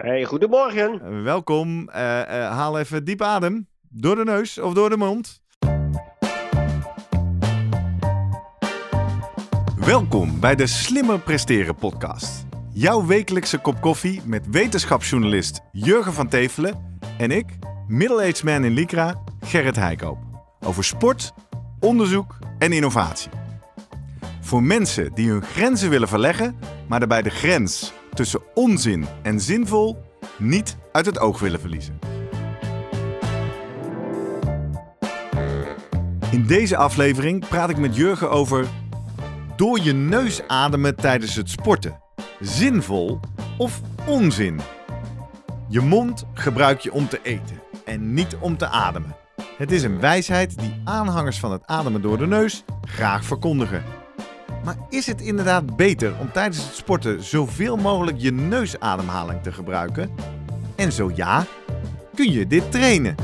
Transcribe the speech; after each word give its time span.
Hey, 0.00 0.24
goedemorgen. 0.24 1.22
Welkom. 1.22 1.88
Uh, 1.88 1.94
uh, 1.94 2.24
haal 2.50 2.78
even 2.78 3.04
diep 3.04 3.22
adem. 3.22 3.68
Door 3.88 4.16
de 4.16 4.24
neus 4.24 4.58
of 4.58 4.74
door 4.74 4.88
de 4.88 4.96
mond. 4.96 5.42
Welkom 9.76 10.40
bij 10.40 10.54
de 10.54 10.66
Slimmer 10.66 11.18
Presteren 11.18 11.74
podcast. 11.74 12.46
Jouw 12.72 13.06
wekelijkse 13.06 13.58
kop 13.58 13.80
koffie 13.80 14.20
met 14.24 14.50
wetenschapsjournalist 14.50 15.60
Jurgen 15.72 16.12
van 16.12 16.28
Tevelen 16.28 16.98
en 17.18 17.30
ik, 17.30 17.46
middle-aged 17.88 18.44
man 18.44 18.64
in 18.64 18.72
Lycra, 18.72 19.22
Gerrit 19.40 19.76
Heikoop. 19.76 20.18
Over 20.60 20.84
sport, 20.84 21.32
onderzoek 21.80 22.38
en 22.58 22.72
innovatie. 22.72 23.30
Voor 24.40 24.62
mensen 24.62 25.14
die 25.14 25.30
hun 25.30 25.42
grenzen 25.42 25.90
willen 25.90 26.08
verleggen, 26.08 26.58
maar 26.88 26.98
daarbij 26.98 27.22
de 27.22 27.30
grens 27.30 27.92
tussen 28.18 28.40
onzin 28.54 29.06
en 29.22 29.40
zinvol 29.40 30.02
niet 30.38 30.76
uit 30.92 31.06
het 31.06 31.18
oog 31.18 31.40
willen 31.40 31.60
verliezen. 31.60 31.98
In 36.30 36.46
deze 36.46 36.76
aflevering 36.76 37.48
praat 37.48 37.70
ik 37.70 37.76
met 37.76 37.96
Jurgen 37.96 38.30
over 38.30 38.66
door 39.56 39.80
je 39.80 39.92
neus 39.92 40.48
ademen 40.48 40.96
tijdens 40.96 41.34
het 41.34 41.50
sporten. 41.50 42.00
Zinvol 42.40 43.20
of 43.58 43.80
onzin? 44.06 44.60
Je 45.68 45.80
mond 45.80 46.24
gebruik 46.34 46.80
je 46.80 46.92
om 46.92 47.08
te 47.08 47.20
eten 47.22 47.60
en 47.84 48.14
niet 48.14 48.36
om 48.40 48.56
te 48.56 48.66
ademen. 48.66 49.16
Het 49.56 49.72
is 49.72 49.82
een 49.82 50.00
wijsheid 50.00 50.58
die 50.58 50.80
aanhangers 50.84 51.38
van 51.38 51.52
het 51.52 51.66
ademen 51.66 52.02
door 52.02 52.18
de 52.18 52.26
neus 52.26 52.64
graag 52.82 53.24
verkondigen. 53.24 53.97
Maar 54.68 54.76
is 54.88 55.06
het 55.06 55.20
inderdaad 55.20 55.76
beter 55.76 56.12
om 56.20 56.32
tijdens 56.32 56.64
het 56.64 56.74
sporten 56.74 57.22
zoveel 57.22 57.76
mogelijk 57.76 58.16
je 58.20 58.32
neusademhaling 58.32 59.42
te 59.42 59.52
gebruiken? 59.52 60.10
En 60.76 60.92
zo 60.92 61.10
ja, 61.14 61.46
kun 62.14 62.32
je 62.32 62.46
dit 62.46 62.72
trainen? 62.72 63.14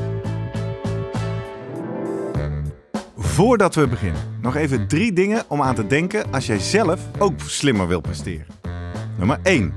Voordat 3.17 3.75
we 3.75 3.89
beginnen, 3.89 4.21
nog 4.41 4.57
even 4.57 4.89
drie 4.89 5.13
dingen 5.13 5.43
om 5.49 5.63
aan 5.63 5.75
te 5.75 5.87
denken 5.87 6.33
als 6.33 6.47
jij 6.47 6.59
zelf 6.59 7.01
ook 7.19 7.41
slimmer 7.41 7.89
wilt 7.89 8.03
presteren. 8.03 8.47
Nummer 9.19 9.39
1. 9.43 9.73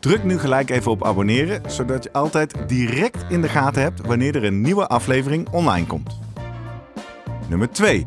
Druk 0.00 0.24
nu 0.24 0.38
gelijk 0.38 0.70
even 0.70 0.90
op 0.90 1.04
abonneren, 1.04 1.70
zodat 1.70 2.04
je 2.04 2.12
altijd 2.12 2.68
direct 2.68 3.24
in 3.28 3.40
de 3.40 3.48
gaten 3.48 3.82
hebt 3.82 4.06
wanneer 4.06 4.36
er 4.36 4.44
een 4.44 4.60
nieuwe 4.60 4.86
aflevering 4.86 5.48
online 5.50 5.86
komt. 5.86 6.18
Nummer 7.48 7.70
2. 7.70 8.06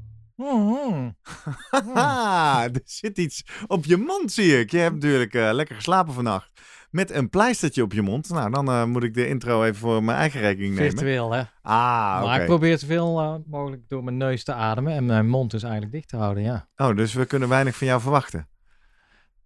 Mm-hmm. 0.41 1.15
er 2.73 2.81
zit 2.83 3.17
iets 3.17 3.43
op 3.67 3.85
je 3.85 3.97
mond, 3.97 4.31
zie 4.31 4.59
ik. 4.59 4.71
Je 4.71 4.77
hebt 4.77 4.93
natuurlijk 4.93 5.33
uh, 5.33 5.49
lekker 5.51 5.75
geslapen 5.75 6.13
vannacht. 6.13 6.49
Met 6.89 7.11
een 7.11 7.29
pleistertje 7.29 7.83
op 7.83 7.93
je 7.93 8.01
mond. 8.01 8.29
Nou, 8.29 8.51
dan 8.51 8.69
uh, 8.69 8.83
moet 8.83 9.03
ik 9.03 9.13
de 9.13 9.27
intro 9.27 9.63
even 9.63 9.75
voor 9.75 10.03
mijn 10.03 10.17
eigen 10.17 10.39
rekening 10.39 10.75
nemen. 10.75 10.89
Virtueel, 10.89 11.31
hè? 11.31 11.43
Ah, 11.61 12.15
oké. 12.17 12.25
Maar 12.25 12.39
ik 12.39 12.45
probeer 12.45 12.77
zoveel 12.77 13.21
uh, 13.21 13.35
mogelijk 13.45 13.81
door 13.87 14.03
mijn 14.03 14.17
neus 14.17 14.43
te 14.43 14.53
ademen 14.53 14.93
en 14.93 15.05
mijn 15.05 15.27
mond 15.27 15.51
dus 15.51 15.63
eigenlijk 15.63 15.93
dicht 15.93 16.07
te 16.07 16.17
houden, 16.17 16.43
ja. 16.43 16.67
Oh, 16.75 16.95
dus 16.95 17.13
we 17.13 17.25
kunnen 17.25 17.49
weinig 17.49 17.75
van 17.75 17.87
jou 17.87 18.01
verwachten. 18.01 18.49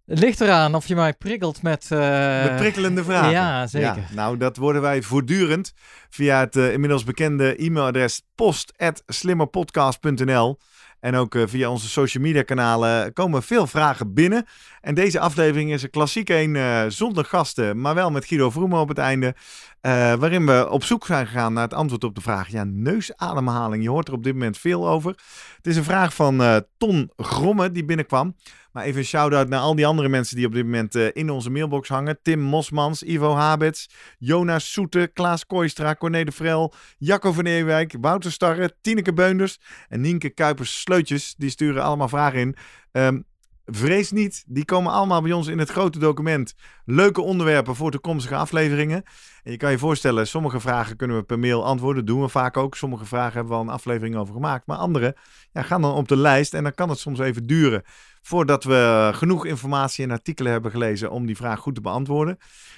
Het 0.06 0.18
ligt 0.18 0.40
eraan 0.40 0.74
of 0.74 0.86
je 0.86 0.94
mij 0.94 1.12
prikkelt 1.12 1.62
met... 1.62 1.88
Uh... 1.92 1.98
Met 2.44 2.56
prikkelende 2.56 3.04
vragen. 3.04 3.30
Ja, 3.30 3.66
zeker. 3.66 3.96
Ja, 3.96 4.04
nou, 4.14 4.36
dat 4.36 4.56
worden 4.56 4.82
wij 4.82 5.02
voortdurend 5.02 5.72
via 6.10 6.40
het 6.40 6.56
uh, 6.56 6.72
inmiddels 6.72 7.04
bekende 7.04 7.56
e-mailadres 7.56 8.22
post.slimmerpodcast.nl. 8.34 10.58
En 11.00 11.14
ook 11.14 11.34
uh, 11.34 11.42
via 11.46 11.70
onze 11.70 11.88
social 11.88 12.22
media 12.22 12.42
kanalen 12.42 13.12
komen 13.12 13.42
veel 13.42 13.66
vragen 13.66 14.14
binnen. 14.14 14.46
En 14.80 14.94
deze 14.94 15.20
aflevering 15.20 15.72
is 15.72 15.82
een 15.82 15.90
klassiek 15.90 16.28
een 16.28 16.92
zonder 16.92 17.24
gasten, 17.24 17.80
maar 17.80 17.94
wel 17.94 18.10
met 18.10 18.24
Guido 18.24 18.50
Vroemen 18.50 18.80
op 18.80 18.88
het 18.88 18.98
einde. 18.98 19.34
Waarin 19.80 20.46
we 20.46 20.68
op 20.70 20.84
zoek 20.84 21.06
zijn 21.06 21.26
gegaan 21.26 21.52
naar 21.52 21.62
het 21.62 21.74
antwoord 21.74 22.04
op 22.04 22.14
de 22.14 22.20
vraag: 22.20 22.48
ja, 22.48 22.64
neusademhaling. 22.64 23.82
Je 23.82 23.90
hoort 23.90 24.08
er 24.08 24.14
op 24.14 24.24
dit 24.24 24.32
moment 24.32 24.58
veel 24.58 24.88
over. 24.88 25.10
Het 25.56 25.66
is 25.66 25.76
een 25.76 25.84
vraag 25.84 26.14
van 26.14 26.64
Ton 26.76 27.10
Gromme 27.16 27.70
die 27.70 27.84
binnenkwam. 27.84 28.34
Maar 28.76 28.84
even 28.84 29.00
een 29.00 29.06
shout-out 29.06 29.48
naar 29.48 29.60
al 29.60 29.74
die 29.74 29.86
andere 29.86 30.08
mensen 30.08 30.36
die 30.36 30.46
op 30.46 30.52
dit 30.52 30.64
moment 30.64 30.94
uh, 30.94 31.08
in 31.12 31.30
onze 31.30 31.50
mailbox 31.50 31.88
hangen. 31.88 32.18
Tim 32.22 32.40
Mosmans, 32.40 33.02
Ivo 33.02 33.34
Habets, 33.34 33.88
Jonas 34.18 34.72
Soete, 34.72 35.10
Klaas 35.12 35.46
Kooistra, 35.46 35.94
Corné 35.94 36.24
de 36.24 36.32
Vrel, 36.32 36.74
Jacco 36.98 37.32
van 37.32 37.46
Ewijk, 37.46 37.94
Wouter 38.00 38.32
Starre, 38.32 38.76
Tineke 38.80 39.12
Beunders 39.12 39.58
en 39.88 40.00
Nienke 40.00 40.30
Kuipers-Sleutjes. 40.30 41.34
Die 41.38 41.50
sturen 41.50 41.82
allemaal 41.82 42.08
vragen 42.08 42.40
in. 42.40 42.56
Um, 42.92 43.24
Vrees 43.66 44.10
niet, 44.10 44.44
die 44.46 44.64
komen 44.64 44.92
allemaal 44.92 45.22
bij 45.22 45.32
ons 45.32 45.46
in 45.46 45.58
het 45.58 45.70
grote 45.70 45.98
document. 45.98 46.54
Leuke 46.84 47.20
onderwerpen 47.20 47.74
voor 47.74 47.90
toekomstige 47.90 48.34
afleveringen. 48.34 49.02
En 49.42 49.52
je 49.52 49.56
kan 49.56 49.70
je 49.70 49.78
voorstellen, 49.78 50.26
sommige 50.26 50.60
vragen 50.60 50.96
kunnen 50.96 51.16
we 51.16 51.22
per 51.22 51.38
mail 51.38 51.64
antwoorden. 51.64 52.06
Dat 52.06 52.14
doen 52.14 52.24
we 52.24 52.28
vaak 52.28 52.56
ook. 52.56 52.76
Sommige 52.76 53.04
vragen 53.04 53.32
hebben 53.32 53.52
we 53.52 53.58
al 53.58 53.64
een 53.64 53.74
aflevering 53.74 54.16
over 54.16 54.34
gemaakt. 54.34 54.66
Maar 54.66 54.76
andere 54.76 55.16
ja, 55.52 55.62
gaan 55.62 55.82
dan 55.82 55.94
op 55.94 56.08
de 56.08 56.16
lijst 56.16 56.54
en 56.54 56.62
dan 56.62 56.74
kan 56.74 56.88
het 56.88 56.98
soms 56.98 57.18
even 57.18 57.46
duren 57.46 57.82
voordat 58.22 58.64
we 58.64 59.10
genoeg 59.14 59.46
informatie 59.46 60.04
en 60.04 60.10
artikelen 60.10 60.52
hebben 60.52 60.70
gelezen 60.70 61.10
om 61.10 61.26
die 61.26 61.36
vraag 61.36 61.60
goed 61.60 61.74
te 61.74 61.80
beantwoorden. 61.80 62.36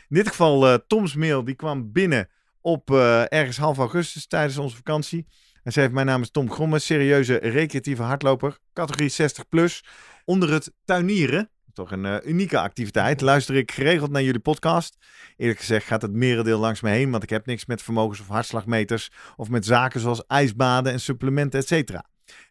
In 0.09 0.17
dit 0.17 0.29
geval, 0.29 0.69
uh, 0.69 0.75
Toms 0.87 1.15
mail, 1.15 1.45
die 1.45 1.55
kwam 1.55 1.93
binnen 1.93 2.29
op 2.61 2.91
uh, 2.91 3.33
ergens 3.33 3.57
half 3.57 3.79
augustus 3.79 4.27
tijdens 4.27 4.59
onze 4.59 4.77
vakantie. 4.77 5.27
Hij 5.63 5.73
schreef, 5.73 5.91
mijn 5.91 6.07
naam 6.07 6.23
is 6.23 6.31
Tom 6.31 6.51
Gromme, 6.51 6.79
serieuze 6.79 7.37
recreatieve 7.37 8.03
hardloper, 8.03 8.59
categorie 8.73 9.09
60 9.09 9.49
plus, 9.49 9.85
onder 10.29 10.53
het 10.53 10.73
tuinieren. 10.85 11.51
Toch 11.73 11.93
een 11.93 12.05
uh, 12.05 12.17
unieke 12.25 12.59
activiteit. 12.59 13.21
Luister 13.21 13.55
ik 13.55 13.73
geregeld 13.73 14.11
naar 14.11 14.23
jullie 14.23 14.41
podcast. 14.41 14.97
Eerlijk 15.37 15.59
gezegd 15.59 15.87
gaat 15.87 16.03
het 16.03 16.13
merendeel 16.13 16.59
langs 16.59 16.81
me 16.81 16.91
heen, 16.91 17.11
want 17.11 17.23
ik 17.23 17.31
heb 17.31 17.47
niks 17.47 17.67
met 17.67 17.83
vermogens- 17.83 18.21
of 18.21 18.29
hartslagmeters 18.29 19.11
of 19.37 19.49
met 19.49 19.65
zaken 19.65 20.01
zoals 20.01 20.27
ijsbaden 20.27 20.93
en 20.93 21.01
supplementen, 21.01 21.61
et 21.61 21.67
cetera. 21.67 22.05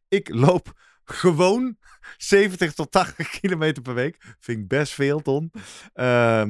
Ik 0.07 0.29
loop 0.29 0.73
gewoon 1.03 1.77
70 2.17 2.73
tot 2.73 2.91
80 2.91 3.29
kilometer 3.39 3.81
per 3.81 3.93
week. 3.93 4.35
Vind 4.39 4.59
ik 4.59 4.67
best 4.67 4.93
veel, 4.93 5.21
Ton. 5.21 5.51
Uh, 5.95 6.43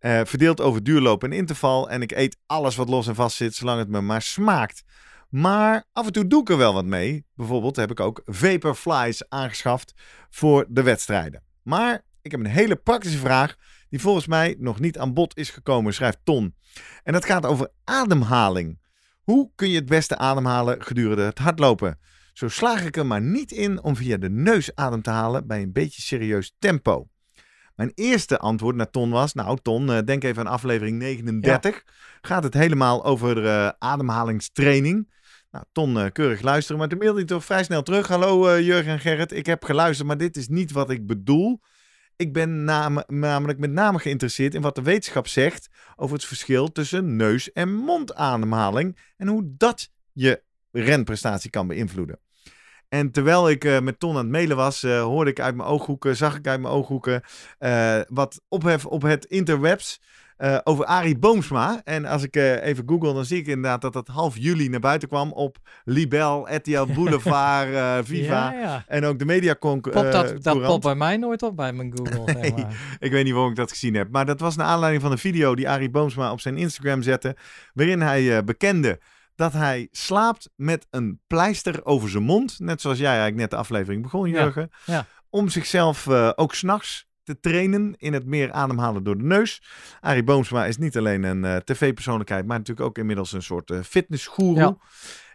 uh, 0.00 0.20
verdeeld 0.24 0.60
over 0.60 0.82
duurloop 0.82 1.24
en 1.24 1.32
interval. 1.32 1.90
En 1.90 2.02
ik 2.02 2.12
eet 2.12 2.36
alles 2.46 2.76
wat 2.76 2.88
los 2.88 3.06
en 3.06 3.14
vast 3.14 3.36
zit, 3.36 3.54
zolang 3.54 3.78
het 3.78 3.88
me 3.88 4.00
maar 4.00 4.22
smaakt. 4.22 4.82
Maar 5.28 5.84
af 5.92 6.06
en 6.06 6.12
toe 6.12 6.26
doe 6.26 6.40
ik 6.40 6.48
er 6.48 6.56
wel 6.56 6.74
wat 6.74 6.84
mee. 6.84 7.26
Bijvoorbeeld 7.34 7.76
heb 7.76 7.90
ik 7.90 8.00
ook 8.00 8.22
Vaporflies 8.24 9.28
aangeschaft 9.28 9.94
voor 10.30 10.66
de 10.68 10.82
wedstrijden. 10.82 11.42
Maar 11.62 12.04
ik 12.22 12.30
heb 12.30 12.40
een 12.40 12.46
hele 12.46 12.76
praktische 12.76 13.18
vraag 13.18 13.56
die 13.88 14.00
volgens 14.00 14.26
mij 14.26 14.56
nog 14.58 14.80
niet 14.80 14.98
aan 14.98 15.14
bod 15.14 15.36
is 15.36 15.50
gekomen, 15.50 15.94
schrijft 15.94 16.18
Ton. 16.24 16.54
En 17.02 17.12
dat 17.12 17.24
gaat 17.24 17.46
over 17.46 17.70
ademhaling. 17.84 18.78
Hoe 19.22 19.50
kun 19.54 19.68
je 19.68 19.76
het 19.76 19.86
beste 19.86 20.16
ademhalen 20.16 20.82
gedurende 20.82 21.22
het 21.22 21.38
hardlopen? 21.38 21.98
Zo 22.32 22.48
slaag 22.48 22.84
ik 22.84 22.96
er 22.96 23.06
maar 23.06 23.22
niet 23.22 23.52
in 23.52 23.82
om 23.82 23.96
via 23.96 24.16
de 24.16 24.30
neus 24.30 24.74
adem 24.74 25.02
te 25.02 25.10
halen 25.10 25.46
bij 25.46 25.62
een 25.62 25.72
beetje 25.72 26.02
serieus 26.02 26.54
tempo. 26.58 27.08
Mijn 27.74 27.92
eerste 27.94 28.38
antwoord 28.38 28.76
naar 28.76 28.90
Ton 28.90 29.10
was: 29.10 29.34
Nou, 29.34 29.58
Ton, 29.62 29.92
eh, 29.92 29.98
denk 30.04 30.24
even 30.24 30.46
aan 30.46 30.52
aflevering 30.52 30.98
39. 30.98 31.84
Gaat 32.20 32.42
het 32.42 32.54
helemaal 32.54 33.04
over 33.04 33.44
uh, 33.44 33.70
ademhalingstraining? 33.78 35.08
Nou, 35.50 35.64
Ton, 35.72 35.96
uh, 35.96 36.06
keurig 36.12 36.40
luisteren. 36.40 36.78
Maar 36.78 36.88
toen 36.88 36.98
mailde 36.98 37.18
hij 37.18 37.26
toch 37.26 37.44
vrij 37.44 37.64
snel 37.64 37.82
terug. 37.82 38.08
Hallo 38.08 38.60
Jurgen 38.60 38.92
en 38.92 39.00
Gerrit, 39.00 39.32
ik 39.32 39.46
heb 39.46 39.64
geluisterd, 39.64 40.08
maar 40.08 40.18
dit 40.18 40.36
is 40.36 40.48
niet 40.48 40.72
wat 40.72 40.90
ik 40.90 41.06
bedoel. 41.06 41.60
Ik 42.16 42.32
ben 42.32 42.64
nam 42.64 43.02
namelijk 43.06 43.58
met 43.58 43.70
name 43.70 43.98
geïnteresseerd 43.98 44.54
in 44.54 44.62
wat 44.62 44.74
de 44.74 44.82
wetenschap 44.82 45.26
zegt 45.26 45.68
over 45.96 46.16
het 46.16 46.24
verschil 46.24 46.72
tussen 46.72 47.16
neus- 47.16 47.52
en 47.52 47.74
mondademhaling 47.74 48.98
en 49.16 49.28
hoe 49.28 49.54
dat 49.56 49.90
je 50.12 50.42
renprestatie 50.70 51.50
kan 51.50 51.66
beïnvloeden. 51.66 52.20
En 52.88 53.10
terwijl 53.10 53.50
ik 53.50 53.64
eh, 53.64 53.80
met 53.80 54.00
Ton 54.00 54.10
aan 54.10 54.16
het 54.16 54.28
mailen 54.28 54.56
was, 54.56 54.82
eh, 54.82 55.02
hoorde 55.02 55.30
ik 55.30 55.40
uit 55.40 55.54
mijn 55.54 55.68
ooghoeken, 55.68 56.16
zag 56.16 56.36
ik 56.36 56.46
uit 56.46 56.60
mijn 56.60 56.74
ooghoeken 56.74 57.22
eh, 57.58 58.00
wat 58.08 58.40
ophef 58.48 58.86
op 58.86 59.02
het 59.02 59.24
interwebs 59.24 60.00
eh, 60.38 60.58
over 60.64 60.84
Arie 60.84 61.18
Boomsma. 61.18 61.80
En 61.84 62.04
als 62.04 62.22
ik 62.22 62.36
eh, 62.36 62.64
even 62.64 62.84
google, 62.86 63.14
dan 63.14 63.24
zie 63.24 63.38
ik 63.38 63.46
inderdaad 63.46 63.80
dat 63.80 63.92
dat 63.92 64.08
half 64.08 64.36
juli 64.36 64.68
naar 64.68 64.80
buiten 64.80 65.08
kwam 65.08 65.32
op 65.32 65.56
Libel, 65.84 66.54
RTL 66.54 66.84
Boulevard, 66.94 67.72
eh, 67.72 67.98
Viva. 68.08 68.52
Ja, 68.52 68.60
ja. 68.60 68.84
En 68.86 69.04
ook 69.04 69.18
de 69.18 69.24
Mediaconk. 69.24 69.90
Popt 69.90 70.12
dat, 70.12 70.42
dat 70.42 70.62
popt 70.62 70.82
bij 70.84 70.94
mij 70.94 71.16
nooit 71.16 71.42
op 71.42 71.56
bij 71.56 71.72
mijn 71.72 71.92
Google. 71.96 72.22
Zeg 72.26 72.34
Nee. 72.40 72.52
maar. 72.52 72.76
Ik 72.98 73.10
weet 73.10 73.24
niet 73.24 73.32
waarom 73.32 73.50
ik 73.50 73.56
dat 73.56 73.70
gezien 73.70 73.94
heb. 73.94 74.08
Maar 74.10 74.26
dat 74.26 74.40
was 74.40 74.56
naar 74.56 74.66
aanleiding 74.66 75.02
van 75.02 75.12
een 75.12 75.18
video 75.18 75.54
die 75.54 75.68
Arie 75.68 75.90
Boomsma 75.90 76.32
op 76.32 76.40
zijn 76.40 76.56
Instagram 76.56 77.02
zette. 77.02 77.36
Waarin 77.74 78.00
hij 78.00 78.44
bekende 78.44 79.00
dat 79.34 79.52
hij 79.52 79.88
slaapt 79.90 80.50
met 80.56 80.86
een 80.90 81.20
pleister 81.26 81.84
over 81.84 82.08
zijn 82.10 82.22
mond. 82.22 82.58
Net 82.58 82.80
zoals 82.80 82.98
jij 82.98 83.06
eigenlijk 83.08 83.36
net 83.40 83.50
de 83.50 83.56
aflevering 83.56 84.02
begon, 84.02 84.28
Jurgen. 84.28 84.70
ja. 84.84 85.06
Om 85.30 85.48
zichzelf 85.48 86.08
ook 86.34 86.54
s'nachts 86.54 87.06
te 87.28 87.40
trainen 87.40 87.94
in 87.98 88.12
het 88.12 88.26
meer 88.26 88.52
ademhalen 88.52 89.04
door 89.04 89.18
de 89.18 89.24
neus. 89.24 89.62
Arie 90.00 90.22
Boomsma 90.22 90.66
is 90.66 90.76
niet 90.76 90.96
alleen 90.96 91.22
een 91.22 91.44
eh, 91.44 91.56
tv-persoonlijkheid, 91.56 92.46
maar 92.46 92.58
natuurlijk 92.58 92.86
ook 92.86 92.98
inmiddels 92.98 93.32
een 93.32 93.42
soort 93.42 93.70
eh 93.70 93.80
fitnessgoeroe. 93.82 94.58
Ja. 94.58 94.76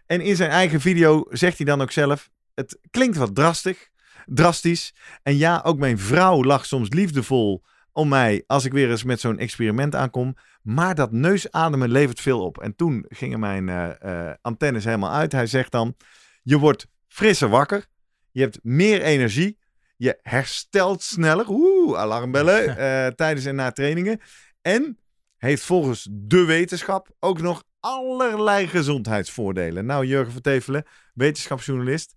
En 0.06 0.20
in 0.20 0.36
zijn 0.36 0.50
eigen 0.50 0.80
video 0.80 1.26
zegt 1.30 1.56
hij 1.56 1.66
dan 1.66 1.82
ook 1.82 1.90
zelf: 1.90 2.30
Het 2.54 2.78
klinkt 2.90 3.16
wat 3.16 3.34
drastisch, 3.34 3.90
drastisch. 4.26 4.94
En 5.22 5.36
ja, 5.36 5.60
ook 5.64 5.78
mijn 5.78 5.98
vrouw 5.98 6.44
lag 6.44 6.66
soms 6.66 6.88
liefdevol 6.88 7.64
om 7.92 8.08
mij 8.08 8.44
als 8.46 8.64
ik 8.64 8.72
weer 8.72 8.90
eens 8.90 9.04
met 9.04 9.20
zo'n 9.20 9.38
experiment 9.38 9.94
aankom. 9.94 10.36
Maar 10.62 10.94
dat 10.94 11.12
neusademen 11.12 11.90
levert 11.90 12.20
veel 12.20 12.40
op. 12.44 12.58
En 12.58 12.76
toen 12.76 13.04
gingen 13.08 13.40
mijn 13.40 13.68
eh, 13.68 14.30
antennes 14.40 14.84
helemaal 14.84 15.12
uit. 15.12 15.32
Hij 15.32 15.46
zegt 15.46 15.72
dan: 15.72 15.96
Je 16.42 16.58
wordt 16.58 16.86
frisser 17.08 17.48
wakker. 17.48 17.86
Je 18.30 18.40
hebt 18.40 18.58
meer 18.62 19.02
energie. 19.02 19.62
Je 20.04 20.18
herstelt 20.22 21.02
sneller. 21.02 21.48
Oeh, 21.48 21.98
alarmbellen. 21.98 22.68
eh, 22.76 23.06
tijdens 23.06 23.46
en 23.46 23.54
na 23.54 23.70
trainingen. 23.70 24.20
En 24.62 24.98
heeft 25.36 25.62
volgens 25.62 26.08
de 26.10 26.44
wetenschap 26.44 27.08
ook 27.20 27.40
nog 27.40 27.62
allerlei 27.80 28.66
gezondheidsvoordelen. 28.66 29.86
Nou, 29.86 30.06
Jurgen 30.06 30.32
Vertevelen, 30.32 30.84
wetenschapsjournalist. 31.14 32.14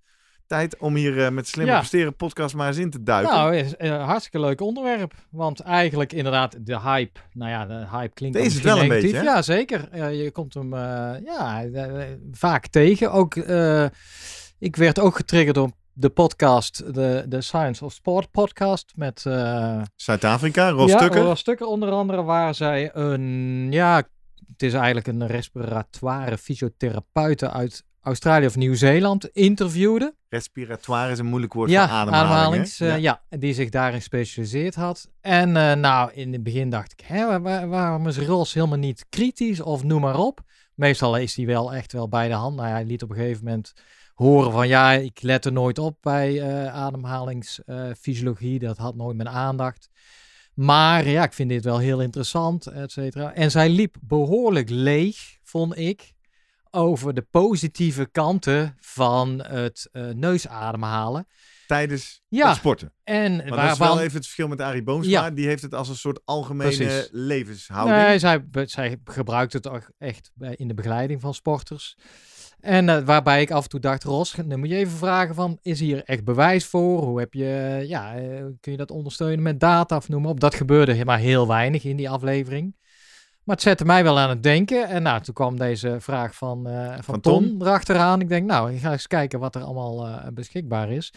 Tijd 0.48 0.78
om 0.78 0.96
hier 0.96 1.26
eh, 1.26 1.32
met 1.32 1.48
Slimmer 1.48 1.74
Ja. 1.74 1.80
Presteren 1.80 2.16
podcast 2.16 2.56
maar 2.56 2.68
eens 2.68 2.78
in 2.78 2.90
te 2.90 3.04
duiken. 3.04 3.36
Nou, 3.36 3.56
is 3.56 3.74
een 3.78 4.00
hartstikke 4.00 4.40
leuk 4.40 4.62
onderwerp. 4.62 5.14
Want 5.30 5.60
eigenlijk 5.60 6.14
inderdaad 6.14 6.56
de 6.66 6.80
hype. 6.80 7.20
Nou 7.32 7.52
ja, 7.52 7.66
de 7.66 7.88
hype 7.92 8.14
klinkt 8.14 8.38
Deze 8.38 8.58
is 8.58 8.64
wel 8.64 8.82
een 8.82 8.88
beetje, 8.88 9.08
negatief. 9.08 9.34
Ja, 9.34 9.42
zeker. 9.42 9.90
Eh, 9.92 10.24
je 10.24 10.32
komt 10.32 10.54
hem 10.54 10.74
eh, 10.74 11.16
ja, 11.24 11.64
eh, 11.64 12.06
vaak 12.32 12.68
tegen. 12.68 13.12
Ook, 13.12 13.36
eh, 13.36 13.86
ik 14.60 14.76
werd 14.76 15.00
ook 15.00 15.16
getriggerd 15.16 15.56
door 15.56 15.72
de 16.00 16.10
podcast, 16.10 16.94
de, 16.94 17.26
de 17.28 17.42
Science 17.42 17.86
of 17.86 17.94
Sport 17.94 18.32
podcast 18.32 18.92
met... 18.96 19.26
eh, 19.26 19.82
Zuid-Afrika, 19.96 20.70
Ros 20.70 20.92
ja, 20.92 21.56
onder 21.66 21.92
andere, 21.92 22.24
waar 22.24 22.56
zij 22.56 22.96
een, 22.96 23.68
ja, 23.72 23.96
het 24.48 24.64
is 24.64 24.74
eigenlijk 24.74 25.08
een 25.08 25.28
respiratoire 25.28 26.38
fysiotherapeute 26.38 27.52
uit 27.52 27.84
Australië 28.02 28.46
of 28.46 28.56
Nieuw-Zeeland 28.56 29.28
interviewde. 29.30 30.16
Respiratoire 30.30 31.12
is 31.12 31.20
een 31.20 31.26
moeilijk 31.26 31.54
woord 31.54 31.70
Ja, 31.70 31.88
voor 31.88 31.96
ademhaling. 31.98 32.32
ademhalings, 32.32 32.80
eh, 32.80 32.98
ja. 32.98 33.22
die 33.30 33.54
zich 33.54 33.70
daarin 33.70 33.98
gespecialiseerd 34.00 34.76
had. 34.76 35.10
En 35.22 35.58
eh, 35.58 35.74
nou, 35.76 36.12
in 36.14 36.34
het 36.34 36.44
begin 36.44 36.70
dacht 36.70 36.92
ik, 36.92 37.00
hè, 37.06 37.26
waar- 37.26 37.42
waar- 37.42 37.68
waarom 37.68 38.08
is 38.08 38.18
Ros 38.18 38.54
helemaal 38.54 38.78
niet 38.78 39.06
kritisch 39.10 39.62
of 39.62 39.84
noem 39.84 40.02
maar 40.02 40.18
op? 40.20 40.40
Meestal 40.74 41.18
is 41.18 41.36
hij 41.36 41.46
wel 41.46 41.74
echt 41.74 41.94
wel 41.94 42.10
bij 42.10 42.28
de 42.28 42.34
hand. 42.34 42.56
Nou, 42.56 42.68
hij 42.70 42.86
liet 42.86 43.04
op 43.04 43.10
een 43.10 43.16
gegeven 43.16 43.46
moment 43.46 43.74
horen 44.18 44.52
van, 44.52 44.68
ja, 44.68 44.92
ik 44.92 45.22
let 45.22 45.46
er 45.46 45.52
nooit 45.52 45.80
op 45.80 45.98
bij 46.02 46.42
eh 46.42 46.74
ademhalingsfysiologie. 46.74 48.60
dat 48.60 48.78
had 48.78 48.96
nooit 48.96 49.18
mijn 49.18 49.30
aandacht. 49.30 49.90
Maar 50.54 51.08
ja, 51.08 51.24
ik 51.24 51.34
vind 51.34 51.50
dit 51.50 51.64
wel 51.64 51.78
heel 51.78 52.02
interessant, 52.02 52.66
et 52.68 52.92
cetera. 52.92 53.34
En 53.34 53.52
zij 53.52 53.70
liep 53.70 53.96
behoorlijk 54.02 54.70
leeg, 54.70 55.38
vond 55.44 55.78
ik, 55.78 56.14
over 56.72 57.14
de 57.14 57.22
positieve 57.32 58.06
kanten 58.12 58.76
van 58.80 59.44
het 59.44 59.90
eh, 59.92 60.08
neusademhalen. 60.10 61.28
Tijdens 61.68 62.22
Ja. 62.28 62.48
het 62.48 62.58
sporten. 62.58 62.94
En 63.04 63.36
Maar 63.36 63.62
dat 63.62 63.72
is 63.72 63.78
wel 63.78 64.00
even 64.00 64.14
het 64.16 64.24
verschil 64.24 64.48
met 64.48 64.62
Arie 64.62 64.84
Boomsma. 64.84 65.12
Ja. 65.12 65.32
Die 65.32 65.48
heeft 65.48 65.62
het 65.62 65.74
als 65.74 65.90
een 65.90 65.96
soort 65.96 66.20
algemene 66.26 66.76
Precies. 66.76 67.08
levenshouding. 67.12 67.98
Nee, 67.98 68.20
zij, 68.20 68.46
zij 68.52 68.98
gebruikt 69.04 69.54
het 69.54 69.68
ook 69.68 69.92
echt 69.98 70.32
in 70.56 70.68
de 70.68 70.74
begeleiding 70.74 71.22
van 71.22 71.34
sporters. 71.34 71.98
En 72.68 72.90
eh, 72.90 73.00
waarbij 73.00 73.42
ik 73.42 73.52
af 73.52 73.64
en 73.64 73.70
toe 73.70 73.80
dacht, 73.80 74.04
Ros, 74.04 74.36
dan 74.46 74.60
moet 74.60 74.70
je 74.70 74.76
even 74.76 74.98
vragen 74.98 75.36
van, 75.36 75.60
is 75.62 75.80
hier 75.80 76.04
echt 76.04 76.24
bewijs 76.24 76.66
voor? 76.66 77.04
Hoe 77.04 77.20
heb 77.20 77.34
je, 77.34 77.84
ja, 77.88 78.16
eh, 78.16 78.44
kun 78.60 78.72
je 78.72 78.78
dat 78.78 78.92
ondersteunen 78.92 79.42
met 79.42 79.60
data 79.60 79.96
of 79.96 80.10
noem 80.10 80.22
maar 80.22 80.32
op? 80.32 80.40
Dat 80.40 80.56
gebeurde 80.56 81.06
maar 81.06 81.20
heel 81.20 81.48
weinig 81.48 81.84
in 81.84 81.96
die 81.96 82.10
aflevering. 82.10 82.76
Maar 83.44 83.56
het 83.56 83.66
zette 83.66 83.86
mij 83.86 84.04
wel 84.04 84.20
aan 84.20 84.30
het 84.30 84.44
denken. 84.44 84.88
En 84.88 85.04
nou, 85.04 85.22
toen 85.22 85.34
kwam 85.34 85.58
deze 85.58 85.98
vraag 86.00 86.36
van, 86.36 86.68
eh, 86.68 86.94
van, 86.94 87.04
Van 87.04 87.20
Ton, 87.22 87.44
Ton. 87.44 87.62
erachteraan. 87.62 88.22
Ik 88.22 88.30
denk, 88.30 88.46
nou, 88.46 88.74
ik 88.74 88.80
ga 88.80 88.92
eens 88.92 89.08
kijken 89.08 89.40
wat 89.40 89.56
er 89.56 89.62
allemaal 89.62 90.08
eh, 90.08 90.28
beschikbaar 90.34 90.90
is. 90.92 91.14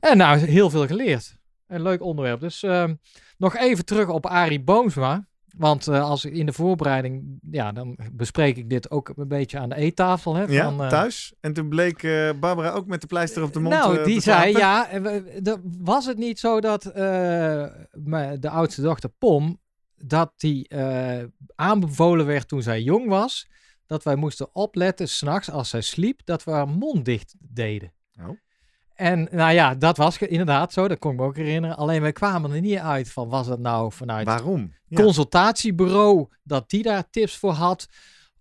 En 0.00 0.16
nou, 0.16 0.38
heel 0.38 0.70
veel 0.70 0.86
geleerd. 0.86 1.36
Een 1.66 1.82
leuk 1.82 2.02
onderwerp. 2.02 2.40
Dus 2.40 2.62
ehm, 2.62 2.94
nog 3.38 3.56
even 3.56 3.84
terug 3.84 4.08
op 4.08 4.26
Arie 4.26 4.62
Boomsma. 4.62 5.26
Want 5.56 5.88
eh, 5.88 6.02
als 6.02 6.24
in 6.24 6.46
de 6.46 6.52
voorbereiding, 6.52 7.38
ja, 7.50 7.72
dan 7.72 7.98
bespreek 8.12 8.56
ik 8.56 8.70
dit 8.70 8.90
ook 8.90 9.12
een 9.16 9.28
beetje 9.28 9.58
aan 9.58 9.68
de 9.68 9.74
eettafel. 9.74 10.34
Hè, 10.34 10.44
Ja, 10.44 10.64
van, 10.64 10.82
eh, 10.82 10.88
thuis. 10.88 11.34
En 11.40 11.52
toen 11.52 11.68
bleek 11.68 12.02
eh, 12.02 12.30
Barbara 12.40 12.70
ook 12.70 12.86
met 12.86 13.00
de 13.00 13.06
pleister 13.06 13.42
op 13.42 13.52
de 13.52 13.60
mond 13.60 13.74
nou, 13.74 14.04
die 14.04 14.20
zei, 14.20 14.52
ja, 14.52 14.88
was 15.78 16.06
het 16.06 16.18
niet 16.18 16.38
zo 16.38 16.60
dat 16.60 16.82
de 16.82 18.48
oudste 18.48 18.82
dochter 18.82 19.10
Pom, 19.18 19.60
dat 19.96 20.32
die 20.36 20.70
aanbevolen 21.54 22.26
werd 22.26 22.48
toen 22.48 22.62
zij 22.62 22.82
jong 22.82 23.08
was, 23.08 23.48
dat 23.86 24.02
wij 24.02 24.16
moesten 24.16 24.54
opletten 24.54 25.08
s'nachts 25.08 25.50
als 25.50 25.68
zij 25.68 25.80
sliep, 25.80 26.20
dat 26.24 26.44
we 26.44 26.50
haar 26.50 26.68
mond 26.68 27.04
dicht 27.04 27.34
deden. 27.38 27.92
Oh. 28.20 28.28
En 28.94 29.28
nou 29.30 29.52
ja, 29.52 29.74
dat 29.74 29.96
was 29.96 30.18
inderdaad 30.18 30.72
zo, 30.72 30.88
dat 30.88 30.98
kon 30.98 31.12
ik 31.12 31.18
me 31.18 31.24
ook 31.24 31.36
herinneren. 31.36 31.76
Alleen 31.76 32.00
wij 32.00 32.12
kwamen 32.12 32.52
er 32.52 32.60
niet 32.60 32.78
uit 32.78 33.12
van, 33.12 33.28
was 33.28 33.46
dat 33.46 33.58
nou 33.58 33.92
vanuit 33.92 34.26
Waarom? 34.26 34.72
Ja. 34.86 35.02
consultatiebureau 35.02 36.28
dat 36.42 36.70
die 36.70 36.82
daar 36.82 37.10
tips 37.10 37.36
voor 37.36 37.52
had? 37.52 37.88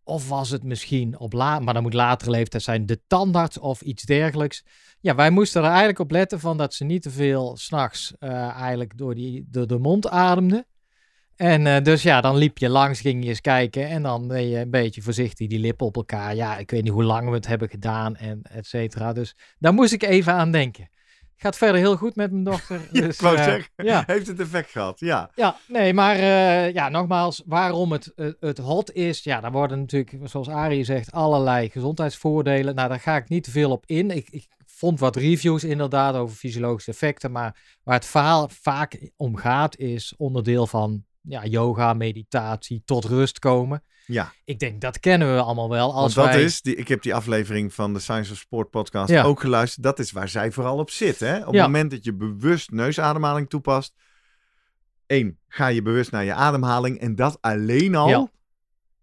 Of 0.03 0.29
was 0.29 0.50
het 0.50 0.63
misschien 0.63 1.19
op 1.19 1.33
la 1.33 1.59
maar 1.59 1.73
dan 1.73 1.83
moet 1.83 1.94
latere 1.94 2.31
leeftijd 2.31 2.63
zijn, 2.63 2.85
de 2.85 3.01
tandarts 3.07 3.59
of 3.59 3.81
iets 3.81 4.03
dergelijks. 4.03 4.65
Ja, 5.00 5.15
wij 5.15 5.29
moesten 5.29 5.61
er 5.61 5.67
eigenlijk 5.67 6.00
op 6.00 6.11
letten 6.11 6.39
van 6.39 6.57
dat 6.57 6.73
ze 6.73 6.83
niet 6.83 7.01
te 7.01 7.09
veel 7.09 7.57
s'nachts 7.57 8.13
eh 8.19 8.50
eigenlijk 8.50 8.97
door, 8.97 9.15
die, 9.15 9.47
door 9.50 9.67
de 9.67 9.77
mond 9.79 10.09
ademde. 10.09 10.65
En 11.44 11.68
eh, 11.68 11.81
dus 11.81 12.04
ja, 12.04 12.22
dan 12.22 12.36
liep 12.36 12.57
je 12.57 12.69
langs, 12.69 13.01
ging 13.01 13.24
je 13.24 13.30
eens 13.30 13.42
kijken 13.42 13.88
en 13.88 14.04
dan 14.04 14.28
ben 14.28 14.50
je 14.50 14.60
een 14.60 14.69
beetje 14.69 15.01
voorzichtig 15.01 15.48
die 15.48 15.60
lippen 15.60 15.86
op 15.86 15.95
elkaar. 15.95 16.36
Ja, 16.36 16.57
ik 16.57 16.72
weet 16.72 16.84
niet 16.84 16.92
hoe 16.92 17.04
lang 17.04 17.30
we 17.30 17.36
het 17.36 17.48
hebben 17.48 17.69
gedaan 17.69 18.16
en 18.16 18.42
et 18.44 18.68
cetera. 18.68 19.13
Dus 19.13 19.36
daar 19.60 19.74
moest 19.74 19.94
ik 19.94 20.04
even 20.04 20.34
aan 20.34 20.51
denken. 20.51 20.90
Gaat 21.36 21.57
verder 21.57 21.81
heel 21.81 21.95
goed 21.95 22.16
met 22.16 22.31
mijn 22.31 22.44
dochter. 22.44 22.81
Ja, 22.92 23.01
dus, 23.01 23.19
ik 23.19 23.22
eh, 23.22 23.44
zeggen, 23.44 23.72
ja. 23.75 24.04
heeft 24.07 24.28
het 24.28 24.40
effect 24.40 24.72
gehad? 24.72 25.00
Ja. 25.00 25.30
Ja, 25.36 25.57
nee, 25.68 25.94
maar 25.94 26.16
eh, 26.16 26.74
ja, 26.74 26.90
nogmaals, 26.90 27.44
waarom 27.46 27.92
het, 27.92 28.12
het, 28.16 28.38
het 28.39 28.57
hot 28.57 28.91
is, 28.91 29.24
ja, 29.24 29.39
daar 29.39 29.51
worden 29.51 29.79
natuurlijk, 29.79 30.29
zoals 30.29 30.50
Arie 30.50 30.84
zegt, 30.84 31.12
allerlei 31.12 31.70
gezondheidsvoordelen. 31.70 32.75
Nou, 32.75 32.89
daar 32.89 33.00
ga 33.00 33.15
ik 33.15 33.29
niet 33.29 33.44
te 33.44 33.51
veel 33.51 33.72
op 33.72 33.84
in. 33.86 34.12
Ik, 34.12 34.29
ik 34.29 34.48
vond 34.65 35.00
wat 35.00 35.15
reviews 35.15 35.63
inderdaad 35.63 36.15
over 36.15 36.36
fysiologische 36.36 36.91
effecten, 36.91 37.32
maar 37.32 37.79
waar 37.84 37.96
het 37.96 38.06
verhaal 38.06 38.50
vaak 38.50 39.10
om 39.15 39.36
gaat, 39.36 39.77
is 39.77 40.13
onderdeel 40.17 40.67
van 40.67 41.03
ja, 41.27 41.46
yoga, 41.46 41.94
meditatie, 41.94 42.82
tot 42.86 43.06
rust 43.06 43.39
komen. 43.39 43.84
Ja, 44.06 44.34
Ik 44.46 44.60
denk, 44.60 44.82
dat 44.82 45.00
kennen 45.00 45.36
we 45.36 45.42
allemaal 45.42 45.70
wel. 45.70 45.88
want 45.88 46.00
Als 46.00 46.13
dat 46.13 46.25
wij... 46.25 46.44
is, 46.44 46.62
die, 46.62 46.75
ik 46.75 46.88
heb 46.88 47.01
die 47.01 47.15
aflevering 47.15 47.74
van 47.74 47.94
de 47.94 48.00
Science 48.00 48.32
of 48.32 48.38
Sport 48.38 48.70
podcast 48.70 49.10
Ja. 49.10 49.24
ook 49.24 49.39
geluisterd. 49.39 49.84
Dat 49.84 50.00
is 50.00 50.12
waar 50.12 50.30
zij 50.30 50.51
vooral 50.51 50.77
op 50.77 50.89
zit. 50.89 51.20
Hè? 51.20 51.38
Op 51.46 51.53
het 51.53 51.62
moment 51.62 51.92
dat 51.92 52.03
je 52.03 52.13
bewust 52.13 52.72
neusademhaling 52.72 53.50
toepast. 53.50 53.94
één, 55.06 55.39
ga 55.48 55.68
je 55.68 55.82
bewust 55.82 56.12
naar 56.12 56.24
je 56.24 56.34
ademhaling. 56.34 57.00
En 57.00 57.15
dat 57.15 57.38
alleen 57.42 57.96
al 57.96 58.10
Ja. 58.10 58.32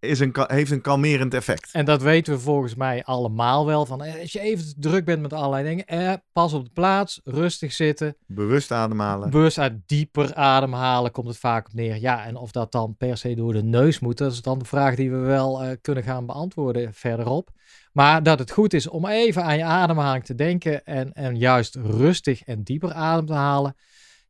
Is 0.01 0.21
een, 0.21 0.35
heeft 0.47 0.71
een 0.71 0.81
kalmerend 0.81 1.35
effect. 1.35 1.69
En 1.73 1.85
dat 1.85 2.03
weten 2.03 2.33
we 2.33 2.39
volgens 2.39 2.75
mij 2.75 3.05
allemaal 3.05 3.67
wel. 3.67 3.87
Van, 3.87 4.05
eh, 4.05 4.21
als 4.21 4.33
je 4.33 4.41
even 4.41 4.75
druk 4.77 5.05
bent 5.05 5.23
met 5.23 5.33
allerlei 5.33 5.65
dingen, 5.65 5.87
eh, 5.87 6.13
pas 6.33 6.53
op 6.53 6.65
de 6.65 6.71
plaats, 6.71 7.21
rustig 7.25 7.73
zitten. 7.73 8.17
Bewust 8.27 8.73
ademhalen. 8.73 9.31
Bewust 9.31 9.59
uit 9.59 9.73
dieper 9.87 10.35
ademhalen 10.35 11.11
komt 11.11 11.27
het 11.27 11.39
vaak 11.39 11.67
op 11.67 11.75
neer. 11.75 11.97
Ja, 12.01 12.27
en 12.27 12.37
of 12.37 12.51
dat 12.51 12.73
dan 12.73 12.97
per 12.97 13.17
se 13.17 13.35
door 13.35 13.53
de 13.53 13.63
neus 13.63 13.99
moet, 13.99 14.19
dat 14.19 14.33
is 14.33 14.43
dan 14.43 14.59
de 14.59 14.65
vraag 14.65 14.95
die 14.95 15.11
we 15.11 15.17
wel 15.19 15.63
eh, 15.63 15.77
kunnen 15.81 16.03
gaan 16.03 16.27
beantwoorden 16.27 16.95
verderop. 16.95 17.51
Maar 17.93 18.23
dat 18.23 18.39
het 18.39 18.51
goed 18.51 18.75
is 18.75 18.89
om 18.89 19.07
even 19.07 19.45
aan 19.45 19.57
je 19.57 19.65
ademhaling 19.65 20.25
te 20.25 20.35
denken 20.35 20.85
en, 20.85 21.13
en 21.13 21.37
juist 21.37 21.75
rustig 21.75 22.43
en 22.43 22.63
dieper 22.63 22.93
adem 22.93 23.27
te 23.27 23.33
halen. 23.33 23.77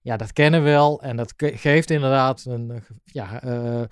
Ja, 0.00 0.16
dat 0.16 0.32
kennen 0.32 0.64
we 0.64 0.70
wel. 0.70 1.02
En 1.02 1.16
dat 1.16 1.34
ge- 1.36 1.56
geeft 1.56 1.90
inderdaad 1.90 2.44
een 2.44 2.82
ja, 3.04 3.42
eh, 3.42 3.82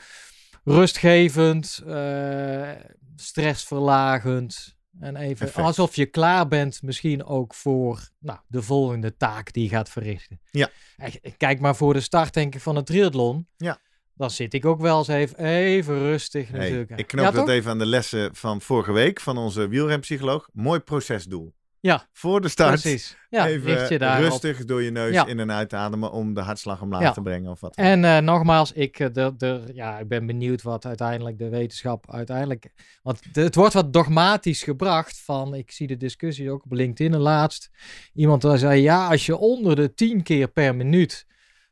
rustgevend, 0.73 1.83
eh, 1.87 2.71
stressverlagend, 3.17 4.77
En 5.01 5.17
even 5.17 5.47
Effect. 5.47 5.67
alsof 5.67 5.97
je 5.97 6.07
klaar 6.07 6.49
bent 6.49 6.83
misschien 6.83 7.25
ook 7.25 7.55
voor 7.55 8.09
nou, 8.19 8.39
de 8.47 8.63
volgende 8.63 9.17
taak 9.17 9.53
die 9.53 9.63
je 9.63 9.69
gaat 9.69 9.89
verrichten. 9.91 10.41
Ja. 10.51 10.69
Kijk 11.37 11.61
maar 11.61 11.77
voor 11.77 11.93
de 11.95 12.01
start 12.01 12.35
denk 12.35 12.55
ik 12.55 12.61
van 12.61 12.77
het 12.77 12.87
triathlon. 12.87 13.47
Ja. 13.57 13.79
Dan 14.15 14.31
zit 14.31 14.55
ik 14.55 14.65
ook 14.65 14.81
wel 14.81 14.99
eens 14.99 15.09
even, 15.09 15.39
even 15.45 15.99
rustig 15.99 16.49
Hey, 16.49 16.59
natuurlijk. 16.61 16.91
ik 16.91 17.07
knoop 17.07 17.25
Ja, 17.25 17.31
dat 17.31 17.47
toch? 17.47 17.55
even 17.55 17.71
aan 17.71 17.79
de 17.79 17.87
lessen 17.87 18.35
van 18.35 18.61
vorige 18.61 18.93
week 18.93 19.21
van 19.21 19.39
onze 19.39 19.69
wielrenpsycholoog. 19.69 20.49
Mooi 20.53 20.81
procesdoel. 20.81 21.55
Ja, 21.89 22.07
Voor 22.13 22.41
de 22.41 22.49
start 22.49 22.81
Precies. 22.81 23.17
Ja, 23.31 23.47
even 23.47 23.89
rustig 24.21 24.65
door 24.65 24.83
je 24.83 24.91
neus 24.91 25.13
Ja. 25.15 25.27
in 25.27 25.41
en 25.41 25.53
uit 25.53 25.75
ademen 25.75 26.13
om 26.13 26.35
de 26.35 26.41
hartslag 26.41 26.83
omlaag 26.83 27.01
Ja. 27.03 27.13
te 27.13 27.23
brengen 27.23 27.51
of 27.51 27.61
wat. 27.61 27.77
En 27.77 28.05
eh, 28.05 28.19
nogmaals, 28.19 28.73
ik, 28.73 28.99
eh, 28.99 29.07
de, 29.13 29.35
de, 29.37 29.63
ja, 29.75 29.99
ik 29.99 30.09
ben 30.09 30.27
benieuwd 30.27 30.63
wat 30.63 30.87
uiteindelijk 30.87 31.39
de 31.39 31.49
wetenschap 31.49 32.13
uiteindelijk... 32.15 32.71
Want 33.03 33.35
de- 33.35 33.41
het 33.41 33.55
wordt 33.55 33.75
wat 33.75 33.93
dogmatisch 33.93 34.63
gebracht 34.63 35.21
van... 35.25 35.55
Ik 35.55 35.71
zie 35.71 35.87
de 35.87 35.97
discussie 35.97 36.51
ook 36.51 36.65
op 36.65 36.73
LinkedIn 36.73 37.17
laatst. 37.21 37.71
Iemand 38.15 38.43
daar 38.43 38.59
zei, 38.59 38.81
ja, 38.83 39.09
als 39.09 39.27
je 39.27 39.37
onder 39.37 39.77
de 39.77 39.95
10 39.95 40.23
keer 40.23 40.49
per 40.49 40.75
minuut... 40.77 41.27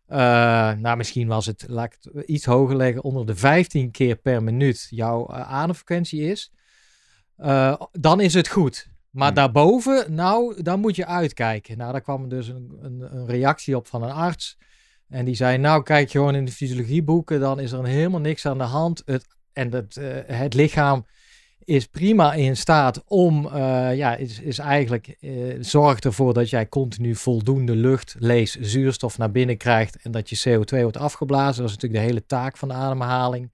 eh, 0.07 0.19
nou, 0.73 0.97
misschien 0.97 1.29
was 1.29 1.47
het, 1.47 1.65
laat 1.69 1.85
ik 1.93 1.97
het 2.13 2.27
iets 2.29 2.45
hoger 2.45 2.77
leggen... 2.77 3.03
onder 3.03 3.27
de 3.27 3.37
15 3.37 3.91
keer 3.91 4.17
per 4.17 4.43
minuut 4.43 4.87
jouw 4.91 5.27
eh, 5.29 5.53
ademfrequentie 5.53 6.21
is... 6.31 6.53
dan 7.93 8.21
is 8.21 8.35
het 8.35 8.49
goed. 8.49 8.95
Maar 9.17 9.27
Hmm. 9.27 9.37
daarboven, 9.37 10.15
nou, 10.15 10.63
dan 10.63 10.81
moet 10.81 10.97
je 10.97 11.07
uitkijken. 11.07 11.79
Nou, 11.79 11.93
daar 11.93 12.01
kwam 12.01 12.29
dus 12.29 12.49
een, 12.49 12.79
een, 12.81 13.17
een 13.17 13.27
reactie 13.27 13.77
op 13.77 13.87
van 13.87 14.03
een 14.03 14.13
arts... 14.13 14.57
En 15.09 15.25
die 15.25 15.35
zei, 15.35 15.59
nou 15.59 15.83
kijk 15.83 16.11
gewoon 16.11 16.35
in 16.35 16.45
de 16.45 16.53
fysiologieboeken, 16.53 17.41
dan 17.41 17.61
is 17.61 17.73
er 17.73 17.87
helemaal 17.87 18.21
niks 18.21 18.47
aan 18.47 18.59
de 18.59 18.65
hand. 18.65 19.03
Het, 19.05 19.27
en 19.53 19.73
het, 19.73 19.97
eh, 19.97 20.09
het 20.27 20.55
lichaam 20.55 21.07
is 21.65 21.87
prima 21.87 22.35
in 22.35 22.57
staat 22.57 23.05
om, 23.07 23.47
eh, 23.47 23.97
ja, 23.97 24.17
is, 24.17 24.41
is 24.41 24.59
eigenlijk, 24.59 25.17
eh, 25.21 25.31
zorgt 25.61 26.05
ervoor 26.05 26.35
dat 26.35 26.51
jij 26.51 26.69
continu 26.69 27.15
voldoende 27.15 27.77
lucht, 27.77 28.15
lees, 28.19 28.55
zuurstof 28.61 29.19
naar 29.19 29.31
binnen 29.31 29.57
krijgt 29.57 29.97
en 30.03 30.11
dat 30.11 30.31
je 30.31 30.37
CO2 30.37 30.83
wordt 30.83 30.97
afgeblazen. 30.97 31.63
Dat 31.63 31.71
is 31.71 31.75
natuurlijk 31.75 32.03
de 32.03 32.09
hele 32.11 32.27
taak 32.27 32.57
van 32.57 32.69
de 32.69 32.75
ademhaling. 32.75 33.53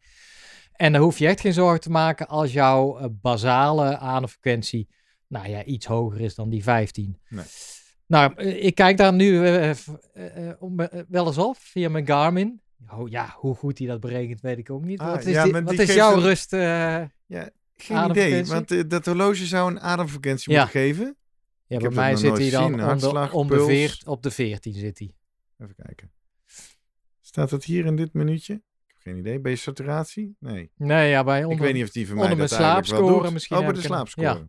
En 0.73 0.93
dan 0.93 1.03
hoef 1.03 1.19
je 1.19 1.27
echt 1.27 1.41
geen 1.41 1.53
zorgen 1.53 1.81
te 1.81 1.91
maken 1.91 2.29
als 2.29 2.53
jouw 2.53 3.11
basale 3.21 3.99
ademfrequentie, 3.99 4.89
nou 5.33 5.49
ja, 5.49 5.65
iets 5.65 5.87
hoger 5.87 6.21
is 6.21 6.35
dan 6.35 6.49
die 6.49 6.63
15. 6.63 7.19
Nee. 7.29 7.45
Nou, 8.07 8.35
eh, 8.37 8.65
ik 8.65 8.75
kijk 8.75 8.97
daar 8.97 9.13
nu 9.13 9.47
eh, 9.47 9.71
wel 11.09 11.27
eens 11.27 11.39
op 11.39 11.57
via 11.59 11.89
mijn 11.89 12.07
Garmin. 12.07 12.61
Oh 12.91 13.09
ja, 13.09 13.35
hoe 13.39 13.55
goed 13.55 13.79
hij 13.79 13.87
dat 13.87 14.01
berekent, 14.01 14.41
weet 14.41 14.59
ik 14.59 14.71
ook 14.71 14.85
niet. 14.85 14.99
Ah, 15.01 15.11
wat 15.11 15.25
is, 15.25 15.35
ja, 15.35 15.45
die- 15.45 15.53
wat 15.53 15.79
is 15.79 15.95
jouw 15.95 16.13
een- 16.17 16.21
rust? 16.23 16.53
eh, 16.53 17.03
Geen 17.77 18.11
idee, 18.11 18.45
want 18.45 18.91
dat 18.91 19.07
horloge 19.07 19.47
zou 19.47 19.71
een 19.71 19.81
ademfrequentie 19.81 20.53
Ja. 20.53 20.61
moeten 20.63 20.81
geven. 20.81 21.17
ja, 21.67 21.79
bij 21.79 21.91
mij 21.91 22.17
zit 22.17 22.39
hij 22.39 22.51
dan 22.51 22.81
veert, 23.65 24.07
op 24.07 24.23
de 24.23 24.31
14 24.31 24.73
zit 24.75 24.99
hij. 24.99 25.15
Even 25.59 25.75
kijken. 25.75 26.11
Staat 27.21 27.51
dat 27.51 27.65
hier 27.65 27.85
in 27.87 27.97
dit 27.97 28.13
minuutje? 28.13 28.55
Ik 28.55 28.63
heb 28.87 28.97
geen 29.03 29.17
idee. 29.17 29.41
Je 29.43 29.57
saturatie? 29.57 30.37
Nee. 30.39 30.71
Nee, 30.77 31.11
ja, 31.11 31.25
bij 31.25 31.41
onder, 31.45 31.57
ik 31.59 31.63
weet 31.63 31.75
niet 31.75 31.85
of 31.85 31.91
die 31.91 32.07
van 32.07 32.15
mij 32.17 32.25
onder 32.25 32.39
dat 32.39 32.51
mijn 32.51 32.63
eigenlijk 32.63 32.89
wel 32.89 32.99
slaapscore 32.99 33.23
doet. 33.25 33.33
misschien 33.33 33.57
Oh, 33.57 33.63
bij 33.65 33.73
de 33.73 33.79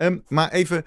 Ehm, 0.00 0.18
maar 0.28 0.50
even, 0.50 0.84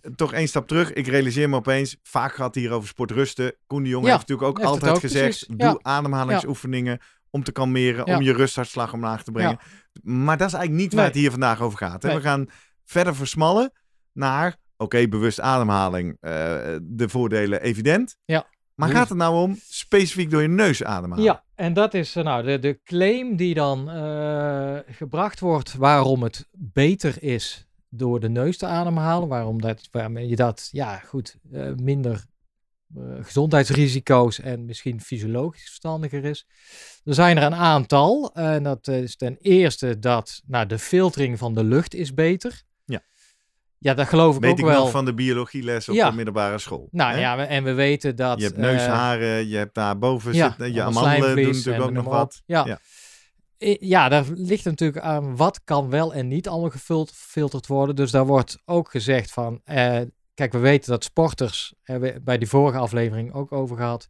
eh, 0.00 0.10
toch 0.16 0.32
één 0.32 0.48
stap 0.48 0.68
terug. 0.68 0.92
Ik 0.92 1.06
realiseer 1.06 1.48
me 1.48 1.56
opeens, 1.56 1.96
vaak 2.02 2.34
gaat 2.34 2.46
het 2.46 2.54
hier 2.54 2.70
over 2.72 2.88
sportrusten. 2.88 3.54
Koen 3.66 3.82
de 3.82 3.88
Jong 3.88 4.04
Ja, 4.04 4.10
heeft 4.12 4.20
natuurlijk 4.28 4.48
ook 4.48 4.56
heeft 4.58 4.68
altijd 4.70 4.92
ook 4.92 5.00
gezegd, 5.00 5.24
precies. 5.46 5.46
doe 5.46 5.68
Ja. 5.68 5.78
ademhalingsoefeningen 5.82 6.98
om 7.30 7.42
te 7.44 7.52
kalmeren, 7.52 8.06
om 8.06 8.22
je 8.22 8.32
rusthartslag 8.32 8.92
omlaag 8.92 9.22
te 9.24 9.30
brengen. 9.32 9.58
Maar 10.02 10.36
dat 10.36 10.46
is 10.48 10.54
eigenlijk 10.54 10.82
niet 10.84 10.92
waar 10.92 11.02
Nee. 11.02 11.10
het 11.12 11.20
hier 11.20 11.30
vandaag 11.30 11.60
over 11.60 11.78
gaat. 11.78 12.02
Hè? 12.02 12.08
Nee. 12.08 12.16
We 12.16 12.22
gaan 12.22 12.46
verder 12.84 13.14
versmallen 13.14 13.72
naar, 14.12 14.56
oké, 14.76 15.08
bewust 15.08 15.40
ademhaling, 15.40 16.16
eh, 16.20 16.30
de 16.82 17.08
voordelen 17.08 17.60
evident. 17.62 18.16
Ja. 18.24 18.46
Maar 18.74 18.88
gaat 18.88 19.08
het 19.08 19.18
nou 19.18 19.34
om 19.34 19.58
specifiek 19.68 20.30
door 20.30 20.42
je 20.42 20.48
neus 20.48 20.84
ademhalen? 20.84 21.24
Ja, 21.24 21.44
en 21.54 21.72
dat 21.72 21.94
is 21.94 22.16
eh, 22.16 22.24
nou 22.24 22.44
de, 22.44 22.58
de 22.58 22.80
claim 22.84 23.36
die 23.36 23.54
dan 23.54 23.88
gebracht 24.90 25.40
wordt 25.40 25.74
waarom 25.74 26.22
het 26.22 26.48
beter 26.52 27.22
is 27.22 27.66
door 27.96 28.20
de 28.20 28.28
neus 28.28 28.56
te 28.56 28.66
ademhalen. 28.66 29.28
Waarom 29.28 29.60
dat, 29.60 29.88
waarmee 29.90 30.28
je 30.28 30.36
dat, 30.36 30.68
ja 30.72 30.96
goed, 30.96 31.36
eh, 31.52 31.72
minder 31.74 32.24
eh, 32.96 33.02
gezondheidsrisico's 33.20 34.40
en 34.40 34.64
misschien 34.64 35.00
fysiologisch 35.00 35.64
verstandiger 35.64 36.24
is. 36.24 36.46
Er 37.04 37.14
zijn 37.14 37.36
er 37.36 37.42
een 37.42 37.54
aantal. 37.54 38.34
En 38.34 38.62
dat 38.62 38.88
is 38.88 39.16
ten 39.16 39.36
eerste 39.40 39.98
dat 39.98 40.42
nou, 40.46 40.66
de 40.66 40.78
filtering 40.78 41.38
van 41.38 41.54
de 41.54 41.64
lucht 41.64 41.94
is 41.94 42.14
beter. 42.14 42.62
Ja. 42.84 43.02
Ja, 43.78 43.94
dat 43.94 44.08
geloof 44.08 44.36
ik 44.36 44.40
Weet 44.40 44.50
ook 44.50 44.58
ik 44.58 44.64
wel. 44.64 44.82
nog 44.82 44.90
van 44.90 45.04
de 45.04 45.14
biologieles 45.14 45.88
op 45.88 45.94
Ja. 45.94 46.10
de 46.10 46.16
middelbare 46.16 46.58
school. 46.58 46.88
Nou 46.90 47.12
hè? 47.12 47.20
ja, 47.20 47.46
en 47.46 47.64
we 47.64 47.72
weten 47.72 48.16
dat... 48.16 48.38
Je 48.38 48.44
hebt 48.44 48.56
eh, 48.56 48.62
neusharen, 48.62 49.48
je 49.48 49.56
hebt 49.56 49.74
daar 49.74 49.98
boven 49.98 50.34
ja, 50.34 50.48
zitten, 50.48 50.72
je 50.72 50.82
amandelen 50.82 51.36
doen 51.36 51.52
natuurlijk 51.52 51.84
ook 51.84 51.90
nog 51.90 52.04
wat. 52.04 52.42
Ja. 52.46 52.66
Ja. 52.66 52.80
Ja, 53.80 54.08
daar 54.08 54.24
ligt 54.34 54.64
natuurlijk 54.64 55.04
aan 55.04 55.36
wat 55.36 55.60
kan 55.64 55.90
wel 55.90 56.14
en 56.14 56.28
niet 56.28 56.48
allemaal 56.48 56.70
gefil- 56.70 57.06
gefilterd 57.06 57.66
worden. 57.66 57.96
Dus 57.96 58.10
daar 58.10 58.26
wordt 58.26 58.58
ook 58.64 58.90
gezegd 58.90 59.32
van, 59.32 59.60
eh, 59.64 60.00
kijk, 60.34 60.52
we 60.52 60.58
weten 60.58 60.90
dat 60.90 61.04
sporters, 61.04 61.74
hebben 61.82 62.12
we 62.14 62.20
bij 62.20 62.38
die 62.38 62.48
vorige 62.48 62.78
aflevering 62.78 63.32
ook 63.32 63.52
over 63.52 63.76
gehad, 63.76 64.08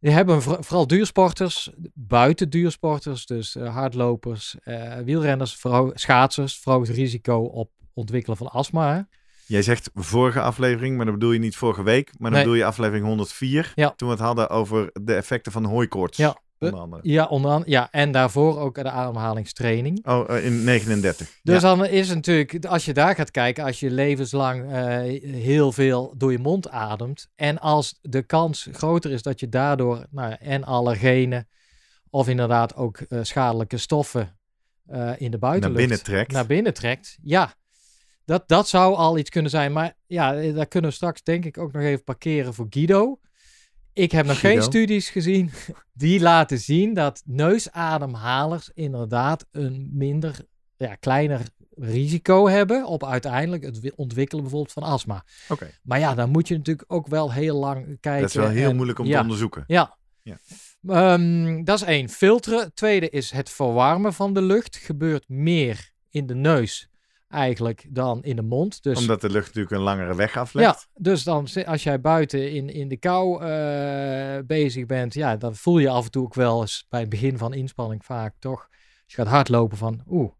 die 0.00 0.10
hebben 0.12 0.42
voor- 0.42 0.64
vooral 0.64 0.86
duursporters, 0.86 1.70
buiten 1.94 2.50
duursporters, 2.50 3.26
dus 3.26 3.56
eh, 3.56 3.74
hardlopers, 3.74 4.56
eh, 4.62 4.96
wielrenners, 5.04 5.62
schaatsers, 5.94 6.58
verhoogt 6.58 6.88
risico 6.88 7.38
op 7.42 7.70
ontwikkelen 7.94 8.36
van 8.36 8.50
astma. 8.50 8.94
Hè? 8.94 9.00
Jij 9.46 9.62
zegt 9.62 9.90
vorige 9.94 10.40
aflevering, 10.40 10.96
maar 10.96 11.04
dan 11.04 11.14
bedoel 11.14 11.32
je 11.32 11.38
niet 11.38 11.56
vorige 11.56 11.82
week, 11.82 12.06
maar 12.06 12.30
dan 12.30 12.30
Nee. 12.30 12.40
bedoel 12.40 12.54
je 12.58 12.64
aflevering 12.64 13.06
104. 13.06 13.72
Ja. 13.74 13.90
Toen 13.96 14.08
we 14.08 14.14
het 14.14 14.22
hadden 14.24 14.48
over 14.50 14.90
de 15.02 15.14
effecten 15.14 15.52
van 15.52 15.64
hooikoorts. 15.64 16.16
Ja. 16.16 16.36
Onder 16.60 16.80
andere. 16.80 17.02
Ja, 17.04 17.26
onder 17.26 17.50
andere, 17.50 17.70
ja, 17.70 17.88
en 17.90 18.12
daarvoor 18.12 18.58
ook 18.58 18.74
de 18.74 18.90
ademhalingstraining. 18.90 20.06
Oh, 20.06 20.36
eh, 20.36 20.44
in 20.44 20.64
39. 20.64 21.38
Dus 21.42 21.54
ja. 21.54 21.60
dan 21.60 21.86
is 21.86 22.06
het 22.06 22.16
natuurlijk, 22.16 22.64
als 22.64 22.84
je 22.84 22.94
daar 22.94 23.14
gaat 23.14 23.30
kijken, 23.30 23.64
als 23.64 23.80
je 23.80 23.90
levenslang 23.90 24.72
eh, 24.72 25.20
heel 25.32 25.72
veel 25.72 26.14
door 26.16 26.32
je 26.32 26.38
mond 26.38 26.68
ademt. 26.68 27.28
En 27.34 27.58
als 27.58 27.98
de 28.02 28.22
kans 28.22 28.68
groter 28.72 29.10
is 29.10 29.22
dat 29.22 29.40
je 29.40 29.48
daardoor 29.48 30.06
nou, 30.10 30.36
en 30.38 30.64
allergenen 30.64 31.48
of 32.10 32.28
inderdaad 32.28 32.74
ook 32.74 32.98
eh, 32.98 33.18
schadelijke 33.22 33.76
stoffen 33.76 34.38
in 34.90 34.94
de 34.94 35.28
naar 35.30 35.38
buitenlucht 35.38 35.80
binnen 35.80 36.02
trekt. 36.02 36.32
naar 36.32 36.46
binnen 36.46 36.74
trekt. 36.74 37.18
Ja, 37.22 37.54
dat, 38.24 38.48
dat 38.48 38.68
zou 38.68 38.94
al 38.94 39.18
iets 39.18 39.30
kunnen 39.30 39.50
zijn. 39.50 39.72
Maar 39.72 39.96
ja, 40.06 40.52
daar 40.52 40.66
kunnen 40.66 40.90
we 40.90 40.96
straks 40.96 41.22
denk 41.22 41.44
ik 41.44 41.58
ook 41.58 41.72
nog 41.72 41.82
even 41.82 42.04
parkeren 42.04 42.54
voor 42.54 42.66
Guido. 42.70 43.18
Ik 44.00 44.12
heb 44.12 44.26
nog 44.26 44.40
geen 44.40 44.62
studies 44.62 45.10
gezien 45.10 45.50
die 45.92 46.20
laten 46.20 46.58
zien 46.58 46.94
dat 46.94 47.22
neusademhalers 47.24 48.70
inderdaad 48.74 49.46
een 49.52 49.90
minder, 49.92 50.36
ja, 50.76 50.94
kleiner 50.94 51.40
risico 51.76 52.48
hebben 52.48 52.86
op 52.86 53.04
uiteindelijk 53.04 53.64
het 53.64 53.80
wi- 53.80 53.92
ontwikkelen 53.96 54.42
bijvoorbeeld 54.42 54.72
van 54.72 54.82
astma. 54.82 55.24
Oké, 55.48 55.70
Maar 55.82 55.98
ja, 55.98 56.14
dan 56.14 56.30
moet 56.30 56.48
je 56.48 56.56
natuurlijk 56.56 56.92
ook 56.92 57.06
wel 57.06 57.32
heel 57.32 57.56
lang 57.58 57.84
kijken. 58.00 58.20
dat 58.20 58.28
is 58.30 58.34
wel 58.36 58.48
heel 58.48 58.68
en- 58.70 58.74
moeilijk 58.76 58.98
om 58.98 59.06
ja, 59.06 59.16
te 59.16 59.22
onderzoeken. 59.22 59.64
ja. 59.66 59.98
Ja. 60.22 60.38
Ehm, 60.86 61.64
dat 61.64 61.80
is 61.80 61.86
één. 61.86 62.08
Filteren. 62.08 62.74
Tweede 62.74 63.08
is 63.08 63.30
het 63.30 63.50
verwarmen 63.50 64.12
van 64.14 64.34
de 64.34 64.42
lucht. 64.42 64.76
Gebeurt 64.76 65.28
meer 65.28 65.90
in 66.10 66.26
de 66.26 66.34
neus 66.34 66.88
eigenlijk 67.30 67.86
dan 67.90 68.22
in 68.22 68.36
de 68.36 68.42
mond. 68.42 68.82
Dus, 68.82 68.98
Omdat 68.98 69.20
de 69.20 69.30
lucht 69.30 69.46
natuurlijk 69.46 69.74
een 69.74 69.80
langere 69.80 70.14
weg 70.14 70.36
aflegt. 70.36 70.88
ja, 70.94 71.02
dus 71.02 71.22
dan 71.22 71.48
als 71.64 71.82
jij 71.82 72.00
buiten 72.00 72.52
in, 72.52 72.68
in 72.68 72.88
de 72.88 72.96
kou 72.96 73.42
eh, 73.44 74.38
bezig 74.46 74.86
bent, 74.86 75.14
ja, 75.14 75.36
dan 75.36 75.56
voel 75.56 75.78
je 75.78 75.88
af 75.88 76.04
en 76.04 76.10
toe 76.10 76.24
ook 76.24 76.34
wel 76.34 76.60
eens 76.60 76.86
bij 76.88 77.00
het 77.00 77.08
begin 77.08 77.38
van 77.38 77.54
inspanning 77.54 78.04
vaak 78.04 78.34
toch. 78.38 78.60
Als 79.04 79.14
je 79.14 79.16
gaat 79.16 79.26
hardlopen 79.26 79.76
van, 79.76 80.02
oeh, 80.08 80.32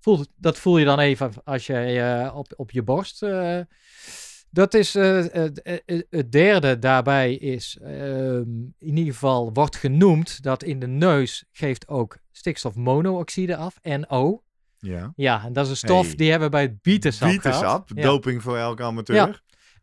voelt, 0.00 0.28
dat 0.36 0.58
voel 0.58 0.78
je 0.78 0.84
dan 0.84 0.98
even 0.98 1.32
als 1.44 1.66
je 1.66 1.74
eh, 1.76 2.36
op, 2.36 2.52
op 2.56 2.70
je 2.70 2.82
borst. 2.82 3.22
eh, 3.22 3.60
dat 4.50 4.74
is 4.74 4.92
het 4.92 6.32
derde 6.32 6.78
daarbij 6.78 7.34
is 7.34 7.78
ehm, 7.82 8.50
in 8.78 8.96
ieder 8.96 9.12
geval 9.12 9.52
wordt 9.52 9.76
genoemd 9.76 10.42
dat 10.42 10.62
in 10.62 10.78
de 10.78 10.86
neus 10.86 11.44
geeft 11.52 11.88
ook 11.88 12.18
stikstofmonoxide 12.32 13.56
af, 13.56 13.78
NO. 13.82 14.42
Ja. 14.84 15.12
Ja, 15.16 15.44
en 15.44 15.52
dat 15.52 15.64
is 15.64 15.70
een 15.70 15.76
stof 15.76 16.06
Hey. 16.06 16.14
die 16.14 16.30
hebben 16.30 16.48
we 16.48 16.54
bij 16.54 16.62
het 16.62 16.82
bietensap. 16.82 17.28
Bietensap, 17.28 17.90
Ja. 17.94 18.02
doping 18.02 18.42
voor 18.42 18.56
elke 18.56 18.82
amateur. 18.82 19.16
Ja. 19.16 19.34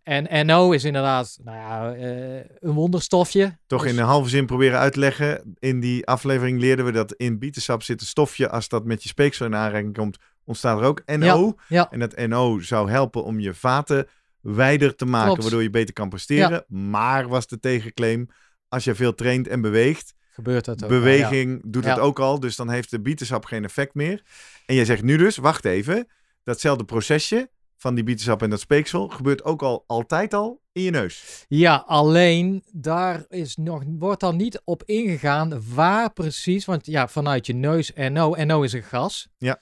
En 0.03 0.46
NO 0.46 0.72
is 0.72 0.84
inderdaad 0.84 1.38
nou 1.43 1.58
ja, 1.58 1.93
eh, 1.93 2.36
een 2.60 2.74
wonderstofje. 2.74 3.58
Toch 3.67 3.81
Dus- 3.81 3.91
in 3.91 3.98
een 4.00 4.05
halve 4.05 4.29
zin 4.29 4.46
proberen 4.46 4.79
uit 4.79 4.93
te 4.93 5.00
leggen. 5.00 5.55
In 5.60 5.79
die 5.79 6.05
aflevering 6.08 6.60
leerden 6.60 6.86
we 6.86 6.91
dat 6.91 7.13
in 7.13 7.39
bietensap 7.39 7.84
zit 7.84 8.01
een 8.01 8.08
stofje. 8.08 8.50
Als 8.50 8.67
dat 8.67 8.86
met 8.86 9.03
je 9.03 9.10
speeksel 9.10 9.46
in 9.46 9.55
aanraking 9.55 9.93
komt, 9.93 10.17
ontstaat 10.46 10.79
er 10.79 10.86
ook 10.86 11.01
NO. 11.05 11.55
En 11.89 12.00
dat 12.00 12.15
NO 12.27 12.60
zou 12.60 12.89
helpen 12.89 13.24
om 13.24 13.39
je 13.39 13.53
vaten 13.53 14.08
wijder 14.41 14.96
te 14.96 15.05
maken, 15.05 15.25
Klopt. 15.27 15.41
waardoor 15.41 15.62
je 15.63 15.70
beter 15.70 15.93
kan 15.93 16.10
presteren. 16.10 16.63
Maar 16.67 17.27
was 17.27 17.48
de 17.48 17.60
tegenclaim, 17.60 18.27
als 18.67 18.84
je 18.84 18.96
veel 18.96 19.15
traint 19.15 19.48
en 19.48 19.62
beweegt, 19.62 20.13
gebeurt 20.32 20.66
dat 20.66 20.84
ook. 20.84 20.90
ja. 20.90 20.96
beweging 20.98 21.62
doet 21.66 21.86
het 21.86 22.00
ook 22.00 22.20
al, 22.20 22.40
dus 22.40 22.56
dan 22.56 22.70
heeft 22.70 22.92
de 22.92 23.02
bietensap 23.02 23.46
geen 23.46 23.64
effect 23.64 23.94
meer. 23.94 24.24
En 24.66 24.76
jij 24.76 24.86
zegt 24.86 25.04
nu 25.04 25.18
dus, 25.18 25.38
wacht 25.38 25.66
even, 25.66 26.08
datzelfde 26.44 26.84
procesje 26.84 27.50
van 27.82 27.96
die 27.96 28.04
bietensap 28.04 28.42
en 28.42 28.50
dat 28.50 28.60
speeksel 28.60 29.08
gebeurt 29.08 29.44
ook 29.44 29.62
al 29.62 29.84
altijd 29.88 30.34
al 30.34 30.62
in 30.72 30.82
je 30.82 30.90
neus. 30.90 31.46
Ja, 31.48 31.84
alleen 31.88 32.64
daar 32.72 33.26
is 33.28 33.56
nog, 33.56 33.84
wordt 33.88 34.20
dan 34.20 34.36
niet 34.36 34.62
op 34.64 34.84
ingegaan 34.84 35.74
waar 35.74 36.14
precies. 36.14 36.66
Want 36.66 36.86
ja, 36.86 37.08
vanuit 37.08 37.46
je 37.46 37.54
neus 37.54 37.92
NO, 37.96 38.36
NO 38.36 38.62
is 38.62 38.74
een 38.74 38.84
gas. 38.84 39.28
Ja. 39.38 39.62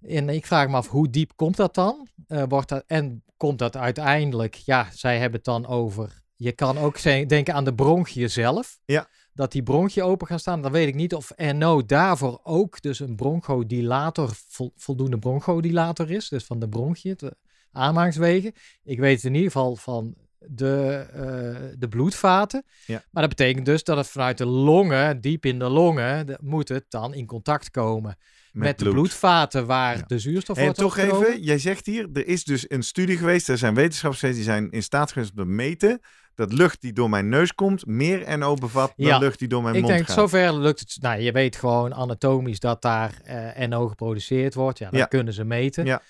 En 0.00 0.28
ik 0.28 0.46
vraag 0.46 0.68
me 0.68 0.76
af, 0.76 0.88
hoe 0.88 1.10
diep 1.10 1.32
komt 1.36 1.56
dat 1.56 1.74
dan? 1.74 2.08
Eh, 2.26 2.42
wordt 2.48 2.68
dat, 2.68 2.84
en 2.86 3.24
komt 3.36 3.58
dat 3.58 3.76
uiteindelijk, 3.76 4.54
ja, 4.54 4.88
zij 4.92 5.18
hebben 5.18 5.36
het 5.36 5.44
dan 5.44 5.66
over. 5.66 6.22
Je 6.36 6.52
kan 6.52 6.78
ook 6.78 7.02
denken 7.02 7.54
aan 7.54 7.64
de 7.64 7.74
bronchiën 7.74 8.30
zelf. 8.30 8.78
Ja. 8.84 9.08
Dat 9.38 9.52
die 9.52 9.62
bronchiën 9.62 10.02
open 10.02 10.26
gaan 10.26 10.38
staan. 10.38 10.62
Dan 10.62 10.72
weet 10.72 10.88
ik 10.88 10.94
niet 10.94 11.14
of 11.14 11.32
NO 11.36 11.84
daarvoor 11.86 12.40
ook 12.42 12.80
dus 12.82 13.00
een 13.00 13.16
bronchodilator, 13.16 14.30
vol- 14.48 14.72
voldoende 14.76 15.18
bronchodilator 15.18 16.10
is. 16.10 16.28
Dus 16.28 16.44
van 16.44 16.58
de 16.58 16.68
bronchiën, 16.68 17.14
de 17.16 17.36
aanmangswegen. 17.72 18.52
Ik 18.84 18.98
weet 18.98 19.24
in 19.24 19.34
ieder 19.34 19.50
geval 19.50 19.76
van 19.76 20.14
de, 20.38 21.06
eh, 21.12 21.78
de 21.78 21.88
bloedvaten. 21.88 22.64
Ja. 22.86 23.04
Maar 23.10 23.22
dat 23.26 23.36
betekent 23.36 23.66
dus 23.66 23.84
dat 23.84 23.96
het 23.96 24.08
vanuit 24.08 24.38
de 24.38 24.46
longen, 24.46 25.20
diep 25.20 25.44
in 25.46 25.58
de 25.58 25.68
longen, 25.68 26.26
de- 26.26 26.38
moet 26.40 26.68
het 26.68 26.84
dan 26.88 27.14
in 27.14 27.26
contact 27.26 27.70
komen 27.70 28.16
met, 28.52 28.78
de 28.78 28.84
bloed. 28.84 28.94
bloedvaten 28.94 29.66
waar 29.66 29.96
Ja. 29.96 30.04
de 30.06 30.18
zuurstof 30.18 30.56
En 30.56 30.62
wordt 30.64 30.78
toch 30.78 30.98
opgenomen. 30.98 31.28
even, 31.28 31.42
jij 31.42 31.58
zegt 31.58 31.86
hier, 31.86 32.08
er 32.12 32.26
is 32.26 32.44
dus 32.44 32.70
een 32.70 32.82
studie 32.82 33.16
geweest, 33.16 33.48
er 33.48 33.58
zijn 33.58 33.74
wetenschappers 33.74 34.20
die 34.34 34.42
zijn 34.42 34.70
in 34.70 34.82
staat 34.82 35.12
geweest 35.12 35.30
om 35.30 35.36
te 35.36 35.44
meten 35.44 36.00
dat 36.38 36.52
lucht 36.52 36.80
die 36.80 36.92
door 36.92 37.10
mijn 37.10 37.28
neus 37.28 37.54
komt 37.54 37.86
meer 37.86 38.38
NO 38.38 38.54
bevat 38.54 38.92
dan 38.96 39.06
Ja. 39.06 39.18
lucht 39.18 39.38
die 39.38 39.48
door 39.48 39.62
mijn 39.62 39.74
Ik 39.74 39.80
mond 39.80 39.92
denk, 39.92 40.06
gaat. 40.06 40.16
zover 40.16 40.54
lukt 40.58 40.80
het. 40.80 40.96
Nou, 41.00 41.20
je 41.20 41.32
weet 41.32 41.56
gewoon 41.56 41.94
anatomisch 41.94 42.60
dat 42.60 42.82
daar 42.82 43.12
eh 43.24 43.66
NO 43.68 43.88
geproduceerd 43.88 44.54
wordt. 44.54 44.78
Ja, 44.78 44.90
dat 44.90 44.98
Ja. 44.98 45.04
kunnen 45.06 45.34
ze 45.34 45.44
meten. 45.44 45.84
Ja. 45.84 46.02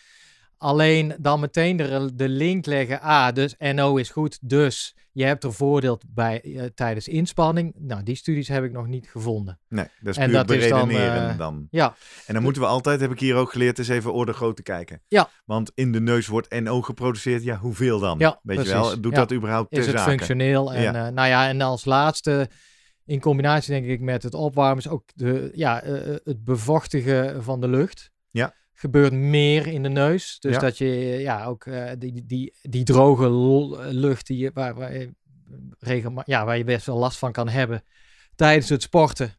Alleen 0.58 1.14
dan 1.18 1.40
meteen 1.40 1.76
de, 1.76 2.10
de 2.14 2.28
link 2.28 2.66
leggen. 2.66 3.00
Ah, 3.00 3.34
dus 3.34 3.54
NO 3.58 3.96
is 3.96 4.10
goed. 4.10 4.38
Dus 4.42 4.96
je 5.12 5.24
hebt 5.24 5.44
er 5.44 5.52
voordeel 5.52 6.00
bij 6.08 6.40
eh, 6.42 6.64
tijdens 6.74 7.08
inspanning. 7.08 7.74
Nou, 7.78 8.02
die 8.02 8.14
studies 8.16 8.48
heb 8.48 8.64
ik 8.64 8.72
nog 8.72 8.86
niet 8.86 9.08
gevonden. 9.08 9.60
Nee, 9.68 9.86
dat 10.00 10.16
is 10.16 10.16
En 10.16 10.30
puur 10.30 10.56
is 10.56 10.68
dan, 10.68 10.88
beredeneren 10.88 11.30
eh, 11.30 11.38
dan. 11.38 11.66
Ja, 11.70 11.94
En 12.26 12.34
dan 12.34 12.42
moeten 12.42 12.62
we 12.62 12.68
altijd, 12.68 13.00
heb 13.00 13.10
ik 13.10 13.20
hier 13.20 13.34
ook 13.34 13.52
geleerd, 13.52 13.78
eens 13.78 13.88
even 13.88 14.12
orde 14.12 14.32
groot 14.32 14.56
te 14.56 14.62
kijken. 14.62 15.02
Ja. 15.08 15.28
Want 15.44 15.72
in 15.74 15.92
de 15.92 16.00
neus 16.00 16.26
wordt 16.26 16.60
NO 16.60 16.82
geproduceerd. 16.82 17.42
Ja, 17.42 17.56
hoeveel 17.56 17.98
dan? 17.98 18.18
Ja, 18.18 18.40
Weet 18.42 18.62
je 18.66 18.72
wel? 18.72 19.00
Doet 19.00 19.12
Ja. 19.12 19.18
dat 19.18 19.32
überhaupt 19.32 19.72
is 19.76 19.86
het 19.86 20.00
functioneel. 20.00 20.72
En, 20.74 20.82
Ja. 20.82 21.06
eh, 21.06 21.12
nou 21.12 21.28
ja, 21.28 21.48
en 21.48 21.60
als 21.60 21.84
laatste, 21.84 22.48
in 23.04 23.20
combinatie 23.20 23.72
denk 23.72 23.86
ik 23.86 24.00
met 24.00 24.22
het 24.22 24.34
opwarmen, 24.34 24.78
is 24.78 24.88
ook 24.88 25.02
de, 25.14 25.50
ja, 25.54 25.80
het 26.24 26.44
bevochtigen 26.44 27.42
van 27.42 27.60
de 27.60 27.68
lucht. 27.68 28.10
Ja. 28.30 28.54
Gebeurt 28.80 29.12
meer 29.12 29.66
in 29.66 29.82
de 29.82 29.88
neus. 29.88 30.36
Dus 30.40 30.54
Ja. 30.54 30.58
dat 30.60 30.78
je 30.78 30.84
eh, 30.84 31.20
ja, 31.20 31.44
ook 31.44 31.66
eh, 31.66 31.90
die, 31.98 32.26
die, 32.26 32.54
die 32.62 32.84
droge 32.84 33.26
l- 33.26 33.78
lucht 33.90 34.26
die 34.26 34.38
je, 34.38 34.50
waar, 34.54 34.74
waar, 34.74 34.92
je 34.98 35.14
regelma- 35.78 36.22
ja, 36.26 36.44
waar 36.44 36.56
je 36.58 36.64
best 36.64 36.86
wel 36.86 36.96
last 36.98 37.18
van 37.18 37.32
kan 37.32 37.48
hebben 37.48 37.82
tijdens 38.34 38.68
het 38.68 38.82
sporten. 38.82 39.32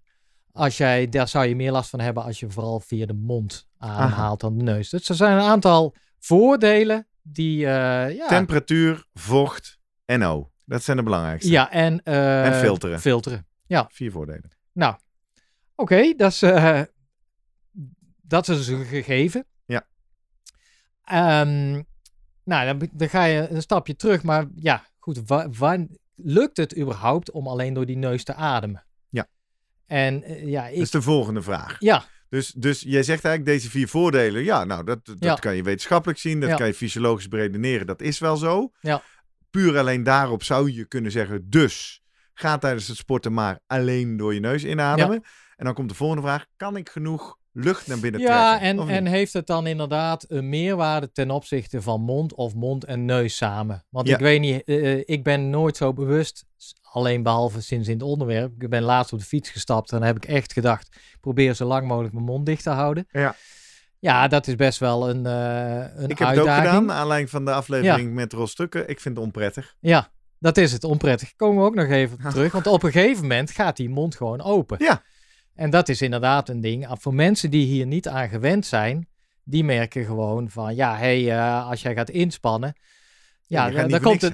Als 0.52 0.78
jij, 0.78 1.10
daar 1.10 1.28
zou 1.28 1.46
je 1.46 1.56
meer 1.56 1.72
last 1.72 1.90
van 1.90 2.00
hebben 2.00 2.24
als 2.24 2.40
je 2.40 2.50
vooral 2.50 2.80
via 2.80 3.06
de 3.06 3.14
mond 3.14 3.68
ademhaalt 3.78 4.40
dan 4.40 4.58
de 4.58 4.64
neus. 4.64 4.90
Dus 4.90 5.10
er 5.10 5.16
zijn 5.16 5.38
een 5.38 5.44
aantal 5.44 5.96
voordelen 6.20 7.08
die, 7.22 7.66
eh, 7.66 8.16
ja, 8.16 8.28
Temperatuur, 8.28 9.06
vocht, 9.14 9.80
NO. 10.06 10.52
Dat 10.66 10.84
zijn 10.84 10.98
de 10.98 11.04
belangrijkste. 11.04 11.52
ja, 11.52 11.72
en, 11.72 12.04
eh, 12.04 12.46
En 12.46 12.54
filteren. 12.56 13.00
filteren. 13.00 13.48
Vier 13.90 14.12
voordelen. 14.12 14.50
Nou, 14.74 14.96
oké, 15.76 16.14
dat 16.18 16.32
is, 16.32 16.42
eh, 16.42 16.82
dat 18.30 18.48
is 18.48 18.58
dus 18.58 18.68
een 18.68 18.86
gegeven. 18.86 19.46
Ja. 19.66 19.88
Ehm, 21.04 21.82
nou, 22.44 22.78
dan, 22.78 22.90
dan 22.94 23.10
ga 23.10 23.24
je 23.24 23.48
een 23.50 23.62
stapje 23.62 23.96
terug, 23.96 24.24
maar 24.24 24.46
ja, 24.56 24.86
goed, 25.00 25.22
wa- 25.26 25.50
wa- 25.50 25.86
lukt 26.16 26.58
het 26.58 26.78
überhaupt 26.78 27.32
om 27.32 27.48
alleen 27.48 27.74
door 27.74 27.86
die 27.86 27.98
neus 27.98 28.24
te 28.24 28.34
ademen? 28.34 28.86
Ja. 29.10 29.28
En 29.86 30.24
eh, 30.24 30.48
ja, 30.48 30.68
ik, 30.68 30.74
Dat 30.74 30.84
is 30.84 30.92
de 30.92 31.02
volgende 31.02 31.42
vraag. 31.42 31.76
ja, 31.80 32.04
Dus, 32.30 32.52
dus 32.52 32.82
jij 32.82 33.04
zegt 33.04 33.26
eigenlijk 33.26 33.58
deze 33.58 33.70
vier 33.70 33.88
voordelen. 33.88 34.44
Ja, 34.44 34.64
nou, 34.64 34.84
dat, 34.84 35.06
dat 35.06 35.16
Ja. 35.20 35.36
kan 35.36 35.56
je 35.56 35.64
wetenschappelijk 35.64 36.20
zien. 36.20 36.40
Dat 36.40 36.50
Ja. 36.50 36.56
kan 36.56 36.68
je 36.68 36.74
fysiologisch 36.74 37.28
beredeneren. 37.28 37.88
Dat 37.88 38.02
is 38.02 38.20
wel 38.20 38.38
zo. 38.38 38.72
Ja. 38.82 39.02
Puur 39.50 39.78
alleen 39.78 40.04
daarop 40.04 40.44
zou 40.44 40.72
je 40.72 40.86
kunnen 40.86 41.12
zeggen. 41.12 41.50
Dus 41.50 42.02
ga 42.34 42.58
tijdens 42.58 42.88
het 42.88 42.98
sporten 42.98 43.34
maar 43.34 43.60
alleen 43.68 44.18
door 44.18 44.34
je 44.34 44.40
neus 44.40 44.64
inademen. 44.64 45.24
En 45.56 45.66
dan 45.66 45.74
komt 45.74 45.90
de 45.90 45.96
volgende 45.96 46.22
vraag. 46.24 46.46
Kan 46.58 46.78
ik 46.78 46.90
genoeg 46.90 47.38
lucht 47.52 47.88
naar 47.88 48.00
binnen 48.00 48.22
ja 48.22 48.48
trekken? 48.50 48.68
en, 48.70 48.80
of 48.80 48.86
niet? 48.86 48.96
en 48.96 49.06
heeft 49.06 49.34
het 49.34 49.48
dan 49.48 49.68
inderdaad 49.68 50.26
een 50.28 50.50
meerwaarde 50.50 51.12
ten 51.12 51.32
opzichte 51.32 51.82
van 51.82 52.02
mond 52.02 52.34
of 52.34 52.54
mond 52.54 52.84
en 52.86 53.06
neus 53.06 53.36
samen? 53.38 53.86
Want 53.90 54.08
Ja. 54.08 54.14
ik 54.14 54.20
weet 54.22 54.40
niet, 54.40 54.64
eh, 54.64 54.98
ik 54.98 55.24
ben 55.24 55.50
nooit 55.50 55.78
zo 55.78 55.94
bewust, 55.94 56.46
alleen 56.82 57.24
behalve 57.24 57.62
sinds 57.62 57.88
in 57.88 57.94
het 57.94 58.04
onderwerp. 58.04 58.62
Ik 58.64 58.70
ben 58.70 58.84
laatst 58.84 59.14
op 59.14 59.20
de 59.20 59.26
fiets 59.26 59.50
gestapt 59.50 59.92
en 59.92 59.98
dan 59.98 60.08
heb 60.08 60.16
ik 60.16 60.26
echt 60.26 60.54
gedacht, 60.54 60.98
probeer 61.22 61.54
zo 61.54 61.66
lang 61.66 61.88
mogelijk 61.88 62.14
mijn 62.14 62.26
mond 62.26 62.46
dicht 62.46 62.64
te 62.64 62.70
houden. 62.70 63.08
Ja. 63.12 63.36
Ja, 64.00 64.28
dat 64.28 64.48
is 64.48 64.56
best 64.56 64.80
wel 64.80 65.10
een, 65.10 65.26
eh 65.26 65.86
een 65.96 66.10
ik 66.10 66.18
heb 66.20 66.28
het 66.28 66.40
ook 66.40 66.48
uitdaging. 66.48 66.66
gedaan, 66.68 66.86
naar 66.86 66.96
aanleiding 66.96 67.30
van 67.30 67.46
de 67.46 67.52
aflevering 67.54 68.14
met 68.14 68.34
Ros 68.34 68.52
Stukken. 68.52 68.90
Ik 68.90 69.00
vind 69.00 69.16
het 69.16 69.26
onprettig. 69.26 69.76
Ja, 69.80 70.12
dat 70.40 70.58
is 70.58 70.72
het, 70.72 70.84
onprettig. 70.84 71.36
Komen 71.36 71.58
we 71.64 71.70
ook 71.70 71.76
nog 71.76 71.88
even 71.88 72.18
terug, 72.30 72.52
want 72.52 72.68
op 72.68 72.84
een 72.84 72.92
gegeven 72.92 73.22
moment 73.22 73.52
gaat 73.52 73.78
die 73.78 73.90
mond 73.90 74.16
gewoon 74.16 74.42
open. 74.42 74.78
Ja. 74.80 75.02
En 75.60 75.70
dat 75.70 75.90
is 75.90 76.02
inderdaad 76.02 76.50
een 76.50 76.62
ding. 76.62 76.88
Ah, 76.88 76.98
Voor 77.00 77.14
mensen 77.14 77.50
die 77.50 77.66
hier 77.66 77.86
niet 77.88 78.08
aan 78.08 78.30
gewend 78.30 78.66
zijn, 78.66 79.08
die 79.44 79.64
merken 79.64 80.06
gewoon 80.06 80.50
van, 80.50 80.76
ja, 80.76 80.96
hé, 80.98 81.24
hey, 81.24 81.38
eh, 81.38 81.70
als 81.70 81.82
jij 81.82 81.94
gaat 81.94 82.10
inspannen, 82.10 82.74
ja, 83.48 83.70
daar, 83.70 84.00
komt 84.02 84.24
een, 84.24 84.34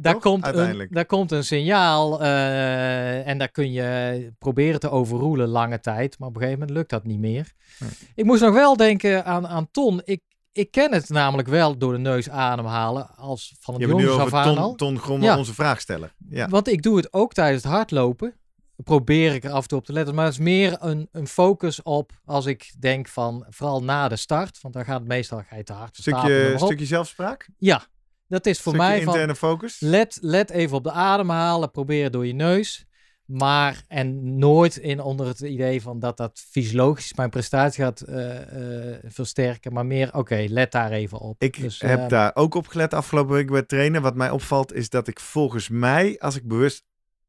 daar 0.00 0.12
toch? 0.12 0.22
komt 0.22 0.38
een, 0.38 0.44
Uiteindelijk. 0.44 0.94
daar 0.94 1.06
komt 1.06 1.32
een 1.32 1.44
signaal 1.44 2.22
eh, 2.22 3.26
en 3.28 3.38
daar 3.38 3.48
kun 3.50 3.72
je 3.72 4.32
proberen 4.38 4.80
te 4.80 4.90
overroelen 4.90 5.48
lange 5.48 5.80
tijd, 5.80 6.18
maar 6.18 6.28
op 6.28 6.34
een 6.34 6.40
gegeven 6.40 6.60
moment 6.60 6.78
lukt 6.78 6.90
dat 6.90 7.04
niet 7.04 7.18
meer. 7.20 7.52
Nee. 7.78 7.90
Ik 8.14 8.24
moest 8.24 8.42
nog 8.42 8.54
wel 8.54 8.76
denken 8.76 9.24
aan, 9.24 9.46
aan 9.46 9.70
Ton. 9.70 10.00
Ik, 10.04 10.20
ik 10.52 10.70
ken 10.70 10.92
het 10.92 11.08
namelijk 11.08 11.48
wel 11.48 11.78
door 11.78 11.92
de 11.92 11.98
neus 11.98 12.30
ademhalen 12.30 13.16
als 13.16 13.54
van 13.60 13.74
het 13.74 13.82
jongens 13.82 14.08
af 14.10 14.20
over 14.24 14.38
aan 14.38 14.54
Ton, 14.54 14.76
ton 14.76 14.98
Grommel, 14.98 15.28
Ja. 15.28 15.38
onze 15.38 15.54
vraagsteller. 15.54 16.14
Ja. 16.28 16.48
Want 16.48 16.68
ik 16.68 16.82
doe 16.82 16.96
het 16.96 17.12
ook 17.12 17.32
tijdens 17.32 17.62
het 17.62 17.72
hardlopen. 17.72 18.34
Probeer 18.76 19.34
ik 19.34 19.44
er 19.44 19.50
af 19.50 19.62
en 19.62 19.68
toe 19.68 19.78
op 19.78 19.84
te 19.84 19.92
letten. 19.92 20.14
Maar 20.14 20.24
het 20.24 20.34
is 20.34 20.40
meer 20.40 20.76
een, 20.80 21.08
een 21.12 21.26
focus 21.26 21.82
op 21.82 22.12
als 22.24 22.46
ik 22.46 22.74
denk 22.78 23.08
van, 23.08 23.46
vooral 23.48 23.82
na 23.82 24.08
de 24.08 24.16
start. 24.16 24.60
Want 24.60 24.74
dan 24.74 24.84
gaat 24.84 24.98
het 24.98 25.08
meestal 25.08 25.42
ga 25.48 25.56
je 25.56 25.62
te 25.62 25.72
hard. 25.72 25.96
Stukje, 25.96 26.54
stukje 26.56 26.86
zelfspraak? 26.86 27.48
Ja, 27.58 27.86
dat 28.28 28.46
is 28.46 28.60
voor 28.60 28.72
stukje 28.72 28.88
mij 28.88 29.02
van, 29.02 29.12
interne 29.12 29.36
focus? 29.36 29.80
let, 29.80 30.18
let 30.20 30.50
even 30.50 30.76
op 30.76 30.84
de 30.84 30.90
ademhalen. 30.90 31.70
Probeer 31.70 32.10
door 32.10 32.26
je 32.26 32.34
neus. 32.34 32.86
Maar, 33.24 33.84
en 33.88 34.38
nooit 34.38 34.76
in 34.76 35.00
onder 35.00 35.26
het 35.26 35.40
idee 35.40 35.82
van 35.82 35.98
dat 35.98 36.16
dat 36.16 36.44
fysiologisch 36.50 37.14
mijn 37.14 37.30
prestatie 37.30 37.84
gaat 37.84 38.00
eh, 38.00 38.92
eh, 38.92 38.98
versterken. 39.04 39.72
Maar 39.72 39.86
meer, 39.86 40.14
oké, 40.14 40.44
let 40.48 40.72
daar 40.72 40.90
even 40.90 41.18
op. 41.18 41.42
Ik 41.42 41.60
Dus, 41.60 41.80
heb 41.80 42.00
eh, 42.00 42.08
daar 42.08 42.30
ook 42.34 42.54
op 42.54 42.66
gelet 42.66 42.94
afgelopen 42.94 43.34
week 43.34 43.50
bij 43.50 43.62
trainen. 43.62 44.02
Wat 44.02 44.14
mij 44.14 44.30
opvalt 44.30 44.72
is 44.72 44.88
dat 44.88 45.08
ik 45.08 45.20
volgens 45.20 45.68
mij, 45.68 46.16
als 46.18 46.36
ik 46.36 46.48
bewust 46.48 46.84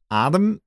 adem, 0.07 0.61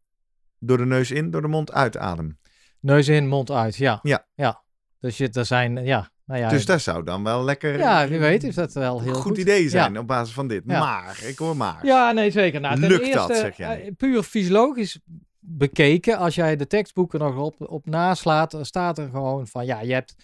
door 0.59 0.77
de 0.77 0.87
neus 0.87 1.11
in, 1.11 1.31
door 1.31 1.43
de 1.43 1.49
mond 1.49 1.73
uitadem. 1.73 2.39
Neus 2.81 3.09
in, 3.09 3.27
mond 3.29 3.51
uit, 3.51 3.77
ja. 3.77 3.99
Ja. 4.03 4.27
ja. 4.35 4.63
Dus 5.01 5.17
je, 5.17 5.29
er 5.33 5.45
zijn, 5.47 5.85
ja, 5.85 6.11
nou 6.25 6.41
ja. 6.41 6.49
dus 6.49 6.67
dat 6.67 6.81
zou 6.81 7.05
dan 7.05 7.25
wel 7.25 7.45
lekker 7.45 7.79
ja, 7.79 8.09
wie 8.09 8.19
weet 8.19 8.45
is 8.45 8.55
dat 8.55 8.73
wel 8.73 9.01
heel 9.01 9.13
goed. 9.15 9.23
goed, 9.23 9.39
idee 9.39 9.69
zijn 9.69 9.93
Ja. 9.93 10.01
op 10.01 10.07
basis 10.07 10.35
van 10.35 10.49
dit. 10.49 10.63
Ja. 10.67 10.79
Maar, 10.79 11.21
ik 11.25 11.39
hoor 11.39 11.57
maar. 11.57 11.87
Ja, 11.87 12.13
nee, 12.13 12.31
zeker. 12.31 12.61
Nou, 12.61 12.79
Lukt 12.79 13.03
eerste, 13.03 13.27
dat, 13.29 13.37
zeg 13.37 13.57
jij? 13.57 13.83
eh, 13.83 13.91
puur 13.97 14.23
fysiologisch 14.23 14.99
bekeken, 15.39 16.19
als 16.19 16.35
jij 16.35 16.57
de 16.57 16.67
tekstboeken 16.67 17.19
nog 17.19 17.37
op, 17.37 17.55
op 17.71 17.87
naslaat, 17.87 18.51
dan 18.51 18.67
staat 18.67 18.99
er 18.99 19.09
gewoon 19.09 19.47
van, 19.47 19.67
ja, 19.67 19.81
je 19.81 19.93
hebt 19.93 20.15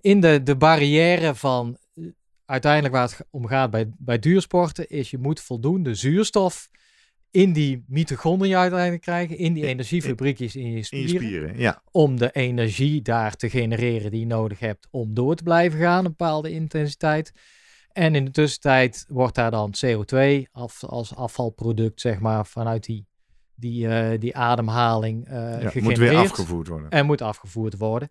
in 0.00 0.20
de, 0.20 0.42
de 0.42 0.56
barrière 0.56 1.34
van, 1.34 1.76
eh, 1.94 2.04
uiteindelijk 2.46 2.94
waar 2.94 3.02
het 3.02 3.26
om 3.30 3.46
gaat 3.46 3.70
bij, 3.70 3.90
bij 3.98 4.18
duursporten, 4.18 4.88
is 4.88 5.10
je 5.10 5.18
moet 5.18 5.40
voldoende 5.40 5.94
zuurstof 5.94 6.68
in 7.32 7.52
die 7.52 7.84
mitochondriën 7.86 8.56
uiteindelijk 8.56 9.02
krijgen, 9.02 9.38
in 9.38 9.52
die 9.52 9.66
energiefabriekjes 9.66 10.56
in 10.56 10.70
je 10.70 10.86
In 10.90 11.00
je 11.00 11.08
spieren, 11.08 11.58
ja. 11.58 11.82
om 11.90 12.18
de 12.18 12.30
energie 12.30 13.02
daar 13.02 13.34
te 13.36 13.50
genereren 13.50 14.10
die 14.10 14.20
je 14.20 14.26
nodig 14.26 14.58
hebt 14.58 14.88
om 14.90 15.14
door 15.14 15.34
te 15.34 15.42
blijven 15.42 15.78
gaan, 15.80 15.98
een 15.98 16.10
bepaalde 16.10 16.50
intensiteit. 16.50 17.32
En 17.92 18.14
in 18.14 18.24
de 18.24 18.30
tussentijd 18.30 19.04
wordt 19.08 19.34
daar 19.34 19.50
dan 19.50 19.74
CO2 19.86 20.50
af, 20.50 20.84
als 20.84 21.14
afvalproduct, 21.14 22.00
zeg 22.00 22.20
maar, 22.20 22.46
vanuit 22.46 22.84
die, 22.84 23.06
die, 23.54 23.88
eh, 23.88 24.20
die 24.20 24.36
ademhaling 24.36 25.26
eh 25.26 25.32
ja. 25.32 25.50
gegenereerd. 25.50 25.84
Moet 25.84 25.98
weer 25.98 26.16
afgevoerd 26.16 26.68
worden. 26.68 26.90
En 26.90 27.06
moet 27.06 27.22
afgevoerd 27.22 27.78
worden. 27.78 28.10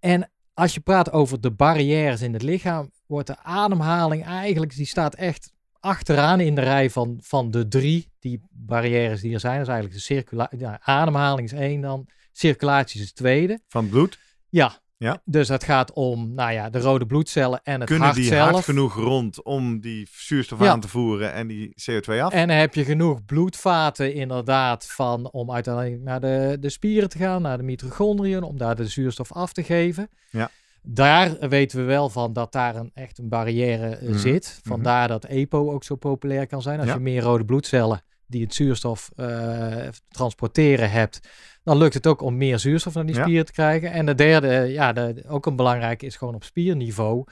En 0.00 0.30
als 0.54 0.74
je 0.74 0.80
praat 0.80 1.12
over 1.12 1.40
de 1.40 1.50
barrières 1.50 2.22
in 2.22 2.32
het 2.32 2.42
lichaam, 2.42 2.90
wordt 3.06 3.26
de 3.26 3.38
ademhaling 3.38 4.24
eigenlijk, 4.24 4.74
die 4.74 4.86
staat 4.86 5.14
echt 5.14 5.52
achteraan 5.80 6.40
in 6.40 6.54
de 6.54 6.60
rij 6.60 6.90
van, 6.90 7.18
van 7.22 7.50
de 7.50 7.68
drie 7.68 8.08
die 8.18 8.40
barrières 8.50 9.20
die 9.20 9.34
er 9.34 9.40
zijn. 9.40 9.58
Dat 9.58 9.62
is 9.66 9.72
eigenlijk 9.72 9.98
de 10.00 10.04
circulatie. 10.04 10.58
Ja, 10.58 10.80
ademhaling 10.82 11.52
is 11.52 11.58
één 11.58 11.80
dan, 11.80 12.06
circulatie 12.32 13.00
is 13.00 13.06
het 13.06 13.16
tweede. 13.16 13.60
Van 13.68 13.88
bloed? 13.88 14.18
Ja, 14.48 14.78
Ja. 14.96 15.20
Dus 15.24 15.48
het 15.48 15.64
gaat 15.64 15.92
om 15.92 16.34
nou 16.34 16.52
ja, 16.52 16.70
de 16.70 16.78
rode 16.80 17.06
bloedcellen 17.06 17.60
en 17.62 17.80
het 17.80 17.88
Kunnen 17.88 18.04
hart 18.06 18.16
die 18.18 18.26
zelf. 18.26 18.50
hard 18.50 18.64
genoeg 18.64 18.94
rond 18.94 19.42
om 19.42 19.80
die 19.80 20.08
zuurstof 20.12 20.60
Ja. 20.60 20.70
aan 20.70 20.80
te 20.80 20.88
voeren 20.88 21.32
en 21.32 21.46
die 21.46 21.68
CO2 21.90 22.20
af? 22.20 22.32
En 22.32 22.48
dan 22.48 22.56
heb 22.56 22.74
je 22.74 22.84
genoeg 22.84 23.24
bloedvaten 23.24 24.14
inderdaad 24.14 24.86
van, 24.90 25.30
om 25.30 25.52
uiteindelijk 25.52 26.02
naar 26.02 26.20
de, 26.20 26.56
de 26.60 26.70
spieren 26.70 27.08
te 27.08 27.18
gaan, 27.18 27.42
naar 27.42 27.56
de 27.56 27.62
mitochondriën, 27.62 28.42
om 28.42 28.58
daar 28.58 28.76
de 28.76 28.86
zuurstof 28.86 29.32
af 29.32 29.52
te 29.52 29.62
geven. 29.62 30.08
Ja. 30.30 30.50
Daar 30.82 31.48
weten 31.48 31.78
we 31.78 31.84
wel 31.84 32.08
van 32.08 32.32
dat 32.32 32.52
daar 32.52 32.76
een, 32.76 32.90
echt 32.94 33.18
een 33.18 33.28
barrière 33.28 33.86
eh, 33.96 34.08
Mhm. 34.08 34.18
zit. 34.18 34.60
Vandaar 34.62 35.08
dat 35.08 35.24
EPO 35.24 35.72
ook 35.72 35.84
zo 35.84 35.96
populair 35.96 36.46
kan 36.46 36.62
zijn. 36.62 36.78
Als 36.78 36.88
Ja. 36.88 36.94
je 36.94 37.00
meer 37.00 37.22
rode 37.22 37.44
bloedcellen 37.44 38.02
die 38.26 38.42
het 38.42 38.54
zuurstof 38.54 39.10
eh, 39.16 39.88
transporteren 40.08 40.90
hebt, 40.90 41.20
dan 41.62 41.76
lukt 41.78 41.94
het 41.94 42.06
ook 42.06 42.22
om 42.22 42.36
meer 42.36 42.58
zuurstof 42.58 42.94
naar 42.94 43.06
die 43.06 43.14
Ja. 43.14 43.22
spieren 43.22 43.46
te 43.46 43.52
krijgen. 43.52 43.92
En 43.92 44.06
de 44.06 44.14
derde, 44.14 44.48
ja, 44.48 44.92
de, 44.92 45.24
ook 45.28 45.46
een 45.46 45.56
belangrijke 45.56 46.06
is 46.06 46.16
gewoon 46.16 46.34
op 46.34 46.44
spierniveau. 46.44 47.24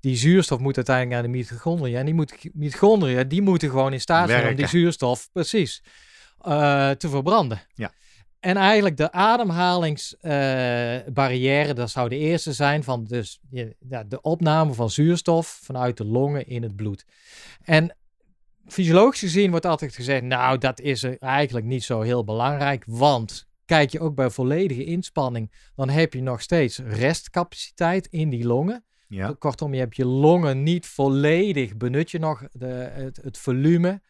Die 0.00 0.16
zuurstof 0.16 0.58
moet 0.58 0.76
uiteindelijk 0.76 1.14
naar 1.14 1.22
de 1.32 1.38
mitochondriën. 1.38 1.96
En 1.96 2.04
die 2.04 2.14
moet, 2.14 2.34
mitochondriën 2.52 3.28
die 3.28 3.42
moeten 3.42 3.70
gewoon 3.70 3.92
in 3.92 4.00
staat 4.00 4.28
zijn 4.28 4.48
om 4.48 4.54
die 4.54 4.66
zuurstof 4.66 5.28
precies 5.32 5.82
eh, 6.40 6.90
te 6.90 7.08
verbranden. 7.08 7.60
Ja. 7.74 7.92
En 8.42 8.56
eigenlijk 8.56 8.96
de 8.96 9.12
ademhalingsbarrière, 9.12 11.10
barrière, 11.12 11.74
dat 11.74 11.90
zou 11.90 12.08
de 12.08 12.16
eerste 12.16 12.52
zijn 12.52 12.84
van 12.84 13.04
dus, 13.04 13.40
ja, 13.88 14.04
de 14.04 14.20
opname 14.20 14.72
van 14.72 14.90
zuurstof 14.90 15.60
vanuit 15.62 15.96
de 15.96 16.04
longen 16.04 16.46
in 16.46 16.62
het 16.62 16.76
bloed. 16.76 17.04
En 17.64 17.96
fysiologisch 18.66 19.20
gezien 19.20 19.50
wordt 19.50 19.66
altijd 19.66 19.94
gezegd, 19.94 20.22
nou 20.22 20.58
dat 20.58 20.80
is 20.80 21.02
er 21.02 21.18
eigenlijk 21.18 21.66
niet 21.66 21.84
zo 21.84 22.00
heel 22.00 22.24
belangrijk, 22.24 22.84
want 22.86 23.48
kijk 23.64 23.90
je 23.90 24.00
ook 24.00 24.14
bij 24.14 24.30
volledige 24.30 24.84
inspanning, 24.84 25.52
dan 25.74 25.88
heb 25.88 26.14
je 26.14 26.22
nog 26.22 26.40
steeds 26.40 26.78
restcapaciteit 26.78 28.06
in 28.06 28.30
die 28.30 28.46
longen. 28.46 28.84
Ja. 29.08 29.34
Kortom, 29.38 29.74
je 29.74 29.80
hebt 29.80 29.96
je 29.96 30.06
longen 30.06 30.62
niet 30.62 30.86
volledig, 30.86 31.76
benut 31.76 32.10
je 32.10 32.18
nog 32.18 32.42
de, 32.52 32.90
het, 32.92 33.16
het 33.22 33.38
volume, 33.38 34.00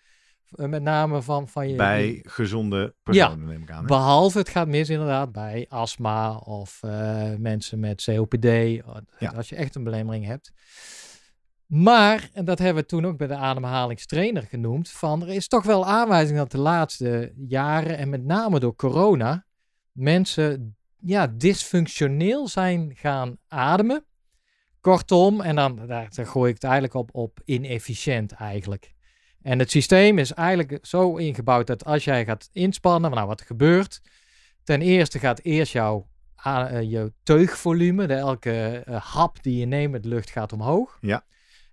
met 0.56 0.82
name 0.82 1.22
van, 1.22 1.48
van 1.48 1.68
je... 1.68 1.76
Bij 1.76 2.20
gezonde 2.22 2.94
personen, 3.02 3.46
neem 3.46 3.62
ik 3.62 3.70
aan. 3.70 3.80
hè? 3.80 3.86
Behalve 3.86 4.38
het 4.38 4.48
gaat 4.48 4.68
mis 4.68 4.88
inderdaad 4.90 5.32
bij 5.32 5.66
astma 5.68 6.36
of 6.36 6.78
eh, 6.82 7.34
mensen 7.38 7.80
met 7.80 8.04
COPD, 8.04 8.44
Ja. 9.18 9.28
als 9.36 9.48
je 9.48 9.56
echt 9.56 9.74
een 9.74 9.84
belemmering 9.84 10.24
hebt. 10.24 10.52
Maar, 11.66 12.28
en 12.32 12.44
dat 12.44 12.58
hebben 12.58 12.82
we 12.82 12.88
toen 12.88 13.06
ook 13.06 13.16
bij 13.16 13.26
de 13.26 13.36
ademhalingstrainer 13.36 14.42
genoemd, 14.42 14.90
van 14.90 15.22
er 15.22 15.28
is 15.28 15.48
toch 15.48 15.64
wel 15.64 15.86
aanwijzing 15.86 16.38
dat 16.38 16.50
de 16.50 16.58
laatste 16.58 17.32
jaren 17.36 17.96
en 17.98 18.08
met 18.08 18.24
name 18.24 18.60
door 18.60 18.74
corona 18.74 19.46
mensen 19.92 20.76
ja, 20.96 21.26
dysfunctioneel 21.26 22.48
zijn 22.48 22.92
gaan 22.94 23.36
ademen. 23.48 24.04
Kortom, 24.80 25.40
en 25.40 25.56
dan 25.56 25.76
daar, 25.86 26.08
daar 26.14 26.26
gooi 26.26 26.48
ik 26.48 26.54
het 26.54 26.64
eigenlijk 26.64 26.94
op, 26.94 27.08
op 27.12 27.40
inefficiënt 27.44 28.32
eigenlijk. 28.32 28.92
En 29.42 29.58
het 29.58 29.70
systeem 29.70 30.18
is 30.18 30.32
eigenlijk 30.32 30.78
zo 30.82 31.16
ingebouwd 31.16 31.66
dat 31.66 31.84
als 31.84 32.04
jij 32.04 32.24
gaat 32.24 32.48
inspannen, 32.52 33.10
nou 33.10 33.26
wat 33.26 33.42
gebeurt. 33.42 34.00
Ten 34.64 34.80
eerste 34.82 35.18
gaat 35.18 35.40
eerst 35.42 35.72
jouw, 35.72 36.06
eh, 36.42 36.82
jouw 36.82 37.10
teugvolume, 37.22 38.06
de 38.06 38.14
elke 38.14 38.82
eh, 38.86 39.02
hap 39.02 39.42
die 39.42 39.58
je 39.58 39.66
neemt 39.66 39.92
met 39.92 40.04
lucht 40.04 40.30
gaat 40.30 40.52
omhoog. 40.52 40.98
Ja. 41.00 41.24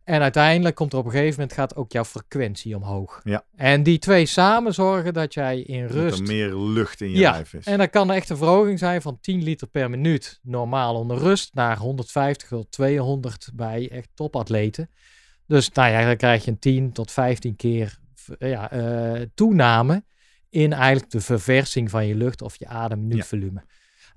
En 0.04 0.22
uiteindelijk 0.22 0.76
komt 0.76 0.94
er 0.94 1.00
op 1.00 1.06
een 1.06 1.12
gegeven 1.12 1.34
moment 1.40 1.54
gaat 1.54 1.76
ook 1.76 1.92
jouw 1.92 2.06
frequentie 2.06 2.76
omhoog. 2.76 3.22
Ja. 3.24 3.44
En 3.56 3.84
die 3.84 4.00
twee 4.00 4.26
samen 4.26 4.74
zorgen 4.74 5.14
dat 5.14 5.34
jij 5.34 5.60
in 5.60 5.82
Dat 5.82 5.92
rust 5.92 6.20
er 6.20 6.26
meer 6.26 6.56
lucht 6.56 7.02
in 7.02 7.10
je 7.10 7.18
Ja, 7.18 7.32
lijf 7.32 7.54
is. 7.54 7.66
en 7.66 7.78
dan 7.78 7.90
kan 7.90 8.12
echt 8.12 8.30
een 8.30 8.38
verhoging 8.38 8.80
zijn 8.80 9.02
van 9.02 9.18
10 9.22 9.44
liter 9.44 9.68
per 9.68 9.90
minuut 9.90 10.40
normaal 10.42 10.96
onder 10.96 11.18
rust 11.18 11.54
naar 11.54 11.78
150 11.78 12.48
tot 12.48 12.72
200 12.72 13.50
bij 13.54 13.90
echt 13.92 14.10
topatleten. 14.14 14.90
Dus 15.50 15.72
nou 15.72 15.92
ja, 15.92 16.06
dan 16.06 16.16
krijg 16.18 16.46
je 16.46 16.52
een 16.52 16.60
10 16.60 16.92
tot 16.92 17.12
15 17.12 17.56
keer 17.56 18.00
v- 18.16 18.30
ja, 18.40 18.72
eh, 18.72 19.22
toename 19.34 20.04
in 20.50 20.74
eigenlijk 20.74 21.12
de 21.12 21.22
verversing 21.22 21.90
van 21.90 22.08
je 22.08 22.16
lucht 22.16 22.42
of 22.42 22.56
je 22.60 22.68
ademminuutvolume. 22.68 23.64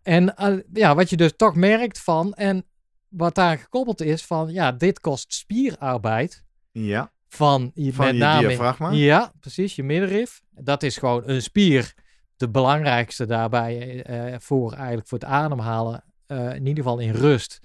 En 0.02 0.36
eh, 0.36 0.56
ja, 0.72 0.94
wat 0.94 1.10
je 1.10 1.16
dus 1.16 1.32
toch 1.36 1.54
merkt 1.54 2.00
van, 2.00 2.34
en 2.34 2.64
wat 3.08 3.34
daar 3.34 3.58
gekoppeld 3.58 4.00
is 4.00 4.24
van, 4.24 4.52
ja, 4.52 4.72
dit 4.72 5.00
kost 5.00 5.32
spierarbeid 5.34 6.44
ja, 6.70 7.12
van, 7.28 7.70
je- 7.74 7.92
van 7.92 8.04
met 8.04 8.14
je 8.14 8.20
name 8.20 8.46
diafragma. 8.48 8.90
ja, 8.90 9.32
precies, 9.40 9.76
je 9.76 9.82
middenrif. 9.82 10.42
Dat 10.50 10.82
is 10.82 10.96
gewoon 10.96 11.22
een 11.26 11.42
spier. 11.42 11.94
De 12.36 12.48
belangrijkste 12.48 13.26
daarbij 13.26 14.02
eh, 14.02 14.34
voor 14.38 14.72
eigenlijk 14.72 15.08
voor 15.08 15.18
het 15.18 15.28
ademhalen, 15.28 16.04
eh, 16.26 16.54
in 16.54 16.66
ieder 16.66 16.84
geval 16.84 16.98
in 16.98 17.10
rust. 17.12 17.60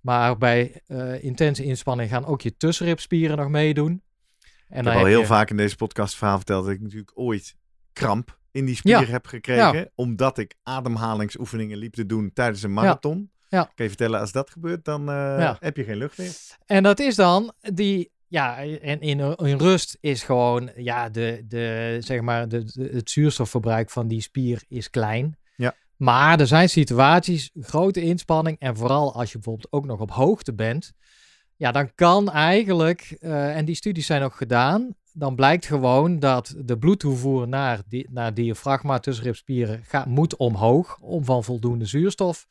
Maar 0.00 0.38
bij 0.38 0.82
eh, 0.86 1.22
intense 1.24 1.64
inspanning 1.64 2.10
gaan 2.10 2.24
ook 2.26 2.40
je 2.40 2.56
tussenribspieren 2.56 3.36
nog 3.36 3.48
meedoen. 3.48 4.02
En 4.68 4.78
Ik 4.80 4.84
heb 4.92 4.94
al 5.00 5.04
heel 5.04 5.20
je- 5.20 5.26
vaak 5.26 5.50
in 5.50 5.56
deze 5.56 5.76
podcast 5.76 6.14
verhaal 6.16 6.36
verteld 6.36 6.64
dat 6.64 6.74
ik 6.74 6.80
natuurlijk 6.80 7.10
ooit 7.14 7.56
kramp 7.92 8.38
in 8.50 8.64
die 8.64 8.74
spier 8.76 9.00
Ja. 9.00 9.04
heb 9.04 9.26
gekregen. 9.26 9.90
Omdat 9.94 10.38
ik 10.38 10.54
ademhalingsoefeningen 10.62 11.78
liep 11.78 11.94
te 11.94 12.06
doen 12.06 12.30
tijdens 12.32 12.62
een 12.62 12.72
marathon. 12.72 13.30
Ja. 13.48 13.62
Kan 13.62 13.72
je 13.84 13.88
vertellen, 13.88 14.20
als 14.20 14.32
dat 14.32 14.50
gebeurt, 14.50 14.84
dan 14.84 15.10
eh, 15.10 15.54
heb 15.60 15.76
je 15.76 15.84
geen 15.84 15.96
lucht 15.96 16.18
meer. 16.18 16.32
En 16.66 16.82
dat 16.82 16.98
is 17.00 17.14
dan 17.14 17.52
die, 17.60 18.10
ja, 18.26 18.58
en 18.64 19.00
in, 19.00 19.20
in 19.36 19.58
rust 19.58 19.96
is 20.00 20.22
gewoon, 20.22 20.70
ja, 20.76 21.08
de, 21.08 21.44
de, 21.48 21.96
zeg 22.00 22.20
maar, 22.20 22.48
de, 22.48 22.64
de- 22.64 22.90
het 22.92 23.10
zuurstofverbruik 23.10 23.90
van 23.90 24.08
die 24.08 24.20
spier 24.20 24.62
is 24.68 24.90
klein. 24.90 25.36
Maar 26.00 26.40
er 26.40 26.46
zijn 26.46 26.68
situaties, 26.68 27.50
grote 27.60 28.00
inspanning, 28.00 28.58
en 28.58 28.76
vooral 28.76 29.14
als 29.14 29.32
je 29.32 29.38
bijvoorbeeld 29.38 29.72
ook 29.72 29.86
nog 29.86 30.00
op 30.00 30.10
hoogte 30.10 30.54
bent, 30.54 30.92
ja, 31.56 31.72
dan 31.72 31.94
kan 31.94 32.30
eigenlijk, 32.30 33.16
eh, 33.20 33.56
en 33.56 33.64
die 33.64 33.74
studies 33.74 34.06
zijn 34.06 34.22
ook 34.22 34.34
gedaan, 34.34 34.94
dan 35.12 35.34
blijkt 35.34 35.66
gewoon 35.66 36.18
dat 36.18 36.54
de 36.64 36.78
bloedtoevoer 36.78 37.48
naar, 37.48 37.82
di 37.88 38.06
naar 38.10 38.34
diafragma, 38.34 38.98
tussenribspieren, 38.98 39.80
gaat, 39.84 40.06
moet 40.06 40.36
omhoog 40.36 40.98
om 41.00 41.24
van 41.24 41.44
voldoende 41.44 41.84
zuurstof 41.86 42.46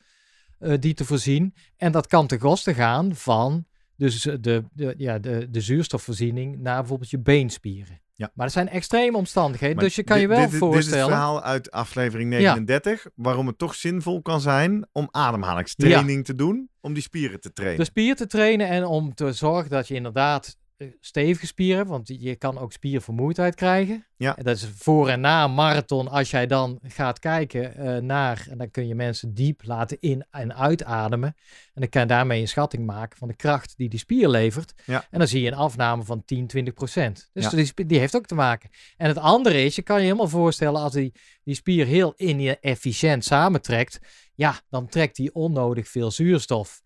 eh, 0.58 0.74
die 0.80 0.94
te 0.94 1.04
voorzien. 1.04 1.54
En 1.76 1.92
dat 1.92 2.06
kan 2.06 2.26
ten 2.26 2.38
koste 2.38 2.74
gaan 2.74 3.14
van 3.14 3.64
dus 3.96 4.22
de, 4.22 4.64
de, 4.72 4.94
ja, 4.96 5.18
de, 5.18 5.50
de 5.50 5.60
zuurstofvoorziening 5.60 6.58
naar 6.58 6.78
bijvoorbeeld 6.78 7.10
je 7.10 7.18
beenspieren. 7.18 8.00
Ja. 8.20 8.30
Maar 8.34 8.46
er 8.46 8.52
zijn 8.52 8.68
extreme 8.68 9.16
omstandigheden, 9.16 9.76
Maar 9.76 9.84
dus 9.84 9.94
je 9.94 10.02
kan 10.02 10.20
je 10.20 10.26
wel 10.28 10.36
dit, 10.36 10.44
Dit 10.50 10.54
is 10.54 10.60
het 10.60 10.70
voorstellen. 10.70 11.04
verhaal 11.08 11.42
uit 11.42 11.70
aflevering 11.70 12.30
39, 12.30 13.06
waarom 13.14 13.46
het 13.46 13.58
toch 13.58 13.74
zinvol 13.74 14.22
kan 14.22 14.40
zijn 14.40 14.88
om 14.92 15.08
ademhalingstraining 15.10 16.24
te 16.24 16.34
doen, 16.34 16.68
om 16.80 16.92
die 16.92 17.02
spieren 17.02 17.40
te 17.40 17.52
trainen. 17.52 17.78
de 17.78 17.84
spier 17.84 18.16
te 18.16 18.26
trainen 18.26 18.68
en 18.68 18.84
om 18.84 19.14
te 19.14 19.32
zorgen 19.32 19.70
dat 19.70 19.88
je 19.88 19.94
inderdaad 19.94 20.56
stevige 21.00 21.46
spieren 21.46 21.86
want 21.86 22.08
je 22.08 22.36
kan 22.36 22.58
ook 22.58 22.72
spiervermoeidheid 22.72 23.54
krijgen. 23.54 24.06
Ja. 24.16 24.36
En 24.36 24.44
dat 24.44 24.56
is 24.56 24.68
voor 24.74 25.08
en 25.08 25.20
na 25.20 25.44
een 25.44 25.54
marathon, 25.54 26.08
als 26.08 26.30
jij 26.30 26.46
dan 26.46 26.78
gaat 26.82 27.18
kijken 27.18 27.74
eh, 27.76 27.96
naar, 27.96 28.46
en 28.50 28.58
dan 28.58 28.70
kun 28.70 28.86
je 28.88 28.94
mensen 28.94 29.34
diep 29.34 29.60
laten 29.64 29.96
in- 30.00 30.24
en 30.30 30.54
uitademen. 30.54 31.34
En 31.74 31.80
dan 31.80 31.88
kan 31.88 32.00
je 32.02 32.06
daarmee 32.08 32.40
een 32.40 32.48
schatting 32.48 32.86
maken 32.86 33.18
van 33.18 33.28
de 33.28 33.34
kracht 33.36 33.76
die 33.76 33.88
die 33.88 33.98
spier 33.98 34.28
levert. 34.28 34.72
Ja. 34.86 35.06
En 35.10 35.18
dan 35.18 35.28
zie 35.28 35.40
je 35.40 35.46
een 35.50 35.54
afname 35.56 36.04
van 36.04 36.24
10, 36.24 36.46
20 36.46 36.74
procent. 36.74 37.30
Dus 37.32 37.44
Ja. 37.44 37.50
die, 37.50 37.86
die 37.86 37.98
heeft 37.98 38.16
ook 38.16 38.26
te 38.26 38.34
maken. 38.34 38.70
En 38.96 39.08
het 39.08 39.18
andere 39.18 39.64
is, 39.64 39.76
je 39.76 39.82
kan 39.82 39.96
je 39.96 40.04
helemaal 40.04 40.28
voorstellen 40.28 40.80
als 40.80 40.92
die, 40.92 41.12
die 41.44 41.54
spier 41.54 41.86
heel 41.86 42.14
inefficiënt 42.16 43.24
samentrekt. 43.24 43.98
Ja, 44.34 44.60
dan 44.68 44.88
trekt 44.88 45.16
die 45.16 45.34
onnodig 45.34 45.88
veel 45.88 46.10
zuurstof 46.10 46.82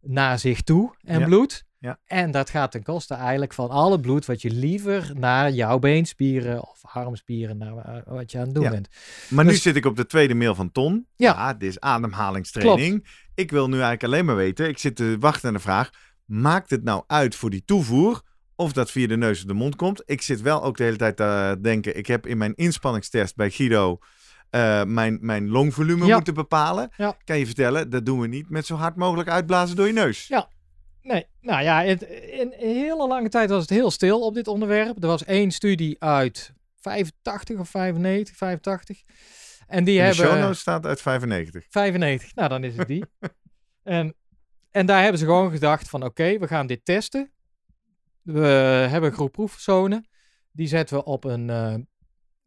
naar 0.00 0.38
zich 0.38 0.62
toe 0.62 0.94
en 1.02 1.24
bloed. 1.24 1.64
Ja. 1.84 1.98
En 2.06 2.30
dat 2.30 2.50
gaat 2.50 2.70
ten 2.70 2.82
koste 2.82 3.14
eigenlijk 3.14 3.52
van 3.52 3.70
alle 3.70 4.00
bloed 4.00 4.26
wat 4.26 4.42
je 4.42 4.50
liever 4.50 5.10
naar 5.14 5.50
jouw 5.50 5.78
beenspieren 5.78 6.62
of 6.68 6.78
armspieren, 6.82 7.58
naar 7.58 7.76
eh, 7.76 8.02
wat 8.06 8.30
je 8.32 8.38
aan 8.38 8.44
het 8.44 8.54
doen 8.54 8.62
Ja. 8.64 8.70
bent. 8.70 8.88
maar 9.28 9.44
nu 9.44 9.50
dus- 9.50 9.62
zit 9.62 9.76
ik 9.76 9.84
op 9.84 9.96
de 9.96 10.06
tweede 10.06 10.34
mail 10.34 10.54
van 10.54 10.72
Ton. 10.72 11.06
Ja. 11.16 11.52
dit 11.54 11.68
is 11.68 11.80
ademhalingstraining. 11.80 13.06
Ik 13.34 13.50
wil 13.50 13.66
nu 13.66 13.72
eigenlijk 13.72 14.04
alleen 14.04 14.24
maar 14.24 14.36
weten, 14.36 14.68
ik 14.68 14.78
zit 14.78 14.96
te 14.96 15.16
wachten 15.20 15.48
aan 15.48 15.54
de 15.54 15.60
vraag, 15.60 15.90
maakt 16.24 16.70
het 16.70 16.84
nou 16.84 17.04
uit 17.06 17.34
voor 17.34 17.50
die 17.50 17.62
toevoer 17.64 18.22
of 18.56 18.72
dat 18.72 18.90
via 18.90 19.06
de 19.06 19.16
neus 19.16 19.40
of 19.40 19.46
de 19.46 19.54
mond 19.54 19.76
komt? 19.76 20.02
Ik 20.06 20.22
zit 20.22 20.40
wel 20.42 20.62
ook 20.62 20.76
de 20.76 20.84
hele 20.84 20.96
tijd 20.96 21.16
te 21.16 21.58
denken, 21.62 21.96
ik 21.96 22.06
heb 22.06 22.26
in 22.26 22.38
mijn 22.38 22.54
inspanningstest 22.54 23.36
bij 23.36 23.50
Guido 23.50 23.98
eh, 24.50 24.84
mijn, 24.84 25.18
mijn 25.20 25.48
longvolume 25.48 26.06
Ja. 26.06 26.14
moeten 26.14 26.34
bepalen. 26.34 26.90
Ja. 26.96 27.16
Kan 27.24 27.38
je 27.38 27.46
vertellen, 27.46 27.90
dat 27.90 28.06
doen 28.06 28.20
we 28.20 28.26
niet 28.26 28.50
met 28.50 28.66
zo 28.66 28.74
hard 28.74 28.96
mogelijk 28.96 29.28
uitblazen 29.28 29.76
door 29.76 29.86
je 29.86 29.92
neus. 29.92 30.26
Ja. 30.26 30.48
Nee, 31.04 31.26
nou 31.40 31.62
ja, 31.62 31.82
het, 31.82 32.02
in 32.02 32.54
een 32.58 32.74
hele 32.74 33.06
lange 33.06 33.28
tijd 33.28 33.50
was 33.50 33.60
het 33.60 33.70
heel 33.70 33.90
stil 33.90 34.20
op 34.20 34.34
dit 34.34 34.48
onderwerp. 34.48 35.02
Er 35.02 35.08
was 35.08 35.24
één 35.24 35.50
studie 35.50 36.02
uit 36.02 36.52
85 36.80 37.58
of 37.58 37.68
95, 37.68 38.36
85. 38.36 39.02
En 39.66 39.84
die 39.84 39.94
In 39.94 40.00
de 40.00 40.06
hebben... 40.06 40.26
show 40.26 40.40
notes 40.40 40.60
staat 40.60 40.86
uit 40.86 41.00
95. 41.00 41.66
95, 41.70 42.34
nou 42.34 42.48
dan 42.48 42.64
is 42.64 42.76
het 42.76 42.88
die. 42.88 43.04
en, 43.82 44.14
en 44.70 44.86
daar 44.86 45.00
hebben 45.02 45.18
ze 45.18 45.24
gewoon 45.24 45.50
gedacht 45.50 45.88
van 45.88 46.04
oké, 46.04 46.38
we 46.38 46.46
gaan 46.46 46.66
dit 46.66 46.84
testen. 46.84 47.32
We 48.22 48.46
hebben 48.90 49.10
een 49.10 49.16
groep 49.16 49.32
proefpersonen. 49.32 50.08
Die 50.52 50.66
zetten 50.66 50.96
we 50.96 51.04
op 51.04 51.24
een, 51.24 51.50
eh, 51.50 51.74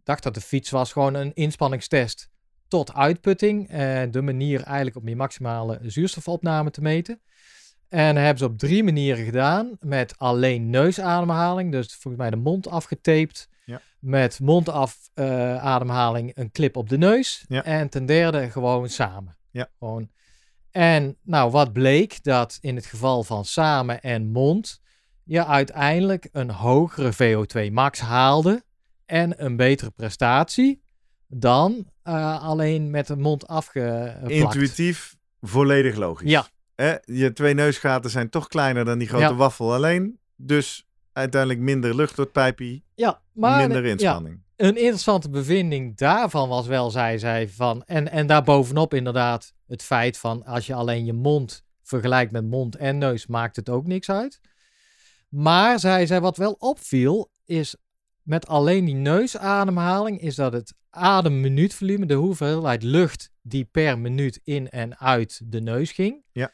dacht 0.03 0.23
dat 0.23 0.33
de 0.33 0.41
fiets 0.41 0.69
was, 0.69 0.91
gewoon 0.91 1.13
een 1.13 1.33
inspanningstest. 1.33 2.29
tot 2.67 2.93
uitputting. 2.93 3.71
Uh, 3.71 4.03
de 4.11 4.21
manier 4.21 4.63
eigenlijk 4.63 4.95
om 4.97 5.07
je 5.07 5.15
maximale 5.15 5.79
zuurstofopname 5.81 6.71
te 6.71 6.81
meten. 6.81 7.21
En 7.89 8.15
dat 8.15 8.23
hebben 8.23 8.37
ze 8.37 8.45
op 8.45 8.57
drie 8.57 8.83
manieren 8.83 9.25
gedaan. 9.25 9.77
Met 9.79 10.13
alleen 10.17 10.69
neusademhaling, 10.69 11.71
dus 11.71 11.87
volgens 11.87 12.21
mij 12.23 12.29
de 12.29 12.35
mond 12.35 12.67
afgetaped. 12.67 13.49
Ja. 13.65 13.81
Met 13.99 14.39
mondafademhaling 14.39 16.31
een 16.35 16.51
clip 16.51 16.77
op 16.77 16.89
de 16.89 16.97
neus. 16.97 17.45
Ja. 17.47 17.63
En 17.63 17.89
ten 17.89 18.05
derde 18.05 18.49
gewoon 18.49 18.89
samen. 18.89 19.37
Ja. 19.51 19.69
Gewoon. 19.79 20.09
En 20.71 21.17
nou, 21.21 21.51
wat 21.51 21.73
bleek? 21.73 22.23
Dat 22.23 22.57
in 22.61 22.75
het 22.75 22.85
geval 22.85 23.23
van 23.23 23.45
samen 23.45 24.01
en 24.01 24.31
mond 24.31 24.81
je 25.23 25.45
uiteindelijk 25.45 26.29
een 26.31 26.49
hogere 26.49 27.13
VO2 27.13 27.71
max 27.71 27.99
haalde 27.99 28.63
en 29.05 29.43
een 29.43 29.55
betere 29.55 29.91
prestatie 29.91 30.81
dan 31.27 31.91
uh, 32.03 32.43
alleen 32.43 32.89
met 32.89 33.07
de 33.07 33.15
mond 33.15 33.47
afgeplakt. 33.47 34.29
Intuïtief, 34.29 35.15
volledig 35.41 35.95
logisch. 35.95 36.29
Ja. 36.29 36.47
Eh, 36.77 36.93
je 37.03 37.33
twee 37.33 37.53
neusgaten 37.53 38.09
zijn 38.09 38.29
toch 38.29 38.47
kleiner 38.47 38.85
dan 38.85 38.97
die 38.97 39.07
grote 39.07 39.23
Ja. 39.23 39.35
waffel 39.35 39.73
alleen. 39.73 40.19
Dus 40.35 40.87
uiteindelijk 41.13 41.61
minder 41.61 41.95
lucht 41.95 42.15
door 42.15 42.25
het 42.25 42.33
pijpje, 42.33 42.81
Ja, 42.95 43.21
maar 43.33 43.57
minder 43.67 43.85
inspanning. 43.85 44.41
een 44.55 44.75
interessante 44.77 45.29
bevinding 45.29 45.97
daarvan 45.97 46.49
was 46.49 46.67
wel, 46.67 46.89
zei 46.89 47.19
zij, 47.19 47.49
van, 47.49 47.83
en, 47.85 48.11
en 48.11 48.27
daarbovenop 48.27 48.93
inderdaad 48.93 49.53
het 49.67 49.83
feit 49.83 50.17
van 50.17 50.45
als 50.45 50.65
je 50.67 50.73
alleen 50.73 51.05
je 51.05 51.13
mond 51.13 51.63
vergelijkt 51.83 52.31
met 52.31 52.45
mond 52.45 52.75
en 52.75 52.97
neus, 52.97 53.27
maakt 53.27 53.55
het 53.55 53.69
ook 53.69 53.87
niks 53.87 54.09
uit. 54.09 54.39
Maar 55.29 55.79
zei 55.79 56.07
zij, 56.07 56.21
wat 56.21 56.37
wel 56.37 56.51
opviel, 56.59 57.31
is 57.45 57.75
met 58.21 58.47
alleen 58.47 58.85
die 58.85 58.95
neusademhaling, 58.95 60.21
is 60.21 60.35
dat 60.35 60.53
het 60.53 60.73
ademminuutvolume, 60.89 62.05
de 62.05 62.13
hoeveelheid 62.13 62.83
lucht 62.83 63.31
die 63.41 63.65
per 63.65 63.99
minuut 63.99 64.39
in 64.43 64.69
en 64.69 64.97
uit 64.99 65.41
de 65.45 65.61
neus 65.61 65.91
ging, 65.91 66.23
Ja. 66.31 66.51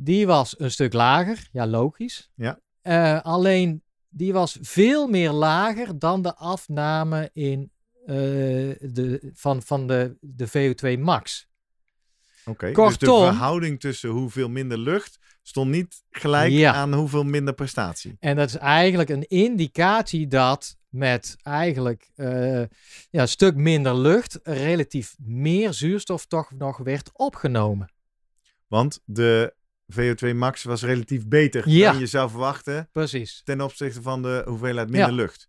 Die 0.00 0.26
was 0.26 0.60
een 0.60 0.70
stuk 0.70 0.92
lager. 0.92 1.48
Ja, 1.52 1.66
logisch. 1.66 2.30
Ja. 2.34 2.60
Eh, 2.82 3.20
alleen 3.22 3.82
die 4.08 4.32
was 4.32 4.58
veel 4.60 5.08
meer 5.08 5.30
lager 5.30 5.98
dan 5.98 6.22
de 6.22 6.34
afname 6.36 7.30
in, 7.32 7.70
eh, 8.06 8.14
de, 8.80 9.30
van, 9.34 9.62
van 9.62 9.86
de, 9.86 10.16
de 10.20 10.48
VO2 10.48 10.98
max. 11.00 11.46
Oké, 12.44 12.72
dus 12.72 12.98
de 12.98 13.06
verhouding 13.06 13.80
tussen 13.80 14.10
hoeveel 14.10 14.48
minder 14.48 14.78
lucht 14.78 15.18
stond 15.42 15.70
niet 15.70 16.02
gelijk 16.10 16.52
Ja. 16.52 16.72
aan 16.72 16.94
hoeveel 16.94 17.24
minder 17.24 17.54
prestatie. 17.54 18.16
En 18.20 18.36
dat 18.36 18.48
is 18.48 18.56
eigenlijk 18.56 19.08
een 19.08 19.28
indicatie 19.28 20.26
dat 20.26 20.76
met 20.88 21.36
eigenlijk 21.42 22.10
eh, 22.14 22.60
ja, 23.10 23.20
een 23.22 23.28
stuk 23.28 23.54
minder 23.54 23.96
lucht 23.96 24.38
relatief 24.42 25.16
meer 25.18 25.72
zuurstof 25.72 26.26
toch 26.26 26.52
nog 26.52 26.76
werd 26.78 27.10
opgenomen. 27.12 27.92
Want 28.66 29.00
de 29.04 29.54
VO2 29.94 30.34
max 30.34 30.62
was 30.62 30.82
relatief 30.82 31.26
beter 31.28 31.68
Ja. 31.68 31.90
dan 31.90 32.00
je 32.00 32.06
zou 32.06 32.30
verwachten 32.30 32.88
Precies. 32.92 33.40
ten 33.44 33.60
opzichte 33.60 34.02
van 34.02 34.22
de 34.22 34.42
hoeveelheid 34.46 34.90
minder 34.90 35.08
Ja. 35.10 35.14
lucht. 35.14 35.46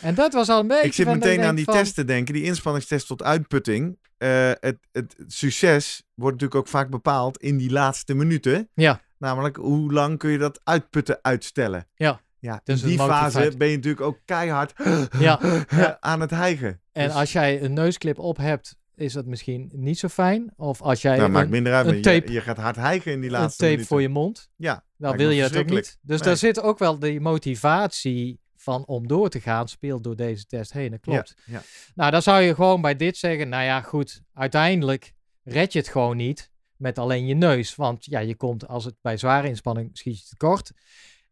En 0.00 0.14
dat 0.14 0.32
was 0.32 0.48
al 0.48 0.60
een 0.60 0.66
beetje. 0.66 0.86
Ik 0.86 0.92
zit 0.92 1.06
meteen 1.06 1.40
aan 1.42 1.54
die 1.54 1.64
van- 1.64 1.74
test 1.74 1.94
te 1.94 2.04
denken, 2.04 2.34
die 2.34 2.42
inspanningstest 2.42 3.06
tot 3.06 3.22
uitputting. 3.22 3.98
Eh, 4.18 4.50
het, 4.60 4.78
het 4.92 5.14
succes 5.26 6.02
wordt 6.14 6.40
natuurlijk 6.40 6.60
ook 6.60 6.68
vaak 6.68 6.90
bepaald 6.90 7.38
in 7.38 7.56
die 7.56 7.70
laatste 7.70 8.14
minuten. 8.14 8.68
Ja. 8.74 9.00
Namelijk, 9.18 9.56
hoe 9.56 9.92
lang 9.92 10.18
kun 10.18 10.30
je 10.30 10.38
dat 10.38 10.60
uitputten 10.64 11.18
uitstellen? 11.22 11.88
Ja. 11.94 12.20
Ja, 12.38 12.60
Dus 12.64 12.82
in 12.82 12.88
die 12.88 12.98
fase 12.98 13.52
ben 13.58 13.68
je 13.68 13.74
natuurlijk 13.76 14.02
ook 14.06 14.18
keihard 14.24 14.72
Ja. 15.18 15.40
Ja. 15.68 15.96
aan 16.00 16.20
het 16.20 16.30
hijgen. 16.30 16.80
En 16.92 17.06
Dus- 17.06 17.16
als 17.16 17.32
jij 17.32 17.62
een 17.62 17.72
neusklip 17.72 18.18
op 18.18 18.36
hebt, 18.36 18.76
is 19.02 19.12
dat 19.12 19.26
misschien 19.26 19.70
niet 19.74 19.98
zo 19.98 20.08
fijn. 20.08 20.52
Of 20.56 20.82
als 20.82 21.02
jij 21.02 21.16
nou, 21.16 21.30
maakt 21.30 21.44
een, 21.44 21.50
minder 21.50 21.72
uit, 21.72 21.86
een 21.86 22.00
maar 22.00 22.12
je- 22.12 22.20
tape- 22.20 22.32
je, 22.32 22.40
gaat 22.40 22.56
hard 22.56 22.76
hijgen 22.76 23.12
in 23.12 23.20
die 23.20 23.30
een 23.30 23.36
laatste 23.36 23.56
tape 23.58 23.70
minuten. 23.70 23.88
voor 23.88 24.00
je 24.02 24.08
mond, 24.08 24.50
Ja, 24.56 24.84
dan 24.96 25.16
wil 25.16 25.30
je 25.30 25.42
het 25.42 25.56
ook 25.56 25.70
niet. 25.70 25.98
Dus 26.02 26.18
Nee. 26.18 26.28
daar 26.28 26.36
zit 26.36 26.60
ook 26.62 26.78
wel 26.78 26.98
die 26.98 27.20
motivatie 27.20 28.40
van 28.56 28.86
om 28.86 29.06
door 29.08 29.28
te 29.28 29.40
gaan, 29.40 29.68
speelt 29.68 30.04
door 30.04 30.16
deze 30.16 30.46
test 30.46 30.72
heen. 30.72 30.90
Dat 30.90 31.00
klopt. 31.00 31.34
Ja, 31.46 31.52
ja. 31.52 31.62
Nou, 31.94 32.10
dan 32.10 32.22
zou 32.22 32.42
je 32.42 32.54
gewoon 32.54 32.80
bij 32.80 32.96
dit 32.96 33.16
zeggen, 33.16 33.48
nou 33.48 33.64
ja, 33.64 33.80
goed, 33.80 34.22
uiteindelijk 34.34 35.12
red 35.44 35.72
je 35.72 35.78
het 35.78 35.88
gewoon 35.88 36.16
niet 36.16 36.50
met 36.76 36.98
alleen 36.98 37.26
je 37.26 37.34
neus. 37.34 37.74
Want 37.76 38.04
ja, 38.04 38.18
je 38.18 38.34
komt 38.34 38.68
als 38.68 38.84
het 38.84 38.94
bij 39.00 39.16
zware 39.16 39.48
inspanning 39.48 39.90
schiet 39.92 40.18
je 40.20 40.24
tekort. 40.28 40.72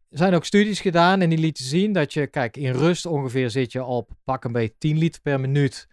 Er 0.09 0.17
zijn 0.17 0.33
ook 0.33 0.45
studies 0.45 0.79
gedaan 0.79 1.21
en 1.21 1.29
die 1.29 1.37
lieten 1.37 1.65
zien 1.65 1.93
dat 1.93 2.13
je, 2.13 2.27
kijk, 2.27 2.57
in 2.57 2.71
rust 2.71 3.05
ongeveer 3.05 3.49
zit 3.49 3.71
je 3.71 3.83
op 3.83 4.09
pak 4.23 4.43
een 4.43 4.51
beetje 4.51 4.75
10 4.77 4.97
liter 4.97 5.21
per 5.21 5.39
minuut 5.39 5.87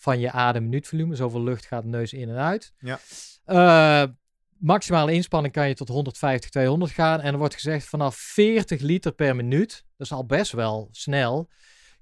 van 0.00 0.20
je 0.20 0.30
ademminuutvolume. 0.30 1.14
Zoveel 1.14 1.42
lucht 1.42 1.66
gaat 1.66 1.82
de 1.82 1.88
neus 1.88 2.12
in 2.12 2.28
en 2.28 2.36
uit. 2.36 2.72
Ja. 2.78 2.98
Eh, 3.44 4.08
maximale 4.58 5.12
inspanning 5.12 5.52
kan 5.52 5.68
je 5.68 5.74
tot 5.74 5.88
150, 5.88 6.50
200 6.50 6.92
gaan. 6.92 7.20
En 7.20 7.32
er 7.32 7.38
wordt 7.38 7.54
gezegd 7.54 7.86
vanaf 7.86 8.16
40 8.16 8.80
liter 8.80 9.12
per 9.12 9.36
minuut, 9.36 9.84
dat 9.96 10.06
is 10.06 10.12
al 10.12 10.26
best 10.26 10.52
wel 10.52 10.88
snel, 10.90 11.48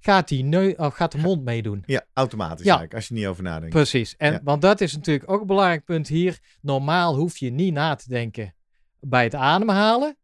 gaat, 0.01 0.29
die 0.29 0.45
neu 0.45 0.73
of 0.77 0.95
gaat 0.95 1.13
de 1.13 1.19
mond 1.19 1.45
meedoen. 1.45 1.83
Ja, 1.87 2.05
automatisch 2.13 2.59
Ja. 2.65 2.65
eigenlijk, 2.65 2.95
als 2.95 3.09
je 3.09 3.15
niet 3.15 3.27
over 3.27 3.43
nadenkt. 3.43 3.75
Precies. 3.75 4.17
En, 4.17 4.33
Ja. 4.33 4.41
Want 4.45 4.63
dat 4.63 4.81
is 4.81 4.95
natuurlijk 4.95 5.31
ook 5.31 5.41
een 5.41 5.47
belangrijk 5.47 5.85
punt 5.85 6.09
hier. 6.09 6.39
Normaal 6.61 7.17
hoef 7.17 7.37
je 7.37 7.51
niet 7.51 7.73
na 7.73 7.95
te 7.95 8.09
denken 8.09 8.55
bij 9.01 9.25
het 9.25 9.35
ademhalen. 9.35 10.17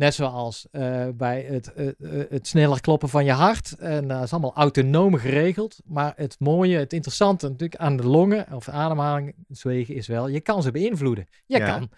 Net 0.00 0.14
zoals 0.14 0.66
eh, 0.70 1.06
bij 1.14 1.42
het, 1.48 1.72
eh, 1.72 1.88
eh, 1.88 1.94
het 2.30 2.46
sneller 2.48 2.80
kloppen 2.80 3.08
van 3.08 3.24
je 3.24 3.32
hart. 3.32 3.72
En 3.78 4.08
dat 4.08 4.22
is 4.22 4.30
allemaal 4.32 4.54
autonoom 4.54 5.14
geregeld. 5.16 5.76
Maar 5.86 6.12
het 6.16 6.36
mooie, 6.38 6.78
het 6.78 6.92
interessante 6.92 7.46
natuurlijk 7.48 7.80
aan 7.80 7.96
de 7.96 8.06
longen 8.06 8.46
of 8.52 8.68
ademhaling, 8.68 9.34
zwegen 9.48 9.94
is 9.94 10.06
wel, 10.06 10.28
je 10.28 10.40
kan 10.40 10.62
ze 10.62 10.70
beïnvloeden. 10.70 11.26
Je 11.46 11.58
Ja. 11.58 11.64
kan 11.66 11.90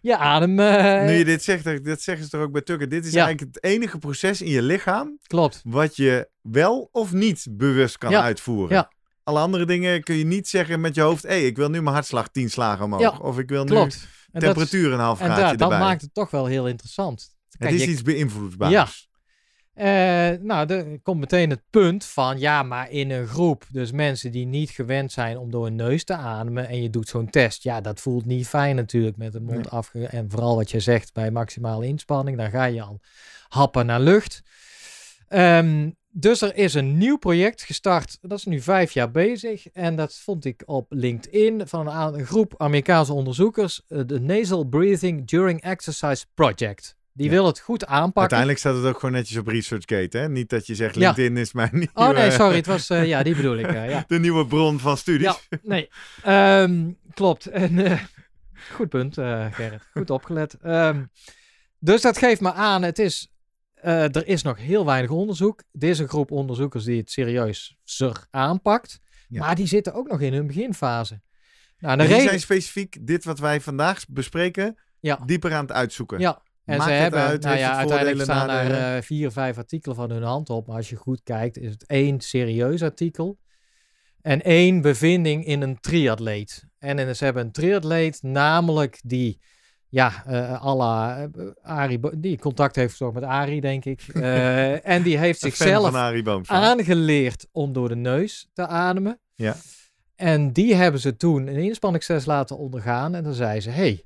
je 0.00 0.16
adem... 0.16 0.54
Nu 0.54 1.12
je 1.12 1.24
dit 1.24 1.42
zegt, 1.42 1.64
dat 1.64 1.84
dat 1.84 2.00
zeggen 2.00 2.24
ze 2.24 2.30
toch 2.30 2.40
ook 2.40 2.52
bij 2.52 2.62
Tucker. 2.62 2.88
Dit 2.88 3.06
is 3.06 3.12
Ja. 3.12 3.24
eigenlijk 3.24 3.54
het 3.54 3.64
enige 3.64 3.98
proces 3.98 4.42
in 4.42 4.50
je 4.50 4.62
lichaam 4.62 5.18
Klopt. 5.26 5.60
wat 5.64 5.96
je 5.96 6.28
wel 6.42 6.88
of 6.92 7.12
niet 7.12 7.46
bewust 7.50 7.98
kan 7.98 8.10
Ja. 8.10 8.22
uitvoeren. 8.22 8.76
Ja. 8.76 8.90
Alle 9.22 9.40
andere 9.40 9.64
dingen 9.66 10.02
kun 10.02 10.14
je 10.16 10.24
niet 10.26 10.48
zeggen 10.48 10.80
met 10.80 10.94
je 10.94 11.00
hoofd, 11.00 11.22
hé, 11.22 11.34
ik 11.34 11.56
wil 11.56 11.68
nu 11.70 11.82
mijn 11.82 11.94
hartslag 11.94 12.28
10 12.28 12.50
slagen 12.50 12.84
omhoog. 12.84 13.00
Ja, 13.00 13.18
Of 13.20 13.38
ik 13.38 13.48
wil 13.48 13.64
nu 13.64 13.70
Klopt. 13.70 13.94
En 13.94 14.40
dat 14.40 14.42
is- 14.42 14.48
temperatuur 14.48 14.92
een 14.92 14.98
half 14.98 15.18
En 15.20 15.24
graadje 15.24 15.42
daar, 15.44 15.56
dat 15.56 15.70
erbij. 15.70 15.86
maakt 15.86 16.02
het 16.02 16.14
toch 16.14 16.30
wel 16.30 16.46
heel 16.46 16.68
interessant. 16.68 17.36
Het 17.58 17.68
Kijk, 17.68 17.74
is 17.80 17.84
je- 17.84 17.90
iets 17.90 18.02
beïnvloedbaars. 18.02 18.72
Ja. 18.72 18.86
Eh, 19.74 20.38
nou, 20.40 20.72
er 20.72 21.00
komt 21.02 21.20
meteen 21.20 21.50
het 21.50 21.62
punt 21.70 22.04
van 22.04 22.38
ja, 22.38 22.62
maar 22.62 22.90
in 22.90 23.10
een 23.10 23.26
groep, 23.26 23.64
dus 23.70 23.92
mensen 23.92 24.32
die 24.32 24.46
niet 24.46 24.70
gewend 24.70 25.12
zijn 25.12 25.38
om 25.38 25.50
door 25.50 25.64
hun 25.64 25.76
neus 25.76 26.04
te 26.04 26.14
ademen 26.14 26.68
en 26.68 26.82
je 26.82 26.90
doet 26.90 27.08
zo'n 27.08 27.30
test, 27.30 27.62
ja, 27.62 27.80
dat 27.80 28.00
voelt 28.00 28.24
niet 28.26 28.46
fijn 28.48 28.76
natuurlijk 28.76 29.16
met 29.16 29.32
de 29.32 29.40
mond 29.40 29.56
Nee. 29.56 29.68
afge... 29.68 30.06
En 30.06 30.30
vooral 30.30 30.56
wat 30.56 30.70
je 30.70 30.80
zegt 30.80 31.12
bij 31.12 31.30
maximale 31.30 31.86
inspanning, 31.86 32.36
dan 32.36 32.50
ga 32.50 32.64
je 32.64 32.82
al 32.82 33.00
happen 33.48 33.86
naar 33.86 34.00
lucht. 34.00 34.42
Ehm, 35.28 35.90
dus 36.10 36.40
er 36.40 36.56
is 36.56 36.74
een 36.74 36.96
nieuw 36.98 37.16
project 37.16 37.62
gestart, 37.62 38.18
dat 38.20 38.38
is 38.38 38.44
nu 38.44 38.60
vijf 38.60 38.92
jaar 38.92 39.10
bezig 39.10 39.66
en 39.66 39.96
dat 39.96 40.14
vond 40.14 40.44
ik 40.44 40.62
op 40.66 40.86
LinkedIn 40.88 41.62
van 41.68 41.86
een, 41.88 42.18
een 42.18 42.26
groep 42.26 42.54
Amerikaanse 42.56 43.12
onderzoekers, 43.12 43.82
eh, 43.88 44.00
de 44.06 44.20
Nasal 44.20 44.64
Breathing 44.64 45.28
During 45.28 45.60
Exercise 45.62 46.24
Project. 46.34 46.96
Die 47.18 47.26
Ja. 47.26 47.32
wil 47.32 47.46
het 47.46 47.58
goed 47.60 47.86
aanpakken. 47.86 48.20
Uiteindelijk 48.20 48.58
staat 48.58 48.74
het 48.74 48.84
ook 48.84 48.94
gewoon 48.98 49.14
netjes 49.14 49.36
op 49.36 49.46
ResearchGate. 49.46 50.18
Hè? 50.18 50.28
Niet 50.28 50.48
dat 50.50 50.66
je 50.66 50.74
zegt, 50.74 50.94
Ja. 50.94 51.00
LinkedIn 51.00 51.36
is 51.36 51.52
mijn 51.52 51.70
nieuwe, 51.72 51.90
Oh 51.94 52.08
nee, 52.10 52.30
sorry, 52.30 52.56
het 52.56 52.66
was, 52.66 52.90
eh, 52.90 53.06
ja, 53.06 53.22
die 53.22 53.34
bedoel 53.36 53.56
ik, 53.56 53.66
eh, 53.66 53.90
ja. 53.90 54.04
de 54.08 54.18
nieuwe 54.18 54.46
bron 54.46 54.78
van 54.78 54.96
studies. 54.96 55.26
Ja, 55.50 55.58
nee, 55.62 55.88
Ehm, 56.22 56.90
klopt. 57.14 57.46
En, 57.46 57.78
eh, 57.86 58.00
goed 58.72 58.88
punt, 58.88 59.14
Gerrit, 59.14 59.82
goed 59.92 60.10
opgelet. 60.10 60.54
Ehm, 60.62 61.04
dus 61.78 62.00
dat 62.02 62.18
geeft 62.18 62.40
me 62.40 62.52
aan, 62.52 62.82
het 62.82 62.98
is, 62.98 63.32
er 63.82 64.26
is 64.26 64.42
nog 64.42 64.58
heel 64.58 64.84
weinig 64.86 65.10
onderzoek. 65.10 65.62
Er 65.78 65.88
is 65.88 65.98
een 65.98 66.08
groep 66.08 66.30
onderzoekers 66.30 66.84
die 66.84 66.98
het 66.98 67.10
serieus 67.10 67.76
aanpakt, 68.30 69.00
Ja. 69.28 69.40
maar 69.40 69.54
die 69.54 69.66
zitten 69.66 69.94
ook 69.94 70.08
nog 70.08 70.20
in 70.20 70.32
hun 70.32 70.46
beginfase. 70.46 71.20
Nou, 71.78 71.96
de 71.96 72.02
die 72.02 72.12
reden, 72.12 72.28
zijn 72.28 72.40
specifiek 72.40 73.06
dit 73.06 73.24
wat 73.24 73.38
wij 73.38 73.60
vandaag 73.60 74.04
bespreken, 74.08 74.78
Ja. 75.00 75.18
dieper 75.26 75.54
aan 75.54 75.62
het 75.62 75.72
uitzoeken. 75.72 76.18
Ja, 76.20 76.42
en 76.68 76.76
Maakt 76.78 76.90
ze 76.90 76.96
hebben, 76.96 77.20
uit? 77.20 77.42
nou 77.42 77.56
ja, 77.58 77.76
uiteindelijk 77.76 78.20
staan 78.22 78.50
er 78.50 78.96
eh, 78.96 79.02
vier, 79.02 79.30
vijf 79.30 79.58
artikelen 79.58 79.96
van 79.96 80.10
hun 80.10 80.22
hand 80.22 80.50
op. 80.50 80.66
Maar 80.66 80.76
als 80.76 80.88
je 80.90 80.96
goed 80.96 81.20
kijkt, 81.22 81.58
is 81.58 81.70
het 81.70 81.86
één 81.86 82.20
serieus 82.20 82.82
artikel 82.82 83.38
en 84.22 84.42
één 84.42 84.80
bevinding 84.80 85.44
in 85.44 85.62
een 85.62 85.80
triatleet. 85.80 86.64
En 86.78 86.98
in- 86.98 87.16
ze 87.16 87.24
hebben 87.24 87.44
een 87.44 87.52
triatleet, 87.52 88.22
namelijk 88.22 89.00
die, 89.04 89.38
ja, 89.88 90.22
eh 90.26 90.62
alla, 90.62 91.18
eh, 91.36 91.44
Arie, 91.62 92.00
die 92.18 92.38
contact 92.38 92.76
heeft 92.76 92.90
gezocht 92.90 93.14
met 93.14 93.22
Arie, 93.24 93.60
denk 93.60 93.84
ik. 93.84 94.02
En 94.82 95.02
die 95.02 95.18
heeft 95.18 95.40
zichzelf 95.40 95.84
aangeleerd 96.50 97.46
om 97.52 97.72
door 97.72 97.88
de 97.88 97.96
neus 97.96 98.48
te 98.52 98.66
ademen. 98.66 99.20
Ja. 99.34 99.56
En 100.16 100.52
die 100.52 100.74
hebben 100.74 101.00
ze 101.00 101.16
toen 101.16 101.46
een 101.46 101.56
inspanningstest 101.56 102.26
laten 102.26 102.58
ondergaan. 102.58 103.14
En 103.14 103.24
dan 103.24 103.34
zei 103.34 103.60
ze, 103.60 103.70
hey, 103.70 104.04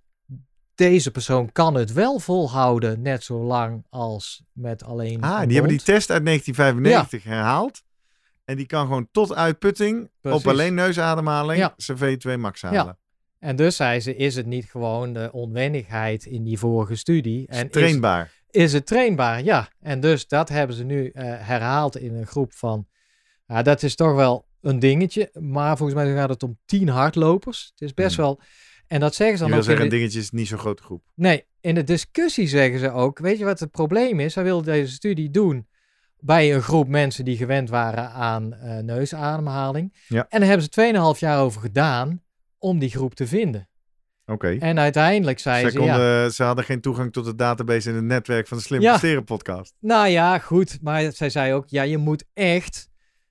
deze 0.82 1.10
persoon 1.10 1.52
kan 1.52 1.74
het 1.74 1.92
wel 1.92 2.18
volhouden 2.18 3.02
net 3.02 3.24
zo 3.24 3.42
lang 3.44 3.84
als 3.90 4.42
met 4.52 4.84
alleen 4.84 5.20
Ah, 5.22 5.42
die 5.42 5.52
hebben 5.52 5.70
die 5.76 5.82
test 5.82 6.10
uit 6.10 6.24
1995 6.24 7.24
herhaald. 7.24 7.82
En 8.44 8.56
die 8.56 8.66
kan 8.66 8.82
gewoon 8.86 9.08
tot 9.12 9.34
uitputting 9.34 10.10
Precies. 10.20 10.40
op 10.40 10.46
alleen 10.50 10.74
neusademhaling 10.74 11.58
Ja. 11.58 11.74
zijn 11.76 11.98
V2 11.98 12.38
max 12.38 12.62
halen. 12.62 12.98
En 13.38 13.56
dus 13.56 13.76
zei 13.76 14.00
ze, 14.00 14.16
is 14.16 14.34
het 14.34 14.46
niet 14.46 14.64
gewoon 14.64 15.12
de 15.12 15.28
onwennigheid 15.32 16.24
in 16.24 16.44
die 16.44 16.58
vorige 16.58 16.94
studie? 16.96 17.46
En 17.48 17.64
is, 17.64 17.70
trainbaar. 17.72 18.32
is 18.50 18.72
het 18.72 18.86
trainbaar? 18.86 19.42
Ja. 19.42 19.68
En 19.80 20.00
dus 20.00 20.26
dat 20.28 20.48
hebben 20.48 20.76
ze 20.76 20.84
nu 20.84 21.08
eh, 21.08 21.24
herhaald 21.24 21.96
in 21.96 22.14
een 22.14 22.26
groep 22.26 22.52
van, 22.52 22.86
ja, 23.46 23.62
dat 23.62 23.82
is 23.82 23.94
toch 23.94 24.14
wel 24.14 24.46
een 24.60 24.78
dingetje. 24.78 25.30
Maar 25.40 25.76
volgens 25.76 25.98
mij 26.02 26.14
gaat 26.14 26.28
het 26.28 26.42
om 26.42 26.58
tien 26.64 26.88
hardlopers. 26.88 27.70
Het 27.70 27.80
is 27.80 27.94
best 27.94 28.16
Hmm. 28.16 28.24
wel... 28.24 28.40
En 28.92 29.00
dat 29.00 29.14
zeggen 29.14 29.38
ze 29.38 29.44
Je 29.44 29.50
dan 29.50 29.60
wil 29.60 29.68
ook 29.68 29.72
in 29.72 29.76
zeggen, 29.78 29.88
de- 29.90 29.94
een 29.94 30.00
dingetje 30.00 30.20
is 30.20 30.30
niet 30.30 30.48
zo'n 30.48 30.58
grote 30.58 30.82
groep. 30.82 31.02
Nee, 31.14 31.44
in 31.60 31.74
de 31.74 31.84
discussie 31.84 32.48
zeggen 32.48 32.78
ze 32.78 32.90
ook, 32.90 33.18
weet 33.18 33.38
je 33.38 33.44
wat 33.44 33.60
het 33.60 33.70
probleem 33.70 34.20
is? 34.20 34.32
Zij 34.32 34.42
wilden 34.42 34.72
deze 34.72 34.92
studie 34.92 35.30
doen 35.30 35.66
bij 36.18 36.54
een 36.54 36.62
groep 36.62 36.88
mensen 36.88 37.24
die 37.24 37.36
gewend 37.36 37.68
waren 37.70 38.10
aan 38.10 38.52
eh, 38.54 38.78
neusademhaling. 38.78 39.94
Ja. 40.08 40.26
En 40.28 40.40
daar 40.40 40.48
hebben 40.48 40.66
ze 40.72 41.14
2,5 41.14 41.18
jaar 41.20 41.40
over 41.40 41.60
gedaan 41.60 42.22
om 42.58 42.78
die 42.78 42.90
groep 42.90 43.14
te 43.14 43.26
vinden. 43.26 43.68
Oké. 44.26 44.56
En 44.58 44.78
uiteindelijk 44.78 45.38
Ze, 45.38 45.48
zeiden 45.48 45.72
ze, 45.72 45.80
ja, 45.82 46.28
ze 46.28 46.42
hadden 46.42 46.64
geen 46.64 46.80
toegang 46.80 47.12
tot 47.12 47.24
de 47.24 47.34
database 47.34 47.88
in 47.88 47.94
het 47.94 48.04
netwerk 48.04 48.48
van 48.48 48.56
de 48.56 48.62
Slim 48.62 48.80
Ja. 48.80 49.20
Podcast. 49.24 49.74
nou 49.80 50.08
ja, 50.08 50.38
goed. 50.38 50.78
Maar 50.82 51.12
zij 51.12 51.30
zei 51.30 51.52
ook, 51.54 51.68
ja, 51.68 51.82
je 51.82 51.98
moet 51.98 52.24
echt 52.34 52.88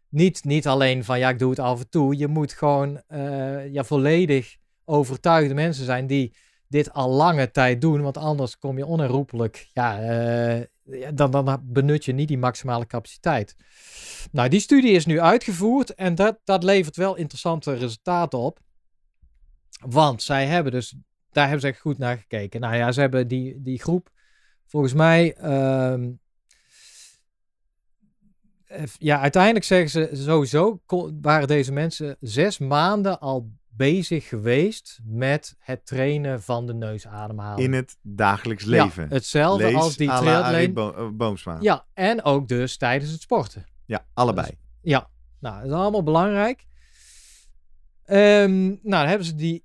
niet, 0.09 0.43
niet 0.43 0.67
alleen 0.67 1.03
van, 1.03 1.19
ja, 1.19 1.29
ik 1.29 1.39
doe 1.39 1.49
het 1.49 1.59
af 1.59 1.79
en 1.79 1.89
toe. 1.89 2.17
Je 2.17 2.27
moet 2.27 2.53
gewoon 2.53 3.01
eh, 3.07 3.73
ja, 3.73 3.83
volledig 3.83 4.59
overtuigde 4.91 5.53
mensen 5.53 5.85
zijn 5.85 6.07
die 6.07 6.33
dit 6.67 6.93
al 6.93 7.09
lange 7.09 7.51
tijd 7.51 7.81
doen. 7.81 8.01
Want 8.01 8.17
anders 8.17 8.57
kom 8.57 8.77
je 8.77 8.85
onherroepelijk, 8.85 9.69
ja, 9.73 9.99
eh, 10.01 10.65
ja, 10.83 11.11
dan, 11.11 11.31
dan 11.31 11.61
benut 11.63 12.05
je 12.05 12.13
niet 12.13 12.27
die 12.27 12.37
maximale 12.37 12.85
capaciteit. 12.85 13.55
Nou, 14.31 14.49
die 14.49 14.59
studie 14.59 14.91
is 14.91 15.05
nu 15.05 15.19
uitgevoerd 15.19 15.93
en 15.95 16.15
dat, 16.15 16.39
dat 16.43 16.63
levert 16.63 16.95
wel 16.95 17.15
interessante 17.15 17.73
resultaten 17.73 18.39
op. 18.39 18.59
Want 19.85 20.23
zij 20.23 20.45
hebben 20.45 20.71
dus, 20.71 20.95
daar 21.31 21.43
hebben 21.43 21.61
ze 21.61 21.67
echt 21.67 21.79
goed 21.79 21.97
naar 21.97 22.17
gekeken. 22.17 22.61
Nou 22.61 22.75
ja, 22.75 22.91
ze 22.91 22.99
hebben 22.99 23.27
die, 23.27 23.61
die 23.61 23.79
groep, 23.79 24.09
volgens 24.65 24.93
mij, 24.93 25.33
ehm, 25.33 26.11
eh, 28.65 28.83
ja, 28.97 29.19
uiteindelijk 29.19 29.65
zeggen 29.65 29.89
ze 29.89 30.23
sowieso 30.23 30.81
waren 31.21 31.47
deze 31.47 31.71
mensen 31.71 32.17
zes 32.19 32.57
maanden 32.57 33.19
al 33.19 33.51
bezig 33.73 34.27
geweest 34.27 34.99
met 35.03 35.55
het 35.59 35.85
trainen 35.85 36.41
van 36.41 36.65
de 36.67 36.73
neusademhaling. 36.73 37.65
In 37.67 37.73
het 37.73 37.97
dagelijks 38.01 38.63
Ja, 38.63 38.83
leven. 38.83 39.09
hetzelfde 39.09 39.63
Lees 39.63 39.75
als 39.75 39.97
die 39.97 40.07
Bo- 40.73 40.93
eh, 40.93 41.07
Boomsma. 41.13 41.53
Ja. 41.53 41.59
Ja, 41.61 41.85
en 41.93 42.23
ook 42.23 42.47
dus 42.47 42.77
tijdens 42.77 43.11
het 43.11 43.21
sporten. 43.21 43.65
allebei. 44.13 44.57
Ja, 44.81 45.09
nou, 45.39 45.55
dat 45.61 45.65
is 45.65 45.71
allemaal 45.77 46.03
belangrijk. 46.03 46.65
Ehm, 48.05 48.65
nou, 48.67 48.79
dan 48.83 49.07
hebben 49.07 49.25
ze 49.27 49.35
die 49.35 49.63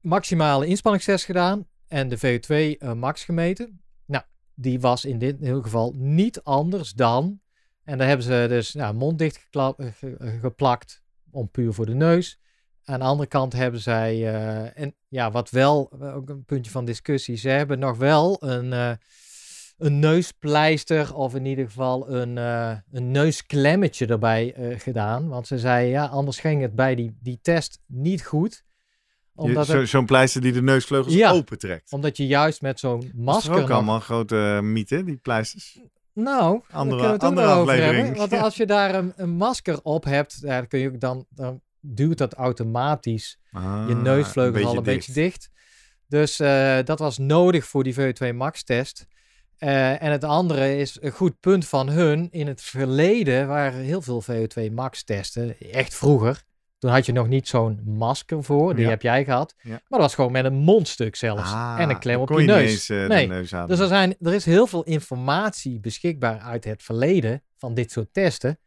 maximale 0.00 0.66
inspanningstest 0.66 1.24
gedaan 1.24 1.66
en 1.88 2.08
de 2.08 2.18
VO2 2.18 2.78
eh, 2.78 2.92
max 2.92 3.24
gemeten. 3.24 3.80
Nou, 4.06 4.24
die 4.54 4.80
was 4.80 5.04
in 5.04 5.18
dit 5.18 5.40
in 5.40 5.62
geval 5.62 5.92
niet 5.96 6.42
anders 6.42 6.92
dan. 6.92 7.40
En 7.84 7.98
daar 7.98 8.06
hebben 8.06 8.26
ze 8.26 8.46
dus 8.48 8.74
nou, 8.74 8.94
mond 8.94 9.18
dicht 9.18 9.36
ge- 9.92 10.16
eh, 10.18 10.40
geplakt, 10.40 11.02
om 11.30 11.50
puur 11.50 11.72
voor 11.72 11.86
de 11.86 11.94
neus. 11.94 12.38
Aan 12.84 12.98
de 12.98 13.04
andere 13.04 13.28
kant 13.28 13.52
hebben 13.52 13.80
zij, 13.80 14.12
eh, 14.34 14.82
en 14.82 14.94
ja, 15.08 15.30
wat 15.30 15.50
wel, 15.50 15.90
eh, 16.00 16.16
ook 16.16 16.28
een 16.28 16.44
puntje 16.44 16.70
van 16.70 16.84
discussie, 16.84 17.36
ze 17.36 17.48
hebben 17.48 17.78
nog 17.78 17.96
wel 17.96 18.36
een, 18.42 18.72
eh, 18.72 18.90
een 19.78 19.98
neuspleister 19.98 21.14
of 21.14 21.34
in 21.34 21.44
ieder 21.44 21.64
geval 21.64 22.10
een, 22.10 22.36
een 22.92 23.10
neusklemmetje 23.10 24.06
erbij 24.06 24.54
gedaan. 24.78 25.28
Want 25.28 25.46
ze 25.46 25.58
zei, 25.58 25.88
ja, 25.88 26.06
anders 26.06 26.38
ging 26.38 26.62
het 26.62 26.74
bij 26.74 26.94
die, 26.94 27.16
die 27.20 27.38
test 27.42 27.78
niet 27.86 28.24
goed. 28.24 28.64
Omdat, 29.34 29.66
zo- 29.66 29.84
Zo'n 29.84 30.06
pleister 30.06 30.40
die 30.40 30.52
de 30.52 30.62
neusvleugels 30.62 31.14
Ja. 31.14 31.30
opentrekt. 31.30 31.92
omdat 31.92 32.16
je 32.16 32.26
juist 32.26 32.62
met 32.62 32.80
zo'n 32.80 33.00
Dat 33.00 33.04
is 33.08 33.12
masker 33.14 33.52
ook 33.54 33.60
nog- 33.60 33.70
allemaal 33.70 33.94
een 33.94 34.00
grote 34.00 34.60
mythe, 34.62 35.04
die 35.04 35.16
pleisters. 35.16 35.80
Nou, 36.14 36.60
Andere- 36.70 37.02
daar 37.02 37.08
kunnen 37.08 37.08
we 37.08 37.12
het 37.12 37.22
ook 37.22 37.28
andere 37.28 37.46
aflevering. 37.46 38.06
hebben. 38.06 38.28
Want 38.30 38.42
als 38.44 38.56
je 38.56 38.66
daar 38.66 38.94
een, 38.94 39.12
een 39.16 39.30
masker 39.30 39.80
op 39.82 40.04
hebt, 40.04 40.42
dan, 40.42 40.66
kun 40.68 40.78
je 40.78 40.88
ook 40.88 41.00
dan, 41.00 41.26
dan 41.30 41.60
duwt 41.82 42.18
dat 42.18 42.34
automatisch 42.34 43.38
Ah, 43.52 43.84
je 43.88 43.94
neusvleugels 43.94 44.64
al 44.64 44.76
een 44.76 44.82
beetje 44.82 45.12
dicht. 45.12 45.50
Dus 46.08 46.40
eh, 46.40 46.78
dat 46.84 46.98
was 46.98 47.18
nodig 47.18 47.64
voor 47.66 47.84
die 47.84 47.94
VO2 47.94 48.34
max 48.34 48.62
test. 48.64 49.06
Eh, 49.58 50.02
en 50.02 50.10
het 50.10 50.24
andere 50.24 50.76
is 50.76 50.98
een 51.00 51.10
goed 51.10 51.40
punt 51.40 51.66
van 51.68 51.88
hun. 51.88 52.28
In 52.30 52.46
het 52.46 52.62
verleden 52.62 53.46
waren 53.48 53.80
heel 53.80 54.02
veel 54.02 54.22
VO2 54.22 54.72
max 54.72 55.04
testen, 55.04 55.60
echt 55.60 55.94
vroeger. 55.94 56.42
Toen 56.78 56.90
had 56.90 57.06
je 57.06 57.12
nog 57.12 57.28
niet 57.28 57.48
zo'n 57.48 57.80
masker 57.84 58.44
voor, 58.44 58.74
die 58.74 58.84
Ja. 58.84 58.90
heb 58.90 59.02
jij 59.02 59.24
gehad. 59.24 59.54
Ja. 59.62 59.70
Maar 59.70 59.80
dat 59.88 60.00
was 60.00 60.14
gewoon 60.14 60.32
met 60.32 60.44
een 60.44 60.54
mondstuk 60.54 61.16
zelfs. 61.16 61.52
Ah, 61.52 61.76
en 61.78 61.90
een 61.90 61.98
klem 61.98 62.20
op 62.20 62.28
je 62.28 62.44
neus. 62.44 62.70
eens, 62.70 62.88
eh, 62.88 63.06
nee. 63.08 63.26
neus. 63.26 63.50
Dus 63.66 63.78
er, 63.78 63.86
zijn, 63.86 64.16
er 64.20 64.34
is 64.34 64.44
heel 64.44 64.66
veel 64.66 64.82
informatie 64.82 65.80
beschikbaar 65.80 66.38
uit 66.38 66.64
het 66.64 66.82
verleden 66.82 67.42
van 67.58 67.74
dit 67.74 67.90
soort 67.90 68.12
testen. 68.12 68.58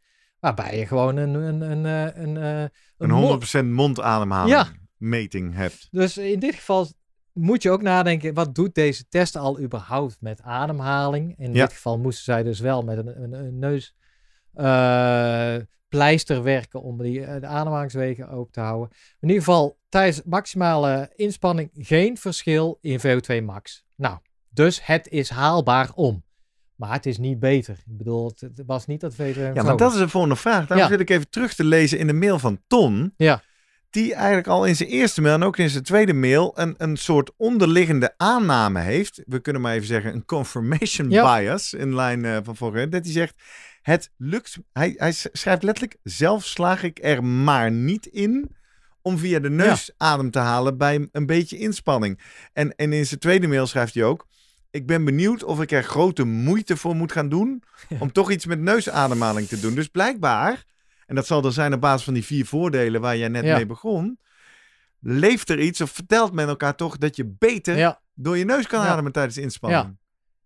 Waarbij 0.46 0.78
je 0.78 0.86
gewoon 0.86 1.16
een, 1.16 1.34
een, 1.34 1.60
een, 1.60 1.86
eh, 1.86 2.22
een, 2.22 2.36
eh, 2.36 2.60
een 2.60 2.70
een 2.98 3.10
mond- 3.10 3.44
100% 3.64 3.66
mondademhaling 3.70 4.50
Ja. 4.56 4.66
meting 4.96 5.54
hebt. 5.54 5.88
dus 5.90 6.18
in 6.18 6.38
dit 6.40 6.54
geval 6.54 6.86
moet 7.32 7.62
je 7.62 7.70
ook 7.70 7.82
nadenken, 7.82 8.34
wat 8.34 8.54
doet 8.54 8.74
deze 8.74 9.08
test 9.08 9.36
al 9.36 9.60
überhaupt 9.60 10.16
met 10.20 10.42
ademhaling? 10.42 11.38
In 11.38 11.52
Ja. 11.54 11.64
dit 11.64 11.72
geval 11.74 11.98
moesten 11.98 12.24
zij 12.24 12.42
dus 12.42 12.60
wel 12.60 12.82
met 12.82 12.98
een, 12.98 13.22
een, 13.22 13.32
een 13.32 13.58
neus 13.58 13.94
eh, 14.52 15.56
pleister 15.88 16.42
werken 16.42 16.82
om 16.82 16.98
die, 17.02 17.20
de 17.20 17.46
ademhalingswegen 17.46 18.28
open 18.28 18.52
te 18.52 18.60
houden. 18.60 18.96
In 19.20 19.28
ieder 19.28 19.44
geval 19.44 19.78
tijdens 19.88 20.22
maximale 20.22 21.12
inspanning 21.14 21.70
geen 21.74 22.16
verschil 22.16 22.78
in 22.80 22.98
VO2 23.00 23.42
max. 23.44 23.84
Nou, 23.96 24.18
dus 24.48 24.86
het 24.86 25.08
is 25.08 25.30
haalbaar 25.30 25.90
om. 25.94 26.24
Maar 26.76 26.92
het 26.92 27.06
is 27.06 27.18
niet 27.18 27.38
beter. 27.40 27.74
Ik 27.86 27.96
bedoel, 27.96 28.32
het, 28.36 28.62
was 28.66 28.86
niet 28.86 29.00
dat 29.00 29.14
VO2 29.14 29.16
Ja, 29.54 29.62
maar 29.62 29.76
dat 29.76 29.92
is 29.92 29.98
de 29.98 30.08
volgende 30.08 30.36
vraag. 30.36 30.66
Daarom 30.66 30.78
Ja. 30.86 30.88
zit 30.92 31.00
ik 31.00 31.10
even 31.10 31.30
terug 31.30 31.54
te 31.54 31.64
lezen 31.64 31.98
in 31.98 32.06
de 32.06 32.12
mail 32.12 32.38
van 32.38 32.60
Ton. 32.66 33.12
Ja. 33.16 33.42
Die 33.90 34.14
eigenlijk 34.14 34.46
al 34.46 34.64
in 34.64 34.76
zijn 34.76 34.88
eerste 34.88 35.20
mail 35.20 35.34
en 35.34 35.42
ook 35.42 35.56
in 35.56 35.70
zijn 35.70 35.82
tweede 35.82 36.12
mail 36.12 36.52
een, 36.58 36.74
een 36.78 36.96
soort 36.96 37.30
onderliggende 37.36 38.14
aanname 38.16 38.80
heeft. 38.80 39.22
We 39.26 39.38
kunnen 39.40 39.62
maar 39.62 39.74
even 39.74 39.86
zeggen 39.86 40.12
een 40.14 40.24
confirmation 40.24 41.10
Ja. 41.10 41.36
bias 41.38 41.72
in 41.72 41.94
lijn 41.94 42.24
eh, 42.24 42.38
van 42.42 42.56
vorige. 42.56 42.88
Dat 42.88 43.04
hij 43.04 43.12
zegt, 43.12 43.34
het 43.82 44.10
lukt, 44.16 44.58
hij, 44.72 44.94
hij 44.96 45.12
schrijft 45.12 45.62
letterlijk, 45.62 45.96
zelf 46.02 46.44
slaag 46.44 46.82
ik 46.82 46.98
er 47.02 47.24
maar 47.24 47.70
niet 47.72 48.06
in 48.06 48.56
om 49.02 49.18
via 49.18 49.38
de 49.38 49.50
neus 49.50 49.90
adem 49.96 50.30
te 50.30 50.38
halen 50.38 50.76
bij 50.78 51.08
een 51.12 51.26
beetje 51.26 51.58
inspanning. 51.58 52.20
En, 52.52 52.74
en 52.76 52.92
in 52.92 53.06
zijn 53.06 53.20
tweede 53.20 53.46
mail 53.46 53.66
schrijft 53.66 53.94
hij 53.94 54.04
ook, 54.04 54.26
ik 54.76 54.86
ben 54.86 55.04
benieuwd 55.04 55.44
of 55.44 55.60
ik 55.60 55.70
er 55.72 55.82
grote 55.82 56.24
moeite 56.24 56.76
voor 56.76 56.94
moet 56.96 57.12
gaan 57.12 57.28
doen 57.28 57.62
om 57.98 58.12
toch 58.12 58.30
iets 58.30 58.46
met 58.46 58.60
neusademhaling 58.60 59.48
te 59.48 59.60
doen. 59.60 59.74
Dus 59.74 59.88
blijkbaar, 59.88 60.64
en 61.06 61.14
dat 61.14 61.26
zal 61.26 61.40
dan 61.40 61.52
zijn 61.52 61.74
op 61.74 61.80
basis 61.80 62.04
van 62.04 62.14
die 62.14 62.24
vier 62.24 62.46
voordelen 62.46 63.00
waar 63.00 63.16
jij 63.16 63.28
net 63.28 63.44
Ja. 63.44 63.56
mee 63.56 63.66
begon, 63.66 64.18
leeft 65.00 65.48
er 65.50 65.60
iets 65.60 65.80
of 65.80 65.90
vertelt 65.90 66.32
men 66.32 66.48
elkaar 66.48 66.74
toch 66.76 66.98
dat 66.98 67.16
je 67.16 67.24
beter 67.38 67.76
Ja. 67.76 68.00
door 68.14 68.36
je 68.38 68.44
neus 68.44 68.66
kan 68.66 68.82
Ja. 68.84 68.88
ademen 68.88 69.12
tijdens 69.12 69.34
de 69.34 69.40
inspanning. 69.42 69.96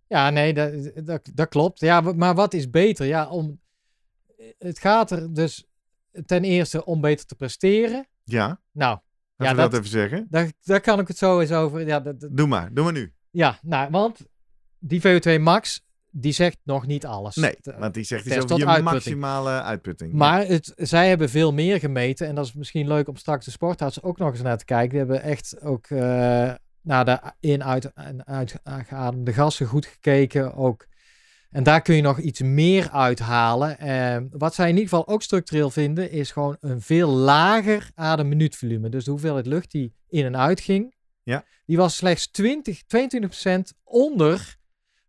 Ja, 0.07 0.31
nee, 0.31 0.55
dat, 0.55 0.73
dat, 1.07 1.31
dat 1.35 1.49
klopt. 1.49 1.81
Ja, 1.81 2.01
maar 2.01 2.35
wat 2.35 2.55
is 2.55 2.71
beter? 2.71 3.07
Ja, 3.07 3.29
om, 3.29 3.61
het 4.59 4.79
gaat 4.79 5.11
er 5.11 5.35
dus 5.35 5.65
ten 6.27 6.45
eerste 6.45 6.85
om 6.85 7.01
beter 7.01 7.27
te 7.27 7.35
presteren. 7.35 8.07
Ja, 8.25 8.61
Nou, 8.73 8.91
laten 8.91 9.03
Ja, 9.37 9.51
we 9.51 9.57
dat, 9.57 9.71
dat- 9.71 9.81
even 9.81 9.91
zeggen. 9.93 10.27
daar, 10.31 10.53
daar 10.63 10.81
kan 10.81 10.99
ik 11.01 11.09
het 11.09 11.19
zo 11.19 11.41
eens 11.41 11.53
over. 11.53 11.87
Ja, 11.87 12.01
dat, 12.01 12.21
dat- 12.21 12.37
Doe 12.37 12.47
maar, 12.47 12.75
doe 12.75 12.85
maar 12.85 12.93
nu. 12.93 13.13
Ja 13.31 13.59
nou, 13.63 13.91
want 13.91 14.19
die 14.79 15.01
VO2 15.01 15.41
max, 15.41 15.85
die 16.11 16.33
zegt 16.33 16.59
nog 16.63 16.87
niet 16.87 17.07
alles. 17.07 17.37
Nee, 17.37 17.57
want 17.79 17.95
die 17.95 18.05
zegt 18.05 18.27
iets 18.27 18.37
over 18.37 18.59
je 18.59 18.67
uitputting. 18.67 18.95
maximale 18.95 19.63
uitputting. 19.63 20.13
Maar 20.13 20.47
het, 20.47 20.73
zij 20.77 21.09
hebben 21.09 21.29
veel 21.29 21.53
meer 21.53 21.79
gemeten. 21.79 22.27
En 22.27 22.35
dat 22.35 22.47
is 22.47 22.53
misschien 22.53 22.89
leuk 22.89 23.09
om 23.09 23.17
straks 23.17 23.45
de 23.45 23.51
sportarts 23.51 24.03
ook 24.03 24.19
nog 24.19 24.31
eens 24.31 24.43
naar 24.43 24.59
te 24.59 24.65
kijken. 24.65 24.89
Die 24.89 24.99
hebben 24.99 25.23
echt 25.23 25.61
ook 25.61 25.87
eh, 25.87 25.99
naar 26.83 27.05
de 27.05 27.21
in, 27.41 27.65
uit 27.65 27.93
en 27.93 28.27
uitgeademde 28.63 29.33
gassen 29.33 29.67
goed 29.67 29.87
gekeken. 29.87 30.55
Ook. 30.55 30.89
En 31.51 31.63
daar 31.63 31.83
kun 31.83 31.95
je 31.95 32.03
nog 32.03 32.19
iets 32.19 32.41
meer 32.41 32.91
uithalen. 32.91 33.79
Eh, 33.79 34.17
wat 34.31 34.55
zij 34.55 34.69
in 34.69 34.75
ieder 34.75 34.89
geval 34.89 35.09
ook 35.09 35.23
structureel 35.23 35.71
vinden, 35.71 36.11
is 36.11 36.31
gewoon 36.31 36.57
een 36.61 36.81
veel 36.81 37.09
lager 37.09 37.91
ademminuutvolume. 37.95 38.89
Dus 38.89 39.05
de 39.05 39.11
hoeveelheid 39.11 39.47
lucht 39.47 39.71
die 39.71 39.95
in 40.09 40.25
en 40.25 40.37
uit 40.37 40.61
ging, 40.61 40.95
Ja. 41.23 41.45
die 41.67 41.77
was 41.77 41.97
slechts 41.97 42.31
20, 42.31 42.83
22% 42.83 43.73
onder, 43.85 44.57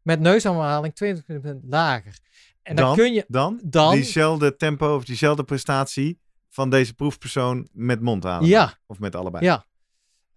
met 0.01 0.19
neusademhaling 0.19 0.93
22% 0.93 1.63
lager. 1.63 2.19
En 2.61 2.75
dan, 2.75 2.85
Dan? 2.85 2.95
kun 2.95 3.13
je 3.13 3.25
Dan, 3.27 3.59
Dan- 3.63 3.93
diezelfde 3.95 4.55
tempo 4.55 4.95
of 4.95 5.05
diezelfde 5.05 5.43
prestatie 5.43 6.19
van 6.49 6.69
deze 6.69 6.93
proefpersoon 6.93 7.67
met 7.71 8.01
mondademen. 8.01 8.49
Ja. 8.49 8.77
Of 8.85 8.99
met 8.99 9.15
allebei. 9.15 9.45
Ja. 9.45 9.65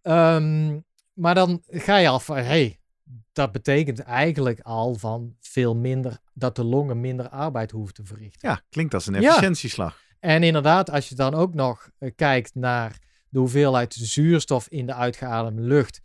Ehm, 0.03 0.79
maar 1.13 1.35
dan 1.35 1.63
ga 1.67 1.97
je 1.97 2.09
af 2.09 2.25
van, 2.25 2.37
hey, 2.37 2.79
dat 3.33 3.53
betekent 3.53 3.99
eigenlijk 4.01 4.61
al 4.61 4.95
van 4.95 5.37
veel 5.41 5.75
minder, 5.77 6.19
dat 6.35 6.57
de 6.57 6.65
longen 6.65 7.01
minder 7.01 7.29
arbeid 7.29 7.71
hoeven 7.71 7.95
te 7.95 8.05
verrichten. 8.05 8.49
Ja, 8.49 8.61
klinkt 8.71 8.95
als 8.95 9.07
een 9.07 9.21
Ja. 9.21 9.29
efficiëntieslag. 9.29 10.03
En 10.21 10.43
inderdaad, 10.43 10.91
als 10.91 11.09
je 11.09 11.15
dan 11.15 11.35
ook 11.35 11.55
nog 11.55 11.91
eh, 11.99 12.11
kijkt 12.17 12.55
naar 12.55 12.99
de 13.35 13.41
hoeveelheid 13.41 13.95
zuurstof 13.95 14.69
in 14.69 14.87
de 14.87 14.95
uitgeademde 14.95 15.63
lucht, 15.63 16.01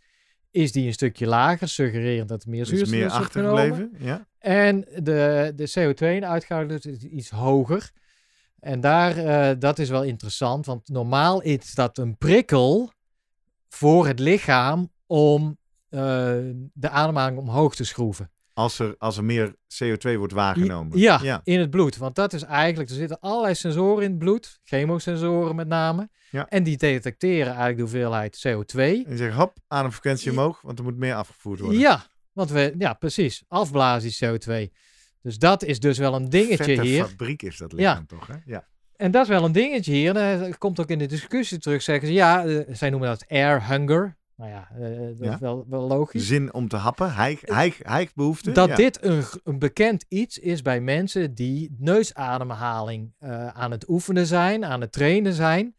is 0.50 0.72
die 0.72 0.86
een 0.86 0.92
stukje 0.92 1.26
lager, 1.26 1.68
suggererend 1.68 2.28
dat 2.28 2.42
er 2.42 2.48
meer 2.48 2.58
Dus 2.58 2.68
zuurstof 2.68 2.90
meer 2.90 3.06
is 3.06 3.12
achtergebleven. 3.12 3.92
Ja. 3.98 4.26
En 4.38 4.80
de, 4.80 5.52
de 5.56 5.68
CO2 5.68 6.06
in 6.06 6.20
de 6.20 6.26
uitgehouden 6.26 6.72
lucht 6.72 6.86
is 6.86 7.10
iets 7.10 7.30
hoger. 7.30 7.90
En 8.60 8.80
daar, 8.80 9.16
eh, 9.16 9.56
dat 9.58 9.78
is 9.78 9.88
wel 9.88 10.02
interessant, 10.02 10.66
want 10.66 10.88
normaal 10.88 11.42
is 11.42 11.74
dat 11.74 11.98
een 11.98 12.16
prikkel 12.16 12.92
voor 13.68 14.06
het 14.06 14.18
lichaam 14.18 14.90
om 15.06 15.58
eh, 15.88 16.00
de 16.72 16.88
ademhaling 16.88 17.38
omhoog 17.38 17.74
te 17.74 17.84
schroeven. 17.84 18.30
Als, 18.52 18.78
er, 18.78 18.94
als 18.98 19.16
er 19.16 19.24
meer 19.24 19.54
CO2 19.54 20.16
wordt 20.16 20.32
waargenomen. 20.32 20.98
Ja, 20.98 21.20
ja. 21.22 21.40
in 21.44 21.60
het 21.60 21.70
bloed. 21.70 21.96
Want 21.96 22.14
dat 22.14 22.32
is 22.32 22.42
eigenlijk, 22.42 22.88
er 22.90 22.96
zitten 22.96 23.20
allerlei 23.20 23.54
sensoren 23.54 24.04
in 24.04 24.10
het 24.10 24.18
bloed, 24.18 24.58
chemosensoren 24.62 25.56
met 25.56 25.68
name. 25.68 26.08
Ja. 26.30 26.48
En 26.48 26.62
die 26.62 26.76
detecteren 26.76 27.46
eigenlijk 27.46 27.76
de 27.76 27.82
hoeveelheid 27.82 28.44
CO2. 28.48 28.80
En 29.08 29.16
zegt, 29.16 29.34
hop, 29.34 29.56
ademfrequentie 29.68 30.32
Ja. 30.32 30.38
omhoog, 30.38 30.60
want 30.60 30.78
er 30.78 30.84
moet 30.84 30.96
meer 30.96 31.14
afgevoerd 31.14 31.60
worden. 31.60 31.78
Ja, 31.78 32.04
want 32.32 32.50
we, 32.50 32.74
ja, 32.78 32.92
precies. 32.94 33.44
Afblazen 33.48 34.10
die 34.10 34.68
CO2. 34.68 34.72
Dus 35.22 35.38
dat 35.38 35.62
is 35.62 35.80
dus 35.80 35.98
wel 35.98 36.14
een 36.14 36.28
dingetje 36.28 36.64
Vette 36.64 36.82
hier. 36.82 37.04
fabriek 37.04 37.42
is 37.42 37.56
dat 37.56 37.72
lichaam 37.72 38.06
toch, 38.06 38.26
hè? 38.26 38.34
Ja. 38.44 38.68
En 38.96 39.10
dat 39.10 39.22
is 39.22 39.28
wel 39.28 39.44
een 39.44 39.52
dingetje 39.52 39.92
hier. 39.92 40.12
Dat 40.14 40.58
komt 40.58 40.80
ook 40.80 40.88
in 40.88 40.98
de 40.98 41.06
discussie 41.06 41.58
terug. 41.58 41.82
Zeggen 41.82 42.06
ze, 42.08 42.12
ja, 42.14 42.44
eh, 42.46 42.74
zij 42.74 42.90
noemen 42.90 43.08
dat 43.08 43.24
air 43.28 43.66
hunger. 43.68 44.16
Nou 44.40 44.52
ja, 44.52 44.68
eh, 44.74 44.98
dat 44.98 45.14
Ja. 45.20 45.34
is 45.34 45.40
wel, 45.40 45.66
wel 45.68 45.86
logisch. 45.86 46.26
Zin 46.26 46.54
om 46.54 46.68
te 46.68 46.76
happen, 46.76 47.14
hijg, 47.14 47.40
hijg, 47.44 47.78
hijgbehoefte. 47.82 48.52
dat 48.52 48.68
ja. 48.68 48.74
dit 48.74 49.04
een, 49.04 49.24
een 49.44 49.58
bekend 49.58 50.04
iets 50.08 50.38
is 50.38 50.62
bij 50.62 50.80
mensen 50.80 51.34
die 51.34 51.74
neusademhaling 51.78 53.12
eh, 53.18 53.46
aan 53.46 53.70
het 53.70 53.88
oefenen 53.88 54.26
zijn, 54.26 54.64
aan 54.64 54.80
het 54.80 54.92
trainen 54.92 55.32
zijn. 55.32 55.74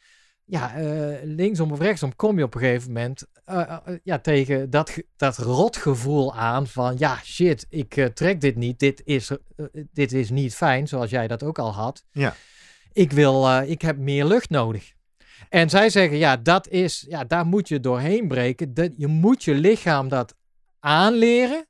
Ja, 0.45 0.75
eh, 0.75 1.17
linksom 1.23 1.71
of 1.71 1.79
rechtsom 1.79 2.15
kom 2.15 2.37
je 2.37 2.43
op 2.43 2.53
een 2.55 2.59
gegeven 2.61 2.87
moment 2.87 3.25
eh, 3.45 3.61
eh, 3.85 3.95
ja, 4.03 4.19
tegen 4.19 4.69
dat, 4.69 4.97
dat 5.15 5.37
rotgevoel 5.37 6.35
aan 6.35 6.67
van 6.67 6.95
ja, 6.97 7.17
shit, 7.23 7.65
ik 7.69 7.97
eh, 7.97 8.05
trek 8.05 8.41
dit 8.41 8.55
niet. 8.55 8.79
Dit 8.79 9.01
is, 9.05 9.29
eh, 9.29 9.65
dit 9.93 10.11
is 10.13 10.29
niet 10.29 10.55
fijn, 10.55 10.87
zoals 10.87 11.09
jij 11.09 11.27
dat 11.27 11.43
ook 11.43 11.59
al 11.59 11.73
had. 11.73 12.05
Ja. 12.11 12.35
Ik, 12.93 13.11
wil, 13.11 13.47
eh, 13.47 13.69
ik 13.69 13.81
heb 13.81 13.97
meer 13.97 14.25
lucht 14.25 14.49
nodig. 14.49 14.93
En 15.51 15.69
zij 15.69 15.89
zeggen, 15.89 16.17
ja, 16.17 16.37
dat 16.37 16.67
is, 16.67 17.05
ja, 17.09 17.23
daar 17.23 17.45
moet 17.45 17.67
je 17.67 17.79
doorheen 17.79 18.27
breken. 18.27 18.73
Dat, 18.73 18.91
je 18.97 19.07
moet 19.07 19.43
je 19.43 19.53
lichaam 19.53 20.09
dat 20.09 20.35
aanleren 20.79 21.65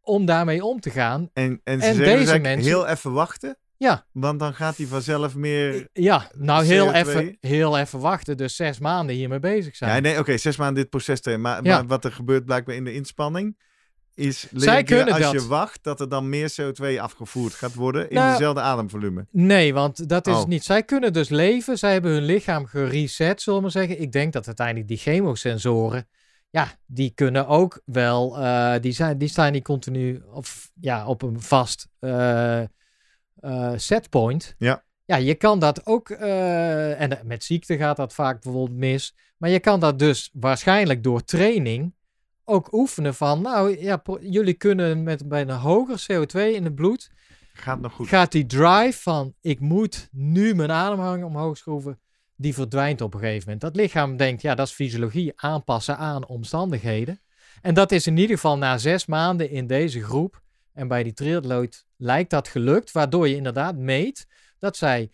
om 0.00 0.24
daarmee 0.26 0.64
om 0.64 0.80
te 0.80 0.90
gaan. 0.90 1.30
En, 1.32 1.60
en 1.64 1.80
ze 1.80 1.86
En 1.86 1.94
zeggen 1.94 2.16
deze 2.18 2.38
mensen- 2.38 2.70
heel 2.70 2.86
even 2.86 3.12
wachten, 3.12 3.56
Ja, 3.76 4.04
want 4.12 4.38
dan 4.40 4.54
gaat 4.54 4.76
hij 4.76 4.86
vanzelf 4.86 5.34
meer... 5.34 5.88
ja 5.92 6.30
nou 6.34 6.64
heel 6.64 6.86
CO2. 6.88 6.94
even, 6.94 7.36
heel 7.40 7.78
even 7.78 7.98
wachten. 8.00 8.36
Dus 8.36 8.56
zes 8.56 8.78
maanden 8.78 9.16
hiermee 9.16 9.38
bezig 9.38 9.76
zijn. 9.76 9.94
Ja, 9.94 10.00
nee, 10.00 10.18
oké, 10.18 10.36
zes 10.36 10.56
maanden 10.56 10.82
dit 10.82 10.90
proces 10.90 11.20
te 11.20 11.36
maar, 11.36 11.64
Ja. 11.64 11.74
maar 11.76 11.86
wat 11.86 12.04
er 12.04 12.12
gebeurt 12.12 12.44
blijkbaar 12.44 12.74
in 12.74 12.84
de 12.84 12.94
inspanning 12.94 13.56
is 14.14 14.48
kunnen 14.84 15.08
als 15.12 15.18
dat. 15.22 15.32
je 15.32 15.46
wacht 15.46 15.84
dat 15.84 16.00
er 16.00 16.08
dan 16.08 16.28
meer 16.28 16.54
CO2 16.60 17.00
afgevoerd 17.00 17.52
gaat 17.52 17.74
worden 17.74 18.08
in 18.10 18.14
Nou, 18.16 18.30
dezelfde 18.32 18.60
ademvolume. 18.60 19.26
Nee, 19.30 19.74
want 19.74 20.08
dat 20.08 20.26
is 20.26 20.34
Oh. 20.34 20.44
niet. 20.46 20.64
Zij 20.64 20.82
kunnen 20.82 21.12
dus 21.12 21.28
leven. 21.28 21.78
Zij 21.78 21.92
hebben 21.92 22.12
hun 22.12 22.24
lichaam 22.24 22.66
gereset, 22.66 23.42
zullen 23.42 23.58
we 23.58 23.64
maar 23.64 23.74
zeggen. 23.74 24.00
Ik 24.00 24.12
denk 24.12 24.32
dat 24.32 24.46
uiteindelijk 24.46 24.88
die 24.88 24.96
chemosensoren, 24.96 26.08
ja, 26.50 26.68
die 26.86 27.10
kunnen 27.14 27.46
ook 27.46 27.80
wel, 27.84 28.38
eh, 28.38 28.74
die, 28.80 28.92
zijn, 28.92 29.18
die 29.18 29.28
staan 29.28 29.52
niet 29.52 29.64
continu 29.64 30.22
of, 30.32 30.70
ja, 30.80 31.06
op 31.06 31.22
een 31.22 31.40
vast 31.40 31.88
eh, 31.98 32.60
eh, 32.60 32.68
setpoint. 33.76 34.54
Ja. 34.58 34.84
Ja, 35.04 35.16
je 35.16 35.34
kan 35.34 35.58
dat 35.58 35.86
ook, 35.86 36.10
en 36.10 37.18
met 37.24 37.44
ziekte 37.44 37.76
gaat 37.76 37.96
dat 37.96 38.14
vaak 38.14 38.42
bijvoorbeeld 38.42 38.78
mis, 38.78 39.14
maar 39.36 39.50
je 39.50 39.60
kan 39.60 39.80
dat 39.80 39.98
dus 39.98 40.30
waarschijnlijk 40.32 41.02
door 41.02 41.24
training 41.24 41.94
ook 42.44 42.72
oefenen 42.72 43.14
van, 43.14 43.42
nou 43.42 43.80
ja, 43.80 44.02
jullie 44.20 44.54
kunnen 44.54 45.02
met 45.02 45.28
bij 45.28 45.40
een 45.40 45.50
hoger 45.50 46.04
CO2 46.12 46.54
in 46.54 46.64
het 46.64 46.74
bloed, 46.74 47.10
Gaat 47.52 47.80
nog 47.80 47.92
goed. 47.92 48.08
gaat 48.08 48.32
die 48.32 48.46
drive 48.46 49.02
van 49.02 49.34
ik 49.40 49.60
moet 49.60 50.08
nu 50.12 50.54
mijn 50.54 50.70
ademhaling 50.70 51.24
omhoog 51.24 51.56
schroeven, 51.56 52.00
die 52.36 52.54
verdwijnt 52.54 53.00
op 53.00 53.14
een 53.14 53.20
gegeven 53.20 53.42
moment. 53.44 53.60
Dat 53.60 53.76
lichaam 53.76 54.16
denkt, 54.16 54.42
ja, 54.42 54.54
dat 54.54 54.66
is 54.66 54.72
fysiologie, 54.72 55.32
aanpassen 55.36 55.96
aan 55.96 56.26
omstandigheden. 56.26 57.20
En 57.62 57.74
dat 57.74 57.92
is 57.92 58.06
in 58.06 58.16
ieder 58.16 58.36
geval 58.36 58.58
na 58.58 58.78
zes 58.78 59.06
maanden 59.06 59.50
in 59.50 59.66
deze 59.66 60.02
groep. 60.02 60.42
En 60.72 60.88
bij 60.88 61.02
die 61.02 61.12
triatleet 61.12 61.86
lijkt 61.96 62.30
dat 62.30 62.48
gelukt, 62.48 62.92
waardoor 62.92 63.28
je 63.28 63.36
inderdaad 63.36 63.76
meet 63.76 64.26
dat 64.58 64.76
zij 64.76 65.10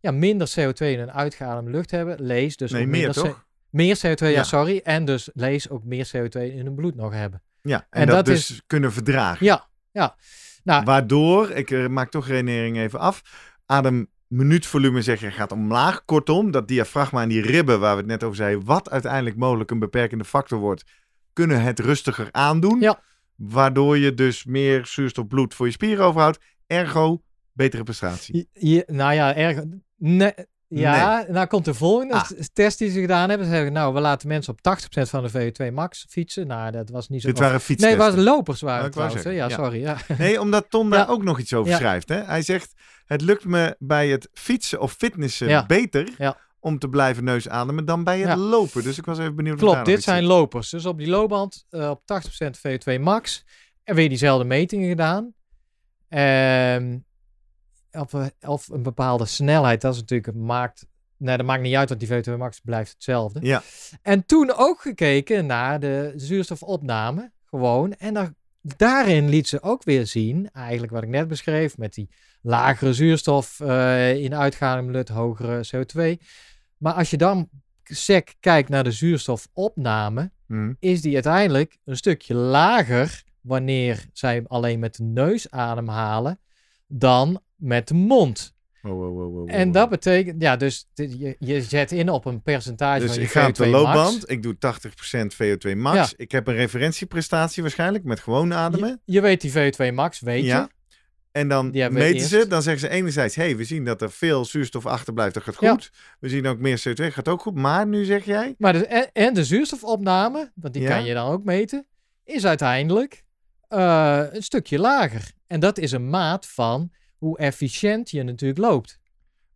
ja, 0.00 0.10
minder 0.10 0.52
CO2 0.58 0.86
in 0.86 0.98
hun 0.98 1.12
uitgeademde 1.12 1.70
lucht 1.70 1.90
hebben. 1.90 2.22
Lees 2.22 2.56
dus 2.56 2.70
nee, 2.70 2.86
meer 2.86 3.12
toch? 3.12 3.48
Meer 3.70 3.96
CO2, 3.96 4.14
ja. 4.18 4.28
Ja. 4.28 4.42
sorry. 4.42 4.80
En 4.84 5.04
dus 5.04 5.30
lees 5.34 5.68
ook 5.70 5.84
meer 5.84 6.10
CO2 6.16 6.40
in 6.40 6.64
hun 6.64 6.74
bloed 6.74 6.94
nog 6.94 7.12
hebben. 7.12 7.42
Ja, 7.62 7.86
en, 7.90 8.00
En 8.00 8.06
dat, 8.06 8.16
dat 8.16 8.24
dus 8.24 8.62
kunnen 8.66 8.92
verdragen. 8.92 9.46
Ja, 9.46 9.68
ja. 9.92 10.16
Nou, 10.64 10.84
Waardoor, 10.84 11.50
ik 11.50 11.70
eh, 11.70 11.86
maak 11.86 12.10
toch 12.10 12.26
redenering 12.26 12.76
even 12.78 12.98
af, 12.98 13.22
ademminuutvolume 13.66 15.02
zeg 15.02 15.20
je 15.20 15.30
gaat 15.30 15.52
omlaag. 15.52 16.04
Kortom, 16.04 16.50
dat 16.50 16.68
diafragma 16.68 17.22
en 17.22 17.28
die 17.28 17.42
ribben 17.42 17.80
waar 17.80 17.92
we 17.94 17.98
het 18.00 18.10
net 18.10 18.24
over 18.24 18.36
zeiden, 18.36 18.64
wat 18.64 18.90
uiteindelijk 18.90 19.36
mogelijk 19.36 19.70
een 19.70 19.78
beperkende 19.78 20.24
factor 20.24 20.58
wordt, 20.58 20.84
kunnen 21.32 21.62
het 21.62 21.78
rustiger 21.78 22.28
aandoen. 22.30 22.80
Ja. 22.80 23.00
Waardoor 23.36 23.98
je 23.98 24.14
dus 24.14 24.44
meer 24.44 24.86
zuurstofbloed 24.86 25.54
voor 25.54 25.66
je 25.66 25.72
spieren 25.72 26.04
overhoudt. 26.04 26.38
Ergo, 26.66 27.22
betere 27.52 27.82
prestatie. 27.82 28.48
Je- 28.52 28.84
nou 28.86 29.12
ja, 29.14 29.34
erg. 29.34 29.62
Nee, 29.96 30.32
ja, 30.78 31.24
nou 31.28 31.46
komt 31.46 31.64
de 31.64 31.74
volgende 31.74 32.14
Ah. 32.14 32.30
test 32.52 32.78
die 32.78 32.90
ze 32.90 33.00
gedaan 33.00 33.28
hebben. 33.28 33.46
Ze 33.46 33.52
zeggen, 33.52 33.72
nou, 33.72 33.94
we 33.94 34.00
laten 34.00 34.28
mensen 34.28 34.52
op 34.52 34.60
80% 34.62 35.10
van 35.10 35.22
de 35.22 35.30
VO2 35.30 35.72
max 35.72 36.06
fietsen. 36.08 36.46
Nou, 36.46 36.70
dat 36.70 36.90
was 36.90 37.08
niet 37.08 37.20
zo... 37.20 37.26
Dit 37.28 37.38
waren 37.38 37.52
Nee, 37.54 37.60
fietstesten. 37.64 38.04
het 38.04 38.14
was 38.14 38.24
lopers 38.24 38.60
waren 38.60 38.82
het 38.84 38.92
trouwens. 38.92 39.22
Ja, 39.22 39.48
sorry. 39.48 39.80
Ja. 39.80 39.96
Nee, 40.18 40.40
omdat 40.40 40.66
Tom 40.70 40.90
daar 40.90 40.98
Ja. 41.06 41.12
ook 41.12 41.22
nog 41.22 41.38
iets 41.38 41.54
over 41.54 41.74
schrijft. 41.74 42.08
Hè? 42.08 42.22
Hij 42.22 42.42
zegt, 42.42 42.72
het 43.06 43.20
lukt 43.20 43.44
me 43.44 43.76
bij 43.78 44.08
het 44.08 44.28
fietsen 44.32 44.80
of 44.80 44.92
fitnessen 44.92 45.64
beter 45.66 46.08
om 46.60 46.78
te 46.78 46.88
blijven 46.88 47.24
neusademen 47.24 47.84
dan 47.84 48.04
bij 48.04 48.18
het 48.20 48.38
lopen. 48.38 48.82
Dus 48.82 48.98
ik 48.98 49.04
was 49.04 49.18
even 49.18 49.36
benieuwd 49.36 49.58
Klopt, 49.58 49.84
dit 49.84 50.02
zijn 50.02 50.18
zit. 50.18 50.26
lopers. 50.28 50.70
Dus 50.70 50.86
op 50.86 50.98
die 50.98 51.08
loopband 51.08 51.66
eh, 51.70 51.90
op 51.90 52.02
80% 52.04 52.58
VO2 52.68 53.00
max. 53.00 53.44
En 53.84 53.94
weer 53.94 54.08
diezelfde 54.08 54.44
metingen 54.44 54.88
gedaan. 54.88 55.32
Ehm 56.08 56.98
of, 57.92 58.14
eh, 58.14 58.26
of 58.40 58.68
een 58.68 58.82
bepaalde 58.82 59.26
snelheid. 59.26 59.80
Dat 59.80 59.94
is 59.94 60.00
natuurlijk, 60.00 60.36
maakt... 60.36 60.86
Nee, 61.16 61.36
dat 61.36 61.46
maakt 61.46 61.62
niet 61.62 61.74
uit, 61.74 61.88
want 61.88 62.00
die 62.00 62.08
VO2 62.08 62.36
max 62.38 62.60
blijft 62.60 62.92
hetzelfde. 62.92 63.40
Ja. 63.42 63.62
En 64.02 64.26
toen 64.26 64.52
ook 64.56 64.80
gekeken 64.80 65.46
naar 65.46 65.80
de 65.80 66.12
zuurstofopname. 66.16 67.32
Gewoon. 67.44 67.94
En 67.94 68.14
daar, 68.14 68.34
daarin 68.60 69.28
liet 69.28 69.48
ze 69.48 69.62
ook 69.62 69.84
weer 69.84 70.06
zien, 70.06 70.50
eigenlijk 70.52 70.92
wat 70.92 71.02
ik 71.02 71.08
net 71.08 71.28
beschreef, 71.28 71.78
met 71.78 71.94
die 71.94 72.08
lagere 72.42 72.94
zuurstof 72.94 73.60
eh, 73.60 74.14
in 74.14 74.34
uitgaande 74.34 74.92
lucht, 74.92 75.08
hogere 75.08 75.66
CO2. 75.66 76.22
Maar 76.76 76.92
als 76.92 77.10
je 77.10 77.16
dan 77.16 77.48
sec 77.84 78.34
kijkt 78.40 78.68
naar 78.68 78.84
de 78.84 78.92
zuurstofopname, 78.92 80.30
Hm. 80.50 80.72
is 80.78 81.00
die 81.00 81.14
uiteindelijk 81.14 81.78
een 81.84 81.96
stukje 81.96 82.34
lager 82.34 83.22
wanneer 83.40 84.06
zij 84.12 84.44
alleen 84.46 84.78
met 84.78 84.96
de 84.96 85.02
neus 85.02 85.50
ademhalen 85.50 86.40
dan 86.86 87.40
met 87.60 87.88
de 87.88 87.94
mond. 87.94 88.54
Wow, 88.82 88.92
wow, 88.98 89.14
wow, 89.16 89.32
wow, 89.34 89.48
En 89.50 89.72
dat 89.72 89.88
betekent, 89.88 90.42
ja, 90.42 90.56
dus 90.56 90.88
je, 90.94 91.36
je 91.38 91.62
zet 91.62 91.92
in 91.92 92.08
op 92.08 92.24
een 92.24 92.42
percentage 92.42 93.00
Dus 93.00 93.08
van 93.10 93.18
je 93.18 93.24
ik 93.24 93.30
ga 93.30 93.46
op 93.46 93.54
de 93.54 93.64
VO2 93.66 93.70
max. 93.70 93.82
loopband, 93.84 94.30
ik 94.30 94.42
doe 94.42 94.54
80% 94.54 94.58
VO2 95.72 95.76
max. 95.76 95.96
Ja. 95.96 96.06
Ik 96.16 96.32
heb 96.32 96.46
een 96.46 96.54
referentieprestatie 96.54 97.62
waarschijnlijk 97.62 98.04
met 98.04 98.20
gewoon 98.20 98.54
ademen. 98.54 99.00
Je, 99.04 99.12
je 99.12 99.20
weet 99.20 99.40
die 99.40 99.52
VO2 99.52 99.94
max, 99.94 100.20
weet 100.20 100.44
Ja. 100.44 100.60
je. 100.60 100.78
En 101.32 101.48
dan 101.48 101.70
meten 101.90 102.26
ze, 102.28 102.46
dan 102.48 102.62
zeggen 102.62 102.88
ze 102.88 102.94
enerzijds, 102.94 103.34
hey, 103.34 103.56
we 103.56 103.64
zien 103.64 103.84
dat 103.84 104.02
er 104.02 104.10
veel 104.10 104.44
zuurstof 104.44 104.86
achterblijft, 104.86 105.34
dat 105.34 105.42
gaat 105.42 105.60
Ja. 105.60 105.70
goed. 105.70 105.90
We 106.20 106.28
zien 106.28 106.46
ook 106.46 106.58
meer 106.58 106.78
CO2, 106.88 107.06
gaat 107.12 107.28
ook 107.28 107.40
goed. 107.40 107.54
Maar 107.54 107.86
nu 107.86 108.04
zeg 108.04 108.24
jij, 108.24 108.54
Maar 108.58 108.72
de, 108.72 108.86
en, 108.86 109.10
en 109.12 109.34
de 109.34 109.44
zuurstofopname, 109.44 110.52
want 110.54 110.74
die 110.74 110.86
kan 110.86 111.04
je 111.04 111.14
dan 111.14 111.30
ook 111.32 111.44
meten, 111.44 111.86
is 112.24 112.46
uiteindelijk 112.46 113.24
eh, 113.68 114.22
een 114.30 114.42
stukje 114.42 114.78
lager. 114.78 115.30
En 115.46 115.60
dat 115.60 115.78
is 115.78 115.92
een 115.92 116.10
maat 116.10 116.46
van 116.46 116.90
hoe 117.20 117.38
efficiënt 117.38 118.10
je 118.10 118.22
natuurlijk 118.22 118.60
loopt. 118.60 118.98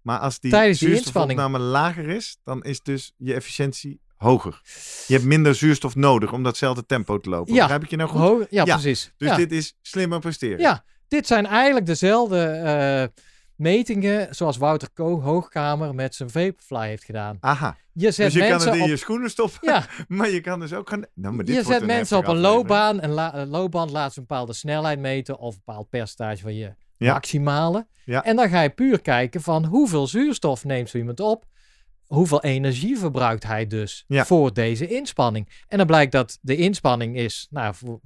maar 0.03 0.19
als 0.19 0.41
die 0.41 0.51
Tijdens 0.51 0.79
die 0.79 0.89
zuurstofopname 0.89 1.59
lager 1.59 2.09
is, 2.09 2.39
dan 2.45 2.62
is 2.62 2.81
dus 2.81 3.12
je 3.17 3.35
efficiëntie 3.35 4.01
hoger. 4.17 4.61
Je 5.07 5.15
hebt 5.15 5.27
minder 5.27 5.55
zuurstof 5.55 5.95
nodig 5.95 6.33
om 6.33 6.43
datzelfde 6.43 6.87
tempo 6.87 7.19
te 7.21 7.29
lopen. 7.29 7.55
Ja. 7.55 7.61
Begrijp 7.61 7.83
ik 7.83 7.91
je 7.91 7.97
nou 7.97 8.09
goed? 8.11 8.21
Ho- 8.21 8.39
ja, 8.51 8.65
Ja, 8.65 8.75
precies. 8.75 9.12
Dus 9.17 9.29
ja. 9.29 9.37
dit 9.37 9.53
is 9.53 9.77
slimmer 9.83 10.21
presteren. 10.21 10.59
ja, 10.59 10.85
dit 11.09 11.27
zijn 11.27 11.47
eigenlijk 11.47 11.87
dezelfde 11.87 12.45
eh, 12.47 13.23
metingen 13.57 14.35
zoals 14.35 14.57
Wouter 14.57 14.89
Ko 14.95 15.21
Hoogkamer 15.21 15.95
met 15.95 16.15
zijn 16.15 16.31
Vaporfly 16.31 16.87
heeft 16.87 17.05
gedaan. 17.05 17.37
Aha, 17.41 17.77
Je 17.93 18.11
zet 18.11 18.25
dus 18.27 18.35
je 18.35 18.41
kan 18.41 18.49
mensen 18.49 18.69
het 18.69 18.77
in 18.79 18.83
op, 18.85 18.89
je 18.89 18.97
schoenen 18.97 19.31
stoppen, 19.31 19.59
ja, 19.62 19.87
maar 20.09 20.31
je 20.31 20.41
kan 20.41 20.61
dus 20.61 20.73
ook 20.73 20.89
gaan... 20.89 21.05
Nou, 21.15 21.35
maar 21.35 21.45
dit 21.45 21.55
je 21.55 21.62
zet 21.65 21.87
mensen 21.87 22.19
op 22.19 22.27
een 22.27 22.39
loopbaan. 22.39 23.03
Een 23.03 23.11
la- 23.11 23.35
een 23.35 23.49
loopband 23.49 23.91
laat 23.91 24.12
ze 24.12 24.19
een 24.21 24.27
bepaalde 24.27 24.53
snelheid 24.53 24.99
meten 24.99 25.39
of 25.39 25.55
een 25.55 25.62
bepaald 25.65 25.89
percentage 25.89 26.43
van 26.43 26.55
je 26.55 26.75
Ja. 26.97 27.13
maximale. 27.13 27.87
Ja. 28.05 28.25
En 28.25 28.37
dan 28.37 28.49
ga 28.49 28.61
je 28.63 28.71
puur 28.71 29.01
kijken 29.01 29.41
van 29.41 29.65
hoeveel 29.65 30.07
zuurstof 30.07 30.65
neemt 30.65 30.89
zo 30.91 30.99
iemand 30.99 31.21
op. 31.21 31.45
Hoeveel 32.05 32.43
energie 32.43 32.99
verbruikt 32.99 33.45
hij 33.45 33.67
dus 33.67 34.05
Ja. 34.07 34.25
voor 34.25 34.53
deze 34.53 34.87
inspanning. 34.87 35.63
En 35.69 35.79
dan 35.79 35.87
blijkt 35.87 36.13
dat 36.13 36.39
de 36.41 36.57
inspanning 36.57 37.17
is 37.17 37.47
nou, 37.51 37.75
voor 37.75 38.01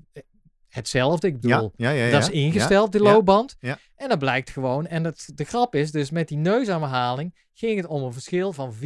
hetzelfde. 0.68 1.26
Ik 1.26 1.40
bedoel, 1.40 1.72
dat 1.76 2.22
is 2.22 2.30
ingesteld, 2.30 2.92
die 2.92 3.00
loopband. 3.00 3.56
En 3.96 4.08
dat 4.08 4.18
blijkt 4.18 4.50
gewoon. 4.50 4.86
En 4.86 5.04
het, 5.04 5.30
de 5.34 5.44
grap 5.44 5.74
is 5.74 5.90
dus 5.90 6.10
met 6.10 6.28
die 6.28 6.38
neusademhaling 6.38 7.46
ging 7.54 7.76
het 7.76 7.86
om 7.86 8.02
een 8.02 8.12
verschil 8.12 8.52
van 8.52 8.72
4%. 8.74 8.78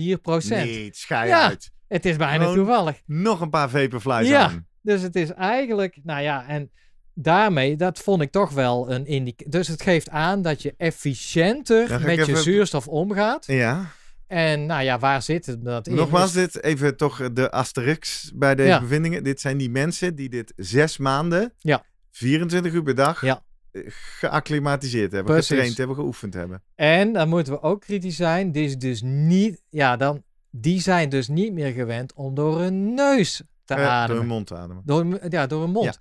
Nee, 0.49 0.89
schei 0.93 1.29
Ja. 1.29 1.49
uit. 1.49 1.71
Het 1.89 2.05
is 2.07 2.17
bijna 2.17 2.39
Gewoon- 2.39 2.55
toevallig. 2.55 3.01
Nog 3.07 3.41
een 3.41 3.51
paar 3.51 3.71
vaporflies 3.71 4.29
Ja. 4.29 4.43
aan. 4.45 4.67
Dus 4.83 5.03
het 5.03 5.17
is 5.17 5.31
eigenlijk, 5.33 5.99
nou 6.03 6.23
ja, 6.23 6.47
en 6.47 6.71
daarmee, 7.15 7.77
dat 7.77 7.99
vond 7.99 8.23
ik 8.23 8.31
toch 8.31 8.51
wel 8.51 8.91
een 8.93 9.07
indicatie. 9.07 9.51
Dus 9.51 9.69
het 9.69 9.83
geeft 9.83 10.09
aan 10.11 10.43
dat 10.43 10.63
je 10.63 10.75
efficiënter 10.77 12.01
met 12.01 12.15
je 12.15 12.21
even- 12.23 12.43
zuurstof 12.43 12.89
omgaat. 12.89 13.47
Ja. 13.47 13.87
En 14.27 14.67
nou 14.67 14.83
ja, 14.83 14.99
waar 14.99 15.23
zit 15.23 15.47
het 15.47 15.65
dat 15.65 15.87
in? 15.87 15.95
Nogmaals, 15.95 16.35
Is- 16.35 16.53
dit 16.53 16.63
even 16.63 16.97
toch 16.97 17.33
de 17.33 17.51
asterix 17.51 18.33
bij 18.35 18.55
deze 18.55 18.69
Ja. 18.69 18.81
bevindingen. 18.81 19.25
Dit 19.25 19.41
zijn 19.41 19.57
die 19.59 19.71
mensen 19.71 20.15
die 20.15 20.29
dit 20.29 20.53
zes 20.57 20.97
maanden, 20.97 21.53
Ja. 21.59 21.85
24 22.11 22.73
uur 22.73 22.83
per 22.83 22.95
dag, 22.95 23.25
Ja. 23.25 23.43
geacclimatiseerd 24.19 25.13
hebben, 25.13 25.33
Precies. 25.33 25.49
getraind 25.49 25.77
hebben, 25.77 25.97
geoefend 25.97 26.35
hebben. 26.35 26.63
En 26.75 27.13
dan 27.13 27.29
moeten 27.29 27.53
we 27.53 27.63
ook 27.63 27.81
kritisch 27.81 28.17
zijn. 28.17 28.53
Die 28.53 28.65
is 28.65 28.77
dus 28.79 29.01
niet, 29.05 29.63
ja, 29.71 29.97
dan, 29.97 30.23
die 30.51 30.81
zijn 30.81 31.09
dus 31.09 31.29
niet 31.29 31.53
meer 31.53 31.73
gewend 31.73 32.13
om 32.15 32.35
door 32.35 32.61
hun 32.61 32.95
neus 32.95 33.43
te 33.65 33.75
Eh, 33.75 33.81
door 33.81 33.89
ademen. 33.89 34.21
hun 34.23 34.31
mond 34.31 34.47
te 34.47 34.57
ademen. 34.57 34.83
Door, 34.87 35.19
ja, 35.29 35.47
door 35.47 35.61
hun 35.63 35.71
mond. 35.71 35.85
Ja. 35.85 35.95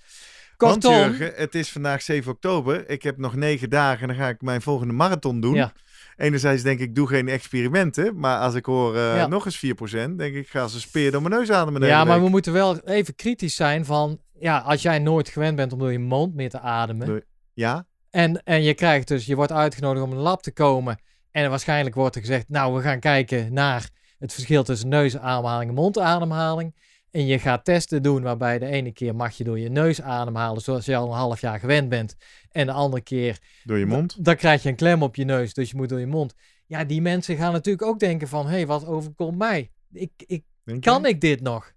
Kortom, 0.69 0.91
Want 0.93 1.17
Jurgen, 1.17 1.33
het 1.35 1.55
is 1.55 1.69
vandaag 1.71 2.01
7 2.01 2.31
oktober. 2.31 2.89
Ik 2.89 3.03
heb 3.03 3.17
nog 3.17 3.35
negen 3.35 3.69
dagen 3.69 4.01
en 4.01 4.07
dan 4.07 4.17
ga 4.25 4.27
ik 4.29 4.41
mijn 4.41 4.61
volgende 4.61 4.93
marathon 4.93 5.41
doen. 5.41 5.53
Ja. 5.55 5.71
Enerzijds 6.17 6.63
denk 6.63 6.79
ik, 6.79 6.95
doe 6.95 7.07
geen 7.07 7.27
experimenten. 7.27 8.19
Maar 8.19 8.39
als 8.39 8.55
ik 8.55 8.65
hoor 8.65 8.95
eh, 8.95 9.15
Ja. 9.15 9.27
nog 9.27 9.45
eens 9.45 9.57
4%, 9.57 10.15
denk 10.17 10.35
ik, 10.35 10.47
ga 10.47 10.67
ze 10.67 10.79
speer 10.79 11.11
door 11.11 11.21
mijn 11.21 11.33
neus 11.33 11.51
ademen. 11.51 11.81
de 11.81 11.87
ja, 11.87 12.03
maar 12.03 12.13
week. 12.15 12.23
we 12.23 12.29
moeten 12.29 12.53
wel 12.53 12.79
even 12.79 13.15
kritisch 13.15 13.55
zijn 13.55 13.85
van, 13.85 14.19
ja, 14.39 14.57
als 14.57 14.81
jij 14.81 14.99
nooit 14.99 15.29
gewend 15.29 15.55
bent 15.55 15.73
om 15.73 15.79
door 15.79 15.91
je 15.91 15.99
mond 15.99 16.35
meer 16.35 16.49
te 16.49 16.59
ademen. 16.59 17.07
Door- 17.07 17.23
Ja? 17.53 17.85
En, 18.09 18.43
en 18.43 18.63
je 18.63 18.73
krijgt 18.73 19.07
dus, 19.07 19.25
je 19.25 19.35
wordt 19.35 19.51
uitgenodigd 19.51 20.05
om 20.05 20.11
een 20.11 20.17
lab 20.17 20.41
te 20.43 20.51
komen. 20.53 20.99
En 21.31 21.49
waarschijnlijk 21.49 21.95
wordt 21.95 22.15
er 22.15 22.21
gezegd, 22.21 22.49
nou, 22.49 22.73
we 22.75 22.81
gaan 22.81 22.99
kijken 22.99 23.53
naar 23.53 23.89
het 24.19 24.33
verschil 24.33 24.63
tussen 24.63 24.89
neusademhaling 24.89 25.69
en 25.69 25.75
mondademhaling. 25.75 26.75
En 27.11 27.25
je 27.25 27.39
gaat 27.39 27.65
testen 27.65 28.03
doen 28.03 28.21
waarbij 28.21 28.59
de 28.59 28.65
ene 28.65 28.91
keer 28.91 29.15
mag 29.15 29.37
je 29.37 29.43
door 29.43 29.59
je 29.59 29.69
neus 29.69 30.01
ademhalen, 30.01 30.61
zoals 30.61 30.85
je 30.85 30.95
al 30.95 31.07
een 31.07 31.17
half 31.17 31.41
jaar 31.41 31.59
gewend 31.59 31.89
bent. 31.89 32.15
En 32.51 32.65
de 32.65 32.71
andere 32.71 33.03
keer, 33.03 33.39
Door 33.63 33.77
je 33.77 33.85
mond? 33.85 34.25
dan 34.25 34.35
krijg 34.35 34.63
je 34.63 34.69
een 34.69 34.75
klem 34.75 35.03
op 35.03 35.15
je 35.15 35.23
neus, 35.25 35.53
dus 35.53 35.69
je 35.69 35.75
moet 35.75 35.89
door 35.89 35.99
je 35.99 36.07
mond. 36.07 36.33
Ja, 36.65 36.83
die 36.83 37.01
mensen 37.01 37.37
gaan 37.37 37.51
natuurlijk 37.51 37.85
ook 37.87 37.99
denken 37.99 38.27
van, 38.27 38.45
hé, 38.45 38.51
hey, 38.51 38.67
wat 38.67 38.85
overkomt 38.85 39.37
mij? 39.37 39.71
Ik, 39.91 40.11
ik, 40.27 40.43
Denk 40.63 40.81
kan 40.83 41.01
je? 41.01 41.07
ik 41.07 41.21
dit 41.21 41.41
nog? 41.41 41.73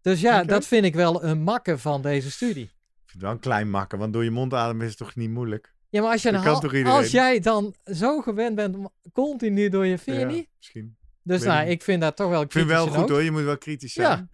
Dus 0.00 0.20
ja, 0.20 0.44
dat 0.44 0.66
vind 0.66 0.84
ik 0.84 0.94
wel 0.94 1.24
een 1.24 1.42
makke 1.42 1.78
van 1.78 2.02
deze 2.02 2.30
studie. 2.30 2.62
Ik 2.64 2.70
vind 3.04 3.12
het 3.12 3.22
wel 3.22 3.30
een 3.30 3.38
klein 3.38 3.70
makken, 3.70 3.98
want 3.98 4.12
door 4.12 4.24
je 4.24 4.30
mond 4.30 4.54
ademen 4.54 4.82
is 4.82 4.88
het 4.88 4.98
toch 4.98 5.16
niet 5.16 5.30
moeilijk? 5.30 5.74
Ja, 5.88 6.00
maar 6.02 6.10
als, 6.12 6.22
je 6.22 6.28
een 6.28 6.34
hal- 6.34 6.84
als 6.84 7.10
jij 7.10 7.40
dan 7.40 7.74
zo 7.84 8.20
gewend 8.20 8.54
bent 8.54 8.76
om 8.76 8.90
continu 9.12 9.68
door 9.68 9.86
je 9.86 9.98
vind 9.98 10.16
je 10.16 10.22
Ja, 10.22 10.28
niet? 10.32 10.48
misschien. 10.58 10.96
Dus 11.22 11.42
nou, 11.42 11.68
ik 11.68 11.82
vind 11.82 12.00
dat 12.00 12.16
toch 12.16 12.28
wel 12.28 12.42
Ik 12.42 12.52
vind 12.52 12.66
kritisch 12.66 12.84
wel 12.84 13.00
goed 13.00 13.08
hoor, 13.08 13.22
je 13.22 13.30
moet 13.30 13.42
wel 13.42 13.58
kritisch 13.58 13.92
zijn. 13.92 14.08
Ja. 14.08 14.28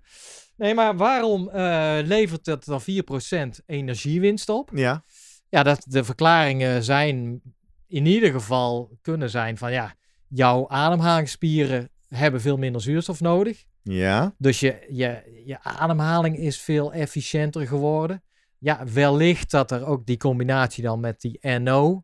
Nee, 0.56 0.74
maar 0.74 0.96
waarom 0.96 1.48
eh, 1.48 1.98
levert 2.04 2.46
het 2.46 2.64
dan 2.64 2.80
4% 3.60 3.64
energiewinst 3.66 4.48
op? 4.48 4.70
Ja. 4.74 5.04
Ja, 5.48 5.62
dat 5.62 5.84
de 5.86 6.04
verklaringen 6.04 6.84
zijn 6.84 7.40
in 7.86 8.06
ieder 8.06 8.30
geval 8.30 8.98
kunnen 9.02 9.30
zijn 9.30 9.58
van 9.58 9.72
ja, 9.72 9.94
jouw 10.28 10.68
ademhalingsspieren 10.68 11.90
hebben 12.08 12.40
veel 12.40 12.56
minder 12.56 12.80
zuurstof 12.80 13.20
nodig. 13.20 13.64
Ja. 13.82 14.34
Dus 14.38 14.60
je, 14.60 14.86
je, 14.90 15.42
je 15.44 15.62
ademhaling 15.62 16.38
is 16.38 16.60
veel 16.60 16.92
efficiënter 16.92 17.66
geworden. 17.66 18.22
Ja, 18.58 18.84
wellicht 18.92 19.50
dat 19.50 19.70
er 19.70 19.86
ook 19.86 20.06
die 20.06 20.16
combinatie 20.16 20.82
dan 20.82 21.00
met 21.00 21.20
die 21.20 21.58
NO 21.58 22.02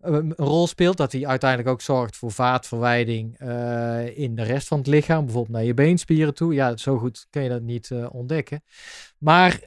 een 0.00 0.32
rol 0.36 0.66
speelt. 0.66 0.96
Dat 0.96 1.10
die 1.10 1.28
uiteindelijk 1.28 1.70
ook 1.70 1.80
zorgt 1.80 2.16
voor 2.16 2.32
vaatverwijding 2.32 3.38
eh, 3.38 4.18
in 4.18 4.34
de 4.34 4.42
rest 4.42 4.68
van 4.68 4.78
het 4.78 4.86
lichaam. 4.86 5.24
Bijvoorbeeld 5.24 5.56
naar 5.56 5.64
je 5.64 5.74
beenspieren 5.74 6.34
toe. 6.34 6.54
Ja, 6.54 6.76
zo 6.76 6.98
goed 6.98 7.26
kun 7.30 7.42
je 7.42 7.48
dat 7.48 7.62
niet 7.62 7.90
eh, 7.90 8.06
ontdekken. 8.14 8.62
Maar 9.18 9.60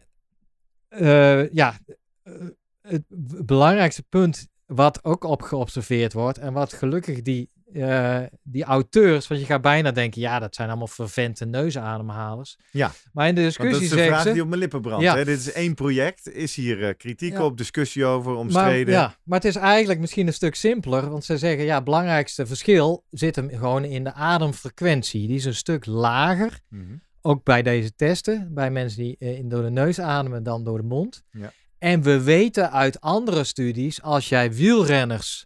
eh, 0.92 1.50
ja, 1.50 1.80
eh, 2.24 2.34
het 2.82 3.04
belangrijkste 3.46 4.04
punt 4.04 4.48
wat 4.66 5.04
ook 5.04 5.24
op 5.24 5.42
geobserveerd 5.42 6.14
wordt. 6.14 6.38
En 6.38 6.54
wat 6.54 6.74
gelukkig 6.74 7.22
die, 7.22 7.50
eh, 7.74 8.20
die 8.44 8.64
auteurs, 8.64 9.28
want 9.28 9.40
je 9.42 9.46
gaat 9.48 9.62
bijna 9.62 9.92
denken, 9.92 10.22
ja, 10.22 10.40
dat 10.40 10.56
zijn 10.56 10.70
allemaal 10.70 10.88
vervente 10.88 11.46
neusademhalers. 11.46 12.58
Ja. 12.72 12.92
Maar 13.14 13.28
in 13.28 13.36
de 13.36 13.42
Want 13.42 13.56
dat 13.58 13.66
discussie 13.68 13.98
is 13.98 14.04
de 14.04 14.10
vraag 14.10 14.22
ze... 14.24 14.32
die 14.32 14.42
op 14.42 14.48
mijn 14.48 14.60
lippen 14.60 14.82
brandt. 14.82 15.04
Ja. 15.04 15.16
Hè? 15.16 15.26
Dit 15.26 15.40
is 15.40 15.52
één 15.52 15.74
project. 15.74 16.30
Is 16.30 16.56
hier 16.56 16.88
eh, 16.88 16.94
kritiek 16.98 17.34
Ja. 17.34 17.44
op, 17.44 17.58
discussie 17.58 18.06
over, 18.06 18.32
Maar, 18.32 18.40
omstreden? 18.40 18.94
ja, 18.94 19.16
maar 19.24 19.40
het 19.40 19.48
is 19.48 19.56
eigenlijk 19.56 20.00
misschien 20.00 20.28
een 20.28 20.34
stuk 20.34 20.56
simpeler. 20.56 21.10
Want 21.10 21.26
ze 21.26 21.38
zeggen, 21.38 21.66
ja, 21.66 21.76
het 21.76 21.84
belangrijkste 21.84 22.46
verschil 22.46 23.04
zit 23.10 23.36
hem 23.36 23.50
gewoon 23.50 23.84
in 23.84 24.04
de 24.04 24.14
ademfrequentie. 24.14 25.28
Die 25.28 25.38
is 25.38 25.46
een 25.46 25.56
stuk 25.56 25.86
lager. 25.86 26.60
Mhm. 26.70 26.84
Ook 27.22 27.44
bij 27.44 27.62
deze 27.62 27.96
testen. 27.96 28.54
Bij 28.54 28.72
mensen 28.72 29.00
die 29.04 29.16
eh, 29.20 29.40
door 29.44 29.62
de 29.62 29.70
neus 29.70 30.00
ademen 30.00 30.44
dan 30.44 30.64
door 30.64 30.78
de 30.78 30.84
mond. 30.84 31.24
Ja. 31.32 31.52
En 31.78 32.02
we 32.02 32.22
weten 32.24 32.72
uit 32.72 33.02
andere 33.02 33.44
studies, 33.44 34.02
als 34.02 34.30
jij 34.30 34.54
wielrenners 34.54 35.46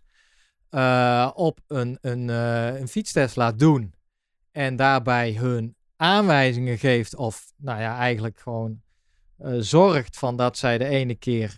eh, 0.76 1.32
op 1.34 1.59
een, 1.67 1.97
een, 2.01 2.30
eh, 2.30 2.80
een 2.80 2.88
fietstest 2.88 3.36
laat 3.36 3.59
doen. 3.59 3.93
En 4.51 4.76
daarbij 4.76 5.34
hun 5.34 5.76
aanwijzingen 5.95 6.78
geeft. 6.78 7.15
Of 7.15 7.53
nou 7.57 7.82
ja, 7.82 7.97
eigenlijk 7.97 8.39
gewoon 8.39 8.82
eh, 9.38 9.53
zorgt 9.59 10.17
van 10.17 10.38
dat 10.38 10.57
zij 10.57 10.78
de 10.78 10.86
ene 10.86 11.15
keer 11.15 11.57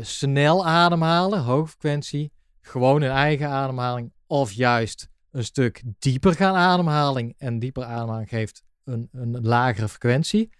snel 0.00 0.66
ademhalen, 0.66 1.40
hoogfrequentie, 1.40 2.32
gewoon 2.60 3.02
een 3.02 3.10
eigen 3.10 3.48
ademhaling, 3.48 4.12
of 4.26 4.52
juist 4.52 5.08
een 5.30 5.44
stuk 5.44 5.82
dieper 5.98 6.34
gaan 6.34 6.54
ademhaling 6.54 7.34
en 7.38 7.58
dieper 7.58 7.84
ademhaling 7.84 8.28
geeft 8.28 8.62
een, 8.84 9.08
een 9.12 9.40
lagere 9.42 9.88
frequentie. 9.88 10.50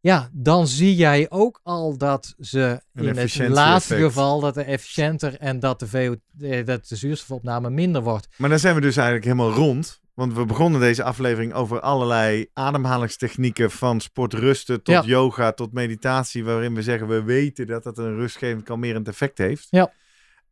Ja, 0.00 0.28
dan 0.32 0.66
zie 0.66 0.94
jij 0.96 1.26
ook 1.30 1.60
al 1.62 1.96
dat 1.96 2.34
ze 2.38 2.80
Een 2.94 3.04
in 3.04 3.16
het 3.16 3.38
laatste 3.48 3.94
effect. 3.94 4.12
geval 4.12 4.40
dat 4.40 4.54
de 4.54 4.62
efficiënter 4.62 5.36
en 5.38 5.60
dat 5.60 5.78
de, 5.80 5.88
VO, 5.88 6.14
eh, 6.40 6.64
dat 6.66 6.88
de 6.88 6.96
zuurstofopname 6.96 7.70
minder 7.70 8.02
wordt. 8.02 8.28
Maar 8.36 8.48
dan 8.48 8.58
zijn 8.58 8.74
we 8.74 8.80
dus 8.80 8.96
eigenlijk 8.96 9.26
helemaal 9.26 9.52
rond. 9.52 10.00
Want 10.14 10.34
we 10.34 10.44
begonnen 10.44 10.80
deze 10.80 11.02
aflevering 11.02 11.54
over 11.54 11.80
allerlei 11.80 12.46
ademhalingstechnieken. 12.52 13.70
Van 13.70 14.00
sportrusten 14.00 14.82
tot 14.82 14.94
Ja. 14.94 15.02
yoga 15.04 15.52
tot 15.52 15.72
meditatie. 15.72 16.44
Waarin 16.44 16.74
we 16.74 16.82
zeggen 16.82 17.08
we 17.08 17.22
weten 17.22 17.66
dat 17.66 17.82
dat 17.82 17.98
een 17.98 18.16
rustgevend 18.16 18.62
kalmerend 18.64 19.08
effect 19.08 19.38
heeft. 19.38 19.66
Ja. 19.70 19.92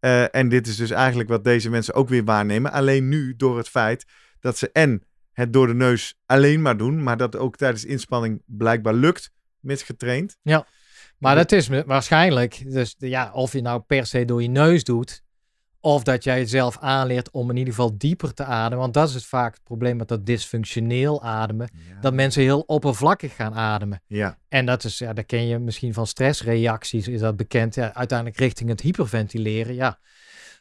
Eh, 0.01 0.35
en 0.35 0.49
dit 0.49 0.67
is 0.67 0.77
dus 0.77 0.91
eigenlijk 0.91 1.29
wat 1.29 1.45
deze 1.45 1.71
mensen 1.71 1.95
ook 1.95 2.09
weer 2.09 2.25
waarnemen. 2.25 2.73
Alleen 2.73 3.09
nu 3.09 3.35
door 3.37 3.57
het 3.57 3.69
feit 3.69 4.05
dat 4.41 4.59
ze 4.59 4.71
en 4.73 5.03
het 5.33 5.53
door 5.53 5.67
de 5.67 5.75
neus 5.75 6.15
alleen 6.27 6.63
maar 6.63 6.77
doen. 6.77 7.03
Maar 7.03 7.17
dat 7.17 7.37
ook 7.37 7.57
tijdens 7.57 7.85
inspanning 7.85 8.43
blijkbaar 8.47 8.95
lukt. 8.95 9.31
Mits 9.67 9.83
getraind. 9.83 10.37
Maar 11.19 11.35
dat 11.35 11.53
is 11.53 11.69
waarschijnlijk, 11.87 12.73
dus 12.73 12.95
ja, 12.99 13.31
of 13.33 13.53
je 13.53 13.61
nou 13.61 13.81
per 13.81 14.07
se 14.07 14.25
door 14.25 14.43
je 14.43 14.49
neus 14.49 14.85
doet, 14.85 15.23
of 15.81 16.03
dat 16.03 16.25
jij 16.25 16.39
jezelf 16.39 16.79
aanleert 16.81 17.31
om 17.31 17.51
in 17.51 17.57
ieder 17.57 17.75
geval 17.75 17.99
dieper 17.99 18.35
te 18.35 18.45
ademen. 18.45 18.79
Want 18.79 18.95
dat 18.95 19.09
is 19.09 19.15
het 19.15 19.25
vaak 19.25 19.55
het 19.55 19.63
probleem 19.63 19.97
met 19.97 20.09
dat 20.09 20.27
dysfunctioneel 20.27 21.23
ademen. 21.23 21.71
Dat 22.01 22.15
mensen 22.15 22.43
heel 22.43 22.61
oppervlakkig 22.61 23.35
gaan 23.35 23.55
ademen. 23.55 24.03
Ja, 24.07 24.39
En 24.49 24.67
dat 24.67 24.85
is, 24.85 24.99
ja, 24.99 25.13
dat 25.13 25.27
ken 25.27 25.47
je 25.47 25.59
misschien 25.59 25.95
van 25.95 26.07
stressreacties, 26.07 27.09
is 27.09 27.21
dat 27.21 27.37
bekend. 27.37 27.75
Ja, 27.75 27.95
uiteindelijk 27.95 28.39
richting 28.39 28.69
het 28.69 28.81
hyperventileren, 28.81 29.75
ja. 29.75 29.99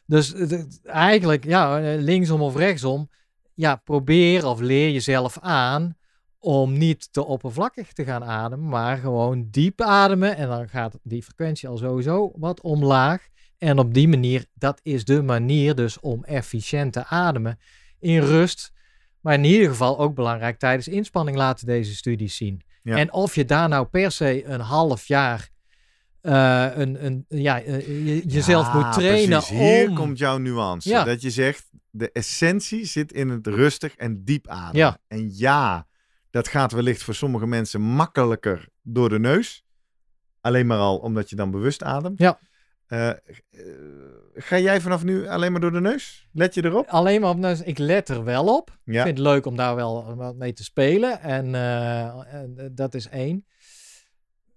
Dus 0.06 0.28
het- 0.28 0.50
het- 0.50 0.80
eigenlijk, 0.84 1.44
ja, 1.44 1.80
eh, 1.80 2.00
linksom 2.00 2.42
of 2.42 2.56
rechtsom, 2.56 3.10
ja, 3.54 3.76
probeer 3.76 4.46
of 4.46 4.60
leer 4.60 4.90
jezelf 4.90 5.38
aan 5.40 5.96
om 6.38 6.78
niet 6.78 7.12
te 7.12 7.24
oppervlakkig 7.24 7.92
te 7.92 8.04
gaan 8.04 8.24
ademen, 8.24 8.68
maar 8.68 8.96
gewoon 8.96 9.48
diep 9.50 9.80
ademen. 9.80 10.36
En 10.36 10.48
dan 10.48 10.68
gaat 10.68 10.98
die 11.02 11.22
frequentie 11.22 11.68
al 11.68 11.76
sowieso 11.76 12.32
wat 12.36 12.60
omlaag. 12.60 13.26
En 13.58 13.78
op 13.78 13.94
die 13.94 14.08
manier, 14.08 14.44
dat 14.54 14.80
is 14.82 15.04
de 15.04 15.22
manier 15.22 15.74
dus 15.74 16.00
om 16.00 16.24
efficiënt 16.24 16.92
te 16.92 17.04
ademen 17.06 17.58
in 17.98 18.20
rust. 18.20 18.72
Maar 19.20 19.34
in 19.34 19.44
ieder 19.44 19.68
geval 19.68 19.98
ook 19.98 20.14
belangrijk 20.14 20.58
tijdens 20.58 20.88
inspanning 20.88 21.36
laten 21.36 21.66
deze 21.66 21.94
studies 21.94 22.36
zien. 22.36 22.62
Ja. 22.82 22.96
En 22.96 23.12
of 23.12 23.34
je 23.34 23.44
daar 23.44 23.68
nou 23.68 23.86
per 23.86 24.10
se 24.10 24.44
een 24.44 24.60
half 24.60 25.06
jaar 25.06 25.48
eh, 26.20 26.66
een, 26.74 27.04
een, 27.04 27.24
ja, 27.28 27.60
eh, 27.62 27.86
je- 28.06 28.26
jezelf 28.28 28.66
Ja, 28.66 28.74
moet 28.74 28.92
trainen 28.92 29.28
precies. 29.38 29.58
Hier 29.58 29.88
om... 29.88 29.94
komt 29.94 30.18
jouw 30.18 30.38
nuance. 30.38 30.88
Ja. 30.88 31.04
Dat 31.04 31.22
je 31.22 31.30
zegt, 31.30 31.70
de 31.90 32.12
essentie 32.12 32.84
zit 32.84 33.12
in 33.12 33.28
het 33.28 33.46
rustig 33.46 33.96
en 33.96 34.24
diep 34.24 34.48
ademen. 34.48 34.76
Ja. 34.76 34.98
En 35.08 35.30
ja, 35.36 35.85
dat 36.36 36.48
gaat 36.48 36.72
wellicht 36.72 37.02
voor 37.02 37.14
sommige 37.14 37.46
mensen 37.46 37.80
makkelijker 37.80 38.68
door 38.82 39.08
de 39.08 39.18
neus. 39.18 39.64
Alleen 40.40 40.66
maar 40.66 40.78
al 40.78 40.98
omdat 40.98 41.30
je 41.30 41.36
dan 41.36 41.50
bewust 41.50 41.82
ademt. 41.82 42.18
Ja. 42.18 42.38
Eh, 42.86 43.08
eh, 43.08 43.16
ga 44.34 44.58
jij 44.58 44.80
vanaf 44.80 45.04
nu 45.04 45.28
alleen 45.28 45.52
maar 45.52 45.60
door 45.60 45.72
de 45.72 45.80
neus? 45.80 46.28
Let 46.32 46.54
je 46.54 46.64
erop? 46.64 46.86
Alleen 46.86 47.20
maar 47.20 47.30
op 47.30 47.36
neus. 47.36 47.62
Ik 47.62 47.78
let 47.78 48.08
er 48.08 48.24
wel 48.24 48.56
op. 48.56 48.70
Ik 48.70 48.92
vind 48.92 49.06
het 49.06 49.18
leuk 49.18 49.46
om 49.46 49.56
daar 49.56 49.74
wel 49.74 50.14
wat 50.14 50.36
mee 50.36 50.52
te 50.52 50.64
spelen. 50.64 51.20
En, 51.20 51.54
eh, 51.54 52.34
en, 52.34 52.72
dat 52.74 52.94
is 52.94 53.08
één. 53.08 53.46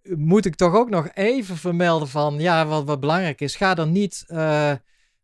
Moet 0.02 0.46
ik 0.46 0.56
toch 0.56 0.76
ook 0.76 0.90
nog 0.90 1.10
even 1.14 1.58
vermelden 1.58 2.08
van, 2.08 2.40
ja, 2.40 2.66
wat, 2.66 2.84
wat 2.84 3.00
belangrijk 3.00 3.42
is, 3.42 3.56
ga 3.56 3.78
er 3.78 3.88
niet 3.88 4.26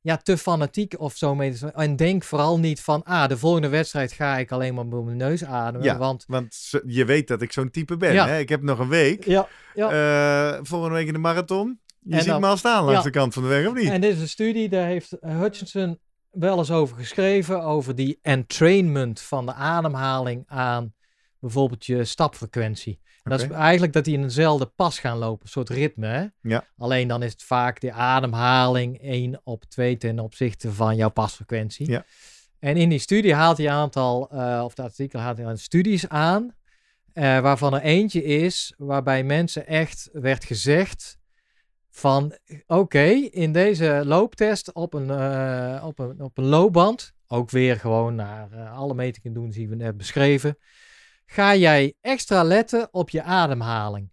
ja, 0.06 0.18
te 0.18 0.38
fanatiek 0.38 1.00
of 1.00 1.16
zo 1.16 1.36
mee. 1.36 1.54
En 1.74 1.96
denk 1.96 2.24
vooral 2.24 2.60
niet 2.60 2.82
van, 2.82 3.04
ah, 3.04 3.28
de 3.28 3.38
volgende 3.38 3.68
wedstrijd 3.68 4.12
ga 4.12 4.38
ik 4.38 4.52
alleen 4.52 4.74
maar 4.74 4.90
door 4.90 5.04
mijn 5.04 5.18
neus 5.18 5.46
ademen. 5.46 5.84
Ja. 5.88 5.98
Want, 6.28 6.72
je 6.86 7.06
weet 7.06 7.28
dat 7.28 7.42
ik 7.42 7.52
zo'n 7.52 7.70
type 7.70 7.98
ben. 7.98 8.14
Ja. 8.14 8.28
Hè? 8.28 8.40
Ik 8.40 8.50
heb 8.50 8.62
nog 8.62 8.80
een 8.80 8.88
week. 8.90 9.26
ja, 9.26 9.48
ja. 9.74 9.90
Eh, 10.54 10.60
volgende 10.64 10.96
week 10.96 11.08
in 11.08 11.14
de 11.14 11.20
marathon. 11.20 11.80
Je 12.00 12.14
En 12.14 12.20
ziet 12.20 12.28
dan- 12.30 12.42
me 12.42 12.48
al 12.48 12.58
staan 12.58 12.84
langs 12.84 13.04
de 13.04 13.10
kant 13.10 13.34
van 13.34 13.44
de 13.44 13.50
weg, 13.50 13.68
of 13.68 13.74
niet? 13.74 13.90
En 13.90 14.02
dit 14.02 14.16
is 14.16 14.22
een 14.22 14.28
studie, 14.30 14.70
daar 14.70 14.88
heeft 14.88 15.18
Hutchinson 15.22 16.00
wel 16.32 16.58
eens 16.58 16.72
over 16.72 16.98
geschreven, 16.98 17.62
over 17.64 17.96
die 17.96 18.20
entrainment 18.22 19.22
van 19.22 19.46
de 19.46 19.54
ademhaling 19.54 20.44
aan 20.48 20.94
bijvoorbeeld 21.40 21.86
je 21.86 22.04
stapfrequentie. 22.04 23.00
Dat 23.30 23.42
is 23.42 23.50
eigenlijk 23.50 23.94
dat 23.94 24.04
die 24.04 24.14
in 24.14 24.24
eenzelfde 24.24 24.66
pas 24.66 25.00
gaan 25.00 25.18
lopen, 25.18 25.46
een 25.46 25.52
soort 25.52 25.70
ritme. 25.70 26.08
Hè? 26.08 26.26
Ja. 26.42 26.64
Alleen 26.78 27.08
dan 27.08 27.24
is 27.24 27.32
het 27.32 27.44
vaak 27.44 27.80
de 27.80 27.92
ademhaling 27.92 29.02
1 29.02 29.42
op 29.44 29.64
2 29.64 29.98
ten 29.98 30.20
opzichte 30.20 30.72
van 30.72 30.96
jouw 30.96 31.10
pasfrequentie. 31.10 31.90
Ja. 31.90 32.06
En 32.60 32.78
in 32.78 32.90
die 32.90 33.00
studie 33.00 33.34
haalt 33.34 33.58
hij 33.58 33.66
een 33.66 33.72
aantal, 33.72 34.30
eh, 34.32 34.62
of 34.64 34.74
dat 34.74 34.86
artikel 34.86 35.20
haalt 35.20 35.38
hij 35.38 35.46
een 35.46 35.58
studies 35.58 36.10
aan, 36.10 36.56
eh, 37.14 37.40
waarvan 37.40 37.74
er 37.74 37.82
eentje 37.82 38.24
is 38.24 38.74
waarbij 38.78 39.24
mensen 39.24 39.68
echt 39.68 40.10
werd 40.14 40.46
gezegd 40.46 41.18
van 41.90 42.36
oké, 42.68 43.06
in 43.32 43.52
deze 43.52 44.02
looptest 44.06 44.74
op 44.74 44.94
een, 44.94 45.10
eh, 45.10 45.84
op, 45.86 46.00
een, 46.00 46.22
op 46.22 46.38
een 46.38 46.46
loopband, 46.46 47.14
ook 47.28 47.50
weer 47.50 47.80
gewoon 47.80 48.16
naar 48.16 48.70
alle 48.70 48.94
metingen 48.94 49.34
doen 49.34 49.50
die 49.50 49.70
we 49.70 49.76
net 49.76 49.98
beschreven, 49.98 50.58
ga 51.36 51.56
jij 51.56 51.94
extra 52.02 52.44
letten 52.44 52.94
op 52.94 53.10
je 53.10 53.24
ademhaling. 53.24 54.12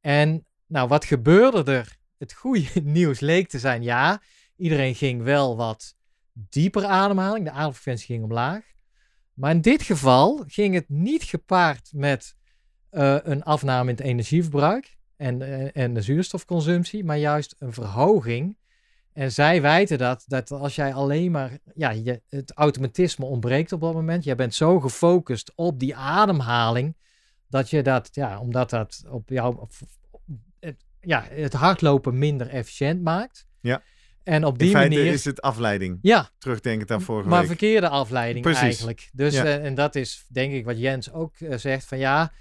En 0.00 0.46
nou, 0.66 0.88
wat 0.88 1.04
gebeurde 1.04 1.72
er? 1.72 1.96
Het 2.18 2.32
goede 2.32 2.80
nieuws 2.82 3.20
leek 3.20 3.48
te 3.48 3.58
zijn, 3.58 3.82
ja, 3.82 4.20
iedereen 4.56 4.94
ging 4.94 5.22
wel 5.22 5.56
wat 5.56 5.94
dieper 6.32 6.84
ademhaling, 6.84 7.44
de 7.44 7.50
ademfrequentie 7.50 8.06
ging 8.06 8.22
omlaag. 8.22 8.64
Maar 9.34 9.50
in 9.50 9.60
dit 9.60 9.82
geval 9.82 10.44
ging 10.46 10.74
het 10.74 10.88
niet 10.88 11.22
gepaard 11.22 11.90
met 11.92 12.36
eh, 12.90 13.16
een 13.22 13.42
afname 13.42 13.90
in 13.90 13.96
het 13.96 14.04
energieverbruik 14.04 14.96
en, 15.16 15.42
eh, 15.42 15.82
en 15.82 15.94
de 15.94 16.02
zuurstofconsumptie, 16.02 17.04
maar 17.04 17.18
juist 17.18 17.54
een 17.58 17.72
verhoging. 17.72 18.56
En 19.14 19.32
zij 19.32 19.62
wijten 19.62 19.98
dat, 19.98 20.24
dat 20.26 20.50
als 20.50 20.74
jij 20.74 20.94
alleen 20.94 21.30
maar, 21.30 21.58
ja, 21.74 21.90
je, 21.90 22.22
het 22.28 22.52
automatisme 22.52 23.24
ontbreekt 23.24 23.72
op 23.72 23.80
dat 23.80 23.92
moment. 23.94 24.24
Jij 24.24 24.34
bent 24.34 24.54
zo 24.54 24.80
gefocust 24.80 25.52
op 25.54 25.78
die 25.80 25.96
ademhaling, 25.96 26.96
dat 27.48 27.70
je 27.70 27.82
dat, 27.82 28.08
ja, 28.12 28.40
omdat 28.40 28.70
dat 28.70 29.02
op 29.10 29.28
jou, 29.28 29.56
op- 29.60 29.72
het, 30.60 30.84
ja, 31.00 31.24
het 31.30 31.52
hardlopen 31.52 32.18
minder 32.18 32.48
efficiënt 32.48 33.02
maakt. 33.02 33.46
Ja. 33.60 33.82
En 34.22 34.44
op 34.44 34.52
in 34.52 34.58
die 34.58 34.70
feite 34.70 34.94
manier, 34.96 35.12
is 35.12 35.24
het 35.24 35.40
afleiding. 35.42 35.98
ja, 36.02 36.30
Terugdenkend 36.38 36.90
aan 36.90 37.02
vorige 37.02 37.28
maar 37.28 37.38
week. 37.38 37.48
verkeerde 37.48 37.88
afleiding 37.88 38.44
Precies. 38.44 38.62
eigenlijk. 38.62 39.10
Dus, 39.12 39.34
Ja. 39.34 39.44
eh, 39.44 39.64
en 39.64 39.74
dat 39.74 39.94
is 39.94 40.24
denk 40.28 40.52
ik 40.52 40.64
wat 40.64 40.78
Jens 40.78 41.12
ook 41.12 41.34
eh, 41.40 41.56
zegt, 41.58 41.84
van 41.86 41.98
ja, 41.98 42.32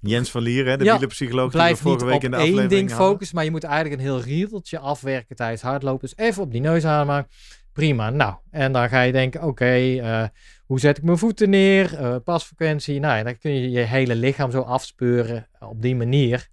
Jens 0.00 0.30
van 0.30 0.42
Lier, 0.42 0.66
hè, 0.66 0.76
de 0.76 0.84
Ja, 0.84 0.92
wielerpsycholoog 0.92 1.52
die 1.52 1.60
we 1.60 1.76
vorige 1.76 2.04
week 2.04 2.22
in 2.22 2.30
de 2.30 2.36
één 2.36 2.44
aflevering 2.44 2.70
ding 2.70 2.90
hadden. 2.90 3.08
focussen, 3.08 3.36
maar 3.36 3.44
je 3.44 3.50
moet 3.50 3.64
eigenlijk 3.64 4.00
een 4.00 4.06
heel 4.06 4.20
riedeltje 4.20 4.78
afwerken 4.78 5.36
tijdens 5.36 5.62
hardlopen. 5.62 6.08
Dus 6.08 6.26
even 6.26 6.42
op 6.42 6.52
die 6.52 6.60
neus 6.60 6.84
ademen. 6.84 7.26
Prima. 7.72 8.10
Nou, 8.10 8.34
en 8.50 8.72
dan 8.72 8.88
ga 8.88 9.00
je 9.00 9.12
denken, 9.12 9.42
oké, 9.42 9.64
eh, 9.64 10.24
hoe 10.66 10.80
zet 10.80 10.98
ik 10.98 11.02
mijn 11.04 11.18
voeten 11.18 11.50
neer? 11.50 11.94
Eh, 11.94 12.16
pasfrequentie. 12.24 13.00
Nou, 13.00 13.16
ja, 13.16 13.22
dan 13.22 13.38
kun 13.38 13.54
je 13.54 13.70
je 13.70 13.80
hele 13.80 14.14
lichaam 14.14 14.50
zo 14.50 14.60
afspeuren 14.60 15.48
op 15.60 15.82
die 15.82 15.96
manier. 15.96 16.48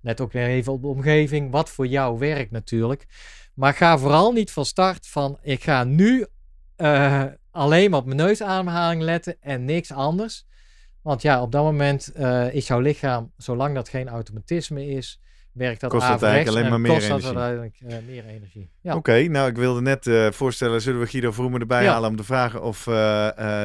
Let 0.00 0.20
ook 0.20 0.32
weer 0.32 0.46
even 0.46 0.72
op 0.72 0.82
de 0.82 0.88
omgeving, 0.88 1.50
wat 1.50 1.70
voor 1.70 1.86
jou 1.86 2.18
werkt 2.18 2.50
natuurlijk. 2.50 3.06
Maar 3.54 3.74
ga 3.74 3.98
vooral 3.98 4.32
niet 4.32 4.50
van 4.50 4.64
start 4.64 5.06
van, 5.06 5.38
ik 5.42 5.62
ga 5.62 5.84
nu 5.84 6.26
eh, 6.76 7.24
alleen 7.50 7.90
maar 7.90 7.98
op 7.98 8.06
mijn 8.06 8.16
neusademhaling 8.16 9.02
letten 9.02 9.36
en 9.40 9.64
niks 9.64 9.92
anders. 9.92 10.46
Want 11.02 11.22
ja, 11.22 11.42
op 11.42 11.52
dat 11.52 11.62
moment 11.64 12.12
eh, 12.12 12.54
is 12.54 12.66
jouw 12.66 12.80
lichaam, 12.80 13.32
zolang 13.36 13.74
dat 13.74 13.88
geen 13.88 14.08
automatisme 14.08 14.86
is, 14.86 15.20
werkt 15.52 15.80
dat 15.80 15.90
Kost 15.90 16.08
dat 16.08 16.22
eigenlijk 16.22 16.48
alleen 16.50 16.64
en 16.64 16.70
maar 16.70 16.80
meer 16.80 16.92
kost 16.92 17.08
dat 17.08 17.20
energie. 17.20 17.38
uiteindelijk 17.38 17.76
eh, 18.02 18.08
meer 18.08 18.24
energie. 18.26 18.70
Ja. 18.80 18.96
Oké, 18.96 19.22
nou 19.22 19.48
ik 19.48 19.56
wilde 19.56 19.80
net 19.80 20.06
eh, 20.06 20.30
voorstellen, 20.30 20.80
zullen 20.80 21.00
we 21.00 21.06
Guido 21.06 21.32
Vroemen 21.32 21.60
erbij 21.60 21.82
Ja. 21.82 21.92
halen 21.92 22.10
om 22.10 22.16
te 22.16 22.24
vragen 22.24 22.62
of 22.62 22.84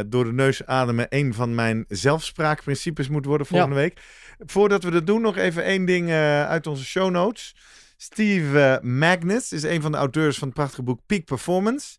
door 0.08 0.24
de 0.24 0.34
neus 0.34 0.66
ademen 0.66 1.06
een 1.10 1.34
van 1.34 1.56
mijn 1.56 1.86
zelfspraakprincipes 1.88 3.10
moet 3.10 3.26
worden 3.26 3.48
volgende 3.48 3.76
week. 3.76 4.02
Voordat 4.40 4.84
we 4.84 4.92
dat 4.92 5.08
doen, 5.08 5.22
nog 5.22 5.38
even 5.38 5.64
één 5.64 5.86
ding 5.86 6.12
uit 6.12 6.68
onze 6.68 6.86
show 6.86 7.12
notes. 7.12 7.56
Steve 7.98 8.80
Magnus 8.84 9.52
is 9.52 9.64
een 9.64 9.82
van 9.82 9.92
de 9.92 9.98
auteurs 9.98 10.38
van 10.38 10.48
het 10.48 10.58
prachtige 10.58 10.84
boek 10.84 11.00
Peak 11.06 11.26
Performance. 11.26 11.98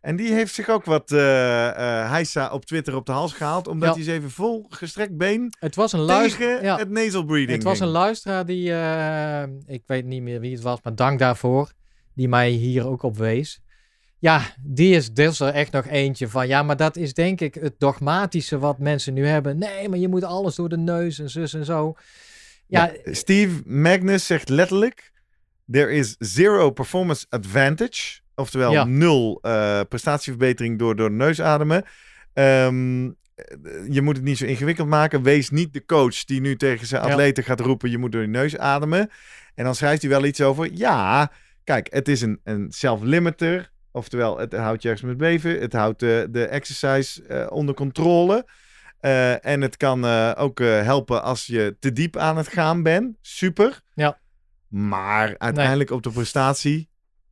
En 0.00 0.16
die 0.16 0.32
heeft 0.32 0.54
zich 0.54 0.68
ook 0.68 0.84
wat 0.84 1.12
eh 1.12 1.18
heisa 2.10 2.50
op 2.52 2.64
Twitter 2.64 2.94
op 2.96 3.06
de 3.06 3.12
hals 3.12 3.32
gehaald, 3.32 3.68
omdat 3.68 3.88
Ja. 3.88 3.94
hij 3.94 4.02
eens 4.04 4.12
even 4.18 4.30
vol 4.30 4.66
gestrekt 4.68 5.16
been 5.16 5.52
Het 5.58 5.74
was 5.74 5.92
een 5.92 6.06
tegen 6.06 6.62
Ja. 6.62 6.76
het 6.78 6.90
nasal 6.90 7.24
breathing 7.24 7.52
Het 7.52 7.62
was 7.62 7.72
ging. 7.78 7.84
een 7.88 7.94
luisteraar 7.94 8.46
die, 8.46 8.72
eh, 8.72 9.42
ik 9.66 9.82
weet 9.86 10.04
niet 10.04 10.22
meer 10.22 10.40
wie 10.40 10.52
het 10.52 10.62
was, 10.62 10.78
maar 10.82 10.94
dank 10.94 11.18
daarvoor, 11.18 11.72
die 12.14 12.28
mij 12.28 12.50
hier 12.50 12.86
ook 12.86 13.02
op 13.02 13.16
wees. 13.16 13.60
Ja, 14.18 14.42
die 14.62 14.94
is 14.94 15.12
dus 15.12 15.40
er 15.40 15.48
echt 15.52 15.72
nog 15.72 15.86
eentje 15.86 16.28
van. 16.28 16.46
Ja, 16.48 16.62
maar 16.62 16.76
dat 16.76 16.96
is 16.96 17.14
denk 17.14 17.40
ik 17.40 17.54
het 17.54 17.74
dogmatische 17.78 18.58
wat 18.58 18.78
mensen 18.78 19.14
nu 19.14 19.26
hebben. 19.26 19.58
Nee, 19.58 19.88
maar 19.88 19.98
je 19.98 20.08
moet 20.08 20.24
alles 20.24 20.54
door 20.54 20.68
de 20.68 20.76
neus 20.78 21.18
en 21.18 21.30
zus 21.30 21.54
en 21.54 21.64
zo. 21.64 21.94
Ja, 22.66 22.92
Ja, 23.04 23.12
Steve 23.12 23.62
Magnus 23.64 24.26
zegt 24.26 24.48
letterlijk: 24.48 25.12
There 25.70 25.90
is 25.90 26.16
zero 26.18 26.70
performance 26.70 27.26
advantage. 27.28 28.20
Oftewel 28.40 28.72
Ja. 28.72 28.84
nul 28.84 29.38
eh, 29.42 29.80
prestatieverbetering 29.88 30.78
door, 30.78 30.96
door 30.96 31.08
de 31.08 31.14
neus 31.14 31.40
ademen. 31.40 31.84
Ehm, 32.32 33.02
je 33.90 34.00
moet 34.02 34.16
het 34.16 34.24
niet 34.24 34.38
zo 34.38 34.44
ingewikkeld 34.44 34.88
maken. 34.88 35.22
Wees 35.22 35.50
niet 35.50 35.72
de 35.72 35.84
coach 35.84 36.24
die 36.24 36.40
nu 36.40 36.56
tegen 36.56 36.86
zijn 36.86 37.02
Ja. 37.04 37.10
atleten 37.10 37.44
gaat 37.44 37.60
roepen: 37.60 37.90
je 37.90 37.98
moet 37.98 38.12
door 38.12 38.20
je 38.20 38.26
neus 38.28 38.58
ademen. 38.58 39.10
En 39.54 39.64
dan 39.64 39.74
schrijft 39.74 40.02
hij 40.02 40.10
wel 40.10 40.24
iets 40.24 40.40
over. 40.40 40.70
Ja, 40.72 41.30
kijk, 41.64 41.86
het 41.92 42.08
is 42.08 42.20
een, 42.20 42.40
een 42.44 42.66
self-limiter. 42.72 43.70
Oftewel, 43.92 44.38
het 44.38 44.52
houdt 44.52 44.82
je 44.82 44.88
ergens 44.88 45.08
met 45.08 45.16
beven. 45.16 45.60
Het 45.60 45.72
houdt 45.72 46.00
de, 46.00 46.28
de 46.30 46.46
exercise 46.46 47.22
eh, 47.26 47.46
onder 47.50 47.74
controle. 47.74 48.46
Eh, 49.00 49.44
en 49.46 49.60
het 49.60 49.76
kan 49.76 50.04
eh, 50.04 50.32
ook 50.36 50.60
eh, 50.60 50.82
helpen 50.82 51.22
als 51.22 51.46
je 51.46 51.76
te 51.80 51.92
diep 51.92 52.16
aan 52.16 52.36
het 52.36 52.48
gaan 52.48 52.82
bent. 52.82 53.16
Super. 53.20 53.80
Ja. 53.94 54.18
Maar 54.68 55.34
uiteindelijk 55.38 55.90
op 55.90 56.02
de 56.02 56.10
prestatie. 56.10 56.89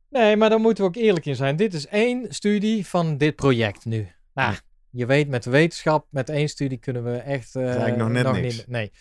Nee, 0.09 0.35
maar 0.35 0.49
daar 0.49 0.59
moeten 0.59 0.83
we 0.83 0.89
ook 0.89 0.95
eerlijk 0.95 1.25
in 1.25 1.35
zijn. 1.35 1.55
Dit 1.55 1.73
is 1.73 1.87
één 1.87 2.25
studie 2.29 2.87
van 2.87 3.17
dit 3.17 3.35
project 3.35 3.85
nu. 3.85 4.07
Nou, 4.33 4.55
je 4.89 5.05
weet, 5.05 5.27
met 5.27 5.43
de 5.43 5.49
wetenschap, 5.49 6.05
met 6.09 6.29
één 6.29 6.49
studie 6.49 6.77
kunnen 6.77 7.03
we 7.03 7.17
echt... 7.17 7.55
eh, 7.55 7.63
eigenlijk 7.65 7.97
nog 7.97 8.09
net 8.09 8.31
niks. 8.31 8.57
Niet, 8.57 8.67
nee. 8.67 8.91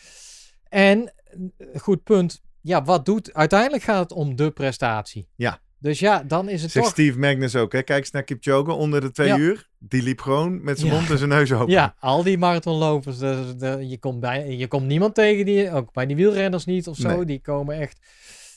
En, 0.69 1.13
eh, 1.59 1.67
goed 1.81 2.03
punt. 2.03 2.41
Ja, 2.61 2.85
wat 2.85 3.05
doet... 3.05 3.35
Uiteindelijk 3.35 3.83
gaat 3.83 4.01
het 4.01 4.13
om 4.13 4.37
de 4.37 4.51
prestatie. 4.51 5.29
Ja. 5.35 5.61
Dus 5.81 5.99
ja, 5.99 6.23
dan 6.23 6.49
is 6.49 6.63
het 6.63 6.71
Zegt 6.71 6.85
toch... 6.85 6.95
Steve 6.95 7.19
Magnus 7.19 7.57
ook. 7.57 7.73
Hè? 7.73 7.83
Kijk 7.83 7.99
eens 7.99 8.11
naar 8.11 8.23
Kipchoge 8.23 8.73
onder 8.73 9.01
de 9.01 9.11
twee 9.11 9.27
Ja. 9.29 9.37
uur. 9.37 9.69
Die 9.79 10.03
liep 10.03 10.21
gewoon 10.21 10.65
met 10.65 10.79
zijn 10.79 10.91
Ja. 10.93 10.97
mond 10.99 11.11
en 11.11 11.19
zijn 11.19 11.31
neus 11.31 11.53
open. 11.53 11.73
Ja, 11.73 11.95
al 11.99 12.23
die 12.23 12.39
marathonlopers, 12.39 13.19
de, 13.19 13.55
de- 13.57 13.89
je, 13.89 13.99
komt 13.99 14.21
bij, 14.21 14.57
je 14.57 14.67
komt 14.69 14.87
niemand 14.87 15.15
tegen 15.15 15.45
die, 15.45 15.71
ook 15.73 15.93
bij 15.93 16.07
die 16.07 16.17
wielrenners 16.17 16.65
niet 16.65 16.87
of 16.89 16.97
zo, 16.97 17.09
Nee. 17.17 17.25
die 17.25 17.41
komen 17.41 17.77
echt. 17.81 17.99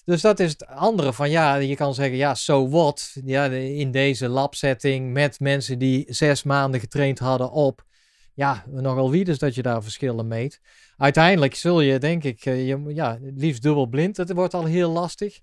Dus 0.05 0.21
dat 0.21 0.39
is 0.39 0.51
het 0.51 0.65
andere 0.65 1.13
van 1.13 1.29
ja, 1.29 1.55
je 1.55 1.75
kan 1.75 1.93
zeggen 1.93 2.17
ja, 2.17 2.35
so 2.35 2.69
what? 2.69 3.11
Ja, 3.25 3.45
in 3.45 3.91
deze 3.91 4.27
labsetting 4.27 5.13
met 5.13 5.39
mensen 5.39 5.79
die 5.79 6.05
zes 6.07 6.43
maanden 6.43 6.79
getraind 6.79 7.19
hadden 7.19 7.51
op, 7.51 7.85
ja, 8.33 8.63
nogal 8.67 9.11
wie 9.11 9.23
dus 9.23 9.39
dat 9.39 9.55
je 9.55 9.61
daar 9.61 9.83
verschillen 9.83 10.27
meet. 10.27 10.61
Uiteindelijk 10.97 11.55
zul 11.55 11.81
je 11.81 11.99
denk 11.99 12.23
ik, 12.23 12.45
eh, 12.45 12.67
je, 12.67 12.83
ja, 12.87 13.17
liefst 13.35 13.61
dubbel 13.61 13.85
blind, 13.85 14.15
dat 14.15 14.31
wordt 14.31 14.53
al 14.53 14.65
heel 14.65 14.91
lastig. 14.91 15.39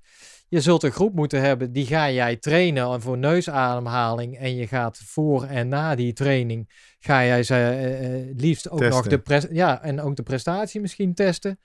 Je 0.49 0.61
zult 0.61 0.83
een 0.83 0.93
groep 0.93 1.15
moeten 1.15 1.41
hebben, 1.41 1.73
die 1.73 1.87
ga 1.87 2.11
jij 2.11 2.37
trainen 2.37 3.01
voor 3.01 3.19
neusademhaling 3.19 4.39
en 4.39 4.57
je 4.57 4.67
gaat 4.67 5.01
voor 5.05 5.45
en 5.45 5.69
na 5.69 5.95
die 5.95 6.13
training 6.13 6.71
ga 6.99 7.25
jij 7.25 7.43
ze 7.43 7.55
eh, 7.55 8.21
eh, 8.21 8.37
liefst 8.37 8.71
ook 8.71 8.81
nog 8.81 9.07
de, 9.07 9.49
ja, 9.51 9.83
en 9.83 10.01
ook 10.01 10.17
de 10.17 10.23
prestatie 10.23 10.81
misschien 10.81 11.15
testen. 11.15 11.61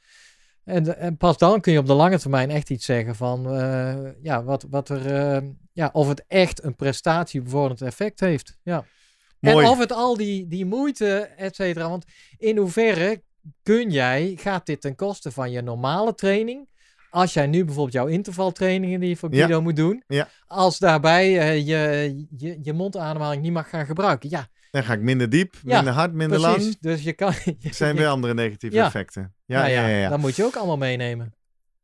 En, 0.65 0.97
en 0.97 1.17
pas 1.17 1.37
dan 1.37 1.61
kun 1.61 1.73
je 1.73 1.79
op 1.79 1.85
de 1.87 1.93
lange 1.93 2.19
termijn 2.19 2.49
echt 2.49 2.69
iets 2.69 2.85
zeggen 2.85 3.15
van 3.15 3.59
eh, 3.59 3.95
ja, 4.21 4.43
wat, 4.43 4.65
wat 4.69 4.89
er, 4.89 5.15
eh, 5.15 5.49
ja, 5.71 5.89
of 5.93 6.07
het 6.07 6.23
echt 6.27 6.63
een 6.63 6.75
prestatiebevorderend 6.75 7.81
effect 7.81 8.19
heeft. 8.19 8.57
Ja. 8.63 8.85
Mooi. 9.39 9.65
En 9.65 9.71
of 9.71 9.79
het 9.79 9.91
al 9.91 10.17
die, 10.17 10.47
die 10.47 10.65
moeite, 10.65 11.29
et 11.37 11.55
cetera. 11.55 11.89
Want 11.89 12.05
in 12.37 12.57
hoeverre 12.57 13.23
kun 13.63 13.89
jij, 13.89 14.33
gaat 14.39 14.65
dit 14.65 14.81
ten 14.81 14.95
koste 14.95 15.31
van 15.31 15.51
je 15.51 15.61
normale 15.61 16.13
training? 16.15 16.67
als 17.13 17.33
jij 17.33 17.47
nu 17.47 17.65
bijvoorbeeld 17.65 17.95
jouw 17.95 18.07
intervaltrainingen 18.07 18.99
die 18.99 19.09
je 19.09 19.15
voor 19.15 19.33
Ja. 19.33 19.37
Guido 19.37 19.61
moet 19.61 19.75
doen, 19.75 20.03
Ja. 20.07 20.27
als 20.47 20.79
daarbij 20.79 21.39
eh, 21.39 21.67
je, 21.67 22.25
je, 22.37 22.59
je 22.61 22.73
mondademhaling 22.73 23.41
niet 23.41 23.51
mag 23.51 23.69
gaan 23.69 23.85
gebruiken. 23.85 24.29
Ja, 24.29 24.47
Dan 24.73 24.83
ga 24.83 24.93
ik 24.93 24.99
minder 25.01 25.29
diep, 25.29 25.55
Ja, 25.63 25.75
minder 25.75 25.93
hard, 25.93 26.13
minder 26.13 26.39
precies. 26.39 26.63
lang. 26.63 26.77
Dus 26.79 27.03
je 27.03 27.13
kan. 27.13 27.33
Er 27.61 27.73
zijn 27.73 27.95
weer 27.95 28.07
andere 28.07 28.33
negatieve 28.33 28.75
Ja. 28.75 28.85
effecten. 28.85 29.33
Ja, 29.45 29.59
Nou 29.59 29.71
ja, 29.71 29.87
ja, 29.87 29.97
ja. 29.97 30.09
Dat 30.09 30.19
moet 30.19 30.35
je 30.35 30.43
ook 30.43 30.55
allemaal 30.55 30.77
meenemen. 30.77 31.33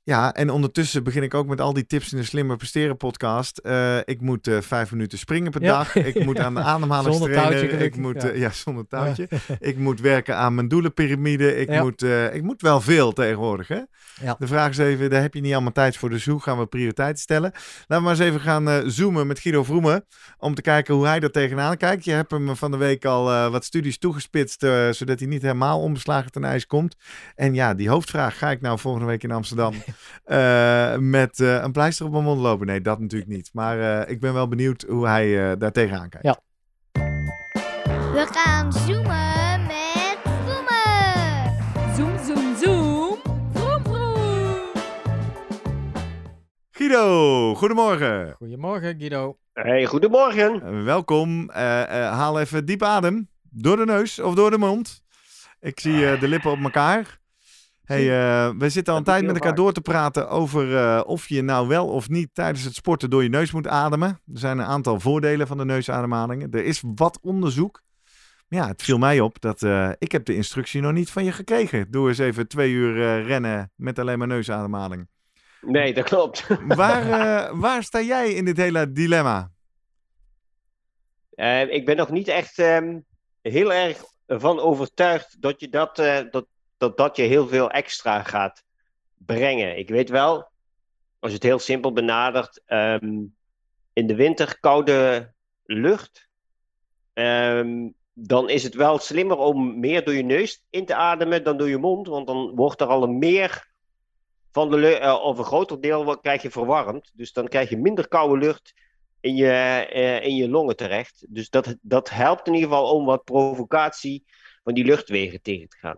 Ja, 0.09 0.33
en 0.33 0.49
ondertussen 0.49 1.03
begin 1.03 1.23
ik 1.23 1.33
ook 1.33 1.47
met 1.47 1.61
al 1.61 1.73
die 1.73 1.85
tips 1.85 2.11
in 2.11 2.17
de 2.17 2.23
Slimmer 2.23 2.57
Presteren 2.57 2.97
podcast. 2.97 3.57
Eh, 3.57 3.97
ik 3.97 4.21
moet 4.21 4.47
eh, 4.47 4.61
vijf 4.61 4.91
minuten 4.91 5.17
springen 5.17 5.51
per 5.51 5.61
Ja. 5.61 5.77
dag. 5.77 5.95
Ik 5.95 6.23
moet 6.25 6.39
aan 6.39 6.53
de 6.53 6.61
ademhaling 6.61 7.15
Zonder 7.15 7.33
touwtje 7.33 7.57
trainen. 7.59 7.81
Ik 7.85 7.95
moet, 7.95 8.21
ja. 8.21 8.29
eh, 8.29 8.39
ja, 8.39 8.51
zonder 8.51 8.87
touwtje. 8.87 9.27
Ik 9.59 9.77
moet 9.77 10.01
werken 10.01 10.35
aan 10.35 10.55
mijn 10.55 10.67
doelenpyramide. 10.67 11.55
Ik, 11.55 11.81
moet, 11.81 12.01
ik 12.33 12.43
moet 12.43 12.61
wel 12.61 12.81
veel 12.81 13.11
tegenwoordig. 13.13 13.67
Hè? 13.67 13.79
Ja. 14.21 14.35
De 14.39 14.47
vraag 14.47 14.69
is 14.69 14.77
even, 14.77 15.09
daar 15.09 15.21
heb 15.21 15.33
je 15.33 15.41
niet 15.41 15.53
allemaal 15.53 15.71
tijd 15.71 15.97
voor. 15.97 16.09
Dus 16.09 16.25
hoe 16.25 16.41
gaan 16.41 16.57
we 16.59 16.65
prioriteiten 16.65 17.21
stellen? 17.21 17.51
Laten 17.51 17.85
we 17.87 17.99
maar 17.99 18.11
eens 18.11 18.19
even 18.19 18.39
gaan 18.39 18.91
zoomen 18.91 19.27
met 19.27 19.39
Guido 19.39 19.63
Vroemen. 19.63 20.05
Om 20.37 20.55
te 20.55 20.61
kijken 20.61 20.93
hoe 20.93 21.05
hij 21.05 21.19
er 21.19 21.31
tegenaan 21.31 21.77
kijkt. 21.77 22.03
Je 22.03 22.11
hebt 22.11 22.31
hem 22.31 22.55
van 22.55 22.71
de 22.71 22.77
week 22.77 23.05
al 23.05 23.51
wat 23.51 23.65
studies 23.65 23.97
toegespitst. 23.97 24.59
zodat 24.91 25.19
hij 25.19 25.27
niet 25.27 25.41
helemaal 25.41 25.81
onbeslagen 25.81 26.31
ten 26.31 26.43
ijs 26.43 26.65
komt. 26.65 26.95
En 27.35 27.53
ja, 27.53 27.73
die 27.73 27.89
hoofdvraag. 27.89 28.37
Ga 28.37 28.51
ik 28.51 28.61
nou 28.61 28.79
volgende 28.79 29.07
week 29.07 29.23
in 29.23 29.31
Amsterdam 29.31 29.73
eh, 30.23 30.97
met 30.97 31.39
eh, 31.39 31.61
een 31.63 31.71
pleister 31.71 32.05
op 32.05 32.11
mijn 32.11 32.23
mond 32.23 32.39
lopen? 32.41 32.67
Nee, 32.67 32.81
dat 32.81 32.99
natuurlijk 32.99 33.31
niet. 33.31 33.49
Maar 33.53 34.01
eh, 34.01 34.11
ik 34.11 34.19
ben 34.19 34.33
wel 34.33 34.47
benieuwd 34.47 34.85
hoe 34.87 35.07
hij 35.07 35.51
eh, 35.51 35.57
daar 35.59 35.71
tegenaan 35.71 36.09
kijkt. 36.09 36.25
Ja. 36.25 36.37
We 38.13 38.27
gaan 38.31 38.73
zoomen 38.73 39.61
met 39.67 40.17
Vroemen. 40.23 41.95
Zoom, 41.95 42.17
zoom, 42.25 42.55
zoom. 42.55 43.17
Vroom, 43.53 43.83
vroom. 43.83 44.71
Guido, 46.71 47.55
goedemorgen. 47.55 48.33
Goedemorgen, 48.37 48.95
Guido. 48.99 49.37
Hey, 49.53 49.85
goedemorgen. 49.85 50.83
Welkom. 50.85 51.49
Eh, 51.49 51.81
eh, 51.81 52.11
haal 52.13 52.39
even 52.39 52.65
diep 52.65 52.83
adem. 52.83 53.29
Door 53.41 53.77
de 53.77 53.85
neus 53.85 54.19
of 54.19 54.35
door 54.35 54.49
de 54.51 54.57
mond. 54.57 55.03
Ik 55.59 55.79
zie 55.79 56.07
eh, 56.11 56.19
de 56.19 56.27
lippen 56.27 56.51
op 56.51 56.59
elkaar. 56.63 57.19
Hey, 57.89 58.01
eh, 58.01 58.49
we 58.57 58.69
zitten 58.69 58.93
al 58.93 58.99
een 58.99 59.05
tijd 59.05 59.25
met 59.25 59.35
elkaar 59.35 59.55
door 59.55 59.71
te 59.71 59.81
praten 59.81 60.29
over 60.29 60.77
eh, 60.77 61.01
of 61.05 61.29
je 61.29 61.41
nou 61.41 61.67
wel 61.67 61.87
of 61.87 62.09
niet 62.09 62.29
tijdens 62.33 62.63
het 62.63 62.75
sporten 62.75 63.09
door 63.09 63.23
je 63.23 63.29
neus 63.29 63.51
moet 63.51 63.67
ademen. 63.67 64.09
Er 64.09 64.39
zijn 64.39 64.57
een 64.57 64.65
aantal 64.65 64.99
voordelen 64.99 65.47
van 65.47 65.57
de 65.57 65.65
neusademhalingen. 65.65 66.51
Er 66.51 66.65
is 66.65 66.83
wat 66.95 67.19
onderzoek. 67.21 67.81
Maar 68.47 68.59
ja, 68.59 68.67
het 68.67 68.81
viel 68.81 68.97
mij 68.97 69.19
op 69.19 69.41
dat 69.41 69.63
eh, 69.63 69.89
ik 69.97 70.11
heb 70.11 70.25
de 70.25 70.35
instructie 70.35 70.81
nog 70.81 70.91
niet 70.91 71.11
van 71.11 71.23
je 71.23 71.31
gekregen. 71.31 71.91
Doe 71.91 72.07
eens 72.07 72.17
even 72.17 72.47
twee 72.47 72.71
uur 72.71 73.23
rennen 73.23 73.71
met 73.75 73.99
alleen 73.99 74.17
maar 74.17 74.27
neusademhaling. 74.27 75.07
Nee, 75.61 75.93
dat 75.93 76.05
klopt. 76.05 76.47
Waar, 76.67 77.57
waar 77.57 77.83
sta 77.83 78.01
jij 78.01 78.33
in 78.33 78.45
dit 78.45 78.57
hele 78.57 78.91
dilemma? 78.91 79.51
Ik 81.69 81.85
ben 81.85 81.95
nog 81.95 82.09
niet 82.09 82.27
echt 82.27 82.59
ehm, 82.59 82.99
heel 83.41 83.73
erg 83.73 84.03
van 84.27 84.59
overtuigd 84.59 85.41
dat 85.41 85.59
je 85.59 85.69
dat, 85.69 85.95
dat, 86.31 86.45
dat 86.79 86.97
dat 86.97 87.15
je 87.15 87.23
heel 87.23 87.47
veel 87.47 87.71
extra 87.71 88.23
gaat 88.23 88.63
brengen. 89.17 89.77
Ik 89.77 89.89
weet 89.89 90.09
wel, 90.09 90.47
als 91.19 91.31
je 91.31 91.37
het 91.37 91.43
heel 91.43 91.59
simpel 91.59 91.93
benadert, 91.93 92.61
ehm, 92.65 93.23
in 93.93 94.07
de 94.07 94.15
winter 94.15 94.59
koude 94.59 95.31
lucht, 95.63 96.27
ehm, 97.13 97.89
dan 98.13 98.49
is 98.49 98.63
het 98.63 98.73
wel 98.75 98.97
slimmer 98.97 99.37
om 99.37 99.79
meer 99.79 100.03
door 100.03 100.13
je 100.13 100.23
neus 100.23 100.63
in 100.69 100.85
te 100.85 100.95
ademen 100.95 101.43
dan 101.43 101.57
door 101.57 101.69
je 101.69 101.77
mond, 101.77 102.07
want 102.07 102.27
dan 102.27 102.55
wordt 102.55 102.81
er 102.81 102.87
al 102.87 103.03
een 103.03 103.17
meer 103.17 103.67
van 104.51 104.69
de 104.69 104.97
eh, 104.97 105.23
of 105.23 105.37
een 105.37 105.43
groter 105.43 105.81
deel 105.81 106.19
krijg 106.19 106.41
je 106.41 106.51
verwarmd. 106.51 107.11
Dus 107.13 107.33
dan 107.33 107.47
krijg 107.47 107.69
je 107.69 107.77
minder 107.77 108.07
koude 108.07 108.37
lucht 108.37 108.73
in 109.19 109.35
je, 109.35 109.51
eh, 109.91 110.25
in 110.25 110.35
je 110.35 110.49
longen 110.49 110.75
terecht. 110.75 111.25
Dus 111.29 111.49
dat, 111.49 111.75
dat 111.81 112.09
helpt 112.09 112.47
in 112.47 112.53
ieder 112.53 112.69
geval 112.69 112.95
om 112.95 113.05
wat 113.05 113.23
provocatie 113.23 114.23
van 114.63 114.73
die 114.73 114.85
luchtwegen 114.85 115.41
tegen 115.41 115.69
te 115.69 115.77
gaan. 115.77 115.97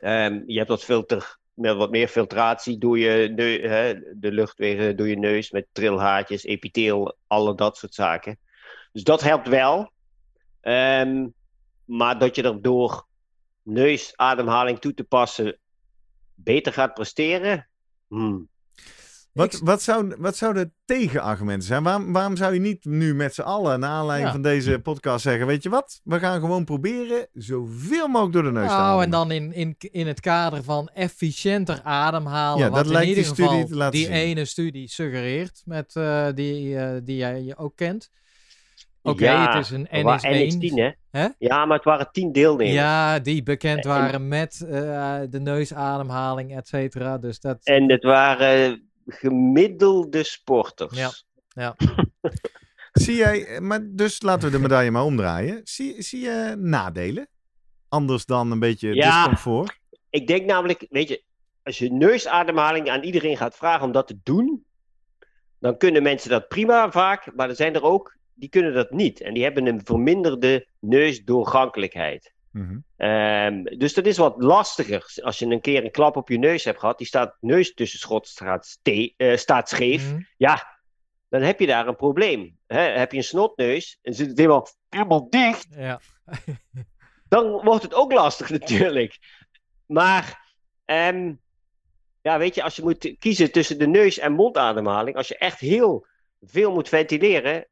Ehm, 0.00 0.42
je 0.46 0.56
hebt 0.56 0.68
wat, 0.68 0.84
filter, 0.84 1.38
met 1.54 1.76
wat 1.76 1.90
meer 1.90 2.08
filtratie 2.08 2.78
door 2.78 2.98
je 2.98 3.32
hè, 3.62 3.94
de 4.18 4.32
luchtwegen 4.32 4.96
door 4.96 5.08
je 5.08 5.18
neus 5.18 5.50
met 5.50 5.66
trilhaartjes, 5.72 6.44
epitheel, 6.44 7.16
alle 7.26 7.54
dat 7.54 7.76
soort 7.76 7.94
zaken. 7.94 8.38
Dus 8.92 9.02
dat 9.02 9.20
helpt 9.20 9.48
wel. 9.48 9.90
Ehm, 10.60 11.28
maar 11.84 12.18
dat 12.18 12.36
je 12.36 12.42
er 12.42 12.62
door 12.62 13.06
neusademhaling 13.62 14.78
toe 14.78 14.94
te 14.94 15.04
passen 15.04 15.58
beter 16.34 16.72
gaat 16.72 16.94
presteren. 16.94 17.68
Hmm. 18.08 18.48
Wat, 19.32 19.54
Ik- 19.54 19.60
wat, 19.64 19.82
zou, 19.82 20.14
wat 20.18 20.36
zouden 20.36 20.74
tegenargumenten 20.84 21.66
zijn? 21.66 21.82
Waarom, 21.82 22.12
waarom 22.12 22.36
zou 22.36 22.54
je 22.54 22.60
niet 22.60 22.84
nu 22.84 23.14
met 23.14 23.34
z'n 23.34 23.40
allen, 23.40 23.80
naar 23.80 23.90
aanleiding 23.90 24.26
Ja. 24.28 24.34
van 24.34 24.42
deze 24.42 24.78
podcast, 24.80 25.22
zeggen: 25.22 25.46
Weet 25.46 25.62
je 25.62 25.68
wat, 25.68 26.00
we 26.04 26.18
gaan 26.18 26.40
gewoon 26.40 26.64
proberen 26.64 27.26
zoveel 27.32 28.06
mogelijk 28.08 28.32
door 28.34 28.42
de 28.42 28.50
neus 28.52 28.68
te 28.68 28.74
Nou, 28.74 28.82
ademen. 28.84 29.04
en 29.04 29.10
dan 29.10 29.30
in, 29.30 29.52
in, 29.52 29.74
in 29.78 30.06
het 30.06 30.20
kader 30.20 30.62
van 30.64 30.88
efficiënter 30.94 31.80
ademhalen. 31.82 32.58
Ja, 32.64 32.66
wat 32.68 32.76
dat 32.76 32.86
in 32.86 32.92
lijkt 32.92 33.08
ieder 33.08 33.24
die 33.24 33.32
studie 33.32 33.52
geval 33.52 33.66
te 33.68 33.76
laten 33.76 33.92
die 33.98 34.04
zien. 34.06 34.14
ene 34.14 34.44
studie 34.44 34.88
suggereert, 34.88 35.62
met, 35.64 35.96
eh, 35.96 36.26
die, 36.34 36.76
eh, 36.78 36.96
die 37.04 37.16
jij 37.16 37.54
ook 37.56 37.76
kent. 37.76 38.10
Oké, 39.02 39.24
Ja, 39.24 39.54
het 39.56 39.64
is 39.64 39.70
een 39.70 39.88
Er 39.88 40.02
waren 40.02 40.30
NS1. 40.48 40.58
NX10, 40.58 40.74
hè? 40.74 40.90
Hè? 41.10 41.28
Ja, 41.38 41.64
maar 41.66 41.76
het 41.76 41.84
waren 41.84 42.08
tien 42.12 42.32
deelnemers. 42.32 42.74
Ja, 42.74 43.18
die 43.18 43.42
bekend 43.42 43.84
En- 43.84 43.90
waren 43.90 44.28
met 44.28 44.60
eh, 44.70 45.18
de 45.30 45.40
neusademhaling, 45.40 46.56
et 46.56 46.68
cetera. 46.68 47.18
Dus 47.18 47.40
dat, 47.40 47.58
En 47.62 47.90
het 47.90 48.02
waren 48.02 48.89
gemiddelde 49.10 50.22
sporters. 50.22 51.24
Ja. 51.48 51.76
Zie 52.92 53.14
jij, 53.14 53.46
eh, 53.46 53.58
maar 53.60 53.80
dus 53.90 54.22
laten 54.22 54.50
we 54.50 54.56
de 54.56 54.62
medaille 54.62 54.90
maar 54.90 55.04
omdraaien. 55.04 55.60
Zie, 55.64 56.02
zie 56.02 56.20
je 56.20 56.54
nadelen? 56.58 57.28
Anders 57.88 58.24
dan 58.24 58.50
een 58.50 58.58
beetje 58.58 58.94
Ja. 58.94 59.16
discomfort? 59.16 59.78
Ik 60.10 60.26
denk 60.26 60.46
namelijk, 60.46 60.86
weet 60.90 61.08
je, 61.08 61.22
als 61.62 61.78
je 61.78 61.92
neusademhaling 61.92 62.90
aan 62.90 63.02
iedereen 63.02 63.36
gaat 63.36 63.56
vragen 63.56 63.86
om 63.86 63.92
dat 63.92 64.06
te 64.06 64.18
doen, 64.22 64.64
dan 65.58 65.76
kunnen 65.76 66.02
mensen 66.02 66.30
dat 66.30 66.48
prima 66.48 66.90
vaak, 66.90 67.34
maar 67.34 67.48
er 67.48 67.56
zijn 67.56 67.74
er 67.74 67.82
ook 67.82 68.16
die 68.34 68.48
kunnen 68.48 68.74
dat 68.74 68.90
niet. 68.90 69.20
En 69.20 69.34
die 69.34 69.42
hebben 69.42 69.66
een 69.66 69.80
verminderde 69.84 70.66
neusdoorgankelijkheid. 70.78 72.32
Mhm. 72.50 72.78
Ehm, 72.96 73.62
dus 73.62 73.94
dat 73.94 74.06
is 74.06 74.16
wat 74.16 74.34
lastiger. 74.42 75.12
Als 75.22 75.38
je 75.38 75.46
een 75.46 75.60
keer 75.60 75.84
een 75.84 75.90
klap 75.90 76.16
op 76.16 76.28
je 76.28 76.38
neus 76.38 76.64
hebt 76.64 76.78
gehad, 76.78 76.98
die 76.98 77.06
staat 77.06 77.36
neustussenschot 77.40 78.26
staat, 78.28 78.66
ste- 78.66 79.12
eh, 79.16 79.36
staat 79.36 79.68
scheef. 79.68 80.10
Mhm. 80.12 80.22
Ja, 80.36 80.78
dan 81.28 81.42
heb 81.42 81.60
je 81.60 81.66
daar 81.66 81.86
een 81.86 81.96
probleem. 81.96 82.58
Hè? 82.66 82.80
Heb 82.80 83.10
je 83.12 83.16
een 83.18 83.24
snotneus 83.24 83.98
en 84.02 84.14
zit 84.14 84.28
het 84.28 84.38
helemaal, 84.38 84.66
helemaal 84.88 85.30
dicht, 85.30 85.66
Ja. 85.76 86.00
dan 87.28 87.50
wordt 87.64 87.82
het 87.82 87.94
ook 87.94 88.12
lastig 88.12 88.50
natuurlijk. 88.60 89.18
Maar, 89.86 90.52
ehm, 90.84 91.34
ja, 92.22 92.38
weet 92.38 92.54
je, 92.54 92.62
als 92.62 92.76
je 92.76 92.82
moet 92.82 93.14
kiezen 93.18 93.52
tussen 93.52 93.78
de 93.78 93.86
neus- 93.86 94.18
en 94.18 94.32
mondademhaling, 94.32 95.16
als 95.16 95.28
je 95.28 95.38
echt 95.38 95.60
heel 95.60 96.06
veel 96.40 96.72
moet 96.72 96.88
ventileren, 96.88 97.66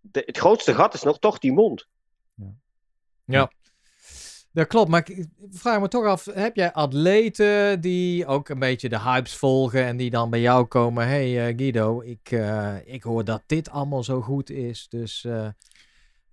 de, 0.00 0.22
het 0.26 0.38
grootste 0.38 0.74
gat 0.74 0.94
is 0.94 1.02
nog 1.02 1.18
toch 1.18 1.38
die 1.38 1.52
mond. 1.52 1.88
Dat 4.54 4.66
klopt, 4.66 4.90
maar 4.90 5.10
ik 5.10 5.26
vraag 5.50 5.80
me 5.80 5.88
toch 5.88 6.04
af, 6.04 6.24
heb 6.24 6.56
jij 6.56 6.72
atleten 6.72 7.80
die 7.80 8.26
ook 8.26 8.48
een 8.48 8.58
beetje 8.58 8.88
de 8.88 9.00
hypes 9.00 9.36
volgen 9.36 9.84
en 9.84 9.96
die 9.96 10.10
dan 10.10 10.30
bij 10.30 10.40
jou 10.40 10.64
komen, 10.64 11.06
hey 11.06 11.46
eh, 11.48 11.54
Guido, 11.56 12.00
ik, 12.00 12.30
eh, 12.30 12.74
ik 12.84 13.02
hoor 13.02 13.24
dat 13.24 13.42
dit 13.46 13.70
allemaal 13.70 14.02
zo 14.02 14.20
goed 14.20 14.50
is, 14.50 14.86
dus 14.88 15.24
eh, 15.24 15.48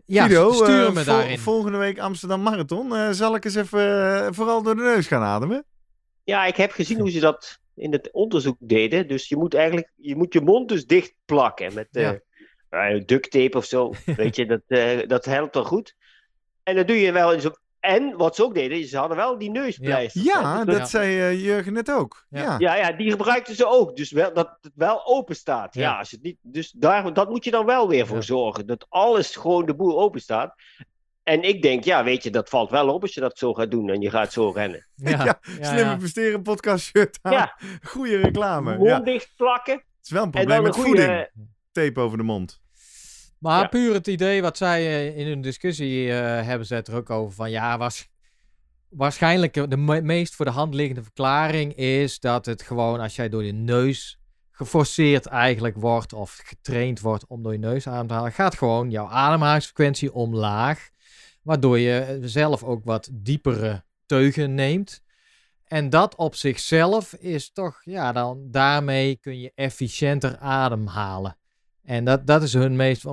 ja, 0.05 0.25
Guido, 0.25 0.51
stuur 0.51 0.93
me 0.93 1.03
vol- 1.03 1.13
daarin. 1.13 1.39
volgende 1.39 1.77
week 1.77 1.99
Amsterdam 1.99 2.41
Marathon. 2.41 2.95
Eh, 2.95 3.09
zal 3.09 3.35
ik 3.35 3.45
eens 3.45 3.55
even 3.55 4.33
vooral 4.35 4.63
door 4.63 4.75
de 4.75 4.81
neus 4.81 5.07
gaan 5.07 5.23
ademen? 5.23 5.65
Ja, 6.23 6.45
ik 6.45 6.55
heb 6.55 6.71
gezien 6.71 6.99
hoe 6.99 7.11
ze 7.11 7.19
dat 7.19 7.59
in 7.75 7.91
het 7.91 8.11
onderzoek 8.11 8.57
deden. 8.59 9.07
Dus 9.07 9.29
je 9.29 9.37
moet 9.37 9.53
eigenlijk 9.53 9.91
je, 9.95 10.15
moet 10.15 10.33
je 10.33 10.41
mond 10.41 10.69
dus 10.69 10.85
dicht 10.85 11.13
plakken 11.25 11.73
met 11.73 11.87
eh 11.91 12.11
eh, 12.69 13.05
duct 13.05 13.31
tape 13.31 13.57
of 13.57 13.65
zo. 13.65 13.93
Weet 14.15 14.35
je, 14.35 14.45
dat, 14.45 14.61
eh, 14.67 15.07
dat 15.07 15.25
helpt 15.25 15.53
wel 15.53 15.63
goed. 15.63 15.95
En 16.63 16.75
dat 16.75 16.87
doe 16.87 16.97
je 16.97 17.11
wel 17.11 17.33
eens 17.33 17.45
op. 17.45 17.60
En 17.81 18.17
wat 18.17 18.35
ze 18.35 18.43
ook 18.43 18.53
deden, 18.53 18.87
ze 18.87 18.97
hadden 18.97 19.17
wel 19.17 19.37
die 19.37 19.49
neuspleister. 19.51 20.23
Ja, 20.23 20.65
Dus 20.65 20.77
dat 20.77 20.89
zei 20.89 21.19
eh, 21.19 21.43
Jurgen 21.43 21.73
net 21.73 21.91
ook. 21.91 22.25
Ja. 22.29 22.41
Ja. 22.41 22.55
ja, 22.59 22.75
ja, 22.75 22.91
die 22.91 23.11
gebruikten 23.11 23.55
ze 23.55 23.65
ook. 23.67 23.95
Dus 23.95 24.11
wel, 24.11 24.33
dat 24.33 24.57
het 24.61 24.71
wel 24.75 25.05
open 25.05 25.35
staat. 25.35 25.73
Ja, 25.73 25.81
Ja. 25.81 25.97
als 25.97 26.11
het 26.11 26.21
niet, 26.21 26.37
dus 26.41 26.71
daar, 26.71 27.13
dat 27.13 27.29
moet 27.29 27.43
je 27.43 27.51
dan 27.51 27.65
wel 27.65 27.87
weer 27.87 28.07
voor 28.07 28.15
Ja. 28.15 28.21
zorgen. 28.23 28.65
Dat 28.67 28.85
alles 28.89 29.35
gewoon 29.35 29.65
de 29.65 29.75
boel 29.75 29.99
open 30.01 30.21
staat. 30.21 30.55
En 31.23 31.41
ik 31.43 31.61
denk, 31.61 31.83
ja, 31.83 32.03
weet 32.03 32.23
je, 32.23 32.29
dat 32.29 32.49
valt 32.49 32.69
wel 32.69 32.93
op 32.93 33.01
als 33.01 33.13
je 33.13 33.19
dat 33.21 33.37
zo 33.37 33.53
gaat 33.53 33.71
doen 33.71 33.89
en 33.89 34.01
je 34.01 34.09
gaat 34.09 34.33
zo 34.33 34.49
rennen. 34.49 34.87
Ja, 34.95 35.09
Ja, 35.09 35.25
ja, 35.25 35.39
Slimme 35.65 35.91
ja. 35.91 35.95
presteren 35.97 36.41
podcast 36.41 36.85
shirt 36.85 37.19
aan. 37.21 37.31
Ja. 37.31 37.57
Goeie 37.81 38.17
reclame. 38.17 38.75
Mond 38.77 38.89
Ja. 38.89 38.99
dicht 38.99 39.33
plakken. 39.35 39.73
Het 39.73 39.83
is 40.03 40.09
wel 40.11 40.19
een 40.23 40.25
En 40.25 40.31
probleem 40.31 40.55
dan 40.55 40.65
met 40.65 40.75
een 40.75 40.83
voeding. 40.83 41.05
goede. 41.07 41.31
Tape 41.71 41.99
over 41.99 42.17
de 42.17 42.23
mond. 42.23 42.61
Maar 43.41 43.61
Ja. 43.61 43.67
puur 43.67 43.93
het 43.93 44.07
idee 44.07 44.41
wat 44.41 44.57
zij 44.57 44.79
eh, 44.85 45.17
in 45.17 45.27
hun 45.27 45.41
discussie 45.41 46.11
eh, 46.11 46.45
hebben 46.45 46.67
ze 46.67 46.75
het 46.75 46.87
er 46.87 46.95
ook 46.95 47.09
over 47.09 47.33
van 47.35 47.51
ja, 47.51 47.77
was, 47.77 48.09
waarschijnlijk 48.89 49.69
de 49.69 49.77
me- 49.77 50.01
meest 50.01 50.35
voor 50.35 50.45
de 50.45 50.51
hand 50.51 50.73
liggende 50.73 51.03
verklaring 51.03 51.75
is 51.75 52.19
dat 52.19 52.45
het 52.45 52.61
gewoon 52.61 52.99
als 52.99 53.15
jij 53.15 53.29
door 53.29 53.43
je 53.43 53.51
neus 53.53 54.19
geforceerd 54.51 55.25
eigenlijk 55.25 55.75
wordt 55.77 56.13
of 56.13 56.39
getraind 56.43 56.99
wordt 56.99 57.27
om 57.27 57.43
door 57.43 57.51
je 57.51 57.59
neus 57.59 57.87
adem 57.87 58.07
te 58.07 58.13
halen, 58.13 58.31
gaat 58.31 58.57
gewoon 58.57 58.89
jouw 58.89 59.07
ademhalingsfrequentie 59.07 60.13
omlaag, 60.13 60.89
waardoor 61.41 61.79
je 61.79 62.19
zelf 62.21 62.63
ook 62.63 62.85
wat 62.85 63.09
diepere 63.13 63.83
teugen 64.05 64.55
neemt. 64.55 65.03
En 65.67 65.89
dat 65.89 66.15
op 66.15 66.35
zichzelf 66.35 67.13
is 67.13 67.51
toch, 67.51 67.81
ja, 67.83 68.11
dan 68.11 68.47
daarmee 68.51 69.15
kun 69.15 69.39
je 69.39 69.51
efficiënter 69.55 70.37
ademhalen. 70.37 71.35
En 71.83 72.05
dat, 72.05 72.27
dat 72.27 72.43
is 72.43 72.53
hun 72.53 72.75
meest, 72.75 73.05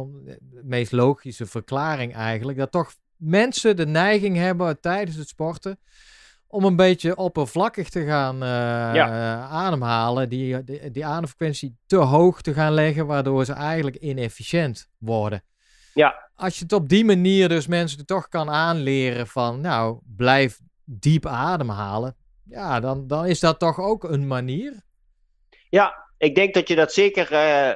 meest 0.63 0.93
logische 0.93 1.47
verklaring 1.47 2.15
eigenlijk. 2.15 2.59
Dat 2.59 2.71
toch 2.71 2.93
mensen 3.17 3.77
de 3.77 3.87
neiging 3.87 4.37
hebben 4.37 4.81
tijdens 4.81 5.17
het 5.17 5.29
sporten 5.29 5.79
om 6.47 6.65
een 6.65 6.77
beetje 6.77 7.17
oppervlakkig 7.17 7.89
te 7.89 8.05
gaan 8.05 8.35
eh, 8.43 8.49
Ja. 8.95 9.39
ademhalen. 9.43 10.29
Die, 10.29 10.65
die, 10.65 10.91
die 10.91 11.07
ademfrequentie 11.07 11.77
te 11.87 11.97
hoog 11.97 12.41
te 12.43 12.53
gaan 12.55 12.73
leggen, 12.73 13.07
waardoor 13.07 13.45
ze 13.45 13.53
eigenlijk 13.53 13.97
inefficiënt 13.97 14.89
worden. 14.99 15.43
Ja. 15.95 16.31
Als 16.35 16.57
je 16.57 16.63
het 16.63 16.73
op 16.73 16.89
die 16.89 17.05
manier 17.05 17.49
dus 17.49 17.67
mensen 17.67 18.07
toch 18.07 18.29
kan 18.29 18.51
aanleren 18.51 19.27
van, 19.27 19.61
nou, 19.61 19.99
blijf 20.17 20.61
diep 20.85 21.27
ademhalen. 21.27 22.17
Ja, 22.45 22.81
dan, 22.81 23.07
dan 23.07 23.27
is 23.27 23.41
dat 23.41 23.59
toch 23.59 23.81
ook 23.81 24.05
een 24.05 24.27
manier. 24.27 24.83
Ja, 25.69 26.08
ik 26.19 26.35
denk 26.35 26.55
dat 26.55 26.69
je 26.69 26.75
dat 26.75 26.93
zeker 26.93 27.33
eh, 27.33 27.71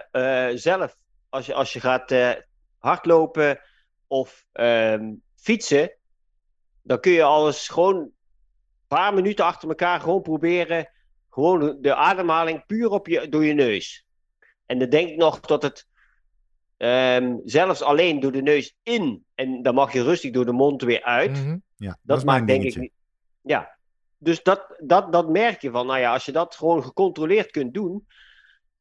eh, 0.51 0.57
zelf, 0.57 0.97
als 1.29 1.47
je, 1.47 1.55
als 1.55 1.73
je 1.73 1.81
gaat 1.81 2.11
eh, 2.11 2.31
hardlopen 2.79 3.61
of 4.07 4.47
ehm, 4.53 5.13
fietsen, 5.37 5.93
dan 6.83 7.01
kun 7.01 7.13
je 7.13 7.23
alles 7.23 7.69
gewoon 7.69 7.97
een 7.97 8.13
paar 8.89 9.15
minuten 9.15 9.45
achter 9.45 9.69
elkaar 9.69 10.01
gewoon 10.01 10.23
proberen. 10.23 10.91
Gewoon 11.31 11.79
de 11.81 11.95
ademhaling 11.95 12.67
puur 12.67 12.91
op 12.91 13.07
je, 13.07 13.29
door 13.29 13.45
je 13.45 13.55
neus. 13.55 14.07
En 14.67 14.79
dan 14.79 14.89
denk 14.89 15.09
ik 15.09 15.17
nog 15.17 15.41
dat 15.41 15.63
het 15.63 15.89
ehm, 16.77 17.37
zelfs 17.45 17.83
alleen 17.83 18.21
door 18.21 18.33
de 18.33 18.43
neus 18.43 18.77
in, 18.83 19.25
en 19.35 19.63
dan 19.63 19.75
mag 19.75 19.93
je 19.93 20.03
rustig 20.03 20.31
door 20.31 20.45
de 20.45 20.53
mond 20.53 20.83
weer 20.83 21.03
uit. 21.03 21.31
Mhm. 21.31 21.59
Ja, 21.77 21.99
dat, 22.03 22.25
maakt 22.25 22.47
denk 22.47 22.63
ik 22.63 22.73
dingetje. 22.73 22.81
niet. 22.81 22.93
Ja. 23.41 23.77
Dus 24.19 24.43
dat, 24.43 24.75
dat, 24.79 25.13
dat 25.13 25.29
merk 25.29 25.61
je 25.61 25.71
van, 25.71 25.87
nou 25.87 25.99
ja, 25.99 26.13
als 26.13 26.25
je 26.25 26.33
dat 26.33 26.55
gewoon 26.55 26.85
gecontroleerd 26.85 27.51
kunt 27.51 27.75
doen, 27.75 28.07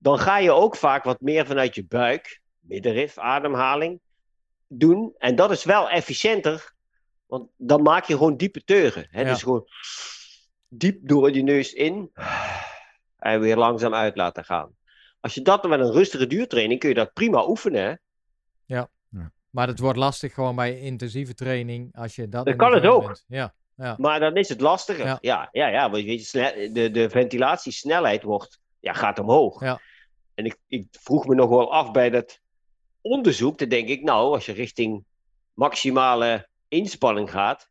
dan 0.02 0.20
ga 0.20 0.38
je 0.38 0.52
ook 0.52 0.76
vaak 0.76 1.04
wat 1.04 1.22
meer 1.22 1.46
vanuit 1.46 1.76
je 1.76 1.86
buik, 1.86 2.42
middenrif, 2.60 3.18
ademhaling, 3.18 4.00
doen. 4.68 5.16
En 5.18 5.36
dat 5.36 5.52
is 5.52 5.64
wel 5.64 5.90
efficiënter, 5.90 6.74
want 7.26 7.50
dan 7.58 7.82
maak 7.82 8.06
je 8.06 8.14
gewoon 8.14 8.38
diepe 8.38 8.64
teugen. 8.64 9.08
Hè? 9.10 9.22
Ja. 9.22 9.30
Dus 9.30 9.44
gewoon 9.44 9.68
diep 10.68 11.00
door 11.02 11.32
je 11.32 11.44
neus 11.44 11.74
in 11.74 12.12
en 13.18 13.40
weer 13.40 13.58
langzaam 13.58 13.94
uit 13.94 14.16
laten 14.16 14.46
gaan. 14.46 14.76
Als 15.20 15.34
je 15.34 15.42
dat 15.42 15.68
met 15.68 15.80
een 15.80 15.92
rustige 15.92 16.28
duurtraining, 16.28 16.80
kun 16.80 16.90
je 16.90 16.96
dat 16.96 17.14
prima 17.14 17.48
oefenen. 17.48 17.84
Hè? 17.84 17.94
Maar 19.52 19.68
het 19.68 19.80
wordt 19.80 19.98
lastig 19.98 20.34
gewoon 20.34 20.56
bij 20.56 20.80
intensieve 20.80 21.34
training 21.34 21.96
als 21.96 22.16
je 22.16 22.30
dat. 22.30 22.46
Dat 22.46 22.56
kan 22.56 22.74
het 22.74 22.86
ook. 22.86 23.06
bent. 23.06 23.24
Ja, 23.28 23.54
ja. 23.76 23.96
Maar 23.98 24.20
dan 24.20 24.36
is 24.36 24.50
het 24.50 24.62
lastiger. 24.62 25.06
Ja. 25.06 25.18
Ja, 25.22 25.50
ja, 25.52 25.68
ja, 25.68 25.90
want 25.90 26.04
weet 26.04 26.32
je, 26.32 26.70
de, 26.74 26.92
de 26.92 27.10
ventilatiesnelheid 27.10 28.24
wordt, 28.24 28.60
ja, 28.80 28.94
gaat 28.94 29.20
omhoog. 29.20 29.62
Ja. 29.62 29.80
En 30.34 30.46
ik, 30.46 30.58
ik 30.68 30.88
vroeg 30.92 31.28
me 31.28 31.36
nog 31.36 31.50
wel 31.50 31.74
af 31.74 31.92
bij 31.92 32.10
dat 32.10 32.40
onderzoek. 33.02 33.58
Dan 33.58 33.70
denk 33.70 33.88
ik, 33.88 34.04
nou, 34.04 34.34
als 34.34 34.46
je 34.46 34.52
richting 34.54 35.04
maximale 35.54 36.48
inspanning 36.68 37.32
gaat, 37.32 37.70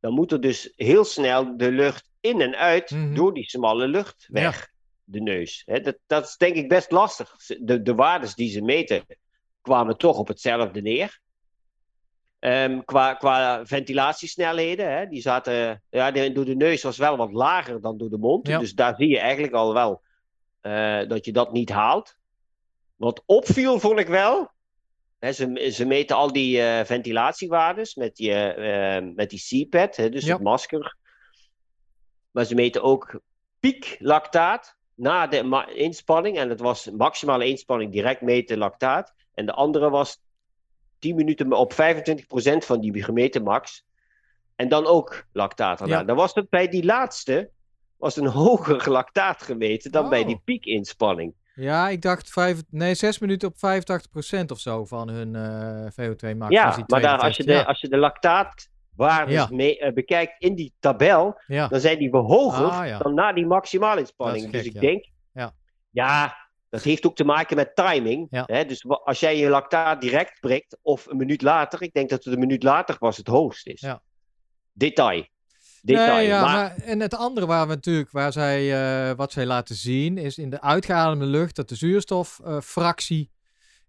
dan 0.00 0.12
moet 0.12 0.32
er 0.32 0.40
dus 0.40 0.72
heel 0.76 1.04
snel 1.04 1.56
de 1.56 1.70
lucht 1.70 2.10
in 2.20 2.40
en 2.40 2.56
uit 2.56 2.90
Mhm. 2.90 3.14
door 3.14 3.34
die 3.34 3.48
smalle 3.48 3.86
lucht 3.88 4.26
weg. 4.30 4.72
De 5.04 5.20
neus. 5.20 5.62
Dat, 5.64 5.96
dat 6.06 6.24
is 6.24 6.36
denk 6.36 6.56
ik 6.56 6.68
best 6.68 6.90
lastig. 6.90 7.36
De, 7.60 7.82
de 7.82 7.94
waardes 7.94 8.34
die 8.34 8.50
ze 8.50 8.60
meten 8.62 9.04
kwamen 9.60 9.96
toch 9.96 10.18
op 10.18 10.28
hetzelfde 10.28 10.80
neer. 10.82 11.20
Ehm, 12.38 12.80
qua, 12.84 13.14
qua 13.14 13.66
ventilatiesnelheden, 13.66 14.92
hè, 14.92 15.06
die 15.06 15.20
zaten, 15.20 15.82
ja, 15.90 16.10
door 16.10 16.44
de 16.44 16.56
neus 16.56 16.82
was 16.82 16.96
wel 16.96 17.16
wat 17.16 17.32
lager 17.32 17.80
dan 17.80 17.98
door 17.98 18.10
de 18.10 18.18
mond. 18.18 18.46
Ja. 18.46 18.58
Dus 18.58 18.74
daar 18.74 18.94
zie 18.96 19.08
je 19.08 19.18
eigenlijk 19.18 19.52
al 19.52 19.74
wel 19.74 20.02
eh, 20.64 21.08
dat 21.08 21.24
je 21.24 21.32
dat 21.32 21.52
niet 21.52 21.70
haalt. 21.70 22.16
Wat 22.96 23.22
opviel, 23.26 23.78
vond 23.80 23.98
ik 23.98 24.06
wel. 24.06 24.50
Hè, 25.18 25.32
ze, 25.32 25.70
ze 25.72 25.84
meten 25.84 26.16
al 26.16 26.32
die 26.32 26.60
eh, 26.62 26.84
ventilatiewaardes 26.84 27.94
met 27.94 28.16
die, 28.16 28.32
eh, 28.32 29.14
met 29.14 29.30
die 29.30 29.68
dus 30.10 30.24
Ja. 30.24 30.32
het 30.32 30.42
masker. 30.42 30.96
Maar 32.30 32.44
ze 32.44 32.54
meten 32.54 32.82
ook 32.82 33.20
pieklactaat 33.60 34.76
na 34.94 35.26
de 35.26 35.70
inspanning. 35.74 36.38
En 36.38 36.48
het 36.48 36.60
was 36.60 36.90
maximale 36.90 37.46
inspanning 37.46 37.92
direct 37.92 38.20
meten 38.20 38.58
lactaat. 38.58 39.14
En 39.34 39.46
de 39.46 39.52
andere 39.52 39.90
was 39.90 40.18
10 40.98 41.14
minuten 41.16 41.52
op 41.52 41.72
25% 41.72 42.64
van 42.64 42.80
die 42.80 43.02
gemeten 43.02 43.42
max. 43.42 43.84
En 44.56 44.68
dan 44.68 44.86
ook 44.86 45.26
lactaat. 45.32 45.80
erna. 45.80 45.98
Ja. 45.98 46.04
Dan 46.04 46.16
was 46.16 46.34
het 46.34 46.48
bij 46.48 46.68
die 46.68 46.84
laatste 46.84 47.50
was 47.98 48.16
een 48.16 48.26
hoger 48.26 48.90
lactaat 48.90 49.42
gemeten 49.42 49.90
dan 49.92 50.08
bij 50.08 50.20
Oh. 50.20 50.26
die 50.26 50.40
piekinspanning. 50.44 51.34
ja, 51.54 51.88
ik 51.88 52.02
dacht 52.02 52.30
vijf, 52.30 52.62
nee, 52.70 52.94
zes 52.94 53.18
minuten 53.18 53.48
op 53.48 53.54
85% 53.56 54.50
of 54.50 54.58
zo 54.58 54.84
van 54.84 55.08
hun 55.08 55.34
eh, 55.34 55.86
VO2 55.92 56.36
max. 56.36 56.52
Ja, 56.52 56.84
maar 56.86 57.00
daar, 57.00 57.18
als, 57.18 57.36
je 57.36 57.44
de, 57.44 57.66
als 57.66 57.80
je 57.80 57.88
de 57.88 57.96
lactaatwaardes 57.96 59.34
Ja. 59.34 59.48
mee, 59.50 59.78
eh, 59.78 59.92
bekijkt 59.92 60.32
in 60.42 60.54
die 60.54 60.72
tabel, 60.78 61.40
ja, 61.46 61.68
dan 61.68 61.80
zijn 61.80 61.98
die 61.98 62.10
hoger 62.16 62.66
Ah, 62.66 62.98
dan 63.00 63.14
na 63.14 63.32
die 63.32 63.46
maximale 63.46 64.00
inspanning. 64.00 64.50
Dus 64.50 64.62
gek, 64.62 64.74
ik 64.74 64.80
denk, 64.80 65.04
Ja. 65.32 65.52
ja, 65.90 66.36
dat 66.70 66.82
heeft 66.82 67.06
ook 67.06 67.16
te 67.16 67.24
maken 67.24 67.56
met 67.56 67.76
timing. 67.76 68.26
Hè? 68.30 68.64
Dus 68.64 68.84
als 68.88 69.20
jij 69.20 69.38
je 69.38 69.48
lactaat 69.48 70.00
direct 70.00 70.40
prikt 70.40 70.78
of 70.82 71.06
een 71.06 71.16
minuut 71.16 71.42
later, 71.42 71.82
ik 71.82 71.92
denk 71.92 72.08
dat 72.10 72.24
het 72.24 72.32
een 72.34 72.40
minuut 72.40 72.62
later 72.62 72.98
pas 72.98 73.16
het 73.16 73.26
hoogst 73.28 73.66
is. 73.66 73.80
Ja. 73.80 74.02
Detail. 74.72 75.26
Detail. 75.84 76.14
Nee, 76.16 76.26
ja, 76.26 76.40
maar, 76.40 76.54
maar... 76.54 76.76
en 76.76 77.00
het 77.00 77.14
andere 77.14 77.46
waar 77.46 77.68
we 77.68 77.74
natuurlijk, 77.74 78.10
waar 78.10 78.32
zij, 78.32 78.72
eh, 79.08 79.16
wat 79.16 79.32
zij 79.32 79.46
laten 79.46 79.74
zien, 79.74 80.18
is 80.18 80.38
in 80.38 80.50
de 80.50 80.60
uitgeademde 80.60 81.24
lucht 81.24 81.56
dat 81.56 81.68
de 81.68 81.74
zuurstoffractie 81.74 83.30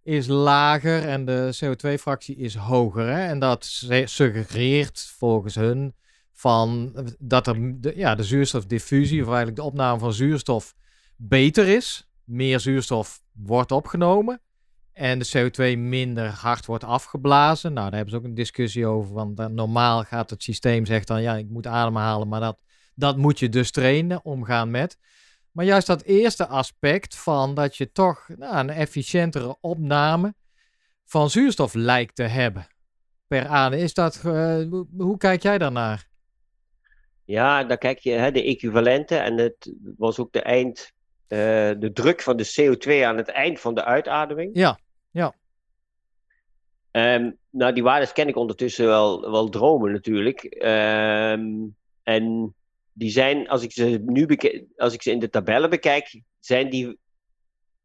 is 0.03 0.27
lager 0.27 1.07
en 1.07 1.25
de 1.25 1.57
CO2-fractie 1.63 2.35
is 2.35 2.55
hoger. 2.55 3.07
Hè? 3.07 3.27
En 3.27 3.39
dat 3.39 3.65
suggereert 4.05 5.13
volgens 5.17 5.55
hun 5.55 5.95
van 6.33 6.91
eh, 6.95 7.03
dat 7.19 7.47
er 7.47 7.81
de, 7.81 7.93
ja, 7.95 8.15
de 8.15 8.23
zuurstofdiffusie, 8.23 9.21
of 9.21 9.27
eigenlijk 9.27 9.57
de 9.57 9.63
opname 9.63 9.99
van 9.99 10.13
zuurstof, 10.13 10.75
beter 11.15 11.67
is. 11.67 12.09
Meer 12.23 12.59
zuurstof 12.59 13.21
wordt 13.31 13.71
opgenomen. 13.71 14.41
En 14.95 15.19
de 15.19 15.29
CO2 15.33 15.77
minder 15.79 16.27
hard 16.27 16.65
wordt 16.65 16.83
afgeblazen. 16.83 17.73
Nou, 17.73 17.85
daar 17.85 17.95
hebben 17.95 18.13
ze 18.13 18.17
ook 18.19 18.23
een 18.25 18.35
discussie 18.35 18.85
over. 18.85 19.13
Want 19.13 19.39
eh, 19.39 19.45
normaal 19.45 20.03
gaat 20.03 20.29
het 20.29 20.43
systeem 20.43 20.85
zegt 20.85 21.07
dan, 21.07 21.21
ja, 21.21 21.35
ik 21.35 21.49
moet 21.49 21.67
ademhalen. 21.67 22.27
Maar 22.27 22.39
dat, 22.39 22.57
dat 22.95 23.17
moet 23.17 23.39
je 23.39 23.49
dus 23.49 23.71
trainen, 23.71 24.25
omgaan 24.25 24.71
met. 24.71 24.97
Maar 25.51 25.65
juist 25.65 25.87
dat 25.87 26.01
eerste 26.01 26.47
aspect 26.47 27.15
van 27.15 27.55
dat 27.55 27.77
je 27.77 27.91
toch 27.91 28.27
nou, 28.37 28.57
een 28.57 28.69
efficiëntere 28.69 29.57
opname 29.61 30.35
van 31.05 31.29
zuurstof 31.29 31.73
lijkt 31.73 32.15
te 32.15 32.23
hebben. 32.23 32.67
Per 33.27 33.47
adem. 33.47 33.79
Is 33.79 33.93
dat, 33.93 34.21
eh, 34.25 34.63
hoe, 34.97 35.17
kijk 35.17 35.41
jij 35.41 35.57
daarnaar? 35.57 36.07
ja, 37.25 37.63
dan 37.63 37.77
kijk 37.77 37.99
je 37.99 38.11
hè, 38.11 38.31
de 38.31 38.43
equivalenten 38.43 39.23
en 39.23 39.37
het 39.37 39.73
was 39.97 40.19
ook 40.19 40.33
de 40.33 40.41
eind, 40.41 40.93
eh, 41.27 41.37
de 41.79 41.89
druk 41.93 42.21
van 42.21 42.37
de 42.37 42.53
CO2 42.53 43.05
aan 43.05 43.17
het 43.17 43.29
eind 43.29 43.59
van 43.59 43.75
de 43.75 43.83
uitademing. 43.83 44.49
Ja, 44.53 44.79
Ehm, 46.91 47.31
nou, 47.49 47.73
die 47.73 47.83
waardes 47.83 48.13
ken 48.13 48.27
ik 48.27 48.35
ondertussen 48.35 48.85
wel, 48.85 49.31
wel 49.31 49.49
dromen 49.49 49.91
natuurlijk. 49.91 50.43
Ehm, 50.43 51.49
en 52.03 52.55
die 52.93 53.09
zijn, 53.09 53.47
als 53.47 53.63
ik 53.63 53.71
ze 53.71 54.01
nu 54.05 54.27
als 54.77 54.93
ik 54.93 55.01
ze 55.01 55.11
in 55.11 55.19
de 55.19 55.29
tabellen 55.29 55.69
bekijk, 55.69 56.21
zijn 56.39 56.69
die 56.69 56.97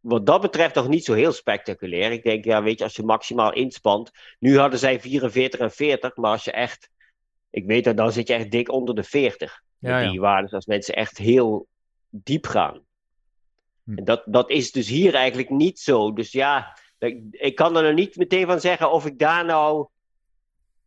wat 0.00 0.26
dat 0.26 0.40
betreft 0.40 0.74
nog 0.74 0.88
niet 0.88 1.04
zo 1.04 1.14
heel 1.14 1.32
spectaculair. 1.32 2.12
Ik 2.12 2.22
denk, 2.22 2.44
ja, 2.44 2.62
weet 2.62 2.78
je, 2.78 2.84
als 2.84 2.96
je 2.96 3.02
maximaal 3.02 3.52
inspant. 3.52 4.10
Nu 4.38 4.58
hadden 4.58 4.78
zij 4.78 5.00
44 5.00 5.60
en 5.60 5.70
40, 5.70 6.16
maar 6.16 6.30
als 6.30 6.44
je 6.44 6.52
echt, 6.52 6.90
ik 7.50 7.66
weet 7.66 7.84
dat, 7.84 7.96
dan 7.96 8.12
zit 8.12 8.28
je 8.28 8.34
echt 8.34 8.50
dik 8.50 8.72
onder 8.72 8.94
de 8.94 9.02
40. 9.02 9.62
Ja, 9.78 9.94
met 9.94 10.04
ja. 10.04 10.10
die 10.10 10.20
waardes, 10.20 10.52
als 10.52 10.66
mensen 10.66 10.94
echt 10.94 11.18
heel 11.18 11.66
diep 12.08 12.46
gaan. 12.46 12.80
Hm. 13.84 13.98
En 13.98 14.04
dat, 14.04 14.22
dat 14.26 14.50
is 14.50 14.72
dus 14.72 14.88
hier 14.88 15.14
eigenlijk 15.14 15.50
niet 15.50 15.78
zo. 15.78 16.12
Dus 16.12 16.32
ja, 16.32 16.76
ik, 17.08 17.22
ik 17.30 17.54
kan 17.54 17.76
er 17.76 17.82
nog 17.82 17.94
niet 17.94 18.16
meteen 18.16 18.46
van 18.46 18.60
zeggen 18.60 18.92
of 18.92 19.06
ik 19.06 19.18
daar 19.18 19.44
nou 19.44 19.88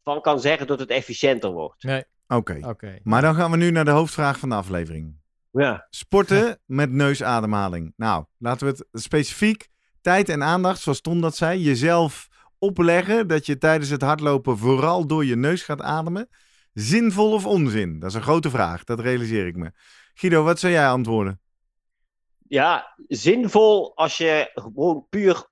van 0.03 0.21
kan 0.21 0.39
zeggen 0.39 0.67
dat 0.67 0.79
het 0.79 0.89
efficiënter 0.89 1.51
wordt. 1.51 1.83
nee, 1.83 2.03
Oké. 2.27 2.57
oké. 2.61 2.99
Maar 3.03 3.21
dan 3.21 3.35
gaan 3.35 3.51
we 3.51 3.57
nu 3.57 3.71
naar 3.71 3.85
de 3.85 3.91
hoofdvraag 3.91 4.39
van 4.39 4.49
de 4.49 4.55
aflevering. 4.55 5.15
Ja, 5.51 5.87
Sporten 5.89 6.59
met 6.65 6.91
neusademhaling. 6.91 7.93
Nou, 7.95 8.25
laten 8.37 8.67
we 8.67 8.73
het 8.73 9.01
specifiek 9.03 9.67
tijd 10.01 10.29
en 10.29 10.43
aandacht, 10.43 10.79
zoals 10.81 11.01
Tom 11.01 11.21
dat 11.21 11.35
zei, 11.35 11.59
jezelf 11.61 12.27
opleggen 12.57 13.27
dat 13.27 13.45
je 13.45 13.57
tijdens 13.57 13.89
het 13.89 14.01
hardlopen 14.01 14.57
vooral 14.57 15.07
door 15.07 15.25
je 15.25 15.35
neus 15.35 15.63
gaat 15.63 15.81
ademen. 15.81 16.29
zinvol 16.73 17.31
of 17.33 17.45
onzin? 17.45 17.99
Dat 17.99 18.09
is 18.09 18.15
een 18.15 18.21
grote 18.21 18.49
vraag, 18.49 18.83
dat 18.83 18.99
realiseer 18.99 19.47
ik 19.47 19.55
me. 19.55 19.71
Guido, 20.13 20.43
wat 20.43 20.59
zou 20.59 20.73
jij 20.73 20.87
antwoorden? 20.87 21.39
Ja, 22.47 22.95
zinvol 23.07 23.95
als 23.97 24.17
je 24.17 24.51
gewoon 24.53 25.05
puur 25.09 25.47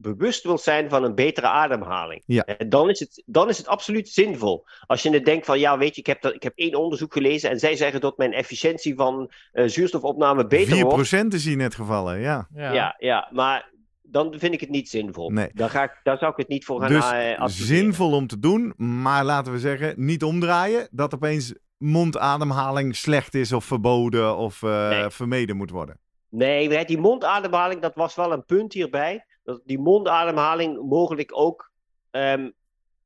bewust 0.00 0.44
wilt 0.44 0.60
zijn 0.60 0.88
van 0.90 1.04
een 1.04 1.14
betere 1.14 1.46
ademhaling. 1.46 2.22
Ja. 2.26 2.44
En 2.44 2.68
dan 2.68 2.90
is, 2.90 3.00
het, 3.00 3.22
dan 3.26 3.48
is 3.48 3.58
het 3.58 3.66
absoluut 3.66 4.08
zinvol. 4.08 4.66
Als 4.86 5.02
je 5.02 5.10
het 5.10 5.24
denkt 5.24 5.46
van, 5.46 5.58
ja, 5.58 5.78
weet 5.78 5.94
je, 5.94 6.00
ik 6.00 6.06
heb, 6.06 6.22
dat, 6.22 6.34
ik 6.34 6.42
heb 6.42 6.52
één 6.56 6.74
onderzoek 6.74 7.12
gelezen 7.12 7.50
en 7.50 7.58
zij 7.58 7.76
zeggen 7.76 8.00
dat 8.00 8.18
mijn 8.18 8.32
efficiëntie 8.32 8.94
van 8.94 9.30
eh, 9.52 9.66
zuurstofopname 9.66 10.46
beter 10.46 10.84
wordt. 10.84 11.14
4% 11.14 11.26
is 11.28 11.44
hier 11.44 11.56
net 11.56 11.74
gevallen, 11.74 12.20
ja. 12.20 12.48
Ja. 12.54 12.72
Ja, 12.72 12.94
ja, 12.98 13.28
maar 13.32 13.70
dan 14.02 14.34
vind 14.38 14.54
ik 14.54 14.60
het 14.60 14.70
niet 14.70 14.88
zinvol. 14.88 15.30
Nee. 15.30 15.50
Daar, 15.52 15.70
ga 15.70 15.82
ik, 15.82 16.00
daar 16.02 16.18
zou 16.18 16.30
ik 16.30 16.36
het 16.36 16.48
niet 16.48 16.64
voor 16.64 16.80
gaan 16.80 16.88
Dus 16.88 17.10
eh, 17.10 17.44
zinvol 17.46 18.12
om 18.12 18.26
te 18.26 18.38
doen, 18.38 18.72
maar 18.76 19.24
laten 19.24 19.52
we 19.52 19.58
zeggen, 19.58 19.94
niet 19.96 20.22
omdraaien. 20.24 20.88
Dat 20.90 21.14
opeens 21.14 21.54
mondademhaling 21.76 22.96
slecht 22.96 23.34
is 23.34 23.52
of 23.52 23.64
verboden 23.64 24.36
of 24.36 24.62
eh, 24.62 24.88
Nee. 24.88 25.10
vermeden 25.10 25.56
moet 25.56 25.70
worden. 25.70 25.98
Nee, 26.30 26.84
die 26.84 26.98
mondademhaling, 26.98 27.80
dat 27.80 27.94
was 27.94 28.14
wel 28.14 28.32
een 28.32 28.44
punt 28.44 28.72
hierbij. 28.72 29.24
Dat 29.48 29.60
die 29.64 29.78
mondademhaling 29.78 30.88
mogelijk 30.88 31.38
ook 31.38 31.70
ehm, 32.10 32.50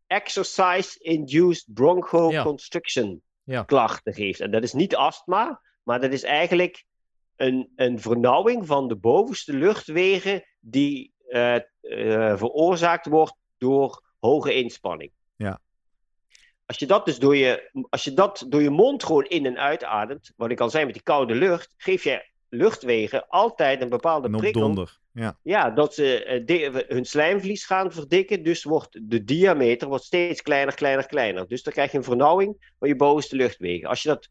exercise-induced 0.07 1.67
bronchoconstriction 1.75 3.23
Ja. 3.45 3.63
klachten 3.63 4.15
geeft. 4.15 4.41
En 4.41 4.51
dat 4.51 4.63
is 4.63 4.73
niet 4.73 4.97
astma, 4.97 5.61
maar 5.83 6.01
dat 6.01 6.13
is 6.13 6.23
eigenlijk 6.23 6.85
een, 7.37 7.73
een 7.77 8.01
vernauwing 8.01 8.67
van 8.67 8.89
de 8.89 8.97
bovenste 8.97 9.53
luchtwegen 9.53 10.45
die 10.61 11.13
eh, 11.29 11.55
eh, 11.55 11.63
veroorzaakt 12.37 13.07
wordt 13.07 13.35
door 13.59 14.03
hoge 14.21 14.55
inspanning. 14.55 15.11
Ja. 15.37 15.61
Als 16.67 16.79
je, 16.79 16.87
dat 16.87 17.05
dus 17.05 17.19
door 17.19 17.37
je, 17.37 17.71
als 17.91 18.05
je 18.05 18.15
dat 18.15 18.45
door 18.49 18.63
je 18.63 18.71
mond 18.71 19.05
gewoon 19.05 19.25
in 19.25 19.47
en 19.47 19.59
uitademt, 19.59 20.33
wat 20.37 20.51
ik 20.51 20.61
al 20.61 20.71
zei 20.71 20.85
met 20.85 20.95
die 20.95 21.03
koude 21.03 21.35
lucht, 21.35 21.75
geef 21.77 22.05
je 22.05 22.31
luchtwegen 22.49 23.29
altijd 23.29 23.83
een 23.83 23.89
bepaalde 23.89 24.31
prikkel. 24.31 24.61
donder. 24.61 25.01
Ja. 25.13 25.39
Ja, 25.43 25.71
dat 25.71 25.95
ze 25.95 26.25
eh, 26.25 26.75
hun 26.89 27.05
slijmvlies 27.05 27.65
gaan 27.65 27.93
verdikken. 27.93 28.43
Dus 28.43 28.65
wordt 28.65 28.99
de 29.03 29.25
diameter 29.25 29.89
wordt 29.89 30.05
steeds 30.05 30.43
kleiner, 30.43 30.75
kleiner, 30.75 31.07
kleiner. 31.07 31.49
Dus 31.49 31.63
dan 31.63 31.73
krijg 31.73 31.91
je 31.91 31.99
een 31.99 32.05
vernauwing 32.05 32.75
van 32.79 32.89
je 32.89 32.97
bovenste 32.97 33.37
luchtwegen. 33.37 33.89
Als 33.89 34.03
je 34.03 34.09
dat, 34.09 34.29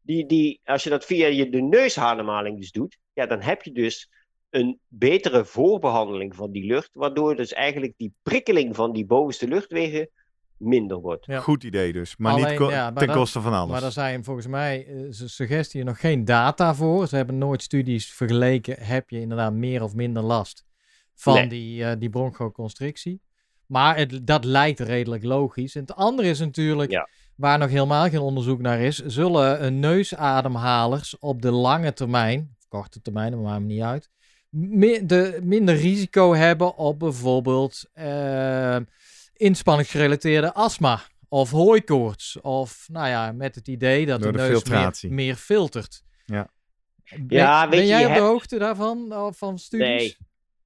die, 0.00 0.26
die, 0.26 0.60
als 0.64 0.84
je 0.84 0.90
dat 0.90 1.04
via 1.04 1.26
je, 1.26 1.48
de 1.48 1.62
neusademhaling 1.62 2.58
dus 2.58 2.72
doet, 2.72 2.98
ja, 3.12 3.26
dan 3.26 3.40
heb 3.40 3.62
je 3.62 3.72
dus 3.72 4.10
een 4.50 4.78
betere 4.88 5.44
voorbehandeling 5.44 6.34
van 6.34 6.50
die 6.50 6.66
lucht. 6.66 6.90
Waardoor 6.92 7.36
dus 7.36 7.52
eigenlijk 7.52 7.92
die 7.96 8.12
prikkeling 8.22 8.74
van 8.74 8.92
die 8.92 9.06
bovenste 9.06 9.48
luchtwegen 9.48 10.08
minder 10.56 11.00
wordt. 11.00 11.26
Ja. 11.26 11.40
Goed 11.40 11.64
idee 11.64 11.92
dus, 11.92 12.16
maar 12.16 12.34
niet 12.34 12.44
Alleen, 12.44 12.56
ko- 12.56 12.70
ja, 12.70 12.84
maar 12.90 12.94
ten 12.98 13.06
dat- 13.06 13.16
koste 13.16 13.40
van 13.40 13.52
alles. 13.52 13.70
Maar 13.70 13.80
daar 13.80 13.92
zijn 13.92 14.24
volgens 14.24 14.46
mij 14.46 14.86
eh, 14.86 14.94
su- 15.10 15.28
suggestie 15.28 15.84
nog 15.84 16.00
geen 16.00 16.24
data 16.24 16.74
voor. 16.74 17.06
Ze 17.06 17.16
hebben 17.16 17.38
nooit 17.38 17.62
studies 17.62 18.12
vergeleken. 18.12 18.76
Heb 18.78 19.10
je 19.10 19.20
inderdaad 19.20 19.52
meer 19.52 19.82
of 19.82 19.94
minder 19.94 20.22
last 20.22 20.64
van 21.14 21.34
Nee. 21.34 21.48
die, 21.48 21.84
eh 21.84 21.92
die 21.98 22.10
bronchoconstrictie? 22.10 23.22
Maar 23.66 23.96
het, 23.96 24.26
dat 24.26 24.44
lijkt 24.44 24.80
redelijk 24.80 25.24
logisch. 25.24 25.74
En 25.74 25.80
het 25.80 25.94
andere 25.94 26.28
is 26.28 26.38
natuurlijk, 26.38 26.90
Ja. 26.90 27.08
waar 27.36 27.58
nog 27.58 27.68
helemaal 27.68 28.08
geen 28.08 28.18
onderzoek 28.20 28.60
naar 28.60 28.80
is, 28.80 28.96
zullen 28.98 29.64
een 29.64 29.80
neusademhalers 29.80 31.18
op 31.18 31.42
de 31.42 31.50
lange 31.50 31.92
termijn, 31.92 32.54
of 32.58 32.68
korte 32.68 33.00
termijn, 33.00 33.30
dat 33.30 33.40
maakt 33.40 33.60
me 33.60 33.66
niet 33.66 33.82
uit, 33.82 34.10
mi- 34.48 35.06
de, 35.06 35.38
minder 35.42 35.74
risico 35.76 36.34
hebben 36.34 36.76
op 36.76 36.98
bijvoorbeeld 36.98 37.84
eh, 37.92 38.76
inspanningsgerelateerde 39.36 40.52
astma 40.54 41.00
of 41.28 41.50
hooikoorts. 41.50 42.40
Of 42.40 42.86
nou 42.90 43.08
ja, 43.08 43.32
met 43.32 43.54
het 43.54 43.68
idee 43.68 44.06
dat 44.06 44.22
Door 44.22 44.32
de, 44.32 44.38
de 44.38 44.44
neus 44.44 44.52
filtratie. 44.52 45.08
meer, 45.08 45.24
meer 45.24 45.34
filtert. 45.34 46.02
Ja. 46.24 46.48
Ben, 47.10 47.24
Ja, 47.28 47.60
weet 47.60 47.70
ben 47.70 47.80
je, 47.80 47.86
jij 47.86 47.98
je 48.00 48.06
op 48.06 48.12
de 48.12 48.18
hebt- 48.18 48.30
hoogte 48.30 48.58
daarvan, 48.58 49.32
van 49.36 49.58
studies? 49.58 49.86
Nee. 49.88 50.16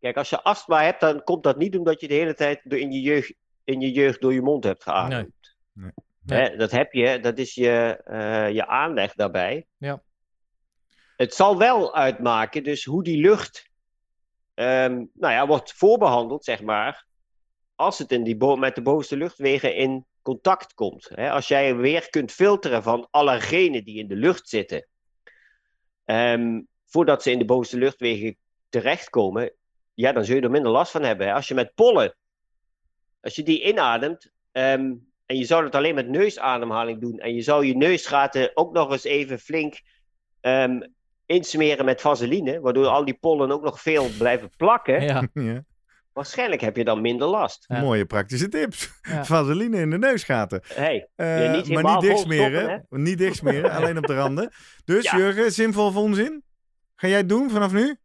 Kijk, 0.01 0.17
als 0.17 0.31
je 0.31 0.43
astma 0.43 0.83
hebt, 0.83 1.01
dan 1.01 1.23
komt 1.23 1.43
dat 1.43 1.57
niet 1.59 1.77
omdat 1.77 2.01
je 2.01 2.09
de 2.09 2.15
hele 2.15 2.35
tijd 2.35 2.61
door 2.65 2.79
in, 2.79 2.93
je 2.93 3.01
jeugd, 3.01 3.35
in 3.65 3.81
je 3.81 3.93
jeugd 3.93 4.21
door 4.21 4.33
je 4.33 4.43
mond 4.43 4.65
hebt 4.65 4.83
geademd. 4.83 5.57
Nee. 5.73 5.91
Nee. 6.23 6.41
Hè, 6.41 6.57
dat 6.57 6.71
heb 6.71 6.93
je, 6.93 7.21
dat 7.21 7.39
is 7.39 7.55
je, 7.55 8.01
eh, 8.05 8.51
je 8.55 8.67
aanleg 8.67 9.15
daarbij. 9.15 9.67
Ja. 9.77 10.03
Het 11.17 11.35
zal 11.35 11.59
wel 11.59 11.95
uitmaken, 11.95 12.65
dus 12.65 12.85
hoe 12.85 13.03
die 13.05 13.21
lucht 13.21 13.67
ehm, 14.55 14.93
nou 15.15 15.33
ja, 15.33 15.47
wordt 15.47 15.73
voorbehandeld, 15.73 16.45
zeg 16.45 16.63
maar, 16.63 17.07
als 17.79 17.99
het 17.99 18.13
in 18.13 18.23
die 18.23 18.37
bo- 18.37 18.57
met 18.57 18.75
de 18.75 18.83
bovenste 18.83 19.17
luchtwegen 19.17 19.75
in 19.75 20.07
contact 20.23 20.75
komt. 20.75 21.11
Hè? 21.15 21.31
Als 21.31 21.49
jij 21.49 21.77
weer 21.77 22.11
kunt 22.11 22.33
filteren 22.33 22.83
van 22.83 23.09
allergenen 23.11 23.85
die 23.85 23.99
in 23.99 24.09
de 24.09 24.17
lucht 24.17 24.49
zitten, 24.49 24.87
ehm, 26.05 26.61
voordat 26.87 27.23
ze 27.23 27.31
in 27.31 27.39
de 27.39 27.45
bovenste 27.45 27.79
luchtwegen 27.79 28.37
terechtkomen, 28.69 29.53
ja, 29.95 30.13
dan 30.13 30.25
zul 30.25 30.37
je 30.37 30.43
er 30.43 30.51
minder 30.51 30.71
last 30.71 30.91
van 30.91 31.03
hebben. 31.03 31.27
Hè? 31.27 31.33
Als 31.33 31.49
je 31.49 31.55
met 31.55 31.75
pollen, 31.75 32.17
als 33.21 33.37
je 33.37 33.43
die 33.43 33.63
inademt, 33.63 34.33
ehm, 34.53 34.95
en 35.27 35.37
je 35.37 35.45
zou 35.45 35.65
het 35.65 35.75
alleen 35.75 35.95
met 35.95 36.09
neusademhaling 36.09 37.01
doen, 37.01 37.19
en 37.19 37.35
je 37.35 37.43
zou 37.43 37.67
je 37.67 37.77
neusgaten 37.77 38.51
ook 38.55 38.73
nog 38.73 38.93
eens 38.93 39.05
even 39.05 39.39
flink 39.39 39.81
ehm, 40.41 40.81
insmeren 41.27 41.85
met 41.85 42.01
vaseline, 42.01 42.61
waardoor 42.61 42.87
al 42.87 43.05
die 43.05 43.19
pollen 43.21 43.51
ook 43.51 43.63
nog 43.63 43.81
veel 43.81 44.09
blijven 44.19 44.51
plakken, 44.57 45.03
Ja, 45.03 45.29
Ja. 45.35 45.65
Waarschijnlijk 46.13 46.61
heb 46.61 46.77
je 46.77 46.85
dan 46.85 47.01
minder 47.01 47.29
last. 47.29 47.65
Ja. 47.69 47.81
Mooie 47.81 48.05
praktische 48.07 48.49
tips. 48.49 48.91
Ja. 49.03 49.25
Vaseline 49.35 49.81
in 49.81 49.91
de 49.91 49.99
neusgaten. 49.99 50.61
Hey, 50.75 51.09
Eh, 51.17 51.53
niet 51.53 51.69
maar 51.69 51.83
niet 51.85 52.01
dicht 52.01 52.13
vol 52.13 52.19
stoppen, 52.19 52.21
smeren. 52.21 52.87
Niet 52.91 53.19
dicht 53.19 53.37
smeren, 53.37 53.71
alleen 53.77 53.97
op 53.99 54.07
de 54.07 54.15
randen. 54.15 54.53
Dus 54.85 55.05
Ja. 55.11 55.17
Jurgen, 55.17 55.53
zinvol 55.53 55.87
of 55.87 55.97
onzin? 55.97 56.43
Ga 56.97 57.09
jij 57.09 57.17
het 57.17 57.29
doen 57.29 57.51
vanaf 57.51 57.73
nu? 57.73 57.97